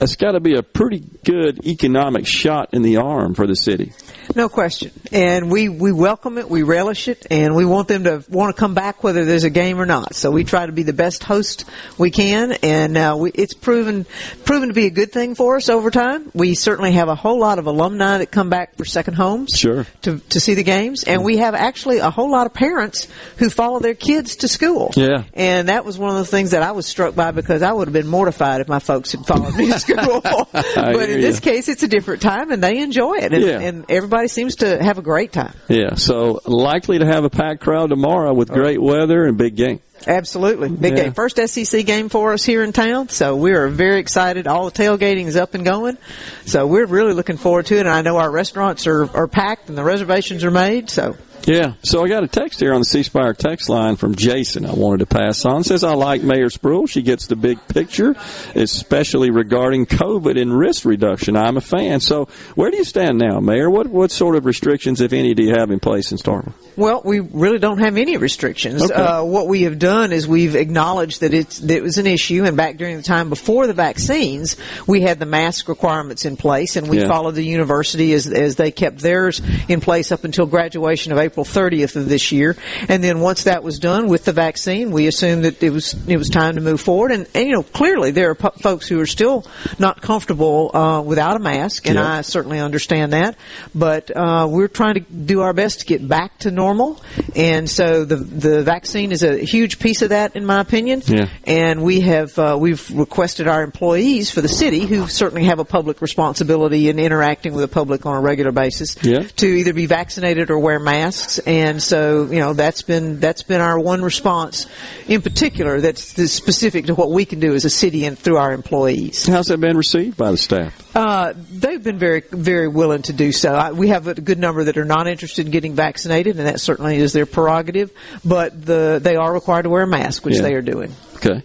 It's 0.00 0.16
got 0.16 0.32
to 0.32 0.40
be 0.40 0.54
a 0.54 0.62
pretty 0.62 1.02
good 1.24 1.66
economic 1.66 2.26
shot 2.26 2.70
in 2.72 2.82
the 2.82 2.98
arm 2.98 3.34
for 3.34 3.46
the 3.46 3.56
city. 3.56 3.92
No 4.36 4.48
question. 4.48 4.92
And 5.10 5.50
we, 5.50 5.68
we 5.68 5.90
welcome 5.90 6.38
it, 6.38 6.48
we 6.48 6.62
relish 6.62 7.08
it, 7.08 7.26
and 7.30 7.56
we 7.56 7.64
want 7.64 7.88
them 7.88 8.04
to 8.04 8.24
want 8.28 8.54
to 8.54 8.60
come 8.60 8.74
back 8.74 9.02
whether 9.02 9.24
there's 9.24 9.44
a 9.44 9.50
game 9.50 9.80
or 9.80 9.86
not. 9.86 10.14
So 10.14 10.30
we 10.30 10.44
try 10.44 10.66
to 10.66 10.72
be 10.72 10.82
the 10.82 10.92
best 10.92 11.24
host 11.24 11.64
we 11.96 12.10
can, 12.10 12.52
and 12.62 12.96
uh, 12.96 13.16
we, 13.18 13.30
it's 13.32 13.54
proven 13.54 14.06
proven 14.44 14.68
to 14.68 14.74
be 14.74 14.86
a 14.86 14.90
good 14.90 15.12
thing 15.12 15.34
for 15.34 15.56
us 15.56 15.68
over 15.68 15.90
time. 15.90 16.30
We 16.34 16.54
certainly 16.54 16.92
have 16.92 17.08
a 17.08 17.14
whole 17.14 17.40
lot 17.40 17.58
of 17.58 17.66
alumni 17.66 18.18
that 18.18 18.30
come 18.30 18.50
back 18.50 18.76
for 18.76 18.84
second 18.84 19.14
homes 19.14 19.50
Sure. 19.54 19.86
to, 20.02 20.18
to 20.18 20.40
see 20.40 20.54
the 20.54 20.62
games, 20.62 21.04
and 21.04 21.24
we 21.24 21.38
have 21.38 21.54
actually 21.54 21.98
a 21.98 22.10
whole 22.10 22.30
lot 22.30 22.46
of 22.46 22.54
parents 22.54 23.08
who 23.38 23.50
follow 23.50 23.80
their 23.80 23.94
kids 23.94 24.36
to 24.36 24.48
school. 24.48 24.92
Yeah. 24.94 25.24
And 25.34 25.68
that 25.68 25.84
was 25.84 25.98
one 25.98 26.10
of 26.10 26.18
the 26.18 26.26
things 26.30 26.50
that 26.52 26.62
I 26.62 26.72
was 26.72 26.86
struck 26.86 27.14
by 27.14 27.30
because 27.30 27.62
I 27.62 27.72
would 27.72 27.88
have 27.88 27.94
been 27.94 28.06
mortified 28.06 28.60
if 28.60 28.68
my 28.68 28.78
folks 28.78 29.12
had 29.12 29.26
followed 29.26 29.54
me 29.56 29.72
to 29.72 29.78
school. 29.88 30.20
but 30.52 31.08
in 31.10 31.20
this 31.20 31.40
case, 31.40 31.68
it's 31.68 31.82
a 31.82 31.88
different 31.88 32.22
time, 32.22 32.50
and 32.50 32.62
they 32.62 32.78
enjoy 32.78 33.14
it, 33.18 33.32
and, 33.32 33.44
Yeah. 33.44 33.60
and 33.60 33.84
everybody 33.88 34.28
seems 34.28 34.56
to 34.56 34.82
have 34.82 34.98
a 34.98 35.02
great 35.02 35.32
time. 35.32 35.54
Yeah, 35.68 35.94
so 35.94 36.40
likely 36.44 36.98
to 36.98 37.06
have 37.06 37.24
a 37.24 37.30
packed 37.30 37.60
crowd 37.60 37.90
tomorrow 37.90 38.32
with 38.32 38.48
great 38.50 38.80
weather 38.80 39.24
and 39.24 39.36
big 39.36 39.56
game. 39.56 39.80
Absolutely. 40.06 40.68
Big 40.68 40.96
Yeah. 40.96 41.04
game. 41.04 41.12
First 41.12 41.40
SEC 41.40 41.82
game 41.82 42.08
for 42.08 42.32
us 42.32 42.44
here 42.44 42.62
in 42.62 42.72
town. 42.72 43.08
So 43.08 43.34
we 43.34 43.50
are 43.52 43.66
very 43.66 43.98
excited. 43.98 44.46
All 44.46 44.66
the 44.66 44.70
tailgating 44.70 45.26
is 45.26 45.34
up 45.36 45.54
and 45.54 45.64
going. 45.64 45.98
So 46.46 46.68
we're 46.68 46.86
really 46.86 47.14
looking 47.14 47.36
forward 47.36 47.66
to 47.66 47.76
it. 47.76 47.80
And 47.80 47.88
I 47.88 48.02
know 48.02 48.16
our 48.16 48.30
restaurants 48.30 48.86
are, 48.86 49.10
are 49.16 49.26
packed 49.26 49.68
and 49.68 49.76
the 49.76 49.82
reservations 49.82 50.44
are 50.44 50.52
made. 50.52 50.88
So 50.88 51.16
Yeah, 51.46 51.74
so 51.82 52.04
I 52.04 52.08
got 52.08 52.24
a 52.24 52.28
text 52.28 52.60
here 52.60 52.74
on 52.74 52.80
the 52.80 52.84
C 52.84 53.02
Spire 53.02 53.32
text 53.32 53.70
line 53.70 53.96
from 53.96 54.14
Jason 54.14 54.66
I 54.66 54.74
wanted 54.74 54.98
to 54.98 55.06
pass 55.06 55.46
on. 55.46 55.62
It 55.62 55.64
says, 55.64 55.82
I 55.82 55.94
like 55.94 56.22
Mayor 56.22 56.48
Spruill. 56.48 56.88
She 56.88 57.00
gets 57.00 57.26
the 57.26 57.36
big 57.36 57.58
picture, 57.68 58.14
especially 58.54 59.30
regarding 59.30 59.86
COVID 59.86 60.38
and 60.40 60.56
risk 60.56 60.84
reduction. 60.84 61.36
I'm 61.36 61.56
a 61.56 61.60
fan. 61.62 62.00
So 62.00 62.26
where 62.54 62.70
do 62.70 62.76
you 62.76 62.84
stand 62.84 63.18
now, 63.18 63.40
Mayor? 63.40 63.70
What, 63.70 63.86
what 63.86 64.10
sort 64.10 64.36
of 64.36 64.44
restrictions, 64.44 65.00
if 65.00 65.12
any, 65.14 65.32
do 65.32 65.42
you 65.42 65.54
have 65.58 65.70
in 65.70 65.80
place 65.80 66.12
in 66.12 66.18
Starkville? 66.18 66.52
Well, 66.76 67.00
we 67.04 67.20
really 67.20 67.58
don't 67.58 67.78
have 67.78 67.96
any 67.96 68.16
restrictions. 68.18 68.82
Okay. 68.82 68.94
Uh, 68.94 69.24
what 69.24 69.48
we 69.48 69.62
have 69.62 69.78
done 69.78 70.12
is 70.12 70.28
we've 70.28 70.54
acknowledged 70.54 71.20
that 71.22 71.32
it's 71.34 71.58
that 71.60 71.76
it 71.76 71.82
was 71.82 71.98
an 71.98 72.06
issue, 72.06 72.44
and 72.44 72.56
back 72.56 72.76
during 72.76 72.96
the 72.96 73.02
time 73.02 73.30
before 73.30 73.66
the 73.66 73.72
vaccines, 73.72 74.56
we 74.86 75.00
had 75.00 75.18
the 75.18 75.26
mask 75.26 75.68
requirements 75.68 76.24
in 76.24 76.36
place, 76.36 76.76
and 76.76 76.88
we 76.88 76.98
Yeah. 77.00 77.08
followed 77.08 77.34
the 77.34 77.42
university 77.42 78.12
as 78.12 78.26
as 78.28 78.56
they 78.56 78.70
kept 78.70 78.98
theirs 78.98 79.40
in 79.68 79.80
place 79.80 80.12
up 80.12 80.24
until 80.24 80.46
graduation 80.46 81.10
of 81.10 81.18
April 81.18 81.27
30th 81.34 81.96
of 81.96 82.08
this 82.08 82.32
year. 82.32 82.56
And 82.88 83.02
then 83.02 83.20
once 83.20 83.44
that 83.44 83.62
was 83.62 83.78
done 83.78 84.08
with 84.08 84.24
the 84.24 84.32
vaccine, 84.32 84.90
we 84.90 85.06
assumed 85.06 85.44
that 85.44 85.62
it 85.62 85.70
was 85.70 85.94
it 86.08 86.16
was 86.16 86.28
time 86.28 86.54
to 86.56 86.60
move 86.60 86.80
forward. 86.80 87.12
And, 87.12 87.26
and 87.34 87.46
you 87.46 87.52
know, 87.54 87.62
clearly 87.62 88.10
there 88.10 88.30
are 88.30 88.34
po- 88.34 88.50
folks 88.60 88.88
who 88.88 89.00
are 89.00 89.06
still 89.06 89.46
not 89.78 90.00
comfortable 90.02 90.70
uh, 90.74 91.00
without 91.02 91.36
a 91.36 91.38
mask, 91.40 91.86
and 91.86 91.96
Yeah. 91.96 92.18
I 92.18 92.20
certainly 92.22 92.58
understand 92.60 93.12
that. 93.12 93.36
But 93.74 94.10
uh, 94.14 94.46
we're 94.50 94.68
trying 94.68 94.94
to 94.94 95.00
do 95.00 95.40
our 95.40 95.52
best 95.52 95.80
to 95.80 95.86
get 95.86 96.06
back 96.06 96.38
to 96.40 96.50
normal, 96.50 97.02
and 97.34 97.68
so 97.68 98.04
the 98.04 98.16
the 98.16 98.62
vaccine 98.62 99.12
is 99.12 99.22
a 99.22 99.38
huge 99.38 99.78
piece 99.78 100.02
of 100.02 100.10
that, 100.10 100.36
in 100.36 100.44
my 100.46 100.60
opinion. 100.60 101.02
Yeah. 101.06 101.28
And 101.44 101.82
we 101.82 102.00
have 102.00 102.38
uh, 102.38 102.56
we've 102.58 102.88
requested 102.90 103.48
our 103.48 103.62
employees 103.62 104.30
for 104.30 104.40
the 104.40 104.48
city, 104.48 104.86
who 104.86 105.06
certainly 105.08 105.44
have 105.44 105.58
a 105.58 105.64
public 105.64 106.00
responsibility 106.00 106.88
in 106.88 106.98
interacting 106.98 107.52
with 107.54 107.62
the 107.62 107.72
public 107.74 108.06
on 108.06 108.16
a 108.16 108.20
regular 108.20 108.52
basis, 108.52 108.96
Yeah. 109.02 109.20
to 109.36 109.46
either 109.46 109.72
be 109.72 109.86
vaccinated 109.86 110.50
or 110.50 110.58
wear 110.58 110.78
masks. 110.78 111.17
And 111.46 111.82
so 111.82 112.24
you 112.30 112.38
know 112.40 112.52
that's 112.52 112.82
been 112.82 113.20
that's 113.20 113.42
been 113.42 113.60
our 113.60 113.78
one 113.78 114.02
response, 114.02 114.66
in 115.06 115.22
particular, 115.22 115.80
that's, 115.80 116.12
that's 116.14 116.32
specific 116.32 116.86
to 116.86 116.94
what 116.94 117.10
we 117.10 117.24
can 117.24 117.40
do 117.40 117.54
as 117.54 117.64
a 117.64 117.70
city 117.70 118.04
and 118.04 118.18
through 118.18 118.36
our 118.36 118.52
employees. 118.52 119.26
How's 119.26 119.46
that 119.46 119.58
been 119.60 119.76
received 119.76 120.16
by 120.16 120.30
the 120.30 120.36
staff? 120.36 120.96
Uh, 120.96 121.32
they've 121.52 121.82
been 121.82 121.98
very, 121.98 122.22
very 122.30 122.68
willing 122.68 123.02
to 123.02 123.12
do 123.12 123.32
so. 123.32 123.54
I, 123.54 123.72
we 123.72 123.88
have 123.88 124.08
a 124.08 124.14
good 124.14 124.38
number 124.38 124.64
that 124.64 124.76
are 124.76 124.84
not 124.84 125.06
interested 125.06 125.46
in 125.46 125.52
getting 125.52 125.74
vaccinated, 125.74 126.38
and 126.38 126.46
that 126.46 126.60
certainly 126.60 126.96
is 126.96 127.12
their 127.12 127.26
prerogative. 127.26 127.90
But 128.24 128.64
the 128.64 128.98
they 129.02 129.16
are 129.16 129.32
required 129.32 129.62
to 129.62 129.70
wear 129.70 129.82
a 129.82 129.86
mask, 129.86 130.24
which 130.24 130.36
Yeah. 130.36 130.42
they 130.42 130.54
are 130.54 130.62
doing. 130.62 130.94
Okay. 131.16 131.42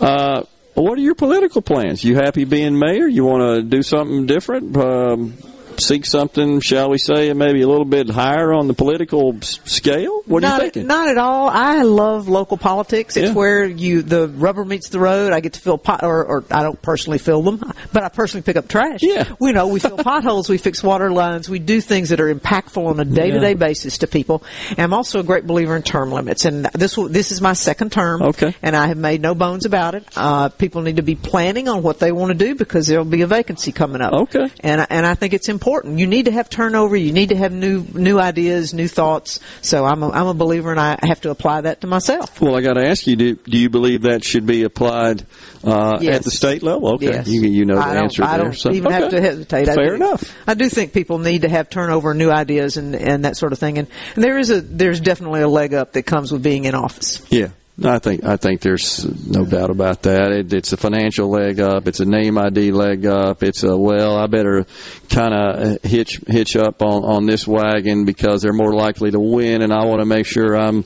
Uh, 0.00 0.42
what 0.74 0.98
are 0.98 1.02
your 1.02 1.14
political 1.14 1.60
plans? 1.62 2.04
You 2.04 2.14
happy 2.16 2.44
being 2.44 2.78
mayor? 2.78 3.06
You 3.08 3.24
want 3.24 3.42
to 3.56 3.62
do 3.62 3.82
something 3.82 4.26
different? 4.26 4.76
Um, 4.76 5.34
seek 5.80 6.04
something, 6.04 6.60
shall 6.60 6.90
we 6.90 6.98
say, 6.98 7.32
maybe 7.32 7.62
a 7.62 7.68
little 7.68 7.84
bit 7.84 8.08
higher 8.10 8.52
on 8.52 8.68
the 8.68 8.74
political 8.74 9.40
scale? 9.42 10.22
What 10.26 10.44
are 10.44 10.48
not, 10.48 10.56
you 10.56 10.62
thinking? 10.64 10.86
Not 10.86 11.08
at 11.08 11.18
all. 11.18 11.48
I 11.48 11.82
love 11.82 12.28
local 12.28 12.56
politics. 12.56 13.16
It's 13.16 13.28
Yeah. 13.28 13.34
where 13.34 13.64
you 13.64 14.02
the 14.02 14.28
rubber 14.28 14.64
meets 14.64 14.88
the 14.88 14.98
road. 14.98 15.32
I 15.32 15.40
get 15.40 15.54
to 15.54 15.60
fill 15.60 15.78
pot, 15.78 16.02
or, 16.02 16.24
or 16.24 16.44
I 16.50 16.62
don't 16.62 16.80
personally 16.82 17.18
fill 17.18 17.42
them, 17.42 17.72
but 17.92 18.02
I 18.02 18.08
personally 18.08 18.42
pick 18.42 18.56
up 18.56 18.68
trash. 18.68 19.00
Yeah, 19.02 19.32
we 19.40 19.52
know 19.52 19.68
we 19.68 19.80
fill 19.80 19.96
potholes, 19.98 20.48
we 20.48 20.58
fix 20.58 20.82
water 20.82 21.10
lines, 21.10 21.48
we 21.48 21.58
do 21.58 21.80
things 21.80 22.08
that 22.10 22.20
are 22.20 22.32
impactful 22.34 22.84
on 22.84 22.98
a 23.00 23.04
day 23.04 23.30
to 23.30 23.38
day 23.38 23.54
basis 23.54 23.98
to 23.98 24.06
people. 24.06 24.42
And 24.70 24.80
I'm 24.80 24.94
also 24.94 25.20
a 25.20 25.22
great 25.22 25.46
believer 25.46 25.76
in 25.76 25.82
term 25.82 26.10
limits, 26.12 26.44
and 26.44 26.64
this 26.66 26.96
this 27.08 27.32
is 27.32 27.40
my 27.40 27.52
second 27.52 27.92
term. 27.92 28.22
Okay, 28.22 28.54
and 28.62 28.74
I 28.76 28.88
have 28.88 28.98
made 28.98 29.22
no 29.22 29.34
bones 29.34 29.64
about 29.64 29.94
it. 29.94 30.04
Uh, 30.16 30.48
people 30.48 30.82
need 30.82 30.96
to 30.96 31.02
be 31.02 31.14
planning 31.14 31.68
on 31.68 31.82
what 31.82 31.98
they 32.00 32.12
want 32.12 32.30
to 32.30 32.34
do 32.46 32.54
because 32.54 32.86
there'll 32.86 33.04
be 33.04 33.22
a 33.22 33.26
vacancy 33.26 33.72
coming 33.72 34.00
up. 34.02 34.12
Okay, 34.12 34.48
and 34.60 34.86
and 34.90 35.06
I 35.06 35.14
think 35.14 35.34
it's 35.34 35.48
important. 35.48 35.67
You 35.84 36.06
need 36.06 36.24
to 36.24 36.30
have 36.32 36.48
turnover. 36.48 36.96
You 36.96 37.12
need 37.12 37.28
to 37.28 37.36
have 37.36 37.52
new 37.52 37.84
new 37.94 38.18
ideas, 38.18 38.72
new 38.74 38.88
thoughts. 38.88 39.38
So 39.62 39.84
I'm 39.84 40.02
a, 40.02 40.10
I'm 40.10 40.26
a 40.26 40.34
believer, 40.34 40.70
and 40.70 40.80
I 40.80 40.98
have 41.02 41.20
to 41.22 41.30
apply 41.30 41.62
that 41.62 41.82
to 41.82 41.86
myself. 41.86 42.40
Well, 42.40 42.56
I 42.56 42.60
got 42.62 42.74
to 42.74 42.86
ask 42.88 43.06
you: 43.06 43.16
do, 43.16 43.34
do 43.36 43.58
you 43.58 43.68
believe 43.68 44.02
that 44.02 44.24
should 44.24 44.46
be 44.46 44.62
applied 44.64 45.26
uh, 45.64 45.98
Yes. 46.00 46.16
at 46.18 46.24
the 46.24 46.30
state 46.30 46.62
level? 46.62 46.94
Okay, 46.94 47.06
Yes. 47.06 47.28
you, 47.28 47.42
you 47.42 47.64
know 47.66 47.74
the 47.76 47.80
I 47.82 47.96
answer 47.96 48.24
I 48.24 48.36
there. 48.36 48.44
don't 48.46 48.56
So- 48.56 48.72
even 48.72 48.90
have 48.92 49.10
to 49.10 49.20
hesitate. 49.20 49.68
I 49.68 49.74
Fair 49.74 49.88
do, 49.90 49.94
enough. 49.96 50.34
I 50.46 50.54
do 50.54 50.68
think 50.68 50.92
people 50.92 51.18
need 51.18 51.42
to 51.42 51.48
have 51.48 51.68
turnover, 51.68 52.14
new 52.14 52.30
ideas, 52.30 52.76
and, 52.76 52.94
and 52.96 53.24
that 53.24 53.36
sort 53.36 53.52
of 53.52 53.58
thing. 53.58 53.78
And, 53.78 53.88
and 54.14 54.24
there 54.24 54.38
is 54.38 54.50
a 54.50 54.60
there's 54.60 55.00
definitely 55.00 55.42
a 55.42 55.48
leg 55.48 55.74
up 55.74 55.92
that 55.92 56.04
comes 56.04 56.32
with 56.32 56.42
being 56.42 56.64
in 56.64 56.74
office. 56.74 57.20
Yeah. 57.30 57.48
I 57.84 58.00
think 58.00 58.24
I 58.24 58.36
think 58.36 58.60
there's 58.60 59.06
no 59.28 59.44
doubt 59.44 59.70
about 59.70 60.02
that. 60.02 60.32
It, 60.32 60.52
it's 60.52 60.72
a 60.72 60.76
financial 60.76 61.28
leg 61.28 61.60
up. 61.60 61.86
It's 61.86 62.00
a 62.00 62.04
name 62.04 62.36
ID 62.36 62.72
leg 62.72 63.06
up. 63.06 63.42
It's 63.44 63.62
a 63.62 63.76
well, 63.76 64.16
I 64.16 64.26
better 64.26 64.66
kind 65.10 65.32
of 65.32 65.82
hitch 65.82 66.20
hitch 66.26 66.56
up 66.56 66.82
on 66.82 67.04
on 67.04 67.26
this 67.26 67.46
wagon 67.46 68.04
because 68.04 68.42
they're 68.42 68.52
more 68.52 68.72
likely 68.74 69.12
to 69.12 69.20
win, 69.20 69.62
and 69.62 69.72
I 69.72 69.84
want 69.84 70.00
to 70.00 70.06
make 70.06 70.26
sure 70.26 70.56
I'm, 70.56 70.84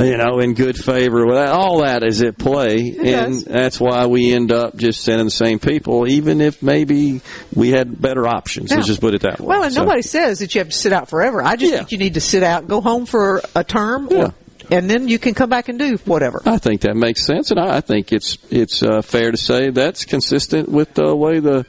you 0.00 0.16
know, 0.16 0.40
in 0.40 0.54
good 0.54 0.76
favor. 0.76 1.24
With 1.24 1.36
that. 1.36 1.50
All 1.50 1.82
that 1.82 2.02
is 2.02 2.20
at 2.22 2.36
play, 2.36 2.96
and 2.98 3.34
does. 3.34 3.44
that's 3.44 3.78
why 3.80 4.06
we 4.06 4.32
end 4.32 4.50
up 4.50 4.76
just 4.76 5.02
sending 5.02 5.26
the 5.26 5.30
same 5.30 5.60
people, 5.60 6.08
even 6.08 6.40
if 6.40 6.62
maybe 6.62 7.20
we 7.54 7.70
had 7.70 8.00
better 8.00 8.26
options. 8.26 8.72
Let's 8.72 8.88
just 8.88 9.00
put 9.00 9.14
it 9.14 9.22
that 9.22 9.38
way. 9.40 9.46
Well, 9.46 9.62
and 9.62 9.72
So- 9.72 9.82
nobody 9.82 10.02
says 10.02 10.40
that 10.40 10.54
you 10.54 10.60
have 10.60 10.70
to 10.70 10.76
sit 10.76 10.92
out 10.92 11.08
forever. 11.08 11.42
I 11.42 11.54
just 11.54 11.72
think 11.72 11.92
you 11.92 11.98
need 11.98 12.14
to 12.14 12.20
sit 12.20 12.42
out, 12.42 12.66
go 12.66 12.80
home 12.80 13.06
for 13.06 13.40
a 13.54 13.62
term, 13.62 14.08
or, 14.10 14.34
and 14.70 14.88
then 14.88 15.08
you 15.08 15.18
can 15.18 15.34
come 15.34 15.50
back 15.50 15.68
and 15.68 15.78
do 15.78 15.96
whatever. 16.04 16.42
I 16.46 16.58
think 16.58 16.82
that 16.82 16.96
makes 16.96 17.24
sense, 17.24 17.50
and 17.50 17.60
I, 17.60 17.80
think 17.80 18.12
it's 18.12 18.38
it's 18.50 18.82
uh, 18.82 19.02
fair 19.02 19.30
to 19.30 19.36
say 19.36 19.70
that's 19.70 20.04
consistent 20.04 20.68
with 20.68 20.94
the 20.94 21.14
way 21.14 21.40
the 21.40 21.66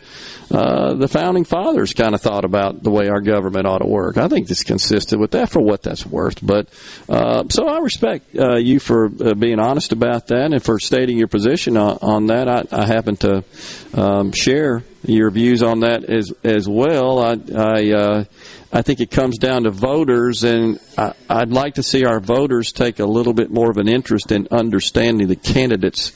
uh, 0.51 0.93
the 0.93 1.07
founding 1.07 1.43
fathers 1.43 1.93
kind 1.93 2.13
of 2.13 2.21
thought 2.21 2.45
about 2.45 2.83
the 2.83 2.91
way 2.91 3.07
our 3.07 3.21
government 3.21 3.65
ought 3.65 3.79
to 3.79 3.87
work. 3.87 4.17
I 4.17 4.27
think 4.27 4.49
it's 4.49 4.63
consistent 4.63 5.19
with 5.19 5.31
that 5.31 5.49
for 5.49 5.61
what 5.61 5.81
that's 5.81 6.05
worth. 6.05 6.45
But 6.45 6.69
uh, 7.09 7.45
so 7.49 7.67
I 7.67 7.79
respect 7.79 8.35
uh, 8.35 8.57
you 8.57 8.79
for 8.79 9.05
uh, 9.05 9.33
being 9.33 9.59
honest 9.59 9.91
about 9.91 10.27
that 10.27 10.53
and 10.53 10.63
for 10.63 10.79
stating 10.79 11.17
your 11.17 11.27
position 11.27 11.77
on, 11.77 11.97
on 12.01 12.27
that. 12.27 12.47
I, 12.47 12.63
I 12.71 12.85
happen 12.85 13.17
to 13.17 13.43
um, 13.95 14.31
share 14.31 14.83
your 15.07 15.29
views 15.31 15.63
on 15.63 15.81
that 15.81 16.03
as 16.05 16.33
as 16.43 16.67
well. 16.67 17.19
I 17.19 17.37
I, 17.55 17.91
uh, 17.91 18.23
I 18.71 18.81
think 18.81 18.99
it 18.99 19.11
comes 19.11 19.37
down 19.37 19.63
to 19.63 19.71
voters, 19.71 20.43
and 20.43 20.79
I, 20.97 21.13
I'd 21.29 21.51
like 21.51 21.75
to 21.75 21.83
see 21.83 22.05
our 22.05 22.19
voters 22.19 22.71
take 22.71 22.99
a 22.99 23.05
little 23.05 23.33
bit 23.33 23.51
more 23.51 23.69
of 23.69 23.77
an 23.77 23.87
interest 23.87 24.31
in 24.31 24.47
understanding 24.51 25.27
the 25.27 25.35
candidates 25.35 26.11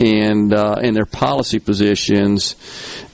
and 0.00 0.52
uh, 0.52 0.76
and 0.82 0.96
their 0.96 1.06
policy 1.06 1.58
positions 1.58 2.56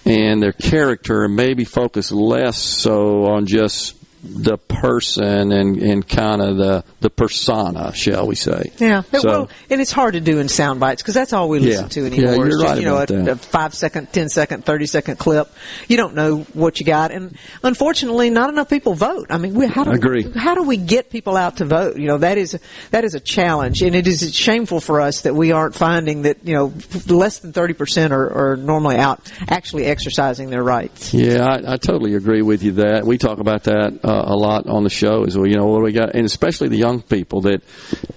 and 0.04 0.42
their 0.42 0.52
character, 0.52 1.24
and 1.24 1.36
maybe 1.36 1.64
focus 1.64 2.10
less 2.12 2.56
so 2.56 3.26
on 3.26 3.46
just 3.46 3.99
the 4.22 4.58
person 4.58 5.50
and, 5.52 5.78
and 5.78 6.06
kind 6.06 6.42
of 6.42 6.56
the 6.58 6.84
the 7.00 7.08
persona, 7.08 7.92
shall 7.94 8.26
we 8.26 8.34
say? 8.34 8.70
Yeah. 8.78 9.02
So- 9.12 9.20
well, 9.28 9.50
and 9.70 9.80
it's 9.80 9.92
hard 9.92 10.12
to 10.14 10.20
do 10.20 10.38
in 10.38 10.48
sound 10.48 10.78
bites 10.80 11.00
because 11.02 11.14
that's 11.14 11.32
all 11.32 11.48
we 11.48 11.58
listen 11.58 11.84
Yeah. 11.84 11.88
to 11.88 12.00
Yeah, 12.02 12.06
anymore. 12.06 12.34
you're 12.34 12.46
it's 12.48 12.56
just, 12.56 12.64
right 12.64 12.78
you 12.78 12.84
know, 12.84 12.96
about 12.96 13.10
a, 13.10 13.16
that. 13.22 13.28
a 13.30 13.36
five 13.36 13.74
second, 13.74 14.12
ten 14.12 14.28
second, 14.28 14.64
thirty 14.66 14.84
second 14.86 15.18
clip. 15.18 15.48
You 15.88 15.96
don't 15.96 16.14
know 16.14 16.40
what 16.52 16.80
you 16.80 16.86
got, 16.86 17.12
and 17.12 17.36
unfortunately, 17.62 18.28
not 18.30 18.50
enough 18.50 18.68
people 18.68 18.94
vote. 18.94 19.28
I 19.30 19.38
mean, 19.38 19.54
we, 19.54 19.66
how 19.66 19.84
do 19.84 19.92
Agree. 19.92 20.30
how 20.36 20.54
do 20.54 20.64
we 20.64 20.76
get 20.76 21.08
people 21.10 21.36
out 21.36 21.56
to 21.58 21.64
vote? 21.64 21.96
You 21.96 22.08
know, 22.08 22.18
that 22.18 22.36
is 22.36 22.58
that 22.90 23.04
is 23.04 23.14
a 23.14 23.20
challenge, 23.20 23.80
and 23.82 23.94
it 23.94 24.06
is 24.06 24.34
shameful 24.34 24.80
for 24.80 25.00
us 25.00 25.22
that 25.22 25.34
we 25.34 25.52
aren't 25.52 25.74
finding 25.74 26.22
that 26.22 26.38
you 26.44 26.54
know 26.54 26.72
less 27.06 27.38
than 27.38 27.52
thirty 27.54 27.72
percent 27.74 28.12
are, 28.12 28.52
are 28.52 28.56
normally 28.56 28.96
out 28.96 29.20
actually 29.48 29.86
exercising 29.86 30.50
their 30.50 30.62
rights. 30.62 31.14
Yeah, 31.14 31.44
I, 31.46 31.74
I 31.74 31.76
totally 31.78 32.14
agree 32.14 32.42
with 32.42 32.62
you 32.62 32.72
that 32.72 33.06
we 33.06 33.16
talk 33.16 33.38
about 33.38 33.64
that 33.64 33.98
uh, 34.04 34.09
uh, 34.10 34.24
a 34.26 34.36
lot 34.36 34.66
on 34.66 34.82
the 34.82 34.90
show 34.90 35.24
as 35.24 35.36
well. 35.36 35.46
You 35.46 35.56
know 35.56 35.66
what 35.66 35.82
we 35.82 35.92
got, 35.92 36.14
and 36.14 36.26
especially 36.26 36.68
the 36.68 36.76
young 36.76 37.00
people 37.00 37.42
that 37.42 37.62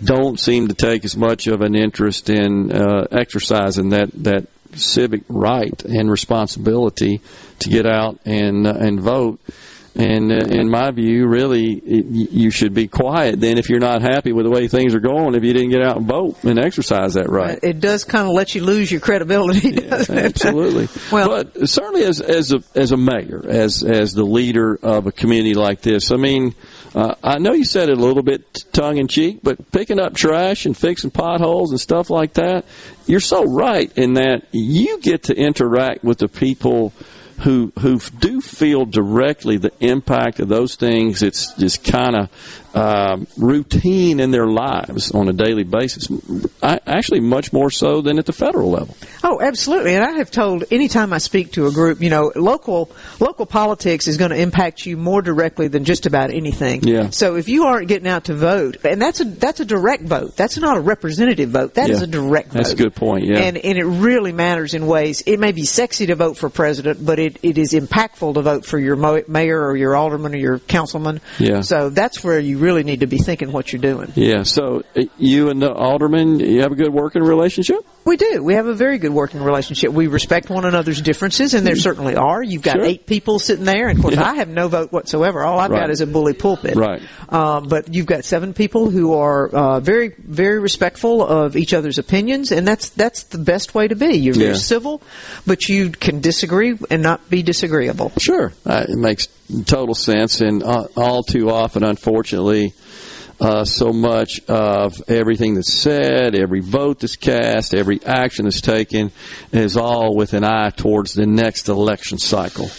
don't 0.03 0.39
seem 0.39 0.67
to 0.69 0.73
take 0.73 1.05
as 1.05 1.15
much 1.15 1.47
of 1.47 1.61
an 1.61 1.75
interest 1.75 2.29
in 2.29 2.71
uh, 2.71 3.07
exercising 3.11 3.89
that 3.89 4.09
that 4.23 4.47
civic 4.75 5.21
right 5.29 5.83
and 5.83 6.09
responsibility 6.09 7.21
to 7.59 7.69
get 7.69 7.85
out 7.85 8.19
and 8.25 8.65
uh, 8.65 8.73
and 8.73 8.99
vote. 8.99 9.39
And 9.95 10.31
uh, 10.31 10.35
in 10.47 10.69
my 10.71 10.89
view, 10.89 11.27
really, 11.27 11.73
it, 11.73 12.05
you 12.31 12.49
should 12.49 12.73
be 12.73 12.87
quiet 12.87 13.39
then 13.39 13.59
if 13.59 13.69
you're 13.69 13.79
not 13.79 14.01
happy 14.01 14.31
with 14.31 14.45
the 14.45 14.49
way 14.49 14.67
things 14.67 14.95
are 14.95 14.99
going. 14.99 15.35
If 15.35 15.43
you 15.43 15.53
didn't 15.53 15.69
get 15.69 15.83
out 15.83 15.97
and 15.97 16.07
vote 16.07 16.43
and 16.43 16.57
exercise 16.57 17.13
that 17.13 17.29
right. 17.29 17.59
It 17.61 17.79
does 17.79 18.03
kind 18.03 18.27
of 18.27 18.33
let 18.33 18.55
you 18.55 18.63
lose 18.63 18.91
your 18.91 19.01
credibility. 19.01 19.71
doesn't? 19.71 20.17
Absolutely. 20.17 20.87
Well- 21.11 21.43
but 21.43 21.69
certainly 21.69 22.03
as 22.05 22.21
as 22.21 22.53
a 22.53 22.63
as 22.75 22.91
a 22.91 22.97
mayor, 22.97 23.43
as 23.47 23.83
as 23.83 24.13
the 24.13 24.23
leader 24.23 24.79
of 24.81 25.05
a 25.05 25.11
community 25.11 25.53
like 25.53 25.81
this, 25.81 26.11
I 26.11 26.15
mean, 26.15 26.55
uh, 26.95 27.13
I 27.23 27.37
know 27.37 27.53
you 27.53 27.65
said 27.65 27.89
it 27.89 27.97
a 27.97 28.01
little 28.01 28.23
bit 28.23 28.63
tongue 28.71 28.97
in 28.97 29.07
cheek, 29.07 29.39
but 29.43 29.71
picking 29.71 29.99
up 29.99 30.15
trash 30.15 30.65
and 30.65 30.75
fixing 30.75 31.11
potholes 31.11 31.69
and 31.71 31.79
stuff 31.79 32.09
like 32.09 32.33
that, 32.33 32.65
you're 33.05 33.19
so 33.19 33.43
right 33.45 33.91
in 33.95 34.13
that 34.13 34.45
you 34.51 34.99
get 35.01 35.23
to 35.23 35.35
interact 35.35 36.03
with 36.03 36.17
the 36.17 36.27
people 36.27 36.93
who 37.41 37.71
who 37.79 37.99
do 37.99 38.41
feel 38.41 38.85
directly 38.85 39.57
the 39.57 39.73
impact 39.79 40.39
of 40.39 40.47
those 40.47 40.75
things. 40.75 41.21
It's 41.21 41.53
just 41.53 41.83
kind 41.83 42.15
of 42.15 42.29
um, 42.73 43.27
routine 43.37 44.19
in 44.19 44.31
their 44.31 44.47
lives 44.47 45.11
on 45.11 45.27
a 45.29 45.33
daily 45.33 45.63
basis. 45.63 46.07
I, 46.61 46.79
actually, 46.87 47.19
much 47.19 47.53
more 47.53 47.69
so 47.69 48.01
than 48.01 48.17
at 48.19 48.25
the 48.25 48.33
federal 48.33 48.71
level. 48.71 48.95
Oh, 49.23 49.39
absolutely. 49.41 49.95
And 49.95 50.03
I 50.03 50.13
have 50.13 50.31
told 50.31 50.65
anytime 50.71 51.13
I 51.13 51.17
speak 51.19 51.53
to 51.53 51.67
a 51.67 51.71
group, 51.71 52.01
you 52.01 52.09
know, 52.09 52.31
local 52.35 52.91
local 53.19 53.45
politics 53.45 54.07
is 54.07 54.17
going 54.17 54.31
to 54.31 54.37
impact 54.37 54.85
you 54.85 54.97
more 54.97 55.21
directly 55.21 55.67
than 55.67 55.83
just 55.85 56.05
about 56.05 56.31
anything. 56.31 56.83
Yeah. 56.83 57.09
So 57.09 57.35
if 57.35 57.47
you 57.49 57.65
aren't 57.65 57.87
getting 57.87 58.07
out 58.07 58.25
to 58.25 58.33
vote, 58.35 58.77
and 58.83 59.01
that's 59.01 59.19
a 59.21 59.25
that's 59.25 59.59
a 59.59 59.65
direct 59.65 60.03
vote. 60.03 60.35
That's 60.35 60.57
not 60.57 60.77
a 60.77 60.81
representative 60.81 61.49
vote. 61.49 61.75
That 61.75 61.89
is 61.89 61.99
Yeah. 61.99 62.05
a 62.05 62.07
direct 62.07 62.49
vote. 62.49 62.57
That's 62.57 62.71
a 62.73 62.75
good 62.75 62.95
point. 62.95 63.25
Yeah. 63.25 63.39
And 63.39 63.57
and 63.57 63.77
it 63.77 63.85
really 63.85 64.31
matters 64.31 64.73
in 64.73 64.87
ways. 64.87 65.21
It 65.25 65.39
may 65.39 65.51
be 65.51 65.63
sexy 65.65 66.07
to 66.07 66.15
vote 66.15 66.37
for 66.37 66.49
president, 66.49 67.05
but 67.05 67.19
it, 67.19 67.37
it 67.43 67.57
is 67.57 67.73
impactful 67.73 68.33
to 68.33 68.41
vote 68.41 68.65
for 68.65 68.79
your 68.79 68.95
mayor 69.27 69.61
or 69.61 69.75
your 69.75 69.95
alderman 69.95 70.33
or 70.33 70.37
your 70.37 70.59
councilman. 70.59 71.21
Yeah. 71.39 71.61
So 71.61 71.89
that's 71.89 72.23
where 72.23 72.39
you 72.39 72.57
really 72.63 72.83
need 72.83 73.01
to 73.01 73.07
be 73.07 73.17
thinking 73.17 73.51
what 73.51 73.71
you're 73.73 73.81
doing. 73.81 74.11
Yeah. 74.15 74.43
So 74.43 74.83
uh, 74.95 75.03
you 75.17 75.49
and 75.49 75.61
the 75.61 75.73
alderman, 75.73 76.39
you 76.39 76.61
have 76.61 76.71
a 76.71 76.75
good 76.75 76.93
working 76.93 77.21
relationship. 77.23 77.77
We 78.05 78.17
do. 78.17 78.43
We 78.43 78.53
have 78.55 78.65
a 78.67 78.73
very 78.73 78.97
good 78.97 79.11
working 79.13 79.41
relationship. 79.43 79.91
We 79.91 80.07
respect 80.07 80.49
one 80.49 80.65
another's 80.65 81.01
differences, 81.01 81.53
and 81.53 81.65
there 81.65 81.75
certainly 81.75 82.15
are. 82.15 82.41
You've 82.43 82.61
got 82.61 82.77
Sure. 82.77 82.85
eight 82.85 83.05
people 83.05 83.39
sitting 83.39 83.65
there, 83.65 83.87
and 83.87 83.97
of 83.99 84.03
course, 84.03 84.15
Yeah. 84.15 84.23
I 84.29 84.35
have 84.35 84.49
no 84.49 84.67
vote 84.67 84.91
whatsoever. 84.91 85.43
All 85.43 85.59
I've 85.59 85.71
Right. 85.71 85.81
got 85.81 85.89
is 85.89 86.01
a 86.01 86.07
bully 86.07 86.33
pulpit. 86.33 86.75
Right. 86.75 87.01
Um, 87.29 87.67
but 87.67 87.93
you've 87.93 88.05
got 88.05 88.23
seven 88.25 88.53
people 88.53 88.89
who 88.89 89.13
are 89.13 89.47
uh, 89.49 89.79
very, 89.79 90.13
very 90.17 90.59
respectful 90.59 91.25
of 91.25 91.55
each 91.55 91.73
other's 91.73 91.97
opinions, 91.97 92.51
and 92.51 92.67
that's 92.67 92.89
that's 92.89 93.23
the 93.23 93.37
best 93.37 93.73
way 93.75 93.87
to 93.87 93.95
be. 93.95 94.13
You're 94.15 94.35
Yeah. 94.35 94.45
very 94.47 94.57
civil, 94.57 95.01
but 95.47 95.67
you 95.69 95.89
can 95.91 96.21
disagree 96.21 96.77
and 96.89 97.01
not 97.01 97.29
be 97.29 97.43
disagreeable. 97.43 98.11
Sure, 98.19 98.53
uh, 98.65 98.85
it 98.87 98.97
makes 98.97 99.27
total 99.65 99.95
sense, 99.95 100.41
and 100.41 100.63
uh, 100.63 100.87
all 100.97 101.23
too 101.23 101.49
often, 101.49 101.83
unfortunately, 101.83 102.73
uh, 103.39 103.65
so 103.65 103.91
much 103.91 104.39
of 104.47 105.01
everything 105.07 105.55
that's 105.55 105.71
said, 105.73 106.35
every 106.35 106.61
vote 106.61 106.99
that's 106.99 107.15
cast, 107.15 107.73
every 107.73 107.99
action 108.05 108.45
that's 108.45 108.61
taken, 108.61 109.11
is 109.51 109.75
all 109.77 110.15
with 110.15 110.33
an 110.33 110.43
eye 110.43 110.69
towards 110.69 111.13
the 111.13 111.25
next 111.25 111.67
election 111.69 112.17
cycle. 112.17 112.69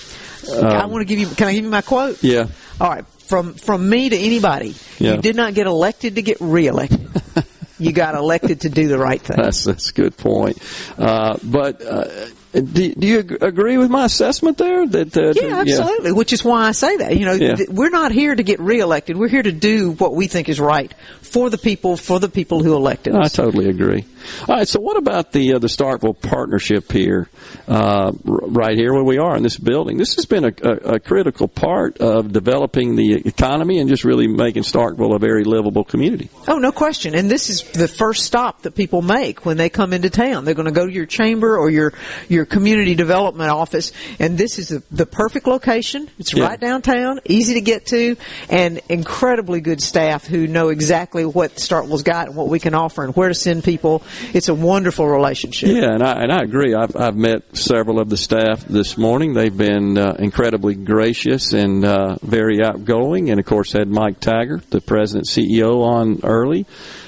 I 0.50 0.82
Um, 0.82 0.90
want 0.90 1.00
to 1.02 1.04
give 1.06 1.18
you. 1.18 1.26
Can 1.26 1.48
I 1.48 1.54
give 1.54 1.64
you 1.64 1.70
my 1.70 1.80
quote? 1.82 2.22
yeah, 2.22 2.46
All 2.80 2.88
right, 2.90 3.04
from 3.26 3.54
from 3.54 3.88
me 3.88 4.08
to 4.10 4.16
anybody, 4.16 4.74
Yeah. 4.98 5.14
you 5.14 5.22
did 5.22 5.36
not 5.36 5.54
get 5.54 5.66
elected 5.66 6.16
to 6.16 6.22
get 6.22 6.36
reelected. 6.40 7.00
you 7.78 7.92
got 7.92 8.14
elected 8.14 8.60
to 8.62 8.68
do 8.68 8.86
the 8.88 8.98
right 8.98 9.20
thing. 9.20 9.36
that's 9.38 9.64
that's 9.64 9.90
a 9.90 9.92
good 9.92 10.16
point. 10.16 10.58
Uh, 10.98 11.36
but 11.42 11.82
uh, 11.82 12.04
do, 12.54 12.94
do 12.94 13.06
you 13.06 13.18
agree 13.40 13.78
with 13.78 13.90
my 13.90 14.04
assessment 14.04 14.58
there? 14.58 14.86
That 14.86 15.16
uh, 15.16 15.32
Yeah, 15.34 15.60
absolutely. 15.60 16.12
Which 16.12 16.32
is 16.32 16.44
why 16.44 16.68
I 16.68 16.72
say 16.72 16.96
that. 16.98 17.16
You 17.16 17.26
know, 17.26 17.32
Yeah. 17.34 17.54
th- 17.56 17.68
we're 17.68 17.90
not 17.90 18.12
here 18.12 18.34
to 18.34 18.42
get 18.42 18.60
reelected. 18.60 19.16
We're 19.16 19.28
here 19.28 19.42
to 19.42 19.52
do 19.52 19.92
what 19.92 20.14
we 20.14 20.26
think 20.26 20.48
is 20.48 20.60
right 20.60 20.92
for 21.22 21.50
the 21.50 21.58
people, 21.58 21.96
for 21.96 22.20
the 22.20 22.28
people 22.28 22.62
who 22.62 22.74
elected 22.76 23.14
us. 23.14 23.38
I 23.38 23.42
totally 23.42 23.68
agree. 23.68 24.04
All 24.48 24.56
right, 24.56 24.66
so 24.68 24.80
what 24.80 24.96
about 24.96 25.32
the 25.32 25.54
uh, 25.54 25.58
the 25.58 25.66
Starkville 25.66 26.18
partnership 26.18 26.90
here, 26.90 27.28
uh, 27.68 28.12
right 28.24 28.76
here 28.76 28.94
where 28.94 29.04
we 29.04 29.18
are 29.18 29.36
in 29.36 29.42
this 29.42 29.58
building? 29.58 29.98
This 29.98 30.14
has 30.14 30.24
been 30.24 30.44
a, 30.46 30.52
a, 30.62 30.94
a 30.94 30.98
critical 31.00 31.46
part 31.46 31.98
of 31.98 32.32
developing 32.32 32.96
the 32.96 33.14
economy 33.14 33.78
and 33.80 33.88
just 33.88 34.02
really 34.02 34.26
making 34.26 34.62
Starkville 34.62 35.14
a 35.14 35.18
very 35.18 35.44
livable 35.44 35.84
community. 35.84 36.30
Oh, 36.48 36.56
no 36.56 36.72
question. 36.72 37.14
And 37.14 37.30
this 37.30 37.50
is 37.50 37.64
the 37.72 37.88
first 37.88 38.24
stop 38.24 38.62
that 38.62 38.74
people 38.74 39.02
make 39.02 39.44
when 39.44 39.58
they 39.58 39.68
come 39.68 39.92
into 39.92 40.08
town. 40.08 40.46
They're 40.46 40.54
going 40.54 40.66
to 40.66 40.72
go 40.72 40.86
to 40.86 40.92
your 40.92 41.06
chamber 41.06 41.58
or 41.58 41.68
your 41.68 41.92
your 42.28 42.43
community 42.44 42.94
development 42.94 43.50
office, 43.50 43.92
and 44.18 44.36
this 44.38 44.58
is 44.58 44.68
the, 44.68 44.82
the 44.90 45.06
perfect 45.06 45.46
location. 45.46 46.08
It's 46.18 46.34
Yeah. 46.34 46.44
right 46.48 46.60
downtown, 46.60 47.20
easy 47.24 47.54
to 47.54 47.60
get 47.60 47.86
to, 47.86 48.16
and 48.50 48.80
incredibly 48.88 49.60
good 49.60 49.80
staff 49.82 50.26
who 50.26 50.46
know 50.46 50.68
exactly 50.68 51.24
what 51.24 51.56
Starkville's 51.56 52.02
got 52.02 52.28
and 52.28 52.36
what 52.36 52.48
we 52.48 52.58
can 52.58 52.74
offer 52.74 53.04
and 53.04 53.14
where 53.16 53.28
to 53.28 53.34
send 53.34 53.64
people. 53.64 54.02
It's 54.32 54.48
a 54.48 54.54
wonderful 54.54 55.06
relationship. 55.08 55.70
Yeah, 55.70 55.92
and 55.94 56.02
I 56.02 56.22
and 56.22 56.32
I 56.32 56.42
agree. 56.42 56.74
I've 56.74 56.96
I've 56.96 57.16
met 57.16 57.56
several 57.56 58.00
of 58.00 58.08
the 58.10 58.16
staff 58.16 58.64
this 58.66 58.96
morning. 58.98 59.34
They've 59.34 59.56
been 59.56 59.96
uh, 59.98 60.16
incredibly 60.18 60.74
gracious 60.74 61.52
and 61.52 61.84
uh, 61.84 62.16
very 62.22 62.62
outgoing, 62.64 63.30
and 63.30 63.38
of 63.40 63.46
course 63.46 63.72
had 63.72 63.88
Mike 63.88 64.20
Taggart, 64.20 64.70
the 64.70 64.80
president 64.80 65.26
CEO, 65.26 65.82
on 65.84 66.20
early. 66.22 66.66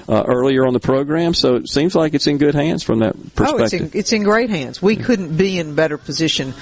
Uh, 0.08 0.22
earlier 0.28 0.64
on 0.64 0.72
the 0.72 0.78
program, 0.78 1.34
so 1.34 1.56
it 1.56 1.68
seems 1.68 1.96
like 1.96 2.14
it's 2.14 2.28
in 2.28 2.38
good 2.38 2.54
hands 2.54 2.84
from 2.84 3.00
that 3.00 3.16
perspective. 3.34 3.60
Oh, 3.60 3.64
it's 3.64 3.72
in, 3.72 3.90
it's 3.92 4.12
in 4.12 4.22
great 4.22 4.50
hands. 4.50 4.80
We 4.80 4.94
couldn't 4.94 5.25
be 5.34 5.58
in 5.58 5.74
better 5.74 5.98
position 5.98 6.54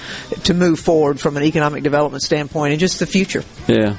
to 0.43 0.53
move 0.53 0.79
forward 0.79 1.19
from 1.19 1.37
an 1.37 1.43
economic 1.43 1.83
development 1.83 2.23
standpoint 2.23 2.73
in 2.73 2.79
just 2.79 2.99
the 2.99 3.05
future. 3.05 3.43
Yeah. 3.67 3.97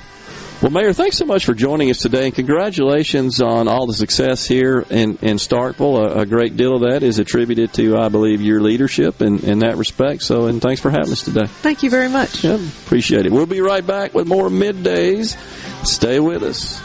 Well, 0.62 0.70
Mayor, 0.70 0.94
thanks 0.94 1.18
so 1.18 1.26
much 1.26 1.44
for 1.44 1.52
joining 1.52 1.90
us 1.90 1.98
today, 1.98 2.24
and 2.24 2.34
congratulations 2.34 3.42
on 3.42 3.68
all 3.68 3.86
the 3.86 3.92
success 3.92 4.46
here 4.46 4.86
in, 4.88 5.18
in 5.20 5.36
Starkville. 5.36 6.16
A, 6.16 6.20
a 6.20 6.26
great 6.26 6.56
deal 6.56 6.76
of 6.76 6.90
that 6.90 7.02
is 7.02 7.18
attributed 7.18 7.74
to, 7.74 7.98
I 7.98 8.08
believe, 8.08 8.40
your 8.40 8.62
leadership 8.62 9.20
in, 9.20 9.40
in 9.40 9.58
that 9.58 9.76
respect. 9.76 10.22
So, 10.22 10.46
and 10.46 10.62
thanks 10.62 10.80
for 10.80 10.90
having 10.90 11.12
us 11.12 11.22
today. 11.22 11.44
Thank 11.46 11.82
you 11.82 11.90
very 11.90 12.08
much. 12.08 12.42
Yeah, 12.42 12.54
appreciate 12.54 13.26
it. 13.26 13.32
We'll 13.32 13.44
be 13.44 13.60
right 13.60 13.86
back 13.86 14.14
with 14.14 14.26
more 14.26 14.48
middays. 14.48 15.36
Stay 15.86 16.20
with 16.20 16.42
us. 16.42 16.80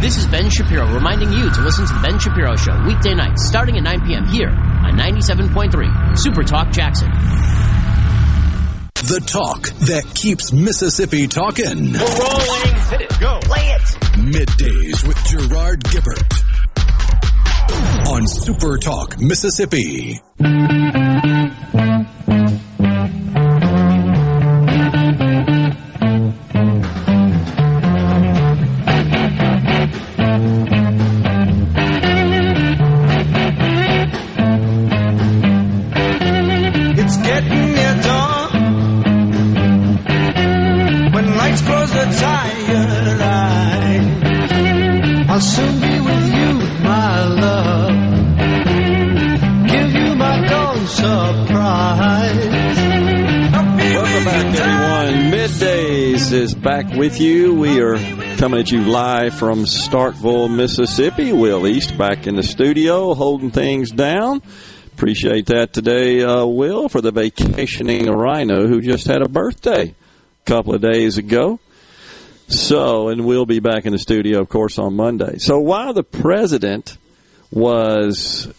This 0.00 0.16
is 0.16 0.26
Ben 0.28 0.48
Shapiro 0.48 0.86
reminding 0.94 1.30
you 1.30 1.50
to 1.50 1.60
listen 1.60 1.86
to 1.86 1.92
The 1.92 2.00
Ben 2.00 2.18
Shapiro 2.18 2.56
Show 2.56 2.72
weekday 2.86 3.12
nights 3.14 3.46
starting 3.46 3.76
at 3.76 3.82
9 3.82 4.06
p.m. 4.06 4.26
here 4.26 4.48
on 4.48 4.96
97.3 4.98 6.18
Super 6.18 6.42
Talk 6.42 6.70
Jackson. 6.72 7.10
The 8.94 9.22
talk 9.26 9.64
that 9.86 10.10
keeps 10.14 10.52
Mississippi 10.54 11.26
talking. 11.28 11.92
We're 11.92 11.98
rolling. 12.00 12.74
Hit 12.88 13.00
it. 13.02 13.20
Go. 13.20 13.40
Play 13.42 13.72
it. 13.72 13.82
Middays 14.16 15.06
with 15.06 15.22
Gerard 15.26 15.84
Gibert 15.84 16.32
on 18.08 18.26
Super 18.26 18.78
Talk 18.78 19.20
Mississippi. 19.20 20.20
Back 56.60 56.92
with 56.94 57.20
you. 57.20 57.54
We 57.54 57.80
are 57.80 57.96
coming 58.36 58.60
at 58.60 58.70
you 58.70 58.82
live 58.82 59.34
from 59.34 59.64
Starkville, 59.64 60.54
Mississippi. 60.54 61.32
Will 61.32 61.66
East 61.66 61.96
back 61.96 62.26
in 62.26 62.36
the 62.36 62.42
studio, 62.42 63.14
holding 63.14 63.50
things 63.50 63.90
down. 63.90 64.42
Appreciate 64.92 65.46
that 65.46 65.72
today, 65.72 66.22
uh, 66.22 66.44
Will, 66.44 66.90
for 66.90 67.00
the 67.00 67.12
vacationing 67.12 68.06
rhino 68.06 68.66
who 68.66 68.82
just 68.82 69.06
had 69.06 69.22
a 69.22 69.28
birthday 69.28 69.94
a 69.94 70.44
couple 70.44 70.74
of 70.74 70.82
days 70.82 71.16
ago. 71.16 71.58
So, 72.48 73.08
and 73.08 73.24
we'll 73.24 73.46
be 73.46 73.60
back 73.60 73.86
in 73.86 73.92
the 73.92 73.98
studio, 73.98 74.40
of 74.40 74.50
course, 74.50 74.78
on 74.78 74.94
Monday. 74.94 75.38
So 75.38 75.58
while 75.60 75.94
the 75.94 76.02
president 76.02 76.98
was 77.50 78.52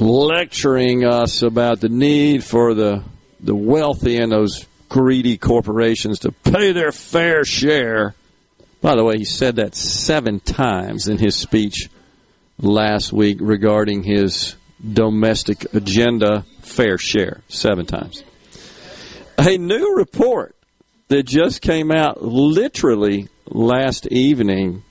lecturing 0.00 1.04
us 1.04 1.42
about 1.42 1.80
the 1.80 1.88
need 1.88 2.42
for 2.42 2.74
the 2.74 3.04
the 3.38 3.54
wealthy 3.54 4.16
and 4.16 4.32
those 4.32 4.66
greedy 4.88 5.38
corporations 5.38 6.20
to 6.20 6.32
pay 6.32 6.72
their 6.72 6.92
fair 6.92 7.44
share. 7.44 8.14
By 8.80 8.94
the 8.94 9.04
way, 9.04 9.18
he 9.18 9.24
said 9.24 9.56
that 9.56 9.74
seven 9.74 10.40
times 10.40 11.08
in 11.08 11.18
his 11.18 11.34
speech 11.34 11.88
last 12.58 13.12
week 13.12 13.38
regarding 13.40 14.02
his 14.02 14.56
domestic 14.92 15.72
agenda 15.74 16.44
fair 16.60 16.98
share. 16.98 17.42
Seven 17.48 17.86
times. 17.86 18.22
A 19.38 19.58
new 19.58 19.96
report 19.96 20.54
that 21.08 21.24
just 21.24 21.60
came 21.60 21.90
out 21.90 22.22
literally 22.22 23.28
last 23.46 24.06
evening 24.06 24.82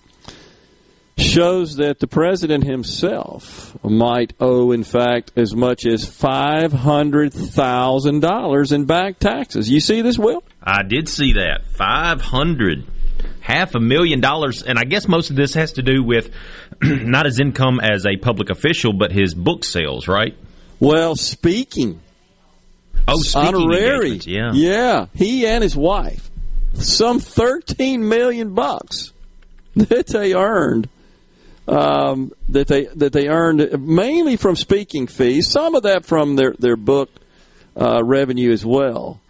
shows 1.17 1.77
that 1.77 1.99
the 1.99 2.07
president 2.07 2.65
himself 2.65 3.77
might 3.83 4.33
owe, 4.39 4.71
in 4.71 4.83
fact, 4.83 5.31
as 5.35 5.55
much 5.55 5.85
as 5.85 6.03
$500,000 6.05 8.71
in 8.73 8.85
back 8.85 9.19
taxes. 9.19 9.69
You 9.69 9.79
see 9.79 10.01
this, 10.01 10.17
Will? 10.17 10.43
I 10.61 10.81
did 10.83 11.07
see 11.07 11.33
that. 11.33 11.65
500 11.65 12.85
half 13.39 13.75
a 13.75 13.79
million 13.79 14.19
dollars, 14.21 14.63
and 14.63 14.77
I 14.79 14.83
guess 14.83 15.07
most 15.07 15.29
of 15.29 15.35
this 15.35 15.53
has 15.53 15.73
to 15.73 15.84
do 15.84 16.03
with 16.03 16.31
not 16.81 17.26
his 17.27 17.39
income 17.39 17.79
as 17.79 18.03
a 18.05 18.18
public 18.18 18.49
official, 18.49 18.91
but 18.94 19.11
his 19.11 19.35
book 19.35 19.63
sales, 19.63 20.07
right? 20.07 20.35
Well, 20.79 21.15
speaking. 21.15 22.02
Oh, 23.07 23.21
speaking 23.21 23.55
honorary. 23.55 24.19
yeah. 24.26 24.52
Yeah, 24.53 25.05
he 25.13 25.45
and 25.45 25.61
his 25.63 25.76
wife. 25.76 26.31
Some 26.73 27.19
13 27.19 28.10
million 28.10 28.55
bucks 28.55 29.13
that 29.76 30.07
they 30.07 30.34
earned 30.34 30.89
um, 31.68 32.31
that 32.49 32.68
they 32.68 32.85
that 32.95 33.13
they 33.13 33.27
earned 33.27 33.85
mainly 33.87 34.35
from 34.35 34.55
speaking 34.55 35.07
fees. 35.07 35.49
Some 35.49 35.76
of 35.76 35.84
that 35.84 36.05
from 36.05 36.35
their 36.35 36.53
their 36.53 36.76
book 36.76 37.10
uh, 37.79 38.03
revenue 38.03 38.52
as 38.52 38.65
well. 38.65 39.21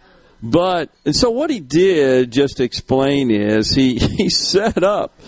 But 0.42 0.90
and 1.04 1.16
so 1.16 1.30
what 1.30 1.50
he 1.50 1.60
did, 1.60 2.30
just 2.30 2.58
to 2.58 2.64
explain, 2.64 3.30
is 3.30 3.74
he 3.74 3.98
he 3.98 4.28
set 4.28 4.82
up 4.82 5.18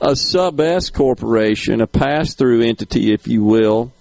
a 0.00 0.16
sub 0.16 0.60
S 0.60 0.90
corporation, 0.90 1.80
a 1.80 1.86
pass 1.86 2.34
through 2.34 2.62
entity, 2.62 3.12
if 3.12 3.28
you 3.28 3.44
will, 3.44 3.92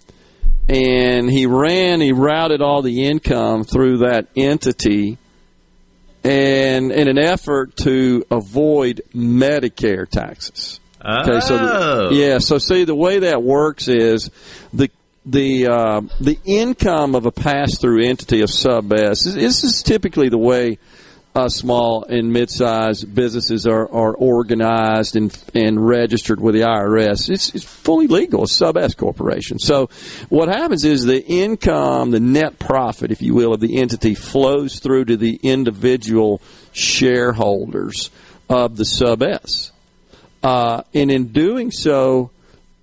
and 0.69 1.29
he 1.29 1.45
ran 1.45 2.01
he 2.01 2.13
routed 2.13 2.61
all 2.61 2.81
the 2.81 3.05
income 3.05 3.63
through 3.63 3.99
that 3.99 4.27
entity. 4.35 5.17
And 6.25 6.93
in 6.93 7.09
an 7.09 7.17
effort 7.17 7.75
to 7.77 8.23
avoid 8.31 9.01
Medicare 9.13 10.07
taxes. 10.07 10.79
Okay, 11.05 11.39
so 11.41 11.57
Oh. 11.57 12.09
the, 12.09 12.15
yeah, 12.15 12.37
so 12.39 12.57
see 12.57 12.85
the 12.85 12.95
way 12.95 13.19
that 13.19 13.43
works 13.43 13.87
is 13.87 14.29
the 14.73 14.89
the 15.25 15.67
uh, 15.67 16.01
the 16.19 16.37
income 16.45 17.15
of 17.15 17.25
a 17.25 17.31
pass 17.31 17.77
through 17.77 18.03
entity 18.03 18.41
of 18.41 18.49
sub 18.49 18.91
S. 18.93 19.23
This 19.23 19.33
this 19.35 19.63
is 19.63 19.83
typically 19.83 20.29
the 20.29 20.37
way 20.37 20.79
uh, 21.35 21.49
small 21.49 22.03
and 22.03 22.31
mid 22.31 22.49
sized 22.49 23.13
businesses 23.13 23.65
are, 23.65 23.89
are 23.91 24.13
organized 24.13 25.15
and 25.15 25.35
and 25.53 25.85
registered 25.85 26.39
with 26.39 26.55
the 26.55 26.61
IRS. 26.61 27.29
It's, 27.29 27.53
it's 27.55 27.63
fully 27.63 28.07
legal, 28.07 28.43
a 28.43 28.47
sub 28.47 28.77
S 28.77 28.93
corporation. 28.93 29.59
So 29.59 29.89
what 30.29 30.47
happens 30.49 30.85
is 30.85 31.05
the 31.05 31.23
income, 31.25 32.11
the 32.11 32.19
net 32.19 32.59
profit, 32.59 33.11
if 33.11 33.21
you 33.21 33.33
will, 33.33 33.53
of 33.53 33.59
the 33.59 33.79
entity 33.81 34.15
flows 34.15 34.79
through 34.79 35.05
to 35.05 35.17
the 35.17 35.39
individual 35.41 36.41
shareholders 36.71 38.09
of 38.49 38.77
the 38.77 38.85
sub 38.85 39.21
S. 39.23 39.71
Uh, 40.43 40.83
and 40.93 41.09
in 41.09 41.27
doing 41.27 41.71
so, 41.71 42.29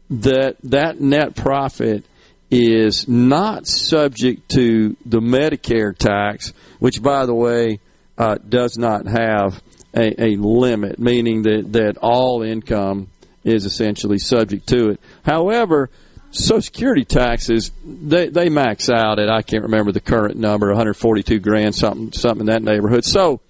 that 0.08 0.56
that 0.64 1.00
net 1.00 1.36
profit 1.36 2.04
is 2.50 3.06
not 3.06 3.66
subject 3.66 4.48
to 4.50 4.96
the 5.06 5.20
Medicare 5.20 5.96
tax, 5.96 6.52
which, 6.80 7.00
by 7.02 7.26
the 7.26 7.34
way, 7.34 7.78
uh, 8.18 8.36
does 8.48 8.76
not 8.76 9.06
have 9.06 9.62
a, 9.94 10.22
a 10.22 10.36
limit, 10.36 10.98
meaning 10.98 11.42
that, 11.42 11.72
that 11.72 11.96
all 11.98 12.42
income 12.42 13.08
is 13.44 13.64
essentially 13.64 14.18
subject 14.18 14.68
to 14.68 14.90
it. 14.90 15.00
However, 15.22 15.90
Social 16.32 16.62
Security 16.62 17.04
taxes 17.04 17.72
they, 17.84 18.28
they 18.28 18.48
max 18.50 18.88
out 18.88 19.18
at 19.18 19.28
I 19.28 19.42
can't 19.42 19.64
remember 19.64 19.90
the 19.90 20.00
current 20.00 20.36
number, 20.36 20.68
142 20.68 21.40
grand, 21.40 21.74
something 21.74 22.12
something 22.12 22.42
in 22.42 22.46
that 22.46 22.62
neighborhood. 22.62 23.04
So 23.04 23.40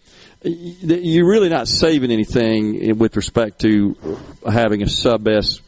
you're 0.43 1.29
really 1.29 1.49
not 1.49 1.69
saving 1.69 2.11
anything 2.11 2.97
with 2.99 3.17
respect 3.17 3.61
to 3.61 3.97
having 4.51 4.83
a 4.83 4.89
sub 4.89 5.29
S 5.29 5.61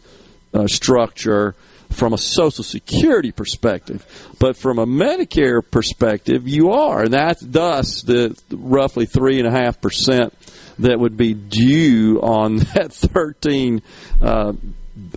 uh, 0.55 0.67
structure 0.67 1.55
from 1.91 2.15
a 2.15 2.19
Social 2.19 2.65
Security 2.65 3.33
perspective, 3.33 4.07
but 4.39 4.57
from 4.57 4.79
a 4.79 4.87
Medicare 4.87 5.63
perspective, 5.69 6.49
you 6.49 6.73
are, 6.73 7.03
and 7.03 7.13
that's 7.13 7.43
thus 7.43 8.03
the 8.03 8.37
roughly 8.51 9.05
three 9.05 9.39
and 9.39 9.47
a 9.47 9.51
half 9.51 9.81
percent 9.81 10.35
that 10.79 10.99
would 10.99 11.17
be 11.17 11.35
due 11.35 12.19
on 12.23 12.57
that 12.75 12.93
thirteen 12.93 13.83
uh, 14.23 14.55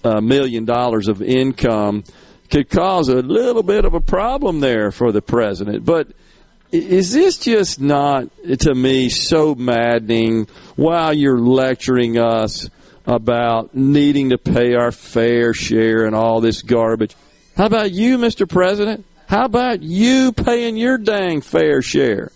uh, 0.04 0.22
million 0.22 0.66
dollars 0.66 1.08
of 1.08 1.22
income 1.22 2.04
could 2.52 2.70
cause 2.70 3.08
a 3.08 3.16
little 3.16 3.64
bit 3.64 3.86
of 3.86 3.94
a 3.94 4.02
problem 4.02 4.60
there 4.60 4.92
for 4.92 5.12
the 5.12 5.22
president, 5.22 5.86
but. 5.86 6.08
Is 6.72 7.14
this 7.14 7.38
just 7.38 7.80
not, 7.80 8.28
to 8.60 8.74
me, 8.74 9.10
so 9.10 9.56
maddening 9.56 10.48
while 10.76 11.14
you're 11.14 11.40
lecturing 11.40 12.18
us 12.18 12.70
about 13.06 13.76
needing 13.76 14.32
to 14.32 14.38
pay 14.38 14.74
our 14.74 14.92
fair 14.92 15.54
share 15.54 16.06
and 16.06 16.16
all 16.16 16.42
this 16.42 16.62
garbage? 16.62 17.16
How 17.56 17.68
about 17.68 17.92
you, 17.92 18.18
Mr. 18.18 18.50
President? 18.50 19.06
How 19.28 19.46
about 19.46 19.82
you 19.84 20.32
paying 20.34 20.76
your 20.76 20.98
dang 20.98 21.42
fair 21.42 21.82
share? 21.82 22.32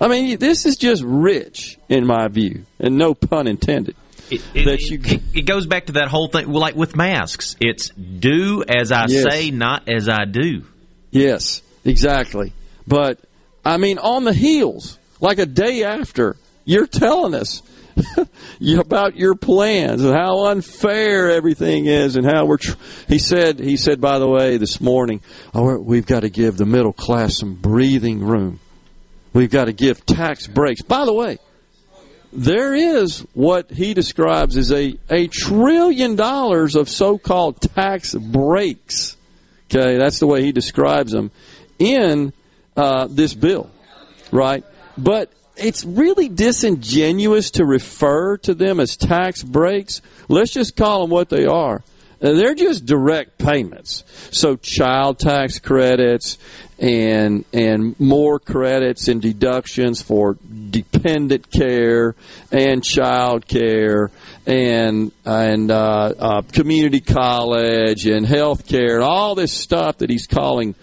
I 0.00 0.08
mean, 0.08 0.38
this 0.38 0.66
is 0.66 0.76
just 0.76 1.02
rich, 1.04 1.78
in 1.88 2.04
my 2.06 2.28
view, 2.28 2.66
and 2.80 2.98
no 2.98 3.14
pun 3.14 3.46
intended. 3.46 3.96
It, 4.30 4.42
it, 4.54 4.66
it, 5.06 5.22
it 5.34 5.42
goes 5.42 5.66
back 5.66 5.86
to 5.86 5.92
that 5.92 6.08
whole 6.08 6.28
thing, 6.28 6.50
like 6.52 6.74
with 6.74 6.96
masks. 6.96 7.56
It's 7.60 7.90
do 7.90 8.64
as 8.66 8.90
I 8.90 9.06
Yes. 9.08 9.22
say, 9.30 9.50
not 9.50 9.88
as 9.88 10.08
I 10.08 10.24
do. 10.24 10.64
Yes, 11.10 11.62
exactly. 11.84 12.52
But 12.86 13.20
I 13.64 13.76
mean, 13.76 13.98
on 13.98 14.24
the 14.24 14.32
heels, 14.32 14.98
like 15.20 15.38
a 15.38 15.46
day 15.46 15.84
after, 15.84 16.36
you're 16.64 16.86
telling 16.86 17.34
us 17.34 17.62
about 18.78 19.16
your 19.16 19.34
plans 19.34 20.04
and 20.04 20.14
how 20.14 20.46
unfair 20.46 21.30
everything 21.30 21.86
is, 21.86 22.16
and 22.16 22.26
how 22.26 22.46
we're. 22.46 22.58
Tr- 22.58 22.76
he 23.08 23.18
said. 23.18 23.60
He 23.60 23.76
said, 23.76 24.00
by 24.00 24.18
the 24.18 24.28
way, 24.28 24.56
this 24.56 24.80
morning, 24.80 25.20
oh, 25.54 25.78
we've 25.78 26.06
got 26.06 26.20
to 26.20 26.28
give 26.28 26.56
the 26.56 26.66
middle 26.66 26.92
class 26.92 27.38
some 27.38 27.54
breathing 27.54 28.20
room. 28.24 28.60
We've 29.32 29.50
got 29.50 29.64
to 29.64 29.72
give 29.72 30.04
tax 30.06 30.46
breaks. 30.46 30.82
By 30.82 31.04
the 31.04 31.12
way, 31.12 31.38
there 32.32 32.74
is 32.74 33.20
what 33.32 33.70
he 33.70 33.94
describes 33.94 34.56
as 34.56 34.72
a, 34.72 34.98
a 35.10 35.28
trillion 35.28 36.16
dollars 36.16 36.76
of 36.76 36.88
so-called 36.88 37.60
tax 37.60 38.14
breaks. 38.14 39.16
Okay, 39.70 39.96
that's 39.98 40.18
the 40.18 40.26
way 40.26 40.42
he 40.42 40.52
describes 40.52 41.12
them 41.12 41.30
in 41.78 42.32
uh, 42.76 43.06
this 43.10 43.34
bill, 43.34 43.70
right? 44.30 44.64
But 44.96 45.32
it's 45.56 45.84
really 45.84 46.28
disingenuous 46.28 47.52
to 47.52 47.64
refer 47.64 48.36
to 48.38 48.54
them 48.54 48.80
as 48.80 48.96
tax 48.96 49.42
breaks. 49.42 50.02
Let's 50.28 50.52
just 50.52 50.76
call 50.76 51.02
them 51.02 51.10
what 51.10 51.28
they 51.28 51.46
are. 51.46 51.82
Uh, 52.22 52.32
They're 52.32 52.54
just 52.54 52.86
direct 52.86 53.38
payments. 53.38 54.04
So 54.30 54.56
child 54.56 55.18
tax 55.18 55.58
credits 55.58 56.38
and 56.78 57.44
and 57.52 57.98
more 58.00 58.40
credits 58.40 59.06
and 59.08 59.22
deductions 59.22 60.02
for 60.02 60.36
dependent 60.70 61.50
care 61.50 62.16
and 62.50 62.82
child 62.82 63.46
care 63.46 64.10
and 64.46 65.12
and 65.24 65.70
uh, 65.70 66.12
uh, 66.18 66.42
community 66.52 67.00
college 67.00 68.06
and 68.06 68.26
health 68.26 68.66
care 68.66 68.96
and 68.96 69.04
all 69.04 69.34
this 69.34 69.52
stuff 69.52 69.98
that 69.98 70.10
he's 70.10 70.26
calling 70.26 70.74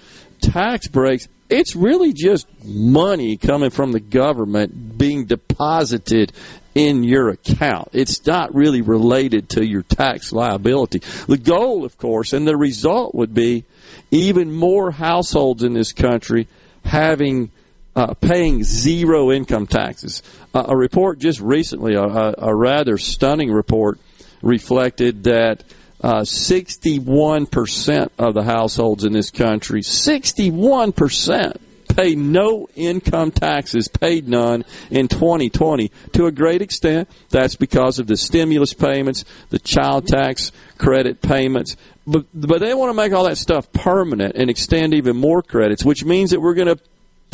tax 0.42 0.88
breaks. 0.88 1.28
It's 1.50 1.76
really 1.76 2.14
just 2.14 2.48
money 2.64 3.38
coming 3.38 3.70
from 3.70 3.92
the 3.92 4.00
government 4.00 4.98
being 4.98 5.26
deposited 5.26 6.32
in 6.74 7.04
your 7.04 7.30
account. 7.30 7.90
It's 7.92 8.26
not 8.26 8.56
really 8.56 8.82
related 8.82 9.50
to 9.50 9.66
your 9.66 9.82
tax 9.82 10.32
liability. 10.32 11.00
The 11.28 11.38
goal, 11.38 11.84
of 11.84 11.98
course, 11.98 12.34
and 12.34 12.48
the 12.48 12.56
result 12.56 13.14
would 13.14 13.34
be 13.34 13.66
even 14.10 14.54
more 14.54 14.92
households 14.92 15.64
in 15.64 15.74
this 15.74 15.92
country 15.92 16.48
having 16.86 17.52
uh, 17.96 18.14
paying 18.14 18.64
zero 18.64 19.32
income 19.32 19.68
taxes. 19.68 20.24
Uh, 20.54 20.66
a 20.70 20.78
report 20.78 21.20
just 21.20 21.42
recently, 21.42 21.96
a, 21.96 22.34
a, 22.38 22.56
rather 22.56 22.98
stunning 22.98 23.52
report, 23.52 24.00
reflected 24.42 25.26
that 25.26 25.64
uh, 26.02 26.22
61% 26.22 28.10
of 28.18 28.34
the 28.34 28.44
households 28.44 29.04
in 29.04 29.14
this 29.14 29.30
country, 29.32 29.82
61% 29.82 31.58
pay 31.96 32.16
no 32.16 32.68
income 32.76 33.32
taxes, 33.32 33.88
paid 33.88 34.28
none 34.28 34.66
in 34.90 35.08
2020. 35.08 35.92
To 36.14 36.26
a 36.26 36.32
great 36.32 36.62
extent, 36.62 37.10
that's 37.30 37.56
because 37.56 38.00
of 38.00 38.08
the 38.08 38.18
stimulus 38.18 38.74
payments, 38.74 39.26
the 39.50 39.60
child 39.60 40.08
tax 40.08 40.52
credit 40.78 41.22
payments. 41.22 41.76
But, 42.08 42.26
but 42.34 42.60
they 42.60 42.74
want 42.74 42.90
to 42.90 42.94
make 42.94 43.14
all 43.14 43.26
that 43.26 43.38
stuff 43.38 43.72
permanent 43.72 44.36
and 44.36 44.50
extend 44.50 44.94
even 44.94 45.16
more 45.16 45.42
credits, 45.42 45.86
which 45.86 46.04
means 46.04 46.32
that 46.32 46.42
we're 46.42 46.56
going 46.56 46.76
to 46.76 46.80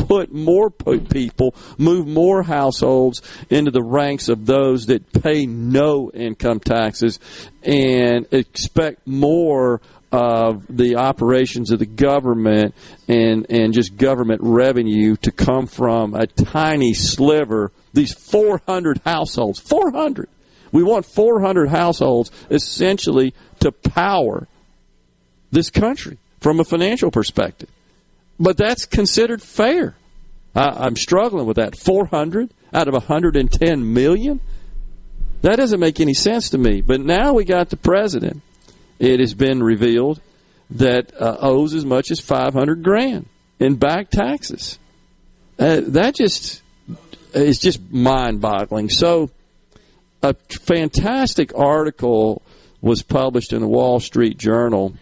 put 0.07 0.33
more 0.33 0.69
people, 0.69 1.53
move 1.77 2.07
more 2.07 2.43
households 2.43 3.21
into 3.49 3.71
the 3.71 3.83
ranks 3.83 4.29
of 4.29 4.45
those 4.45 4.87
that 4.87 5.11
pay 5.11 5.45
no 5.45 6.11
income 6.13 6.59
taxes 6.59 7.19
and 7.63 8.25
expect 8.31 9.05
more 9.05 9.81
of 10.11 10.65
the 10.69 10.95
operations 10.95 11.71
of 11.71 11.79
the 11.79 11.85
government 11.85 12.73
and, 13.07 13.45
and 13.49 13.73
just 13.73 13.97
government 13.97 14.39
revenue 14.41 15.17
to 15.17 15.31
come 15.31 15.67
from 15.67 16.13
a 16.13 16.25
tiny 16.27 16.93
sliver, 16.93 17.71
these 17.93 18.13
400 18.13 19.01
households. 19.03 19.59
400! 19.59 20.29
We 20.71 20.83
want 20.83 21.05
400 21.05 21.69
households 21.69 22.31
essentially 22.49 23.33
to 23.59 23.71
power 23.71 24.47
this 25.51 25.69
country 25.69 26.17
from 26.39 26.59
a 26.59 26.63
financial 26.63 27.11
perspective. 27.11 27.69
But 28.39 28.57
that's 28.57 28.85
considered 28.85 29.41
fair. 29.41 29.95
I, 30.55 30.85
I'm 30.85 30.95
struggling 30.95 31.45
with 31.45 31.57
that. 31.57 31.77
400 31.77 32.49
out 32.73 32.87
of 32.87 32.93
110 32.93 33.93
million? 33.93 34.41
That 35.41 35.57
doesn't 35.57 35.79
make 35.79 35.99
any 35.99 36.13
sense 36.13 36.49
to 36.51 36.57
me. 36.57 36.81
But 36.81 37.01
now 37.01 37.33
we 37.33 37.45
got 37.45 37.69
the 37.69 37.77
president. 37.77 38.41
It 38.99 39.19
has 39.19 39.33
been 39.33 39.61
revealed 39.61 40.19
that 40.71 41.13
uh, 41.19 41.37
owes 41.39 41.73
as 41.73 41.85
much 41.85 42.11
as 42.11 42.19
500 42.19 42.83
grand 42.83 43.27
in 43.59 43.75
back 43.75 44.09
taxes. 44.09 44.79
Uh, 45.59 45.81
that 45.87 46.15
just 46.15 46.61
is 47.33 47.59
just 47.59 47.79
mind-boggling. 47.91 48.89
So, 48.89 49.31
a 50.23 50.33
fantastic 50.49 51.53
article 51.55 52.41
was 52.81 53.01
published 53.01 53.53
in 53.53 53.61
the 53.61 53.67
Wall 53.67 53.99
Street 53.99 54.37
Journal 54.37 54.93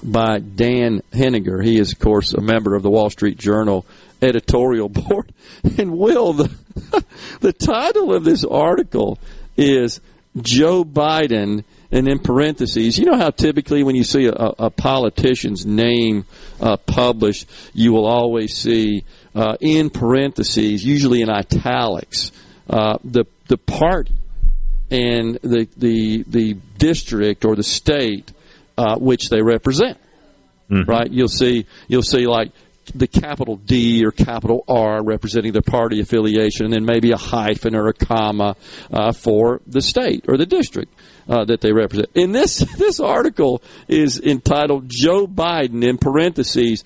by 0.00 0.38
Dan 0.38 1.02
Henninger. 1.12 1.60
He 1.62 1.78
is, 1.78 1.92
of 1.92 1.98
course, 1.98 2.34
a 2.34 2.40
member 2.40 2.74
of 2.74 2.82
the 2.82 2.90
Wall 2.90 3.10
Street 3.10 3.38
Journal 3.38 3.86
editorial 4.20 4.88
board. 4.88 5.32
And 5.78 5.98
Will, 5.98 6.32
the, 6.32 6.54
the 7.40 7.52
title 7.52 8.14
of 8.14 8.24
this 8.24 8.44
article 8.44 9.18
is 9.56 10.00
Joe 10.40 10.84
Biden, 10.84 11.64
and 11.90 12.08
in 12.08 12.18
parentheses, 12.18 12.98
you 12.98 13.06
know 13.06 13.16
how 13.16 13.30
typically 13.30 13.82
when 13.82 13.96
you 13.96 14.04
see 14.04 14.26
a, 14.26 14.32
a 14.32 14.70
politician's 14.70 15.64
name 15.64 16.26
uh, 16.60 16.76
published, 16.76 17.48
you 17.72 17.92
will 17.92 18.06
always 18.06 18.54
see 18.54 19.04
uh, 19.34 19.56
in 19.60 19.88
parentheses, 19.88 20.84
usually 20.84 21.22
in 21.22 21.30
italics, 21.30 22.30
uh, 22.68 22.98
the 23.02 23.24
the 23.48 23.56
party 23.56 24.14
and 24.90 25.36
the 25.42 25.68
the 25.76 26.24
the 26.26 26.54
district 26.76 27.44
or 27.44 27.56
the 27.56 27.62
state 27.62 28.32
uh, 28.78 28.96
which 28.96 29.28
they 29.28 29.42
represent. 29.42 29.98
Mm-hmm. 30.70 30.88
Right? 30.88 31.10
You'll 31.10 31.28
see 31.28 31.66
you'll 31.88 32.02
see 32.02 32.26
like 32.26 32.52
the 32.94 33.06
capital 33.06 33.56
D 33.56 34.04
or 34.04 34.12
capital 34.12 34.64
R 34.68 35.02
representing 35.02 35.52
the 35.52 35.62
party 35.62 36.00
affiliation, 36.00 36.66
and 36.66 36.74
then 36.74 36.84
maybe 36.84 37.10
a 37.10 37.16
hyphen 37.16 37.74
or 37.74 37.88
a 37.88 37.92
comma 37.92 38.56
uh, 38.92 39.12
for 39.12 39.60
the 39.66 39.82
state 39.82 40.26
or 40.28 40.36
the 40.36 40.46
district 40.46 40.92
uh, 41.28 41.44
that 41.46 41.60
they 41.60 41.72
represent. 41.72 42.08
In 42.14 42.32
this 42.32 42.58
this 42.78 43.00
article 43.00 43.62
is 43.88 44.20
entitled 44.20 44.84
Joe 44.88 45.26
Biden 45.26 45.82
in 45.82 45.98
parentheses 45.98 46.84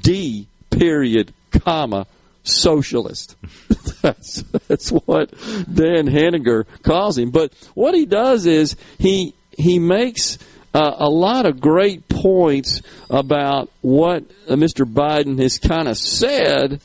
D 0.00 0.46
period 0.70 1.32
comma 1.50 2.06
socialist. 2.42 3.36
that's 4.02 4.42
that's 4.68 4.90
what 4.90 5.34
Dan 5.72 6.06
Henninger 6.06 6.64
calls 6.82 7.18
him. 7.18 7.30
But 7.30 7.52
what 7.74 7.94
he 7.94 8.06
does 8.06 8.46
is 8.46 8.76
he 8.98 9.34
he 9.56 9.78
makes 9.78 10.38
uh, 10.74 10.96
a 10.98 11.08
lot 11.08 11.46
of 11.46 11.60
great 11.60 12.08
points 12.08 12.82
about 13.08 13.70
what 13.80 14.24
uh, 14.48 14.54
Mr. 14.54 14.84
Biden 14.84 15.40
has 15.40 15.58
kind 15.58 15.86
of 15.86 15.96
said, 15.96 16.80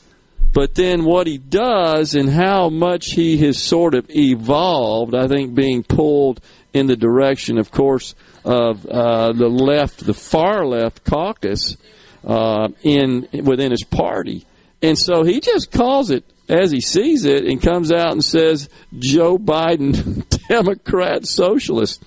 but 0.52 0.74
then 0.74 1.04
what 1.04 1.26
he 1.26 1.38
does 1.38 2.14
and 2.14 2.30
how 2.30 2.68
much 2.68 3.12
he 3.12 3.38
has 3.38 3.60
sort 3.60 3.94
of 3.94 4.08
evolved, 4.10 5.14
I 5.14 5.26
think, 5.26 5.54
being 5.54 5.82
pulled 5.82 6.40
in 6.72 6.86
the 6.86 6.96
direction, 6.96 7.58
of 7.58 7.70
course, 7.70 8.14
of 8.44 8.86
uh, 8.86 9.32
the 9.32 9.48
left, 9.48 10.06
the 10.06 10.14
far 10.14 10.64
left 10.64 11.04
caucus 11.04 11.76
uh, 12.24 12.68
in 12.82 13.28
within 13.32 13.70
his 13.70 13.84
party. 13.84 14.46
And 14.82 14.98
so 14.98 15.24
he 15.24 15.40
just 15.40 15.72
calls 15.72 16.10
it 16.10 16.24
as 16.48 16.70
he 16.70 16.80
sees 16.80 17.24
it 17.24 17.44
and 17.44 17.60
comes 17.62 17.92
out 17.92 18.12
and 18.12 18.24
says, 18.24 18.68
Joe 18.98 19.38
Biden, 19.38 20.24
Democrat 20.48 21.26
socialist. 21.26 22.02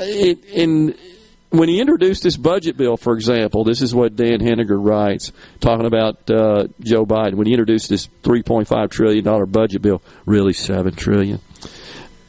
It, 0.00 0.44
and 0.54 0.96
when 1.50 1.68
he 1.68 1.80
introduced 1.80 2.22
this 2.22 2.36
budget 2.36 2.76
bill, 2.76 2.96
for 2.96 3.14
example, 3.14 3.64
this 3.64 3.82
is 3.82 3.94
what 3.94 4.16
Dan 4.16 4.40
Henninger 4.40 4.78
writes, 4.78 5.32
talking 5.60 5.86
about 5.86 6.30
uh, 6.30 6.68
Joe 6.80 7.04
Biden. 7.04 7.34
When 7.34 7.46
he 7.46 7.52
introduced 7.52 7.88
this 7.88 8.08
$3.5 8.22 8.90
trillion 8.90 9.50
budget 9.50 9.82
bill, 9.82 10.02
really 10.26 10.52
7 10.52 10.94
trillion. 10.94 11.40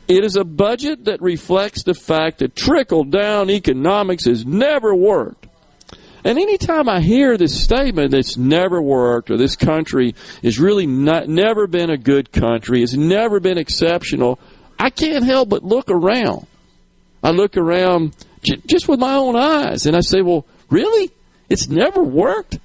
It 0.07 0.25
is 0.25 0.35
a 0.35 0.43
budget 0.43 1.05
that 1.05 1.21
reflects 1.21 1.83
the 1.83 1.93
fact 1.93 2.39
that 2.39 2.55
trickle 2.55 3.03
down 3.03 3.49
economics 3.49 4.25
has 4.25 4.45
never 4.45 4.93
worked. 4.93 5.47
And 6.23 6.37
anytime 6.37 6.87
I 6.89 6.99
hear 6.99 7.37
this 7.37 7.63
statement 7.63 8.11
that's 8.11 8.37
never 8.37 8.81
worked 8.81 9.31
or 9.31 9.37
this 9.37 9.55
country 9.55 10.15
has 10.43 10.59
really 10.59 10.85
not, 10.85 11.27
never 11.27 11.65
been 11.65 11.89
a 11.89 11.97
good 11.97 12.31
country, 12.31 12.81
has 12.81 12.95
never 12.95 13.39
been 13.39 13.57
exceptional, 13.57 14.39
I 14.77 14.89
can't 14.89 15.23
help 15.23 15.49
but 15.49 15.63
look 15.63 15.89
around. 15.89 16.45
I 17.23 17.31
look 17.31 17.57
around 17.57 18.15
j- 18.43 18.61
just 18.65 18.87
with 18.87 18.99
my 18.99 19.15
own 19.15 19.35
eyes 19.35 19.85
and 19.85 19.95
I 19.95 20.01
say, 20.01 20.21
well, 20.21 20.45
really? 20.69 21.11
It's 21.49 21.67
never 21.67 22.01
worked? 22.01 22.59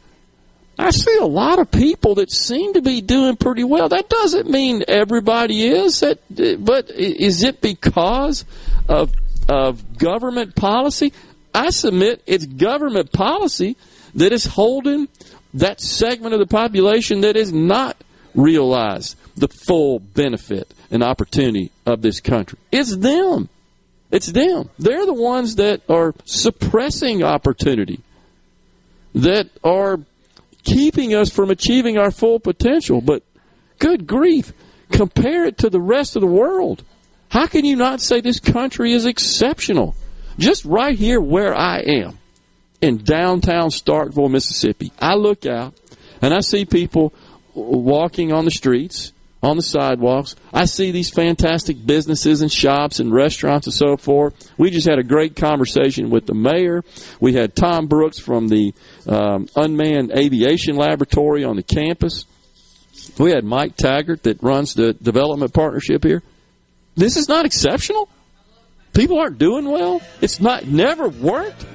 I 0.78 0.90
see 0.90 1.16
a 1.16 1.26
lot 1.26 1.58
of 1.58 1.70
people 1.70 2.16
that 2.16 2.30
seem 2.30 2.74
to 2.74 2.82
be 2.82 3.00
doing 3.00 3.36
pretty 3.36 3.64
well. 3.64 3.88
That 3.88 4.08
doesn't 4.08 4.48
mean 4.48 4.84
everybody 4.86 5.66
is. 5.66 6.00
That, 6.00 6.18
but 6.64 6.90
is 6.90 7.42
it 7.42 7.60
because 7.60 8.44
of 8.88 9.12
of 9.48 9.96
government 9.96 10.54
policy? 10.54 11.12
I 11.54 11.70
submit 11.70 12.22
it's 12.26 12.44
government 12.44 13.12
policy 13.12 13.76
that 14.14 14.32
is 14.32 14.44
holding 14.44 15.08
that 15.54 15.80
segment 15.80 16.34
of 16.34 16.40
the 16.40 16.46
population 16.46 17.22
that 17.22 17.36
is 17.36 17.52
not 17.52 17.96
realized 18.34 19.16
the 19.36 19.48
full 19.48 19.98
benefit 19.98 20.72
and 20.90 21.02
opportunity 21.02 21.70
of 21.86 22.02
this 22.02 22.20
country. 22.20 22.58
It's 22.70 22.94
them. 22.94 23.48
It's 24.10 24.26
them. 24.26 24.70
They're 24.78 25.06
the 25.06 25.12
ones 25.12 25.56
that 25.56 25.82
are 25.88 26.14
suppressing 26.24 27.22
opportunity, 27.22 28.00
that 29.14 29.48
are 29.64 29.98
keeping 30.62 31.14
us 31.14 31.30
from 31.30 31.50
achieving 31.50 31.98
our 31.98 32.10
full 32.10 32.38
potential. 32.40 33.00
But 33.00 33.22
good 33.78 34.06
grief, 34.06 34.52
compare 34.90 35.44
it 35.44 35.58
to 35.58 35.70
the 35.70 35.80
rest 35.80 36.16
of 36.16 36.20
the 36.20 36.28
world. 36.28 36.84
How 37.28 37.46
can 37.46 37.64
you 37.64 37.76
not 37.76 38.00
say 38.00 38.20
this 38.20 38.40
country 38.40 38.92
is 38.92 39.04
exceptional? 39.04 39.96
Just 40.38 40.64
right 40.64 40.96
here 40.96 41.20
where 41.20 41.54
I 41.54 41.80
am 41.80 42.18
in 42.80 42.98
downtown 42.98 43.70
Starkville, 43.70 44.30
Mississippi, 44.30 44.92
I 45.00 45.14
look 45.14 45.46
out 45.46 45.74
and 46.22 46.32
I 46.32 46.40
see 46.40 46.64
people 46.64 47.12
walking 47.54 48.32
on 48.32 48.44
the 48.44 48.50
streets, 48.50 49.12
on 49.42 49.56
the 49.56 49.62
sidewalks. 49.62 50.34
I 50.52 50.64
see 50.64 50.90
these 50.90 51.10
fantastic 51.10 51.84
businesses 51.84 52.42
and 52.42 52.50
shops 52.50 53.00
and 53.00 53.12
restaurants 53.12 53.66
and 53.66 53.74
so 53.74 53.96
forth. 53.96 54.52
We 54.58 54.70
just 54.70 54.88
had 54.88 54.98
a 54.98 55.04
great 55.04 55.36
conversation 55.36 56.10
with 56.10 56.26
the 56.26 56.34
mayor. 56.34 56.82
We 57.20 57.34
had 57.34 57.54
Tom 57.54 57.86
Brooks 57.86 58.18
from 58.18 58.48
the 58.48 58.74
um, 59.06 59.48
Unmanned 59.54 60.12
Aviation 60.16 60.76
Laboratory 60.76 61.44
on 61.44 61.56
the 61.56 61.62
campus. 61.62 62.24
We 63.18 63.30
had 63.30 63.44
Mike 63.44 63.76
Taggart 63.76 64.24
that 64.24 64.42
runs 64.42 64.74
the 64.74 64.92
development 64.94 65.52
partnership 65.52 66.02
here. 66.04 66.22
This 66.96 67.16
is 67.16 67.28
not 67.28 67.46
exceptional 67.46 68.08
people 68.96 69.18
aren't 69.18 69.38
doing 69.38 69.70
well. 69.70 70.00
It's 70.20 70.40
not 70.40 70.66
never 70.66 71.08
worked. 71.08 71.66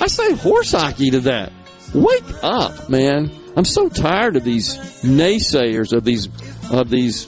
I 0.00 0.06
say 0.08 0.32
horse 0.32 0.72
hockey 0.72 1.10
to 1.10 1.20
that. 1.20 1.52
Wake 1.94 2.24
up, 2.42 2.88
man. 2.88 3.30
I'm 3.56 3.64
so 3.64 3.88
tired 3.88 4.36
of 4.36 4.44
these 4.44 4.76
naysayers 5.02 5.92
of 5.92 6.04
these 6.04 6.28
of 6.70 6.90
these 6.90 7.26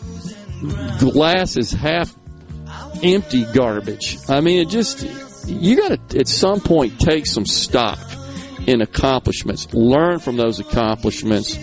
glasses 0.98 1.72
half 1.72 2.14
empty 3.02 3.44
garbage. 3.52 4.18
I 4.28 4.40
mean, 4.40 4.60
it 4.60 4.68
just 4.68 5.02
you 5.46 5.76
got 5.76 6.10
to 6.10 6.18
at 6.18 6.28
some 6.28 6.60
point 6.60 7.00
take 7.00 7.26
some 7.26 7.46
stock 7.46 7.98
in 8.66 8.82
accomplishments, 8.82 9.72
learn 9.72 10.18
from 10.18 10.36
those 10.36 10.60
accomplishments, 10.60 11.56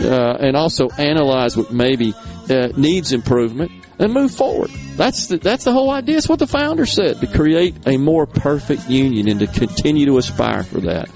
uh, 0.00 0.36
and 0.40 0.56
also 0.56 0.88
analyze 0.90 1.56
what 1.56 1.72
maybe 1.72 2.14
uh, 2.48 2.68
needs 2.76 3.12
improvement 3.12 3.70
and 3.98 4.12
move 4.12 4.30
forward. 4.30 4.70
That's 4.96 5.26
the, 5.26 5.38
that's 5.38 5.64
the 5.64 5.72
whole 5.72 5.90
idea. 5.90 6.16
It's 6.16 6.28
what 6.28 6.38
the 6.38 6.46
founder 6.46 6.86
said 6.86 7.20
to 7.20 7.26
create 7.26 7.76
a 7.86 7.96
more 7.98 8.26
perfect 8.26 8.88
union 8.88 9.28
and 9.28 9.40
to 9.40 9.46
continue 9.46 10.06
to 10.06 10.18
aspire 10.18 10.62
for 10.62 10.80
that. 10.80 11.10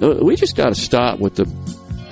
Uh, 0.00 0.18
we 0.22 0.36
just 0.36 0.54
got 0.54 0.68
to 0.68 0.74
stop 0.74 1.18
with 1.18 1.36
the 1.36 1.46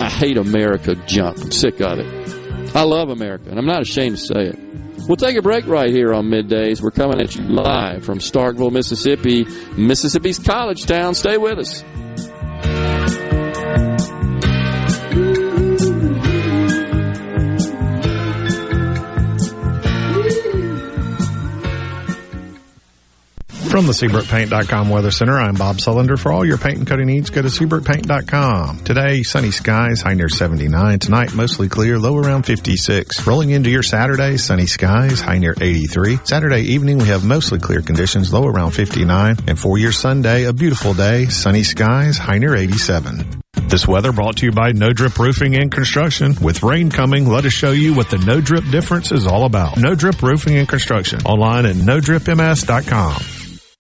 I 0.01 0.11
hate 0.11 0.37
America 0.37 0.97
jump. 1.07 1.39
I'm 1.39 1.53
sick 1.53 1.81
of 1.81 1.99
it. 2.01 2.44
I 2.75 2.83
love 2.83 3.09
America, 3.09 3.49
and 3.51 3.59
I'm 3.59 3.67
not 3.67 3.83
ashamed 3.83 4.19
to 4.19 4.23
say 4.23 4.47
it. 4.47 4.59
We'll 5.07 5.17
take 5.17 5.37
a 5.37 5.43
break 5.43 5.67
right 5.67 5.91
here 5.91 6.13
on 6.13 6.27
middays. 6.27 6.81
We're 6.83 6.91
coming 6.91 7.21
at 7.21 7.35
you 7.37 7.43
live 7.43 8.05
from 8.05 8.19
Starkville, 8.19 8.73
Mississippi, 8.73 9.45
Mississippi's 9.77 10.39
college 10.39 10.87
town. 10.87 11.15
Stay 11.15 11.37
with 11.37 11.59
us. 11.59 11.85
From 23.75 23.89
the 23.89 23.93
SeabrookPaint.com 23.93 24.89
Weather 24.89 25.11
Center, 25.11 25.37
I'm 25.37 25.57
Bob 25.57 25.79
Sullender. 25.79 26.17
For 26.17 26.31
all 26.31 26.45
your 26.45 26.59
paint 26.59 26.79
and 26.79 26.87
coating 26.87 27.09
needs, 27.09 27.29
go 27.29 27.43
to 27.43 27.49
SeabrookPaint.com. 27.49 28.85
Today, 28.85 29.25
sunny 29.25 29.51
skies, 29.51 30.01
high 30.01 30.15
near 30.15 30.29
79. 30.29 31.01
Tonight, 31.01 31.35
mostly 31.35 31.69
clear, 31.69 31.99
low 31.99 32.17
around 32.17 32.45
56. 32.45 33.27
Rolling 33.27 33.51
into 33.51 33.71
your 33.71 33.83
Saturday, 33.83 34.37
sunny 34.37 34.67
skies, 34.67 35.21
high 35.21 35.39
near 35.39 35.57
83. 35.61 36.21
Saturday 36.23 36.61
evening, 36.61 36.99
we 36.99 37.07
have 37.07 37.25
mostly 37.25 37.59
clear 37.59 37.83
conditions, 37.83 38.33
low 38.33 38.47
around 38.47 38.71
59. 38.71 39.39
And 39.49 39.59
for 39.59 39.77
your 39.77 39.91
Sunday, 39.91 40.45
a 40.45 40.53
beautiful 40.53 40.95
day, 40.95 41.27
sunny 41.27 41.65
skies, 41.65 42.17
high 42.17 42.39
near 42.39 42.55
87. 42.55 43.43
This 43.67 43.89
weather 43.89 44.13
brought 44.13 44.37
to 44.37 44.47
you 44.47 44.53
by 44.53 44.71
No 44.71 44.93
Drip 44.93 45.19
Roofing 45.19 45.57
and 45.57 45.73
Construction. 45.73 46.37
With 46.41 46.63
rain 46.63 46.93
coming, 46.93 47.27
let 47.27 47.45
us 47.45 47.53
show 47.53 47.73
you 47.73 47.93
what 47.93 48.09
the 48.09 48.19
No 48.19 48.41
Drip 48.41 48.71
difference 48.71 49.11
is 49.11 49.27
all 49.27 49.47
about. 49.47 49.79
No 49.79 49.97
Drip 49.97 50.23
Roofing 50.23 50.59
and 50.59 50.69
Construction. 50.69 51.23
Online 51.23 51.67
at 51.67 51.75
NoDripMS.com. 51.75 53.44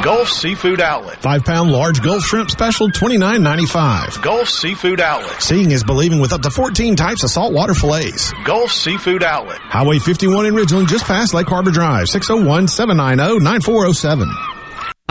Gulf 0.00 0.28
Seafood 0.30 0.80
Outlet. 0.80 1.22
Five 1.22 1.44
pound 1.44 1.70
large 1.70 2.02
Gulf 2.02 2.24
shrimp 2.24 2.50
special, 2.50 2.90
twenty 2.90 3.18
nine 3.18 3.42
ninety 3.42 3.66
five. 3.66 4.20
Gulf 4.20 4.48
Seafood 4.48 5.00
Outlet. 5.00 5.40
Seeing 5.40 5.70
is 5.70 5.84
believing 5.84 6.18
with 6.20 6.32
up 6.32 6.42
to 6.42 6.50
14 6.50 6.96
types 6.96 7.22
of 7.22 7.30
saltwater 7.30 7.74
fillets. 7.74 8.32
Gulf 8.44 8.72
Seafood 8.72 9.22
Outlet. 9.22 9.58
Highway 9.60 9.98
51 10.00 10.46
in 10.46 10.54
Ridgeland, 10.54 10.88
just 10.88 11.04
past 11.04 11.34
Lake 11.34 11.46
Harbor 11.46 11.70
Drive, 11.70 12.08
601 12.08 12.66
790 12.68 13.44
9407. 13.44 14.51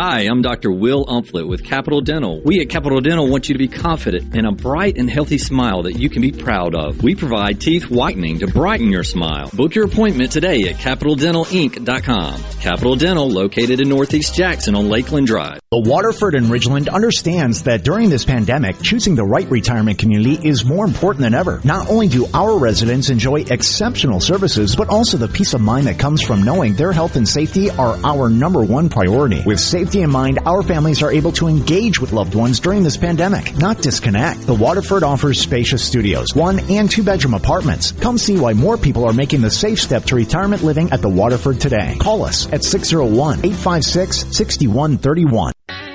Hi, 0.04 0.22
I'm 0.22 0.42
Dr. 0.42 0.72
Will 0.72 1.06
Umflett 1.06 1.48
with 1.48 1.64
Capital 1.64 2.02
Dental. 2.02 2.42
We 2.42 2.60
at 2.60 2.70
Capital 2.70 3.02
Dental 3.02 3.30
want 3.30 3.48
you 3.50 3.54
to 3.54 3.60
be 3.60 3.68
confident 3.68 4.36
in 4.36 4.48
a 4.48 4.52
bright 4.52 4.98
and 4.98 5.08
healthy 5.08 5.38
smile 5.38 5.84
that 5.84 5.94
you 5.94 6.10
can 6.10 6.24
be 6.24 6.32
proud 6.32 6.74
of. 6.74 7.04
We 7.04 7.14
provide 7.14 7.62
teeth 7.62 7.84
whitening 7.84 8.40
to 8.40 8.48
brighten 8.48 8.92
your 8.92 9.04
smile. 9.04 9.52
Book 9.54 9.76
your 9.76 9.86
appointment 9.86 10.32
today 10.32 10.68
at 10.70 10.78
CapitalDentalInc.com. 10.78 12.44
Capital 12.62 12.96
Dental, 12.96 13.30
located 13.30 13.80
in 13.80 13.90
Northeast 13.90 14.34
Jackson 14.34 14.74
on 14.74 14.90
Lakeland 14.90 15.28
Drive. 15.28 15.62
The 15.70 15.80
Waterford 15.80 16.34
and 16.34 16.48
Ridgeland 16.48 16.92
understands 16.92 17.64
that 17.64 17.84
during 17.84 18.10
this 18.10 18.26
pandemic, 18.26 18.82
choosing 18.82 19.14
the 19.14 19.24
right 19.24 19.50
retirement 19.50 20.00
community 20.00 20.38
is 20.46 20.66
more 20.66 20.84
important 20.84 21.22
than 21.22 21.36
ever. 21.36 21.62
Not 21.64 21.90
only 21.90 22.08
do 22.08 22.26
our 22.34 22.58
residents 22.58 23.10
enjoy 23.10 23.42
exceptional 23.42 24.20
services, 24.20 24.76
but 24.76 24.90
also 24.90 25.18
the 25.18 25.28
peace 25.28 25.54
of 25.54 25.62
mind 25.62 25.86
that 25.86 26.00
comes 26.00 26.24
from 26.24 26.44
knowing 26.44 26.74
their 26.74 26.92
health 26.92 27.16
and 27.16 27.26
safety 27.26 27.70
are 27.70 27.98
our 28.04 28.30
number 28.30 28.64
one 28.64 28.90
priority. 28.90 29.44
With 29.46 29.60
safety 29.92 30.04
in 30.04 30.10
mind, 30.10 30.40
our 30.46 30.64
families 30.64 31.04
are 31.04 31.12
able 31.12 31.34
to 31.34 31.50
engage 31.50 32.00
with 32.00 32.14
loved 32.14 32.34
ones 32.34 32.62
during 32.62 32.82
this 32.82 32.96
pandemic, 32.96 33.58
not 33.58 33.82
disconnect. 33.82 34.48
The 34.48 34.54
Waterford 34.54 35.04
offers 35.04 35.42
spacious 35.42 35.84
studios, 35.84 36.34
one 36.34 36.60
and 36.70 36.90
two 36.90 37.04
bedroom 37.04 37.34
apartments. 37.34 37.92
Come 37.92 38.18
see 38.18 38.38
why 38.40 38.54
more 38.54 38.78
people 38.78 39.04
are 39.04 39.12
making 39.12 39.42
the 39.42 39.50
safe 39.50 39.82
step 39.82 40.06
to 40.06 40.16
retirement 40.16 40.64
living 40.64 40.92
at 40.94 41.02
the 41.02 41.10
Waterford 41.10 41.60
today. 41.60 41.98
Call 42.00 42.24
us 42.24 42.48
at 42.54 42.64
601 42.64 43.40
856 43.40 44.38
6131. 44.38 45.52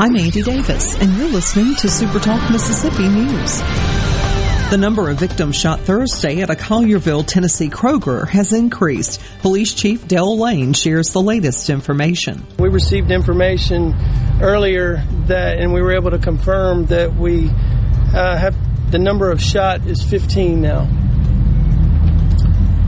I'm 0.00 0.16
Andy 0.16 0.40
Davis, 0.40 0.96
and 0.96 1.14
you're 1.14 1.28
listening 1.28 1.74
to 1.74 1.86
SuperTalk 1.86 2.50
Mississippi 2.50 3.06
News. 3.06 3.58
The 4.70 4.78
number 4.78 5.10
of 5.10 5.20
victims 5.20 5.56
shot 5.56 5.80
Thursday 5.80 6.40
at 6.40 6.48
a 6.48 6.54
Collierville, 6.54 7.26
Tennessee 7.26 7.68
Kroger 7.68 8.26
has 8.26 8.54
increased. 8.54 9.20
Police 9.42 9.74
Chief 9.74 10.08
Dale 10.08 10.38
Lane 10.38 10.72
shares 10.72 11.12
the 11.12 11.20
latest 11.20 11.68
information. 11.68 12.46
We 12.58 12.70
received 12.70 13.10
information 13.10 13.94
earlier 14.40 15.04
that, 15.26 15.58
and 15.58 15.70
we 15.74 15.82
were 15.82 15.92
able 15.92 16.12
to 16.12 16.18
confirm 16.18 16.86
that 16.86 17.14
we 17.14 17.50
uh, 17.50 18.38
have 18.38 18.56
the 18.90 18.98
number 18.98 19.30
of 19.30 19.42
shot 19.42 19.86
is 19.86 20.02
15 20.02 20.62
now. 20.62 20.88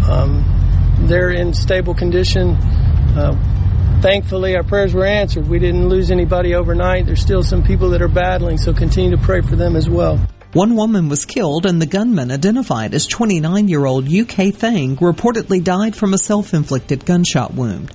Um, 0.08 0.97
they're 1.00 1.28
in 1.28 1.52
stable 1.52 1.92
condition. 1.92 2.52
Uh, 2.52 3.61
thankfully, 4.02 4.56
our 4.56 4.64
prayers 4.64 4.92
were 4.92 5.06
answered. 5.06 5.48
We 5.48 5.58
didn't 5.58 5.89
lose 5.89 6.10
anybody 6.10 6.55
overnight. 6.55 7.06
There's 7.06 7.22
still 7.22 7.42
some 7.42 7.62
people 7.62 7.90
that 7.90 8.02
are 8.02 8.08
battling, 8.08 8.58
so 8.58 8.74
continue 8.74 9.16
to 9.16 9.22
pray 9.22 9.40
for 9.40 9.56
them 9.56 9.76
as 9.76 9.89
well. 9.89 10.18
One 10.52 10.76
woman 10.76 11.08
was 11.08 11.24
killed 11.24 11.64
and 11.64 11.81
the 11.81 11.86
gunman 11.86 12.31
identified 12.31 12.92
as 12.92 13.08
29-year-old 13.08 14.12
UK 14.12 14.52
Thang 14.52 14.97
reportedly 14.97 15.64
died 15.64 15.97
from 15.97 16.12
a 16.12 16.18
self-inflicted 16.18 17.06
gunshot 17.06 17.55
wound. 17.55 17.90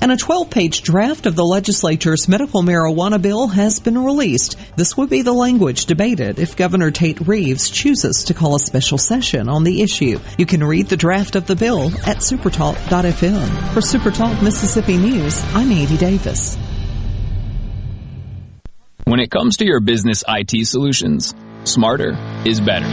And 0.00 0.12
a 0.12 0.16
12-page 0.16 0.82
draft 0.82 1.26
of 1.26 1.34
the 1.34 1.44
legislature's 1.44 2.28
medical 2.28 2.62
marijuana 2.62 3.20
bill 3.20 3.48
has 3.48 3.80
been 3.80 4.02
released. 4.04 4.56
This 4.76 4.96
would 4.96 5.10
be 5.10 5.22
the 5.22 5.32
language 5.32 5.86
debated 5.86 6.38
if 6.38 6.56
Governor 6.56 6.90
Tate 6.90 7.26
Reeves 7.26 7.68
chooses 7.68 8.24
to 8.24 8.34
call 8.34 8.54
a 8.54 8.60
special 8.60 8.98
session 8.98 9.48
on 9.48 9.64
the 9.64 9.82
issue. 9.82 10.20
You 10.38 10.46
can 10.46 10.62
read 10.62 10.86
the 10.86 10.96
draft 10.96 11.34
of 11.34 11.46
the 11.46 11.56
bill 11.56 11.88
at 12.06 12.18
supertalk.fm. 12.18 13.74
For 13.74 13.80
Supertalk 13.80 14.42
Mississippi 14.42 14.96
News, 14.96 15.42
I'm 15.54 15.72
Andy 15.72 15.96
Davis. 15.96 16.56
When 19.04 19.20
it 19.20 19.30
comes 19.30 19.56
to 19.56 19.64
your 19.64 19.80
business 19.80 20.22
IT 20.28 20.66
solutions, 20.66 21.34
smarter 21.64 22.14
is 22.44 22.60
better. 22.60 22.86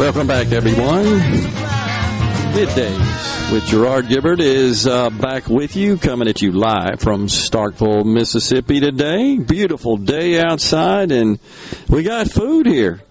Welcome 0.00 0.26
back, 0.28 0.50
everyone. 0.50 1.04
Middays 2.54 3.52
with 3.52 3.66
Gerard 3.66 4.06
Gibert 4.06 4.40
is 4.40 4.86
uh, 4.86 5.10
back 5.10 5.46
with 5.46 5.76
you, 5.76 5.98
coming 5.98 6.26
at 6.26 6.40
you 6.40 6.52
live 6.52 7.00
from 7.00 7.26
Starkville, 7.26 8.06
Mississippi 8.06 8.80
today. 8.80 9.36
Beautiful 9.36 9.98
day 9.98 10.40
outside, 10.40 11.12
and 11.12 11.38
we 11.86 12.02
got 12.02 12.30
food 12.30 12.64
here 12.64 13.02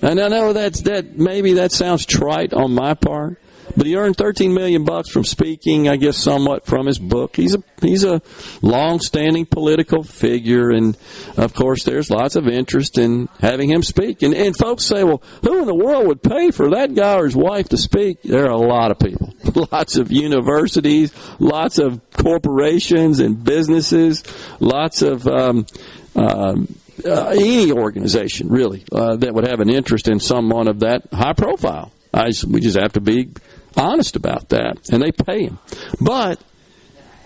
And 0.00 0.20
I 0.20 0.28
know 0.28 0.52
that's 0.52 0.82
that 0.82 1.16
maybe 1.16 1.54
that 1.54 1.72
sounds 1.72 2.06
trite 2.06 2.52
on 2.52 2.72
my 2.72 2.94
part, 2.94 3.40
but 3.76 3.86
he 3.86 3.96
earned 3.96 4.16
13 4.16 4.54
million 4.54 4.84
bucks 4.84 5.08
from 5.08 5.24
speaking, 5.24 5.88
I 5.88 5.96
guess 5.96 6.16
somewhat 6.16 6.66
from 6.66 6.86
his 6.86 6.98
book. 6.98 7.34
He's 7.34 7.56
a 7.56 7.62
he's 7.80 8.04
a 8.04 8.22
long-standing 8.62 9.46
political 9.46 10.04
figure 10.04 10.70
and 10.70 10.96
of 11.36 11.52
course 11.52 11.82
there's 11.82 12.10
lots 12.10 12.36
of 12.36 12.46
interest 12.46 12.96
in 12.96 13.28
having 13.40 13.70
him 13.70 13.82
speak. 13.82 14.22
And 14.22 14.34
and 14.34 14.56
folks 14.56 14.84
say, 14.84 15.02
"Well, 15.02 15.22
who 15.42 15.60
in 15.60 15.66
the 15.66 15.74
world 15.74 16.06
would 16.06 16.22
pay 16.22 16.52
for 16.52 16.70
that 16.70 16.94
guy 16.94 17.16
or 17.16 17.24
his 17.24 17.36
wife 17.36 17.68
to 17.70 17.76
speak?" 17.76 18.22
There 18.22 18.46
are 18.46 18.50
a 18.50 18.56
lot 18.56 18.92
of 18.92 19.00
people. 19.00 19.34
lots 19.72 19.96
of 19.96 20.12
universities, 20.12 21.12
lots 21.40 21.78
of 21.78 22.00
corporations 22.12 23.18
and 23.18 23.42
businesses, 23.42 24.22
lots 24.60 25.02
of 25.02 25.26
um, 25.26 25.66
um, 26.14 26.68
uh, 27.04 27.28
any 27.28 27.72
organization 27.72 28.48
really 28.48 28.84
uh, 28.92 29.16
that 29.16 29.34
would 29.34 29.46
have 29.46 29.60
an 29.60 29.70
interest 29.70 30.08
in 30.08 30.20
someone 30.20 30.68
of 30.68 30.80
that 30.80 31.02
high 31.12 31.32
profile. 31.32 31.92
Just, 32.14 32.44
we 32.44 32.60
just 32.60 32.78
have 32.78 32.94
to 32.94 33.00
be 33.00 33.28
honest 33.76 34.16
about 34.16 34.48
that, 34.48 34.88
and 34.90 35.02
they 35.02 35.12
pay 35.12 35.44
him. 35.44 35.58
But 36.00 36.40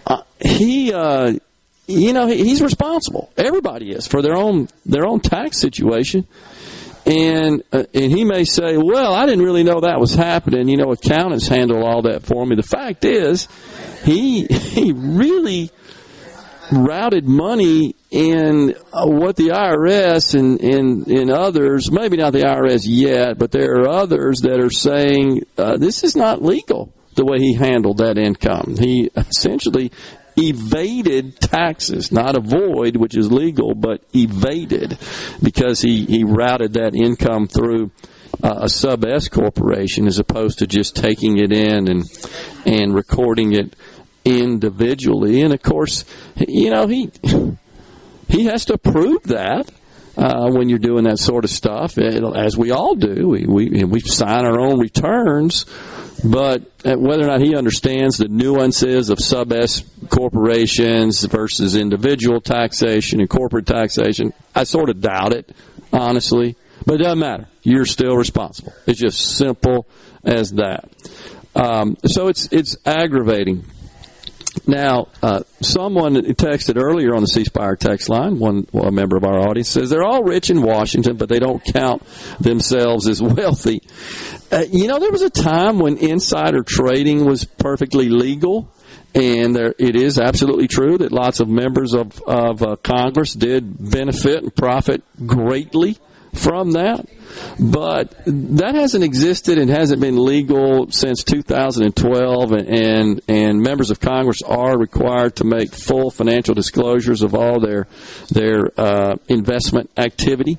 uh, 0.06 0.22
he, 0.40 0.92
uh, 0.92 1.34
you 1.86 2.12
know, 2.12 2.26
he, 2.26 2.36
he's 2.44 2.60
responsible. 2.62 3.32
Everybody 3.36 3.92
is 3.92 4.06
for 4.06 4.22
their 4.22 4.36
own 4.36 4.68
their 4.84 5.06
own 5.06 5.20
tax 5.20 5.58
situation. 5.58 6.26
And 7.04 7.64
uh, 7.72 7.84
and 7.94 8.12
he 8.12 8.24
may 8.24 8.44
say, 8.44 8.76
"Well, 8.76 9.12
I 9.12 9.26
didn't 9.26 9.44
really 9.44 9.64
know 9.64 9.80
that 9.80 9.98
was 9.98 10.14
happening. 10.14 10.68
You 10.68 10.76
know, 10.76 10.92
accountants 10.92 11.48
handle 11.48 11.84
all 11.84 12.02
that 12.02 12.22
for 12.22 12.46
me." 12.46 12.54
The 12.54 12.62
fact 12.62 13.04
is, 13.04 13.48
he 14.04 14.46
he 14.46 14.92
really 14.92 15.70
routed 16.70 17.26
money 17.26 17.96
in 18.12 18.74
uh, 18.92 19.06
what 19.06 19.36
the 19.36 19.48
IRS 19.48 20.38
and, 20.38 20.60
and, 20.60 21.06
and 21.08 21.30
others, 21.30 21.90
maybe 21.90 22.18
not 22.18 22.34
the 22.34 22.42
IRS 22.42 22.82
yet, 22.84 23.38
but 23.38 23.50
there 23.50 23.72
are 23.76 23.88
others 23.88 24.42
that 24.42 24.60
are 24.60 24.70
saying 24.70 25.46
uh, 25.56 25.78
this 25.78 26.04
is 26.04 26.14
not 26.14 26.42
legal 26.42 26.92
the 27.14 27.24
way 27.24 27.38
he 27.38 27.54
handled 27.54 27.98
that 27.98 28.18
income. 28.18 28.76
He 28.78 29.10
essentially 29.16 29.92
evaded 30.36 31.40
taxes, 31.40 32.12
not 32.12 32.36
avoid, 32.36 32.96
which 32.96 33.16
is 33.16 33.32
legal, 33.32 33.74
but 33.74 34.02
evaded 34.14 34.98
because 35.42 35.80
he, 35.80 36.04
he 36.04 36.22
routed 36.22 36.74
that 36.74 36.94
income 36.94 37.46
through 37.46 37.90
uh, 38.42 38.60
a 38.62 38.68
sub 38.68 39.06
S 39.06 39.28
corporation 39.28 40.06
as 40.06 40.18
opposed 40.18 40.58
to 40.58 40.66
just 40.66 40.96
taking 40.96 41.38
it 41.38 41.52
in 41.52 41.88
and 41.88 42.04
and 42.64 42.94
recording 42.94 43.52
it 43.52 43.74
individually. 44.24 45.42
And 45.42 45.52
of 45.52 45.62
course, 45.62 46.04
you 46.36 46.70
know 46.70 46.86
he 46.86 47.10
he 48.32 48.46
has 48.46 48.64
to 48.66 48.78
prove 48.78 49.22
that. 49.24 49.70
Uh, 50.14 50.50
when 50.50 50.68
you're 50.68 50.78
doing 50.78 51.04
that 51.04 51.18
sort 51.18 51.42
of 51.42 51.50
stuff, 51.50 51.96
as 51.96 52.54
we 52.54 52.70
all 52.70 52.94
do, 52.94 53.28
we, 53.28 53.46
we 53.46 53.82
we 53.84 53.98
sign 54.00 54.44
our 54.44 54.60
own 54.60 54.78
returns, 54.78 55.64
but 56.22 56.70
uh, 56.84 56.96
whether 56.96 57.22
or 57.22 57.28
not 57.28 57.40
he 57.40 57.56
understands 57.56 58.18
the 58.18 58.28
nuances 58.28 59.08
of 59.08 59.18
sub 59.18 59.52
S 59.52 59.82
corporations 60.10 61.24
versus 61.24 61.76
individual 61.76 62.42
taxation 62.42 63.20
and 63.20 63.30
corporate 63.30 63.64
taxation, 63.64 64.34
I 64.54 64.64
sort 64.64 64.90
of 64.90 65.00
doubt 65.00 65.32
it, 65.32 65.50
honestly. 65.90 66.56
But 66.84 66.96
it 66.96 67.04
doesn't 67.04 67.18
matter. 67.18 67.48
You're 67.62 67.86
still 67.86 68.16
responsible. 68.16 68.74
It's 68.86 69.00
just 69.00 69.36
simple 69.36 69.86
as 70.24 70.52
that. 70.52 70.90
Um, 71.54 71.96
so 72.04 72.28
it's 72.28 72.48
it's 72.52 72.76
aggravating. 72.84 73.64
Now, 74.66 75.08
uh, 75.22 75.42
someone 75.60 76.14
texted 76.14 76.80
earlier 76.80 77.14
on 77.14 77.22
the 77.22 77.26
C 77.26 77.44
Spire 77.44 77.74
text 77.74 78.08
line, 78.08 78.38
one, 78.38 78.66
one 78.70 78.94
member 78.94 79.16
of 79.16 79.24
our 79.24 79.38
audience 79.38 79.68
says 79.68 79.88
they're 79.88 80.04
all 80.04 80.22
rich 80.22 80.50
in 80.50 80.62
Washington, 80.62 81.16
but 81.16 81.28
they 81.28 81.38
don't 81.38 81.64
count 81.64 82.02
themselves 82.38 83.08
as 83.08 83.22
wealthy. 83.22 83.82
Uh, 84.50 84.64
you 84.70 84.88
know, 84.88 84.98
there 84.98 85.10
was 85.10 85.22
a 85.22 85.30
time 85.30 85.78
when 85.78 85.96
insider 85.96 86.62
trading 86.62 87.24
was 87.24 87.44
perfectly 87.44 88.08
legal. 88.08 88.70
And 89.14 89.54
there, 89.54 89.74
it 89.78 89.94
is 89.94 90.18
absolutely 90.18 90.68
true 90.68 90.96
that 90.98 91.12
lots 91.12 91.40
of 91.40 91.48
members 91.48 91.92
of, 91.92 92.18
of 92.22 92.62
uh, 92.62 92.76
Congress 92.76 93.34
did 93.34 93.90
benefit 93.90 94.42
and 94.42 94.54
profit 94.54 95.02
greatly 95.26 95.98
from 96.34 96.72
that. 96.72 97.06
But 97.58 98.14
that 98.26 98.74
hasn't 98.74 99.04
existed 99.04 99.58
and 99.58 99.70
hasn't 99.70 100.00
been 100.00 100.22
legal 100.22 100.90
since 100.90 101.24
2012. 101.24 102.52
And, 102.52 102.68
and 102.68 103.20
and 103.28 103.60
members 103.60 103.90
of 103.90 104.00
Congress 104.00 104.42
are 104.42 104.78
required 104.78 105.36
to 105.36 105.44
make 105.44 105.72
full 105.72 106.10
financial 106.10 106.54
disclosures 106.54 107.22
of 107.22 107.34
all 107.34 107.60
their 107.60 107.86
their 108.30 108.70
uh, 108.78 109.16
investment 109.28 109.90
activity. 109.96 110.58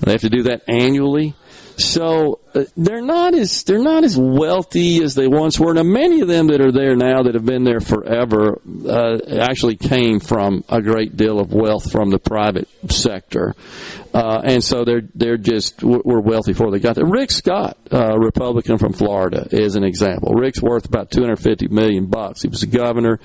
They 0.00 0.12
have 0.12 0.22
to 0.22 0.30
do 0.30 0.42
that 0.44 0.62
annually. 0.68 1.34
So 1.76 2.40
uh, 2.54 2.64
they're 2.76 3.02
not 3.02 3.34
as 3.34 3.64
they're 3.64 3.82
not 3.82 4.04
as 4.04 4.16
wealthy 4.16 5.02
as 5.02 5.14
they 5.14 5.26
once 5.26 5.58
were. 5.58 5.72
Now, 5.74 5.82
many 5.82 6.20
of 6.20 6.28
them 6.28 6.48
that 6.48 6.60
are 6.60 6.72
there 6.72 6.96
now 6.96 7.22
that 7.22 7.34
have 7.34 7.46
been 7.46 7.64
there 7.64 7.80
forever 7.80 8.60
uh, 8.86 9.18
actually 9.40 9.76
came 9.76 10.20
from 10.20 10.64
a 10.68 10.82
great 10.82 11.16
deal 11.16 11.40
of 11.40 11.52
wealth 11.52 11.90
from 11.90 12.10
the 12.10 12.18
private 12.18 12.68
sector, 12.90 13.54
uh, 14.14 14.42
and 14.44 14.62
so 14.62 14.84
they're 14.84 15.02
they're 15.14 15.38
just 15.38 15.82
were 15.82 16.20
wealthy 16.20 16.52
before 16.52 16.70
they 16.70 16.78
got 16.78 16.96
there. 16.96 17.06
Rick 17.06 17.30
Scott, 17.30 17.78
a 17.90 18.18
Republican 18.18 18.78
from 18.78 18.92
Florida, 18.92 19.48
is 19.50 19.74
an 19.74 19.84
example. 19.84 20.32
Rick's 20.34 20.60
worth 20.60 20.84
about 20.84 21.10
250 21.10 21.68
million 21.68 22.06
bucks. 22.06 22.42
He 22.42 22.48
was 22.48 22.62
a 22.62 22.66
governor. 22.66 23.20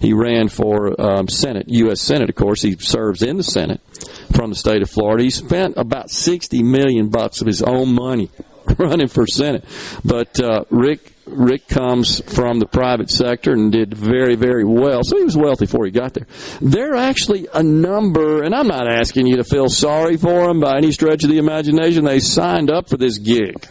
He 0.00 0.12
ran 0.12 0.48
for 0.48 0.98
um, 1.00 1.28
Senate, 1.28 1.66
U.S. 1.68 2.00
Senate, 2.00 2.30
of 2.30 2.36
course. 2.36 2.62
He 2.62 2.76
serves 2.76 3.22
in 3.22 3.36
the 3.36 3.42
Senate 3.42 3.80
from 4.32 4.50
the 4.50 4.56
state 4.56 4.82
of 4.82 4.90
Florida. 4.90 5.24
He 5.24 5.30
spent 5.30 5.74
about 5.76 6.10
60 6.10 6.62
million 6.62 7.10
bucks 7.10 7.40
of 7.40 7.46
his 7.46 7.62
own 7.62 7.94
money 7.94 8.30
running 8.78 9.08
for 9.08 9.26
Senate. 9.26 9.64
But 10.04 10.40
uh, 10.40 10.64
Rick 10.70 11.12
Rick 11.30 11.68
comes 11.68 12.20
from 12.34 12.58
the 12.58 12.66
private 12.66 13.10
sector 13.10 13.52
and 13.52 13.70
did 13.70 13.94
very, 13.94 14.34
very 14.34 14.64
well. 14.64 15.02
So 15.04 15.16
he 15.16 15.24
was 15.24 15.36
wealthy 15.36 15.66
before 15.66 15.84
he 15.84 15.92
got 15.92 16.14
there. 16.14 16.26
There 16.60 16.92
are 16.92 16.96
actually 16.96 17.46
a 17.52 17.62
number, 17.62 18.42
and 18.42 18.54
I'm 18.54 18.66
not 18.66 18.88
asking 18.88 19.26
you 19.26 19.36
to 19.36 19.44
feel 19.44 19.68
sorry 19.68 20.16
for 20.16 20.48
them 20.48 20.60
by 20.60 20.76
any 20.76 20.92
stretch 20.92 21.22
of 21.24 21.30
the 21.30 21.38
imagination. 21.38 22.04
They 22.04 22.20
signed 22.20 22.70
up 22.70 22.88
for 22.88 22.96
this 22.96 23.18
gig. 23.18 23.64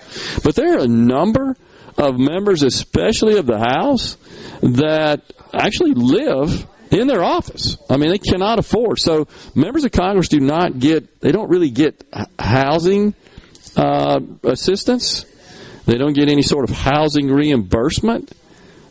But 0.44 0.56
there 0.56 0.78
are 0.78 0.84
a 0.84 0.88
number 0.88 1.56
of 1.98 2.18
members, 2.18 2.64
especially 2.64 3.38
of 3.38 3.46
the 3.46 3.60
House, 3.60 4.18
that 4.62 5.22
actually 5.54 5.94
live 5.96 6.66
in 6.92 7.08
their 7.08 7.24
office. 7.24 7.78
I 7.90 7.98
mean, 7.98 8.10
they 8.10 8.18
cannot 8.18 8.60
afford. 8.60 9.00
So 9.00 9.28
members 9.54 9.84
of 9.84 9.92
Congress 9.92 10.28
do 10.28 10.40
not 10.40 10.80
get, 10.80 11.20
they 11.22 11.32
don't 11.32 11.50
really 11.50 11.70
get 11.70 12.04
housing 12.40 13.14
uh, 13.76 14.20
assistance. 14.44 15.26
They 15.86 15.98
don't 15.98 16.14
get 16.14 16.30
any 16.30 16.42
sort 16.42 16.70
of 16.70 16.76
housing 16.76 17.32
reimbursement. 17.32 18.32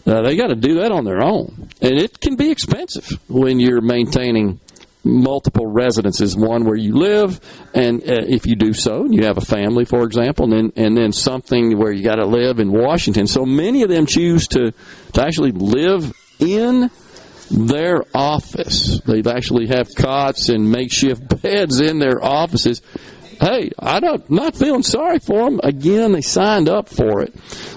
Uh, 0.07 0.23
they 0.23 0.37
got 0.37 0.49
to 0.49 0.57
do 0.57 0.75
that 0.81 0.91
on 0.91 1.05
their 1.05 1.23
own, 1.23 1.69
and 1.83 1.93
it 1.93 2.19
can 2.19 2.37
be 2.37 2.51
expensive 2.51 3.09
when 3.29 3.61
you're 3.61 3.83
maintaining 3.83 4.59
multiple 5.05 5.67
residences. 5.67 6.37
One 6.37 6.65
where 6.65 6.77
you 6.77 6.95
live, 6.95 7.41
and 7.75 8.03
uh, 8.03 8.25
if 8.27 8.47
you 8.47 8.57
do 8.57 8.73
so, 8.73 9.05
and 9.05 9.15
you 9.15 9.25
have 9.25 9.37
a 9.37 9.43
family, 9.43 9.85
for 9.85 10.05
example, 10.05 10.45
and 10.45 10.53
then 10.53 10.73
and 10.77 10.97
then 10.97 11.13
something 11.13 11.77
where 11.79 11.93
you 11.93 12.03
got 12.03 12.17
to 12.17 12.27
live 12.27 12.59
in 12.59 12.73
Washington. 12.73 13.27
So 13.27 13.45
many 13.45 13.83
of 13.83 13.91
them 13.91 14.07
choose 14.07 14.49
to 14.49 14.73
to 15.13 15.23
actually 15.23 15.53
live 15.53 16.13
in 16.39 16.91
their 17.51 18.05
office. 18.15 19.01
They 19.01 19.23
actually 19.31 19.69
have 19.69 19.89
cots 19.95 20.49
and 20.49 20.71
makeshift 20.71 21.43
beds 21.43 21.81
in 21.81 21.99
their 21.99 22.23
offices 22.23 22.83
hey, 23.41 23.71
I 23.79 24.01
don't 24.01 24.29
not 24.31 24.57
feeling 24.57 24.83
sorry 24.83 25.19
for 25.19 25.45
them. 25.45 25.61
Again, 25.63 26.13
they 26.13 26.21
signed 26.21 26.69
up 26.69 26.89
for 26.89 27.23
it, 27.23 27.35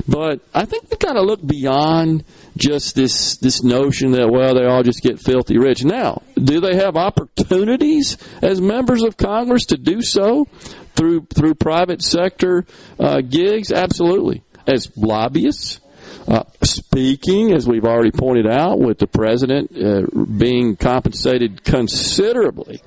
but 0.08 0.42
I 0.54 0.66
think 0.66 0.90
we 0.90 0.98
got 0.98 1.14
to 1.14 1.22
look 1.22 1.46
beyond 1.46 2.24
just 2.58 2.96
this 2.96 3.38
this 3.38 3.64
notion 3.64 4.12
that 4.12 4.30
well 4.30 4.56
they 4.56 4.66
all 4.66 4.84
just 4.84 5.02
get 5.02 5.20
filthy 5.20 5.58
rich. 5.58 5.84
Now, 5.84 6.22
do 6.36 6.60
they 6.60 6.76
have 6.76 6.96
opportunities 6.96 8.18
as 8.42 8.60
members 8.60 9.04
of 9.04 9.18
Congress 9.18 9.68
to 9.68 9.78
do 9.78 10.02
so 10.02 10.46
through 10.96 11.28
through 11.34 11.56
private 11.56 12.02
sector 12.02 12.66
uh, 13.00 13.22
gigs? 13.22 13.72
Absolutely, 13.72 14.44
as 14.68 14.92
lobbyists. 14.98 15.80
Uh, 16.28 16.44
speaking, 16.62 17.52
as 17.52 17.68
we've 17.68 17.86
already 17.86 18.12
pointed 18.12 18.46
out, 18.46 18.80
with 18.80 19.00
the 19.00 19.08
president 19.08 19.72
uh, 19.76 20.04
being 20.38 20.76
compensated 20.76 21.64
considerably 21.64 22.80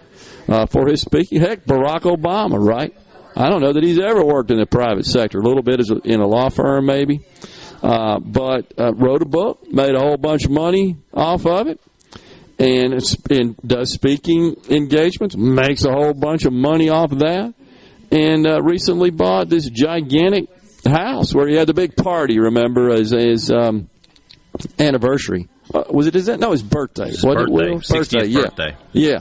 uh, 0.49 0.67
for 0.67 0.89
his 0.89 1.01
speaking. 1.01 1.41
Heck, 1.41 1.65
Barack 1.65 2.03
Obama, 2.03 2.59
right? 2.59 2.95
I 3.37 3.49
don't 3.49 3.61
know 3.61 3.73
that 3.73 3.83
he's 3.83 3.99
ever 3.99 4.25
worked 4.25 4.51
in 4.51 4.59
the 4.59 4.67
private 4.67 5.07
sector. 5.07 5.39
A 5.39 5.43
little 5.43 5.63
bit 5.63 5.81
as 5.81 5.91
a, 5.91 5.97
in 6.05 6.21
a 6.21 6.27
law 6.27 6.51
firm, 6.51 6.87
maybe. 6.87 7.21
Uh, 7.83 8.19
but 8.21 8.73
uh, 8.79 8.95
wrote 8.95 9.23
a 9.23 9.27
book, 9.27 9.71
made 9.71 9.95
a 9.95 9.99
whole 9.99 10.17
bunch 10.17 10.45
of 10.45 10.51
money 10.51 10.97
off 11.13 11.45
of 11.45 11.67
it, 11.67 11.81
and, 12.59 12.95
and 13.31 13.57
does 13.67 13.93
speaking 13.93 14.57
engagements, 14.71 15.37
makes 15.37 15.85
a 15.85 15.93
whole 15.93 16.15
bunch 16.15 16.45
of 16.45 16.53
money 16.53 16.89
off 16.89 17.13
of 17.13 17.19
that, 17.19 17.53
and 18.11 18.47
uh, 18.47 18.63
recently 18.63 19.11
bought 19.11 19.49
this 19.51 19.69
gigantic 19.69 20.49
house 20.87 21.35
where 21.35 21.49
he 21.49 21.57
had 21.57 21.67
the 21.67 21.75
big 21.75 21.97
party. 21.97 22.39
Remember, 22.39 22.91
as 22.91 23.11
his 23.11 23.51
um, 23.51 23.91
anniversary. 24.79 25.49
Uh, 25.73 25.85
was 25.91 26.07
it 26.07 26.15
his 26.15 26.29
no 26.29 26.53
his 26.53 26.63
birthday? 26.63 27.09
His 27.09 27.23
birthday, 27.23 27.73
it, 27.73 27.89
birthday, 27.89 28.27
yeah, 28.27 28.41
birthday. 28.43 28.77
yeah. 28.93 29.19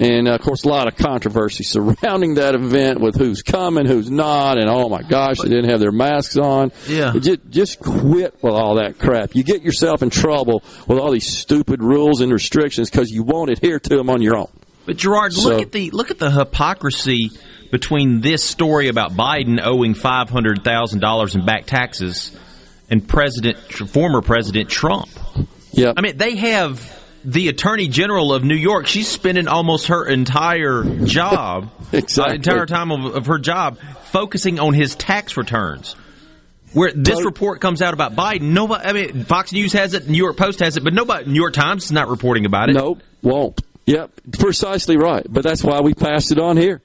And 0.00 0.26
uh, 0.26 0.34
of 0.34 0.40
course, 0.40 0.64
a 0.64 0.68
lot 0.68 0.88
of 0.88 0.96
controversy 0.96 1.62
surrounding 1.64 2.34
that 2.34 2.54
event 2.54 3.00
with 3.00 3.14
who's 3.16 3.42
coming, 3.42 3.86
who's 3.86 4.10
not, 4.10 4.58
and 4.58 4.68
oh 4.68 4.88
my 4.88 5.02
gosh, 5.02 5.38
they 5.38 5.48
didn't 5.48 5.70
have 5.70 5.78
their 5.80 5.92
masks 5.92 6.36
on. 6.36 6.72
Yeah. 6.88 7.12
Just, 7.20 7.40
just 7.50 7.78
quit 7.80 8.34
with 8.42 8.52
all 8.54 8.76
that 8.76 8.98
crap. 8.98 9.36
You 9.36 9.44
get 9.44 9.62
yourself 9.62 10.02
in 10.02 10.10
trouble 10.10 10.64
with 10.88 10.98
all 10.98 11.12
these 11.12 11.26
stupid 11.36 11.82
rules 11.82 12.20
and 12.20 12.32
restrictions 12.32 12.90
because 12.90 13.10
you 13.10 13.22
won't 13.22 13.50
adhere 13.50 13.78
to 13.78 13.96
them 13.96 14.10
on 14.10 14.22
your 14.22 14.36
own. 14.36 14.48
But 14.86 14.96
Gerard, 14.96 15.32
So- 15.34 15.50
look 15.50 15.62
at 15.62 15.72
the 15.72 15.90
look 15.92 16.10
at 16.10 16.18
the 16.18 16.30
hypocrisy 16.30 17.30
between 17.70 18.20
this 18.20 18.42
story 18.42 18.88
about 18.88 19.12
Biden 19.12 19.60
owing 19.62 19.94
five 19.94 20.28
hundred 20.28 20.64
thousand 20.64 21.00
dollars 21.00 21.34
in 21.36 21.46
back 21.46 21.66
taxes 21.66 22.36
and 22.90 23.06
President 23.06 23.56
former 23.88 24.20
President 24.22 24.68
Trump. 24.68 25.08
Yeah, 25.70 25.92
I 25.96 26.00
mean 26.00 26.16
they 26.16 26.34
have 26.36 27.01
the 27.24 27.48
Attorney 27.48 27.88
General 27.88 28.32
of 28.32 28.44
New 28.44 28.56
York. 28.56 28.86
She's 28.86 29.08
spending 29.08 29.48
almost 29.48 29.86
her 29.88 30.06
entire 30.06 30.84
job, 31.04 31.70
Exactly. 31.92 32.32
uh, 32.32 32.34
entire 32.36 32.66
time 32.66 32.90
of, 32.90 33.14
of 33.14 33.26
her 33.26 33.38
job, 33.38 33.78
focusing 34.04 34.58
on 34.58 34.74
his 34.74 34.94
tax 34.96 35.36
returns. 35.36 35.96
Where 36.72 36.90
this 36.94 37.22
report 37.22 37.60
comes 37.60 37.82
out 37.82 37.92
about 37.92 38.14
Biden, 38.16 38.52
nobody. 38.52 38.84
I 38.84 38.92
mean, 38.94 39.24
Fox 39.24 39.52
News 39.52 39.74
has 39.74 39.92
it, 39.92 40.08
New 40.08 40.16
York 40.16 40.38
Post 40.38 40.60
has 40.60 40.78
it, 40.78 40.82
but 40.84 40.94
nobody. 40.94 41.30
New 41.30 41.38
York 41.38 41.52
Times 41.52 41.84
is 41.84 41.92
not 41.92 42.08
reporting 42.08 42.46
about 42.46 42.70
it. 42.70 42.72
Nope, 42.74 43.02
won't. 43.20 43.60
Yep, 43.84 44.10
precisely 44.38 44.96
right. 44.96 45.26
But 45.28 45.42
that's 45.42 45.62
why 45.62 45.80
we 45.80 45.92
passed 45.92 46.32
it 46.32 46.38
on 46.38 46.56
here. 46.56 46.80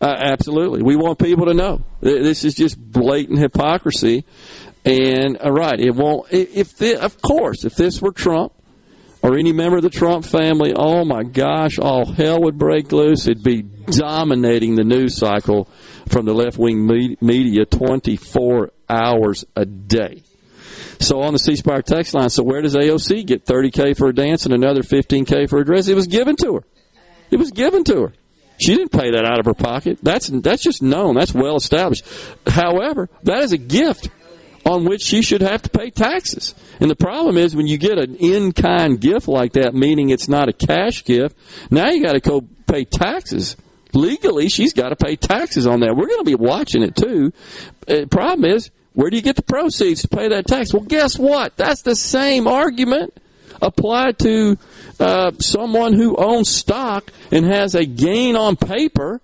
Uh, 0.00 0.14
absolutely, 0.16 0.82
we 0.82 0.94
want 0.94 1.18
people 1.18 1.46
to 1.46 1.54
know 1.54 1.82
this 2.00 2.44
is 2.44 2.54
just 2.54 2.78
blatant 2.78 3.40
hypocrisy. 3.40 4.24
And 4.84 5.36
uh, 5.44 5.50
right, 5.50 5.80
it 5.80 5.96
won't. 5.96 6.28
If 6.32 6.68
thi- 6.68 6.94
of 6.94 7.20
course, 7.20 7.64
if 7.64 7.74
this 7.74 8.00
were 8.00 8.12
Trump 8.12 8.52
or 9.26 9.36
any 9.36 9.52
member 9.52 9.76
of 9.76 9.82
the 9.82 9.90
Trump 9.90 10.24
family, 10.24 10.72
oh 10.76 11.04
my 11.04 11.24
gosh, 11.24 11.80
all 11.80 12.06
hell 12.06 12.42
would 12.42 12.56
break 12.56 12.92
loose. 12.92 13.26
It'd 13.26 13.42
be 13.42 13.62
dominating 13.62 14.76
the 14.76 14.84
news 14.84 15.16
cycle 15.16 15.68
from 16.08 16.26
the 16.26 16.32
left 16.32 16.58
wing 16.58 16.86
media 17.20 17.64
twenty 17.64 18.14
four 18.14 18.70
hours 18.88 19.44
a 19.56 19.64
day. 19.64 20.22
So 21.00 21.22
on 21.22 21.32
the 21.32 21.40
C 21.40 21.56
Spire 21.56 21.82
text 21.82 22.14
line, 22.14 22.30
so 22.30 22.44
where 22.44 22.62
does 22.62 22.76
AOC 22.76 23.26
get 23.26 23.44
30K 23.44 23.96
for 23.96 24.08
a 24.08 24.14
dance 24.14 24.46
and 24.46 24.54
another 24.54 24.82
15K 24.82 25.50
for 25.50 25.58
a 25.58 25.64
dress? 25.64 25.88
It 25.88 25.94
was 25.94 26.06
given 26.06 26.36
to 26.36 26.54
her. 26.54 26.64
It 27.30 27.38
was 27.38 27.50
given 27.50 27.82
to 27.84 28.02
her. 28.02 28.12
She 28.58 28.76
didn't 28.76 28.92
pay 28.92 29.10
that 29.10 29.24
out 29.24 29.40
of 29.40 29.46
her 29.46 29.54
pocket. 29.54 29.98
That's 30.02 30.28
that's 30.28 30.62
just 30.62 30.82
known. 30.82 31.16
That's 31.16 31.34
well 31.34 31.56
established. 31.56 32.06
However, 32.46 33.08
that 33.24 33.40
is 33.40 33.52
a 33.52 33.58
gift 33.58 34.08
on 34.66 34.84
which 34.84 35.02
she 35.02 35.22
should 35.22 35.42
have 35.42 35.62
to 35.62 35.70
pay 35.70 35.90
taxes. 35.90 36.54
And 36.80 36.90
the 36.90 36.96
problem 36.96 37.36
is 37.36 37.54
when 37.54 37.68
you 37.68 37.78
get 37.78 37.98
an 37.98 38.16
in-kind 38.16 39.00
gift 39.00 39.28
like 39.28 39.52
that, 39.52 39.74
meaning 39.74 40.10
it's 40.10 40.28
not 40.28 40.48
a 40.48 40.52
cash 40.52 41.04
gift, 41.04 41.36
now 41.70 41.88
you 41.90 42.02
got 42.02 42.14
to 42.14 42.20
go 42.20 42.42
pay 42.66 42.84
taxes. 42.84 43.56
Legally, 43.94 44.48
she's 44.48 44.74
got 44.74 44.88
to 44.88 44.96
pay 44.96 45.14
taxes 45.14 45.66
on 45.66 45.80
that. 45.80 45.96
We're 45.96 46.08
going 46.08 46.24
to 46.24 46.24
be 46.24 46.34
watching 46.34 46.82
it 46.82 46.96
too. 46.96 47.32
Uh, 47.88 48.06
problem 48.10 48.50
is, 48.50 48.70
where 48.92 49.08
do 49.08 49.16
you 49.16 49.22
get 49.22 49.36
the 49.36 49.42
proceeds 49.42 50.02
to 50.02 50.08
pay 50.08 50.28
that 50.28 50.46
tax? 50.46 50.74
Well, 50.74 50.82
guess 50.82 51.16
what? 51.16 51.56
That's 51.56 51.82
the 51.82 51.94
same 51.94 52.48
argument 52.48 53.14
applied 53.62 54.18
to 54.18 54.58
uh, 54.98 55.32
someone 55.38 55.92
who 55.92 56.16
owns 56.16 56.50
stock 56.50 57.10
and 57.30 57.46
has 57.46 57.74
a 57.74 57.84
gain 57.84 58.36
on 58.36 58.56
paper, 58.56 59.20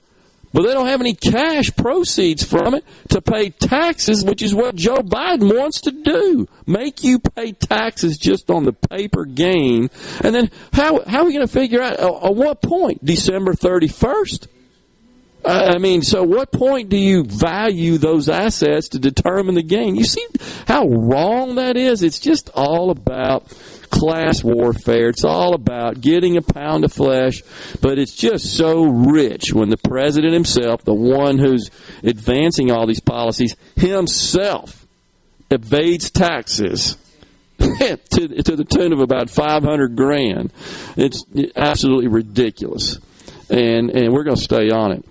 but 0.53 0.63
they 0.63 0.73
don't 0.73 0.87
have 0.87 1.01
any 1.01 1.15
cash 1.15 1.75
proceeds 1.75 2.45
from 2.45 2.75
it 2.75 2.85
to 3.09 3.23
pay 3.23 3.51
taxes, 3.51 4.25
which 4.25 4.43
is 4.43 4.55
what 4.55 4.75
Joe 4.75 4.97
Biden 4.97 5.59
wants 5.59 5.83
to 5.83 5.91
do. 5.91 6.47
Make 6.67 7.03
you 7.05 7.19
pay 7.19 7.53
taxes 7.53 8.19
just 8.19 8.51
on 8.51 8.65
the 8.65 8.73
paper 8.73 9.25
gain. 9.25 9.91
And 10.23 10.35
then 10.35 10.51
how, 10.73 11.03
how 11.05 11.21
are 11.21 11.25
we 11.25 11.33
going 11.33 11.47
to 11.47 11.53
figure 11.53 11.81
out 11.81 11.99
uh, 11.99 12.27
at 12.27 12.35
what 12.35 12.61
point? 12.63 13.05
December 13.05 13.55
31st? 13.55 14.49
I 15.45 15.73
I 15.75 15.79
mean, 15.79 16.03
so 16.03 16.23
what 16.23 16.53
point 16.53 16.89
do 16.89 16.97
you 16.97 17.25
value 17.25 17.99
those 17.99 18.29
assets 18.29 18.91
to 18.91 18.99
determine 18.99 19.55
the 19.55 19.63
gain? 19.63 19.97
You 19.97 20.05
see 20.05 20.25
how 20.67 20.87
wrong 20.87 21.57
that 21.57 21.77
is? 21.77 22.03
It's 22.03 22.21
just 22.21 22.51
all 22.55 22.91
about 22.91 23.45
class 23.93 24.43
warfare. 24.43 25.11
It's 25.11 25.23
all 25.23 25.55
about 25.55 26.01
getting 26.01 26.37
a 26.37 26.43
pound 26.43 26.85
of 26.85 26.93
flesh, 26.93 27.43
but 27.81 27.99
it's 27.99 28.17
just 28.17 28.57
so 28.57 28.85
rich 28.85 29.53
when 29.53 29.69
the 29.69 29.77
president 29.77 30.33
himself, 30.33 30.83
the 30.83 30.95
one 30.95 31.39
who's 31.39 31.71
advancing 32.03 32.73
all 32.73 32.87
these 32.87 33.01
policies, 33.01 33.55
himself 33.77 34.87
evades 35.51 36.11
taxes. 36.11 36.97
to, 37.59 38.43
to 38.43 38.57
the 38.57 38.65
tune 38.65 38.93
of 38.93 38.99
about 38.99 39.31
500 39.31 39.95
grand. 39.95 40.53
It's 40.97 41.25
absolutely 41.55 42.09
ridiculous. 42.09 42.99
And, 43.49 43.91
and 43.91 44.13
we're 44.13 44.25
going 44.25 44.37
to 44.37 44.43
stay 44.43 44.71
on 44.71 44.91
it. 44.91 45.05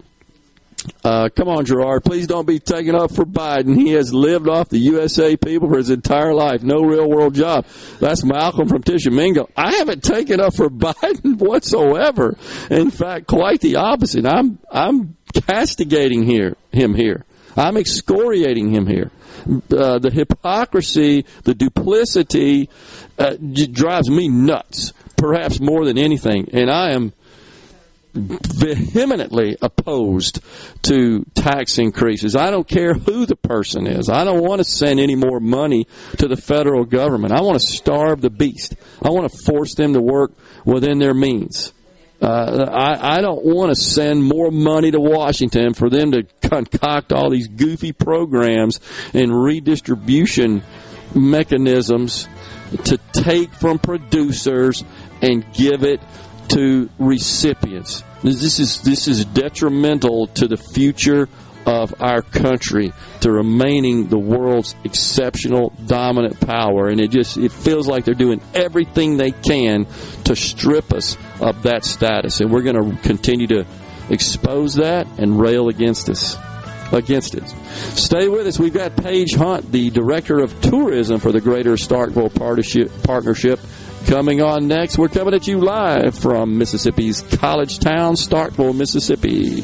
Uh, 1.04 1.30
come 1.30 1.48
on, 1.48 1.66
Gerard. 1.66 2.04
Please 2.04 2.28
don't 2.28 2.48
be 2.48 2.60
taken 2.60 2.96
up 2.96 3.12
for 3.14 3.26
Biden. 3.26 3.76
He 3.76 3.92
has 3.92 4.14
lived 4.14 4.48
off 4.48 4.70
the 4.70 4.80
USA 4.80 5.38
people 5.38 5.70
for 5.70 5.78
his 5.78 5.90
entire 5.90 6.34
life. 6.34 6.64
No 6.64 6.82
real 6.82 7.08
world 7.10 7.36
job. 7.36 7.66
That's 8.00 8.24
Malcolm 8.24 8.68
from 8.68 8.82
Tishomingo. 8.82 9.50
I 9.56 9.76
haven't 9.76 10.04
taken 10.04 10.40
up 10.40 10.56
for 10.56 10.70
Biden 10.72 11.38
whatsoever. 11.38 12.38
In 12.70 12.90
fact, 12.90 13.28
quite 13.28 13.62
the 13.62 13.78
opposite. 13.78 14.26
I'm 14.26 14.60
I'm 14.72 15.18
castigating 15.34 16.24
here 16.24 16.56
him 16.72 16.96
here. 16.96 17.26
I'm 17.56 17.78
excoriating 17.78 18.74
him 18.74 18.88
here. 18.88 19.12
Uh, 19.46 20.00
the 20.00 20.12
hypocrisy, 20.12 21.26
the 21.44 21.54
duplicity, 21.56 22.70
uh, 23.18 23.36
drives 23.72 24.10
me 24.10 24.30
nuts. 24.30 24.94
Perhaps 25.18 25.60
more 25.60 25.86
than 25.86 25.98
anything, 26.00 26.50
and 26.52 26.72
I 26.72 26.92
am 26.94 27.14
vehemently 28.14 29.58
opposed 29.62 30.42
to 30.84 31.24
tax 31.34 31.78
increases. 31.78 32.36
I 32.36 32.52
don't 32.52 32.68
care 32.68 32.94
who 32.94 33.26
the 33.26 33.36
person 33.36 33.88
is. 33.88 34.10
I 34.10 34.24
don't 34.24 34.44
want 34.44 34.60
to 34.60 34.66
send 34.66 35.00
any 35.00 35.16
more 35.16 35.40
money 35.40 35.88
to 36.18 36.28
the 36.28 36.36
federal 36.36 36.86
government. 36.86 37.34
I 37.34 37.42
want 37.42 37.60
to 37.60 37.66
starve 37.66 38.22
the 38.22 38.30
beast. 38.30 38.76
I 39.02 39.10
want 39.10 39.32
to 39.32 39.38
force 39.46 39.76
them 39.76 39.94
to 39.94 40.02
work 40.02 40.32
within 40.66 41.00
their 41.00 41.14
means. 41.14 41.74
Uh, 42.22 42.70
I, 42.72 43.18
I 43.18 43.22
don't 43.22 43.44
want 43.44 43.74
to 43.74 43.76
send 43.76 44.24
more 44.24 44.52
money 44.52 44.92
to 44.92 45.00
Washington 45.00 45.74
for 45.74 45.90
them 45.90 46.12
to 46.12 46.24
concoct 46.44 47.12
all 47.12 47.32
these 47.32 47.48
goofy 47.48 47.94
programs 47.94 48.80
and 49.14 49.34
redistribution 49.34 50.62
mechanisms 51.16 52.28
to 52.86 53.00
take 53.12 53.52
from 53.54 53.80
producers 53.80 54.84
and 55.22 55.52
give 55.54 55.84
it 55.84 56.00
to 56.52 56.90
recipients. 57.00 58.04
This 58.24 58.60
is 58.60 58.82
this 58.82 59.08
is 59.08 59.26
detrimental 59.26 60.28
to 60.28 60.48
the 60.48 60.58
future 60.58 61.28
of 61.66 62.02
our 62.02 62.22
country 62.22 62.92
to 63.22 63.32
remaining 63.32 64.08
the 64.08 64.18
world's 64.18 64.76
exceptional 64.84 65.72
dominant 65.86 66.40
power 66.40 66.88
and 66.88 67.00
it 67.00 67.12
just 67.12 67.38
it 67.38 67.52
feels 67.52 67.88
like 67.88 68.04
they're 68.04 68.16
doing 68.16 68.42
everything 68.56 69.18
they 69.18 69.30
can 69.30 69.86
to 70.24 70.36
strip 70.36 70.92
us 70.92 71.18
of 71.40 71.62
that 71.62 71.86
status 71.86 72.42
and 72.42 72.52
we're 72.52 72.64
going 72.64 72.76
to 72.76 72.98
continue 73.04 73.46
to 73.46 73.64
expose 74.10 74.74
that 74.76 75.06
and 75.20 75.40
rail 75.40 75.70
against 75.70 76.10
us 76.10 76.36
against 76.92 77.36
it. 77.36 77.48
Stay 77.48 78.28
with 78.28 78.46
us. 78.48 78.60
We've 78.60 78.74
got 78.74 78.98
Paige 78.98 79.36
Hunt, 79.36 79.72
the 79.72 79.90
director 79.92 80.40
of 80.40 80.60
tourism 80.62 81.22
for 81.22 81.32
the 81.32 81.40
Greater 81.40 81.76
Starkville 81.76 82.34
Partnership 82.36 83.60
Coming 84.08 84.42
on 84.42 84.68
next, 84.68 84.98
we're 84.98 85.08
coming 85.08 85.34
at 85.34 85.48
you 85.48 85.60
live 85.60 86.18
from 86.18 86.58
Mississippi's 86.58 87.22
college 87.22 87.80
town, 87.80 88.16
Starkville, 88.16 88.76
Mississippi. 88.76 89.64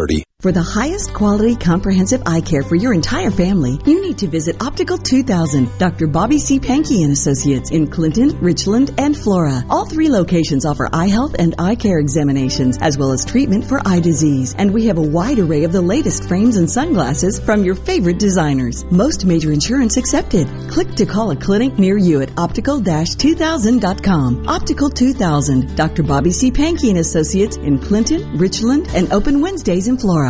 30. 0.00 0.29
For 0.40 0.52
the 0.52 0.62
highest 0.62 1.12
quality 1.12 1.54
comprehensive 1.54 2.22
eye 2.24 2.40
care 2.40 2.62
for 2.62 2.74
your 2.74 2.94
entire 2.94 3.30
family, 3.30 3.78
you 3.84 4.00
need 4.00 4.16
to 4.20 4.26
visit 4.26 4.62
Optical 4.62 4.96
2000, 4.96 5.68
Dr. 5.76 6.06
Bobby 6.06 6.38
C. 6.38 6.58
Pankey 6.58 7.02
and 7.02 7.12
Associates 7.12 7.70
in 7.70 7.86
Clinton, 7.86 8.30
Richland, 8.40 8.94
and 8.96 9.14
Flora. 9.14 9.62
All 9.68 9.84
three 9.84 10.08
locations 10.08 10.64
offer 10.64 10.88
eye 10.94 11.08
health 11.08 11.36
and 11.38 11.54
eye 11.58 11.74
care 11.74 11.98
examinations, 11.98 12.78
as 12.80 12.96
well 12.96 13.12
as 13.12 13.26
treatment 13.26 13.66
for 13.66 13.86
eye 13.86 14.00
disease. 14.00 14.54
And 14.56 14.72
we 14.72 14.86
have 14.86 14.96
a 14.96 15.02
wide 15.02 15.38
array 15.38 15.64
of 15.64 15.72
the 15.72 15.82
latest 15.82 16.26
frames 16.26 16.56
and 16.56 16.70
sunglasses 16.70 17.38
from 17.38 17.62
your 17.62 17.74
favorite 17.74 18.18
designers. 18.18 18.82
Most 18.84 19.26
major 19.26 19.52
insurance 19.52 19.98
accepted. 19.98 20.48
Click 20.70 20.94
to 20.94 21.04
call 21.04 21.32
a 21.32 21.36
clinic 21.36 21.78
near 21.78 21.98
you 21.98 22.22
at 22.22 22.30
optical-2000.com. 22.38 24.48
Optical 24.48 24.88
2000, 24.88 25.76
Dr. 25.76 26.02
Bobby 26.02 26.30
C. 26.30 26.50
Pankey 26.50 26.88
and 26.88 27.00
Associates 27.00 27.58
in 27.58 27.78
Clinton, 27.78 28.38
Richland, 28.38 28.88
and 28.94 29.12
open 29.12 29.42
Wednesdays 29.42 29.86
in 29.86 29.98
Flora. 29.98 30.29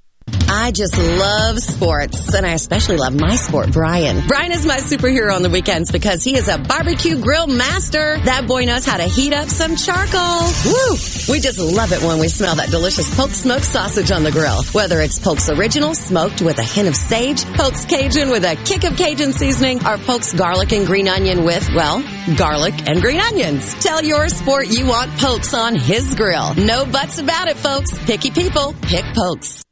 I 0.53 0.71
just 0.71 0.97
love 0.97 1.59
sports, 1.59 2.33
and 2.35 2.45
I 2.45 2.53
especially 2.53 2.97
love 2.97 3.17
my 3.17 3.35
sport, 3.35 3.71
Brian. 3.71 4.27
Brian 4.27 4.51
is 4.51 4.65
my 4.65 4.77
superhero 4.77 5.33
on 5.33 5.43
the 5.43 5.49
weekends 5.49 5.91
because 5.91 6.23
he 6.23 6.37
is 6.37 6.49
a 6.49 6.57
barbecue 6.57 7.17
grill 7.19 7.47
master. 7.47 8.19
That 8.19 8.47
boy 8.47 8.65
knows 8.65 8.85
how 8.85 8.97
to 8.97 9.05
heat 9.05 9.31
up 9.31 9.47
some 9.47 9.77
charcoal. 9.77 10.41
Woo! 10.65 10.91
We 11.29 11.39
just 11.39 11.57
love 11.57 11.93
it 11.93 12.03
when 12.03 12.19
we 12.19 12.27
smell 12.27 12.55
that 12.55 12.69
delicious 12.69 13.15
Polk 13.15 13.31
smoked 13.31 13.63
sausage 13.63 14.11
on 14.11 14.23
the 14.23 14.31
grill. 14.31 14.61
Whether 14.73 14.99
it's 14.99 15.19
Polk's 15.19 15.49
original, 15.49 15.95
smoked 15.95 16.41
with 16.41 16.59
a 16.59 16.63
hint 16.63 16.89
of 16.89 16.97
sage, 16.97 17.45
Polk's 17.55 17.85
Cajun 17.85 18.29
with 18.29 18.43
a 18.43 18.57
kick 18.65 18.83
of 18.83 18.97
Cajun 18.97 19.31
seasoning, 19.31 19.85
or 19.87 19.97
Polk's 19.99 20.33
garlic 20.33 20.73
and 20.73 20.85
green 20.85 21.07
onion 21.07 21.45
with, 21.45 21.67
well, 21.73 22.03
garlic 22.37 22.89
and 22.89 23.01
green 23.01 23.21
onions. 23.21 23.73
Tell 23.75 24.03
your 24.03 24.27
sport 24.27 24.67
you 24.67 24.85
want 24.85 25.11
Polk's 25.17 25.53
on 25.53 25.75
his 25.75 26.13
grill. 26.13 26.53
No 26.55 26.85
buts 26.85 27.19
about 27.19 27.47
it, 27.47 27.55
folks. 27.55 27.97
Picky 28.05 28.31
people, 28.31 28.75
pick 28.81 29.05
Polk's. 29.15 29.63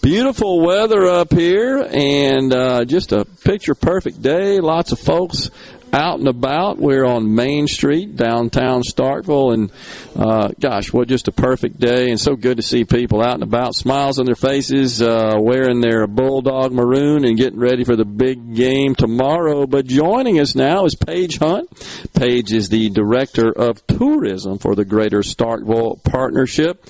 Beautiful 0.00 0.60
weather 0.60 1.08
up 1.08 1.32
here 1.32 1.84
and 1.92 2.54
uh, 2.54 2.84
just 2.84 3.10
a 3.10 3.24
picture 3.24 3.74
perfect 3.74 4.22
day. 4.22 4.60
Lots 4.60 4.92
of 4.92 5.00
folks 5.00 5.50
out 5.92 6.18
and 6.18 6.28
about. 6.28 6.78
We're 6.78 7.04
on 7.04 7.34
Main 7.34 7.66
Street, 7.66 8.16
downtown 8.16 8.82
Starkville, 8.82 9.54
and 9.54 9.70
uh, 10.16 10.48
gosh, 10.58 10.92
what 10.92 11.08
just 11.08 11.28
a 11.28 11.32
perfect 11.32 11.78
day, 11.78 12.10
and 12.10 12.18
so 12.18 12.34
good 12.34 12.56
to 12.56 12.62
see 12.62 12.84
people 12.84 13.22
out 13.22 13.34
and 13.34 13.42
about, 13.42 13.74
smiles 13.74 14.18
on 14.18 14.26
their 14.26 14.34
faces, 14.34 15.02
uh, 15.02 15.36
wearing 15.38 15.80
their 15.80 16.06
bulldog 16.06 16.72
maroon 16.72 17.24
and 17.24 17.36
getting 17.36 17.58
ready 17.58 17.84
for 17.84 17.96
the 17.96 18.04
big 18.04 18.54
game 18.54 18.94
tomorrow. 18.94 19.66
But 19.66 19.86
joining 19.86 20.40
us 20.40 20.54
now 20.54 20.84
is 20.84 20.94
Paige 20.94 21.38
Hunt. 21.38 21.68
Paige 22.14 22.52
is 22.52 22.68
the 22.68 22.90
director 22.90 23.50
of 23.52 23.86
tourism 23.86 24.58
for 24.58 24.74
the 24.74 24.84
Greater 24.84 25.20
Starkville 25.20 26.02
Partnership. 26.04 26.84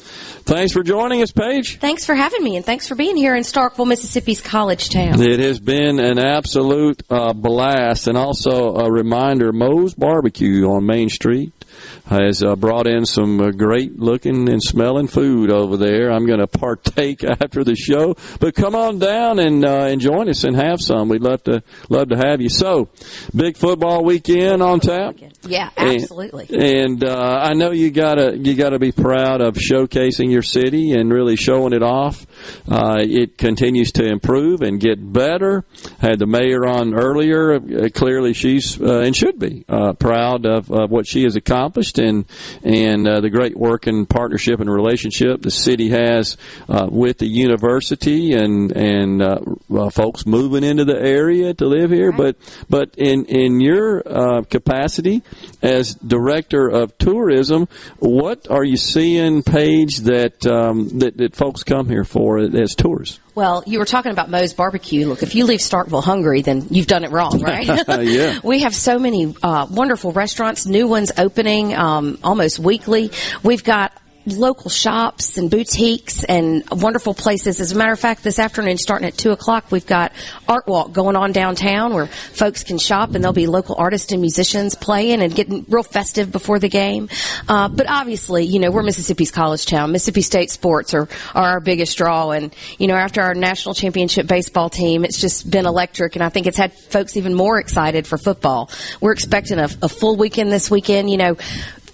Thanks 0.45 0.73
for 0.73 0.83
joining 0.83 1.23
us, 1.23 1.33
Paige. 1.33 1.79
Thanks 1.79 2.05
for 2.05 2.15
having 2.15 2.43
me, 2.43 2.57
and 2.57 2.65
thanks 2.65 2.89
for 2.89 2.95
being 2.95 3.17
here 3.17 3.35
in 3.35 3.43
Starkville, 3.43 3.87
Mississippi's 3.87 4.41
college 4.41 4.91
town. 4.91 5.21
It 5.21 5.41
has 5.41 5.61
been 5.61 5.99
an 5.99 6.19
absolute 6.19 7.03
uh, 7.09 7.33
blast, 7.33 8.09
and 8.09 8.19
also 8.19 8.75
a 8.77 8.92
reminder: 8.93 9.53
Moe's 9.53 9.95
Barbecue 9.95 10.65
on 10.65 10.87
Main 10.87 11.09
Street 11.09 11.62
has 12.07 12.43
uh, 12.43 12.57
brought 12.57 12.87
in 12.87 13.07
some 13.07 13.41
uh, 13.41 13.51
great 13.51 13.99
looking 13.99 14.49
and 14.49 14.63
smelling 14.63 15.07
food 15.07 15.51
over 15.51 15.77
there. 15.77 16.11
I'm 16.11 16.27
going 16.27 16.41
to 16.41 16.47
partake 16.47 17.25
after 17.43 17.65
the 17.65 17.75
show, 17.75 18.17
but 18.41 18.55
come 18.55 18.75
on 18.75 18.99
down 18.99 19.39
and 19.39 19.65
uh, 19.65 19.87
and 19.87 20.01
join 20.01 20.29
us 20.29 20.45
and 20.45 20.57
have 20.57 20.81
some. 20.81 21.09
We'd 21.09 21.23
love 21.23 21.43
to 21.45 21.63
love 21.89 22.11
to 22.11 22.17
have 22.17 22.41
you. 22.41 22.49
So, 22.49 22.89
big 23.35 23.57
football 23.57 24.05
weekend 24.05 24.63
on 24.63 24.81
tap. 24.81 25.17
Yeah, 25.43 25.71
absolutely. 25.77 26.47
And, 26.51 27.03
and 27.03 27.05
uh, 27.05 27.41
I 27.43 27.55
know 27.55 27.73
you 27.73 27.91
gotta 27.91 28.37
you 28.37 28.55
gotta 28.55 28.79
be 28.79 28.93
proud 28.93 29.41
of 29.41 29.55
showcasing 29.55 30.31
your 30.31 30.43
city 30.43 30.93
and 30.93 31.13
really 31.13 31.37
showing 31.37 31.73
it 31.73 31.83
off. 31.83 32.27
Uh, 32.71 32.99
it 33.01 33.39
continues 33.39 33.93
to 33.93 34.05
improve 34.05 34.63
and 34.63 34.81
get 34.81 35.13
better. 35.13 35.65
Had 36.01 36.19
the 36.19 36.27
mayor 36.27 36.67
on 36.67 36.95
earlier. 36.95 37.55
Uh, 37.55 37.89
clearly, 37.93 38.35
she's 38.35 38.81
uh, 38.81 39.01
and 39.01 39.17
should 39.17 39.39
be 39.39 39.65
uh, 39.69 39.93
proud 39.95 40.47
of, 40.47 40.71
of 40.71 40.91
what 40.91 41.07
she 41.07 41.25
has 41.25 41.37
accomplished 41.37 41.72
and 41.99 42.27
and 42.63 43.09
uh, 43.09 43.21
the 43.21 43.31
great 43.31 43.57
work 43.57 43.87
and 43.87 44.09
partnership 44.09 44.61
and 44.61 44.71
relationship 44.71 45.43
the 45.43 45.51
city 45.51 45.89
has 45.91 46.37
uh, 46.69 46.87
with 46.91 47.19
the 47.19 47.27
university 47.27 48.33
and 48.33 48.73
and 48.73 49.23
uh, 49.23 49.39
uh, 49.75 49.91
folks 49.91 50.27
moving 50.27 50.65
into 50.65 50.85
the 50.85 50.99
area 50.99 51.55
to 51.55 51.67
live 51.67 51.91
here. 51.91 52.13
But 52.13 52.37
but 52.69 52.95
in 52.97 53.25
in 53.27 53.61
your 53.61 54.03
uh, 54.07 54.43
capacity 54.43 55.23
as 55.63 55.95
director 55.95 56.69
of 56.69 56.97
tourism, 56.99 57.69
what 57.99 58.51
are 58.51 58.65
you 58.65 58.77
seeing, 58.77 59.43
Paige, 59.43 59.99
that 59.99 60.47
um, 60.47 60.99
that, 60.99 61.17
that 61.17 61.37
folks 61.37 61.63
come 61.63 61.89
here 61.89 62.05
for 62.05 62.39
as 62.39 62.75
tours? 62.75 63.21
Well, 63.35 63.65
you 63.67 63.79
were 63.79 63.87
talking 63.87 64.13
about 64.13 64.29
Moe's 64.29 64.53
Barbecue. 64.53 65.07
Look, 65.07 65.23
if 65.23 65.35
you 65.35 65.47
leave 65.47 65.61
Starkville 65.61 66.05
hungry, 66.05 66.43
then 66.43 66.67
you've 66.71 66.87
done 66.87 67.03
it 67.03 67.11
wrong, 67.11 67.41
right? 67.41 67.67
yeah. 68.03 68.41
We 68.45 68.61
have 68.61 68.75
so 68.75 68.99
many 68.99 69.35
uh, 69.43 69.67
wonderful 69.71 70.13
restaurants, 70.13 70.67
new 70.67 70.87
ones 70.87 71.13
opening 71.17 71.75
um, 71.75 72.19
almost 72.23 72.59
weekly. 72.59 73.11
We've 73.43 73.65
got 73.65 73.97
local 74.27 74.71
shops 74.71 75.39
and 75.39 75.51
boutiques 75.51 76.25
and 76.25 76.65
wonderful 76.71 77.15
places. 77.15 77.61
As 77.61 77.73
a 77.73 77.77
matter 77.77 77.93
of 77.93 78.01
fact, 78.01 78.23
this 78.23 78.39
afternoon, 78.39 78.79
starting 78.79 79.09
at 79.09 79.17
2 79.17 79.31
o'clock, 79.31 79.71
we've 79.71 79.87
got 79.87 80.13
Art 80.49 80.67
Walk 80.67 80.93
going 80.93 81.17
on 81.17 81.33
downtown 81.33 81.93
where 81.95 82.07
folks 82.07 82.65
can 82.65 82.79
shop 82.79 83.15
and 83.15 83.25
there'll 83.25 83.33
be 83.33 83.47
local 83.47 83.75
artists 83.77 84.13
and 84.13 84.21
musicians 84.21 84.75
playing 84.75 85.23
and 85.23 85.35
getting 85.35 85.65
real 85.69 85.83
festive 85.83 86.31
before 86.31 86.59
the 86.59 86.69
game. 86.69 87.09
Uh, 87.49 87.69
but 87.69 87.89
obviously, 87.89 88.45
you 88.45 88.59
know, 88.59 88.71
we're 88.71 88.83
Mississippi's 88.83 89.31
college 89.31 89.67
town. 89.67 89.93
Mississippi 89.93 90.23
State 90.23 90.51
sports 90.51 90.95
are, 90.95 91.09
are 91.35 91.51
our 91.53 91.61
biggest 91.61 91.97
draw. 91.99 92.31
And, 92.31 92.55
you 92.79 92.87
know, 92.87 92.97
after 92.97 93.23
our 93.23 93.35
national 93.35 93.75
championship 93.75 94.27
baseball 94.27 94.71
team, 94.71 95.05
it's 95.05 95.21
just 95.21 95.51
been 95.51 95.67
electric. 95.67 96.17
And 96.17 96.23
I 96.23 96.29
think 96.29 96.47
it's 96.47 96.59
had 96.59 96.73
folks 96.73 97.17
even 97.17 97.35
more 97.35 97.59
excited 97.59 98.07
for 98.07 98.19
football. 98.19 98.71
We're 99.01 99.13
expecting 99.13 99.59
a, 99.59 99.69
a 99.83 99.89
full 99.89 100.17
weekend 100.17 100.53
this 100.53 100.71
weekend. 100.71 101.11
You 101.11 101.17
know, 101.17 101.37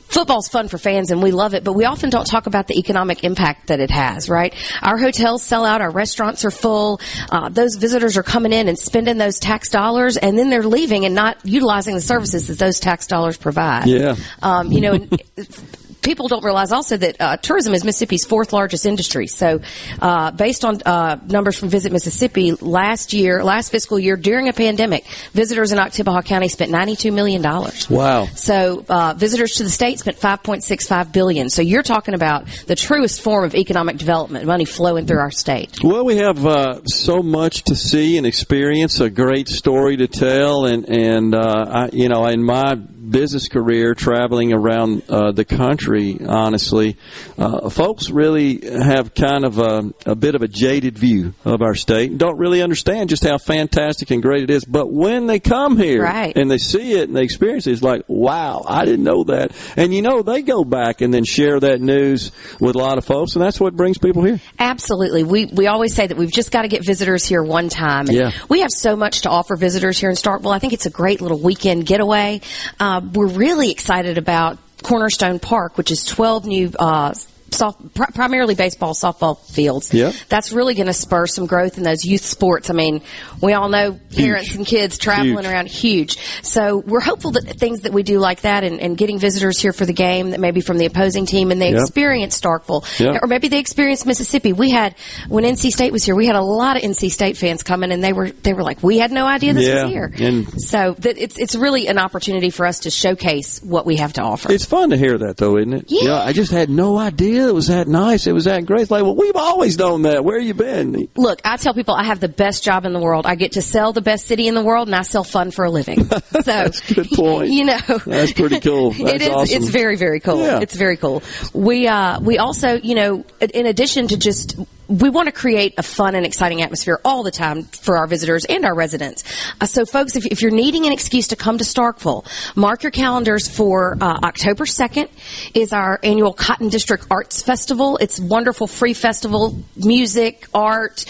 football's 0.08 0.48
fun 0.48 0.68
for 0.68 0.78
fans 0.78 1.10
and 1.10 1.22
we 1.22 1.30
love 1.30 1.54
it, 1.54 1.64
but 1.64 1.74
we 1.74 1.84
often 1.84 2.10
don't 2.10 2.26
talk 2.26 2.46
about 2.46 2.66
the 2.66 2.78
economic 2.78 3.24
impact 3.24 3.68
that 3.68 3.80
it 3.80 3.90
has, 3.90 4.28
right? 4.28 4.54
Our 4.82 4.98
hotels 4.98 5.42
sell 5.42 5.64
out, 5.64 5.80
our 5.80 5.90
restaurants 5.90 6.44
are 6.44 6.50
full, 6.50 7.00
uh, 7.30 7.48
those 7.48 7.76
visitors 7.76 8.16
are 8.16 8.22
coming 8.22 8.52
in 8.52 8.68
and 8.68 8.78
spending 8.78 9.18
those 9.18 9.38
tax 9.38 9.68
dollars 9.68 10.16
and 10.16 10.38
then 10.38 10.50
they're 10.50 10.62
leaving 10.62 11.04
and 11.04 11.14
not 11.14 11.38
utilizing 11.44 11.94
the 11.94 12.00
services 12.00 12.48
that 12.48 12.58
those 12.58 12.80
tax 12.80 13.06
dollars 13.06 13.36
provide. 13.36 13.86
Yeah. 13.86 14.16
Um, 14.42 14.72
you 14.72 14.80
know, 14.80 14.98
people 16.02 16.28
don't 16.28 16.44
realize 16.44 16.72
also 16.72 16.96
that 16.96 17.20
uh, 17.20 17.36
tourism 17.36 17.74
is 17.74 17.84
Mississippi's 17.84 18.24
fourth 18.24 18.52
largest 18.52 18.86
industry. 18.86 19.26
So, 19.26 19.60
uh, 20.00 20.30
based 20.30 20.64
on 20.64 20.80
uh, 20.84 21.18
numbers 21.26 21.58
from 21.58 21.68
Visit 21.68 21.92
Mississippi, 21.92 22.52
last 22.52 23.12
year, 23.12 23.44
last 23.44 23.70
fiscal 23.70 23.98
year, 23.98 24.16
during 24.16 24.48
a 24.48 24.52
pandemic, 24.52 25.06
visitors 25.32 25.72
in 25.72 25.78
Oktibbeha 25.78 26.24
County 26.24 26.48
spent 26.48 26.70
$92 26.70 27.12
million. 27.12 27.42
Wow. 27.42 28.26
So, 28.34 28.84
uh, 28.88 29.14
visitors 29.16 29.52
to 29.52 29.64
the 29.64 29.70
state 29.70 29.98
spent 29.98 30.18
5.65 30.18 31.12
billion. 31.12 31.50
So, 31.50 31.62
you're 31.62 31.82
talking 31.82 32.14
about 32.14 32.46
the 32.66 32.76
truest 32.76 33.20
form 33.20 33.44
of 33.44 33.54
economic 33.54 33.96
development, 33.96 34.46
money 34.46 34.64
flowing 34.64 35.06
through 35.06 35.20
our 35.20 35.30
state. 35.30 35.78
Well, 35.82 36.04
we 36.04 36.16
have 36.16 36.44
uh, 36.46 36.84
so 36.84 37.22
much 37.22 37.64
to 37.64 37.76
see 37.76 38.16
and 38.16 38.26
experience, 38.26 39.00
a 39.00 39.10
great 39.10 39.48
story 39.48 39.96
to 39.96 40.08
tell, 40.08 40.66
and 40.66 40.88
and 40.88 41.34
uh, 41.34 41.66
I, 41.68 41.88
you 41.92 42.08
know, 42.08 42.26
in 42.26 42.42
my 42.42 42.76
business 43.10 43.48
career 43.48 43.94
traveling 43.94 44.52
around 44.52 45.02
uh, 45.08 45.32
the 45.32 45.44
country, 45.44 46.18
honestly, 46.26 46.96
uh, 47.36 47.68
folks 47.70 48.10
really 48.10 48.60
have 48.68 49.14
kind 49.14 49.44
of 49.44 49.58
a, 49.58 49.92
a 50.06 50.14
bit 50.14 50.34
of 50.34 50.42
a 50.42 50.48
jaded 50.48 50.98
view 50.98 51.34
of 51.44 51.62
our 51.62 51.74
state. 51.74 52.16
Don't 52.18 52.38
really 52.38 52.62
understand 52.62 53.08
just 53.08 53.24
how 53.24 53.38
fantastic 53.38 54.10
and 54.10 54.22
great 54.22 54.42
it 54.42 54.50
is. 54.50 54.64
But 54.64 54.92
when 54.92 55.26
they 55.26 55.40
come 55.40 55.76
here 55.76 56.02
Right. 56.02 56.36
and 56.36 56.50
they 56.50 56.58
see 56.58 56.92
it 56.92 57.08
and 57.08 57.16
they 57.16 57.22
experience 57.22 57.66
it, 57.66 57.72
it's 57.72 57.82
like, 57.82 58.02
wow, 58.08 58.64
I 58.66 58.84
didn't 58.84 59.04
know 59.04 59.24
that. 59.24 59.52
And 59.76 59.94
you 59.94 60.02
know, 60.02 60.22
they 60.22 60.42
go 60.42 60.64
back 60.64 61.00
and 61.00 61.12
then 61.12 61.24
share 61.24 61.60
that 61.60 61.80
news 61.80 62.32
with 62.60 62.74
a 62.74 62.78
lot 62.78 62.98
of 62.98 63.04
folks, 63.04 63.34
and 63.34 63.42
that's 63.42 63.60
what 63.60 63.74
brings 63.76 63.98
people 63.98 64.22
here. 64.24 64.40
Absolutely. 64.58 65.22
We 65.24 65.46
we 65.46 65.66
always 65.66 65.94
say 65.94 66.06
that 66.06 66.16
we've 66.16 66.32
just 66.32 66.50
got 66.50 66.62
to 66.62 66.68
get 66.68 66.84
visitors 66.84 67.24
here 67.24 67.42
one 67.42 67.68
time. 67.68 68.06
And 68.08 68.16
Yeah. 68.16 68.30
We 68.48 68.60
have 68.60 68.70
so 68.70 68.96
much 68.96 69.22
to 69.22 69.30
offer 69.30 69.56
visitors 69.56 69.98
here 69.98 70.10
in 70.10 70.16
Starkville. 70.16 70.54
I 70.54 70.58
think 70.58 70.72
it's 70.72 70.86
a 70.86 70.90
great 70.90 71.20
little 71.20 71.38
weekend 71.40 71.86
getaway. 71.86 72.40
Uh, 72.80 72.97
we're 73.00 73.26
really 73.26 73.70
excited 73.70 74.18
about 74.18 74.58
Cornerstone 74.82 75.38
Park, 75.38 75.76
which 75.76 75.90
is 75.90 76.04
12 76.04 76.46
new 76.46 76.72
uh, 76.78 77.14
soft, 77.50 77.94
pr- 77.94 78.12
primarily 78.14 78.54
baseball, 78.54 78.94
softball 78.94 79.38
fields. 79.50 79.92
Yep. 79.92 80.14
That's 80.28 80.52
really 80.52 80.74
going 80.74 80.86
to 80.86 80.92
spur 80.92 81.26
some 81.26 81.46
growth 81.46 81.78
in 81.78 81.84
those 81.84 82.04
youth 82.04 82.22
sports. 82.24 82.70
I 82.70 82.74
mean, 82.74 83.02
we 83.40 83.52
all 83.52 83.68
know 83.68 83.98
parents 84.14 84.54
and 84.54 84.66
kids 84.66 84.98
traveling 84.98 85.28
Huge. 85.34 85.46
around 85.46 85.68
huge. 85.68 86.18
So 86.42 86.78
we're 86.78 87.00
hopeful 87.00 87.32
that 87.32 87.44
things 87.58 87.82
that 87.82 87.92
we 87.92 88.02
do 88.02 88.18
like 88.18 88.42
that 88.42 88.64
and, 88.64 88.80
and 88.80 88.96
getting 88.96 89.18
visitors 89.18 89.58
here 89.58 89.72
for 89.72 89.86
the 89.86 89.92
game 89.92 90.30
that 90.30 90.40
maybe 90.40 90.60
from 90.60 90.78
the 90.78 90.86
opposing 90.86 91.26
team 91.26 91.50
and 91.50 91.60
they 91.60 91.72
Yep. 91.72 91.80
experience 91.82 92.40
Starkville 92.40 92.84
Yep. 92.98 93.22
or 93.22 93.26
maybe 93.26 93.48
they 93.48 93.58
experience 93.58 94.04
Mississippi. 94.06 94.52
We 94.52 94.70
had 94.70 94.94
when 95.28 95.44
NC 95.44 95.70
State 95.70 95.92
was 95.92 96.04
here, 96.04 96.14
we 96.14 96.26
had 96.26 96.36
a 96.36 96.42
lot 96.42 96.76
of 96.76 96.82
NC 96.82 97.10
State 97.10 97.36
fans 97.36 97.62
coming 97.62 97.92
and 97.92 98.02
they 98.02 98.12
were 98.12 98.30
they 98.30 98.54
were 98.54 98.62
like, 98.62 98.82
we 98.82 98.98
had 98.98 99.12
no 99.12 99.26
idea 99.26 99.52
this 99.54 99.66
Yeah, 99.66 99.84
was 99.84 99.92
here. 99.92 100.12
and- 100.18 100.60
so 100.60 100.94
that 100.98 101.18
it's 101.18 101.38
it's 101.38 101.54
really 101.54 101.86
an 101.88 101.98
opportunity 101.98 102.50
for 102.50 102.66
us 102.66 102.80
to 102.80 102.90
showcase 102.90 103.60
what 103.62 103.86
we 103.86 103.96
have 103.96 104.12
to 104.14 104.22
offer. 104.22 104.50
It's 104.52 104.64
fun 104.64 104.90
to 104.90 104.96
hear 104.96 105.16
that, 105.18 105.36
though, 105.36 105.56
isn't 105.58 105.72
it? 105.72 105.84
Yeah. 105.88 106.20
I 106.22 106.32
just 106.32 106.50
had 106.50 106.68
no 106.70 106.96
idea 106.98 107.37
it 107.46 107.54
was 107.54 107.68
that 107.68 107.86
nice. 107.86 108.26
It 108.26 108.32
was 108.32 108.44
that 108.46 108.66
great. 108.66 108.82
It's 108.82 108.90
like, 108.90 109.02
well, 109.02 109.14
we've 109.14 109.36
always 109.36 109.78
known 109.78 110.02
that. 110.02 110.24
Where 110.24 110.38
you 110.38 110.54
been? 110.54 111.08
Look, 111.14 111.40
I 111.44 111.56
tell 111.58 111.74
people 111.74 111.94
I 111.94 112.04
have 112.04 112.18
the 112.18 112.28
best 112.28 112.64
job 112.64 112.84
in 112.86 112.92
the 112.92 112.98
world. 113.00 113.26
I 113.26 113.34
get 113.34 113.52
to 113.52 113.62
sell 113.62 113.92
the 113.92 114.00
best 114.00 114.26
city 114.26 114.48
in 114.48 114.54
the 114.54 114.62
world, 114.64 114.88
and 114.88 114.94
I 114.94 115.02
sell 115.02 115.24
fun 115.24 115.50
for 115.50 115.64
a 115.64 115.70
living. 115.70 116.08
So 116.38 116.42
That's 116.42 116.90
a 116.90 116.94
good 116.94 117.10
point. 117.10 117.50
you 117.50 117.64
know, 117.64 117.78
That's 118.06 118.32
pretty 118.32 118.60
cool. 118.60 118.90
That's 118.92 119.12
it 119.14 119.22
is. 119.22 119.28
awesome. 119.28 119.56
It's 119.56 119.68
very, 119.68 119.96
very 119.96 120.20
cool. 120.20 120.38
Yeah. 120.40 120.60
It's 120.60 120.74
very 120.74 120.96
cool. 120.96 121.22
We 121.52 121.86
uh, 121.86 122.20
we 122.20 122.38
also, 122.38 122.74
you 122.78 122.94
know, 122.94 123.24
in 123.40 123.66
addition 123.66 124.08
to 124.08 124.16
just 124.16 124.56
we 124.88 125.10
want 125.10 125.26
to 125.26 125.32
create 125.32 125.74
a 125.76 125.82
fun 125.82 126.14
and 126.14 126.24
exciting 126.24 126.62
atmosphere 126.62 126.98
all 127.04 127.22
the 127.22 127.30
time 127.30 127.64
for 127.64 127.98
our 127.98 128.06
visitors 128.06 128.46
and 128.46 128.64
our 128.64 128.74
residents. 128.74 129.22
Uh, 129.60 129.66
so, 129.66 129.84
folks, 129.84 130.16
if, 130.16 130.24
if 130.26 130.40
you're 130.40 130.50
needing 130.50 130.86
an 130.86 130.92
excuse 130.92 131.28
to 131.28 131.36
come 131.36 131.58
to 131.58 131.64
Starkville, 131.64 132.26
mark 132.56 132.82
your 132.82 132.90
calendars 132.90 133.48
for 133.48 133.98
uh, 134.00 134.18
October 134.24 134.64
2nd 134.64 135.08
is 135.54 135.72
our 135.72 136.00
annual 136.02 136.32
Cotton 136.32 136.70
District 136.70 137.06
Arts 137.10 137.42
Festival. 137.42 137.98
It's 137.98 138.18
a 138.18 138.24
wonderful 138.24 138.66
free 138.66 138.94
festival, 138.94 139.62
music, 139.76 140.48
art, 140.54 141.00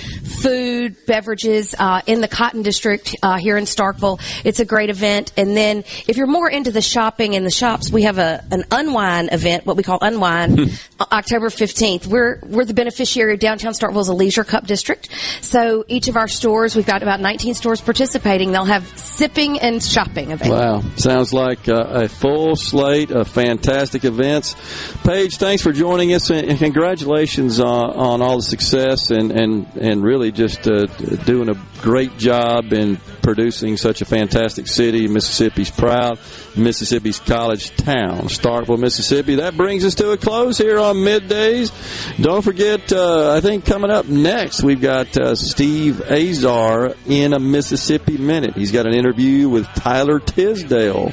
food, 0.42 0.96
beverages 1.06 1.74
uh, 1.78 2.02
in 2.06 2.20
the 2.20 2.28
Cotton 2.28 2.62
District 2.62 3.14
uh, 3.22 3.38
here 3.38 3.56
in 3.56 3.64
Starkville. 3.64 4.20
It's 4.44 4.58
a 4.58 4.64
great 4.64 4.90
event. 4.90 5.32
And 5.36 5.56
then, 5.56 5.84
if 6.08 6.16
you're 6.16 6.26
more 6.26 6.50
into 6.50 6.72
the 6.72 6.82
shopping 6.82 7.36
and 7.36 7.46
the 7.46 7.50
shops, 7.50 7.92
we 7.92 8.02
have 8.02 8.18
a 8.18 8.44
an 8.50 8.64
unwind 8.72 9.32
event, 9.32 9.66
what 9.66 9.76
we 9.76 9.84
call 9.84 9.98
unwind, 10.00 10.80
uh, 10.98 11.06
October 11.12 11.48
15th. 11.48 12.06
We're 12.06 12.40
we're 12.42 12.64
the 12.64 12.74
beneficiary 12.74 13.34
of 13.34 13.40
downtown 13.40 13.67
Starkville 13.74 14.00
as 14.00 14.08
a 14.08 14.14
leisure 14.14 14.44
cup 14.44 14.66
district. 14.66 15.08
So 15.40 15.84
each 15.88 16.08
of 16.08 16.16
our 16.16 16.28
stores, 16.28 16.76
we've 16.76 16.86
got 16.86 17.02
about 17.02 17.20
19 17.20 17.54
stores 17.54 17.80
participating. 17.80 18.52
They'll 18.52 18.64
have 18.64 18.86
sipping 18.98 19.60
and 19.60 19.82
shopping 19.82 20.32
available. 20.32 20.80
Wow, 20.80 20.96
sounds 20.96 21.32
like 21.32 21.68
uh, 21.68 21.84
a 21.88 22.08
full 22.08 22.56
slate 22.56 23.10
of 23.10 23.28
fantastic 23.28 24.04
events. 24.04 24.54
Paige, 25.04 25.36
thanks 25.36 25.62
for 25.62 25.72
joining 25.72 26.14
us, 26.14 26.30
and 26.30 26.58
congratulations 26.58 27.60
on, 27.60 27.90
on 27.90 28.22
all 28.22 28.36
the 28.36 28.42
success 28.42 29.10
and 29.10 29.30
and 29.32 29.66
and 29.76 30.02
really 30.02 30.32
just 30.32 30.66
uh, 30.66 30.86
doing 31.24 31.48
a 31.48 31.54
great 31.80 32.16
job 32.18 32.72
in 32.72 32.96
producing 33.22 33.76
such 33.76 34.00
a 34.02 34.04
fantastic 34.04 34.66
city. 34.66 35.06
Mississippi's 35.08 35.70
proud, 35.70 36.18
Mississippi's 36.56 37.18
college 37.18 37.74
town, 37.76 38.22
Starkville, 38.28 38.78
Mississippi. 38.78 39.36
That 39.36 39.56
brings 39.56 39.84
us 39.84 39.94
to 39.96 40.12
a 40.12 40.16
close 40.16 40.58
here 40.58 40.78
on 40.78 40.96
middays. 40.96 41.72
Don't 42.22 42.42
forget, 42.42 42.92
uh, 42.92 43.32
I 43.32 43.40
think 43.40 43.64
coming 43.64 43.90
up 43.90 44.06
next 44.06 44.62
we've 44.62 44.80
got 44.80 45.16
uh, 45.18 45.34
Steve 45.34 46.00
Azar 46.10 46.94
in 47.06 47.32
a 47.32 47.38
Mississippi 47.38 48.16
minute. 48.16 48.54
He's 48.54 48.72
got 48.72 48.86
an 48.86 48.94
interview 48.94 49.48
with 49.48 49.66
Tyler 49.74 50.18
Tisdale. 50.20 51.12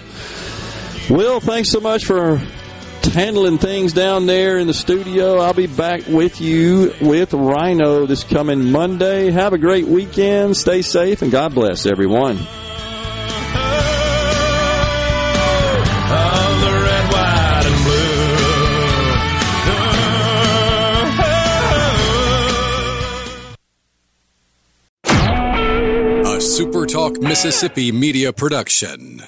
Will, 1.09 1.39
thanks 1.39 1.69
so 1.69 1.79
much 1.79 2.05
for 2.05 2.41
handling 3.05 3.57
things 3.57 3.93
down 3.93 4.25
there 4.25 4.57
in 4.57 4.67
the 4.67 4.73
studio. 4.73 5.39
I'll 5.39 5.53
be 5.53 5.67
back 5.67 6.07
with 6.07 6.41
you 6.41 6.93
with 7.01 7.33
Rhino 7.33 8.05
this 8.05 8.23
coming 8.23 8.71
Monday. 8.71 9.31
Have 9.31 9.53
a 9.53 9.57
great 9.57 9.87
weekend. 9.87 10.57
Stay 10.57 10.81
safe 10.81 11.21
and 11.21 11.31
God 11.31 11.53
bless 11.53 11.85
everyone. 11.85 12.37
A 26.25 26.37
SuperTalk 26.37 27.21
Mississippi 27.21 27.91
media 27.91 28.33
production. 28.33 29.23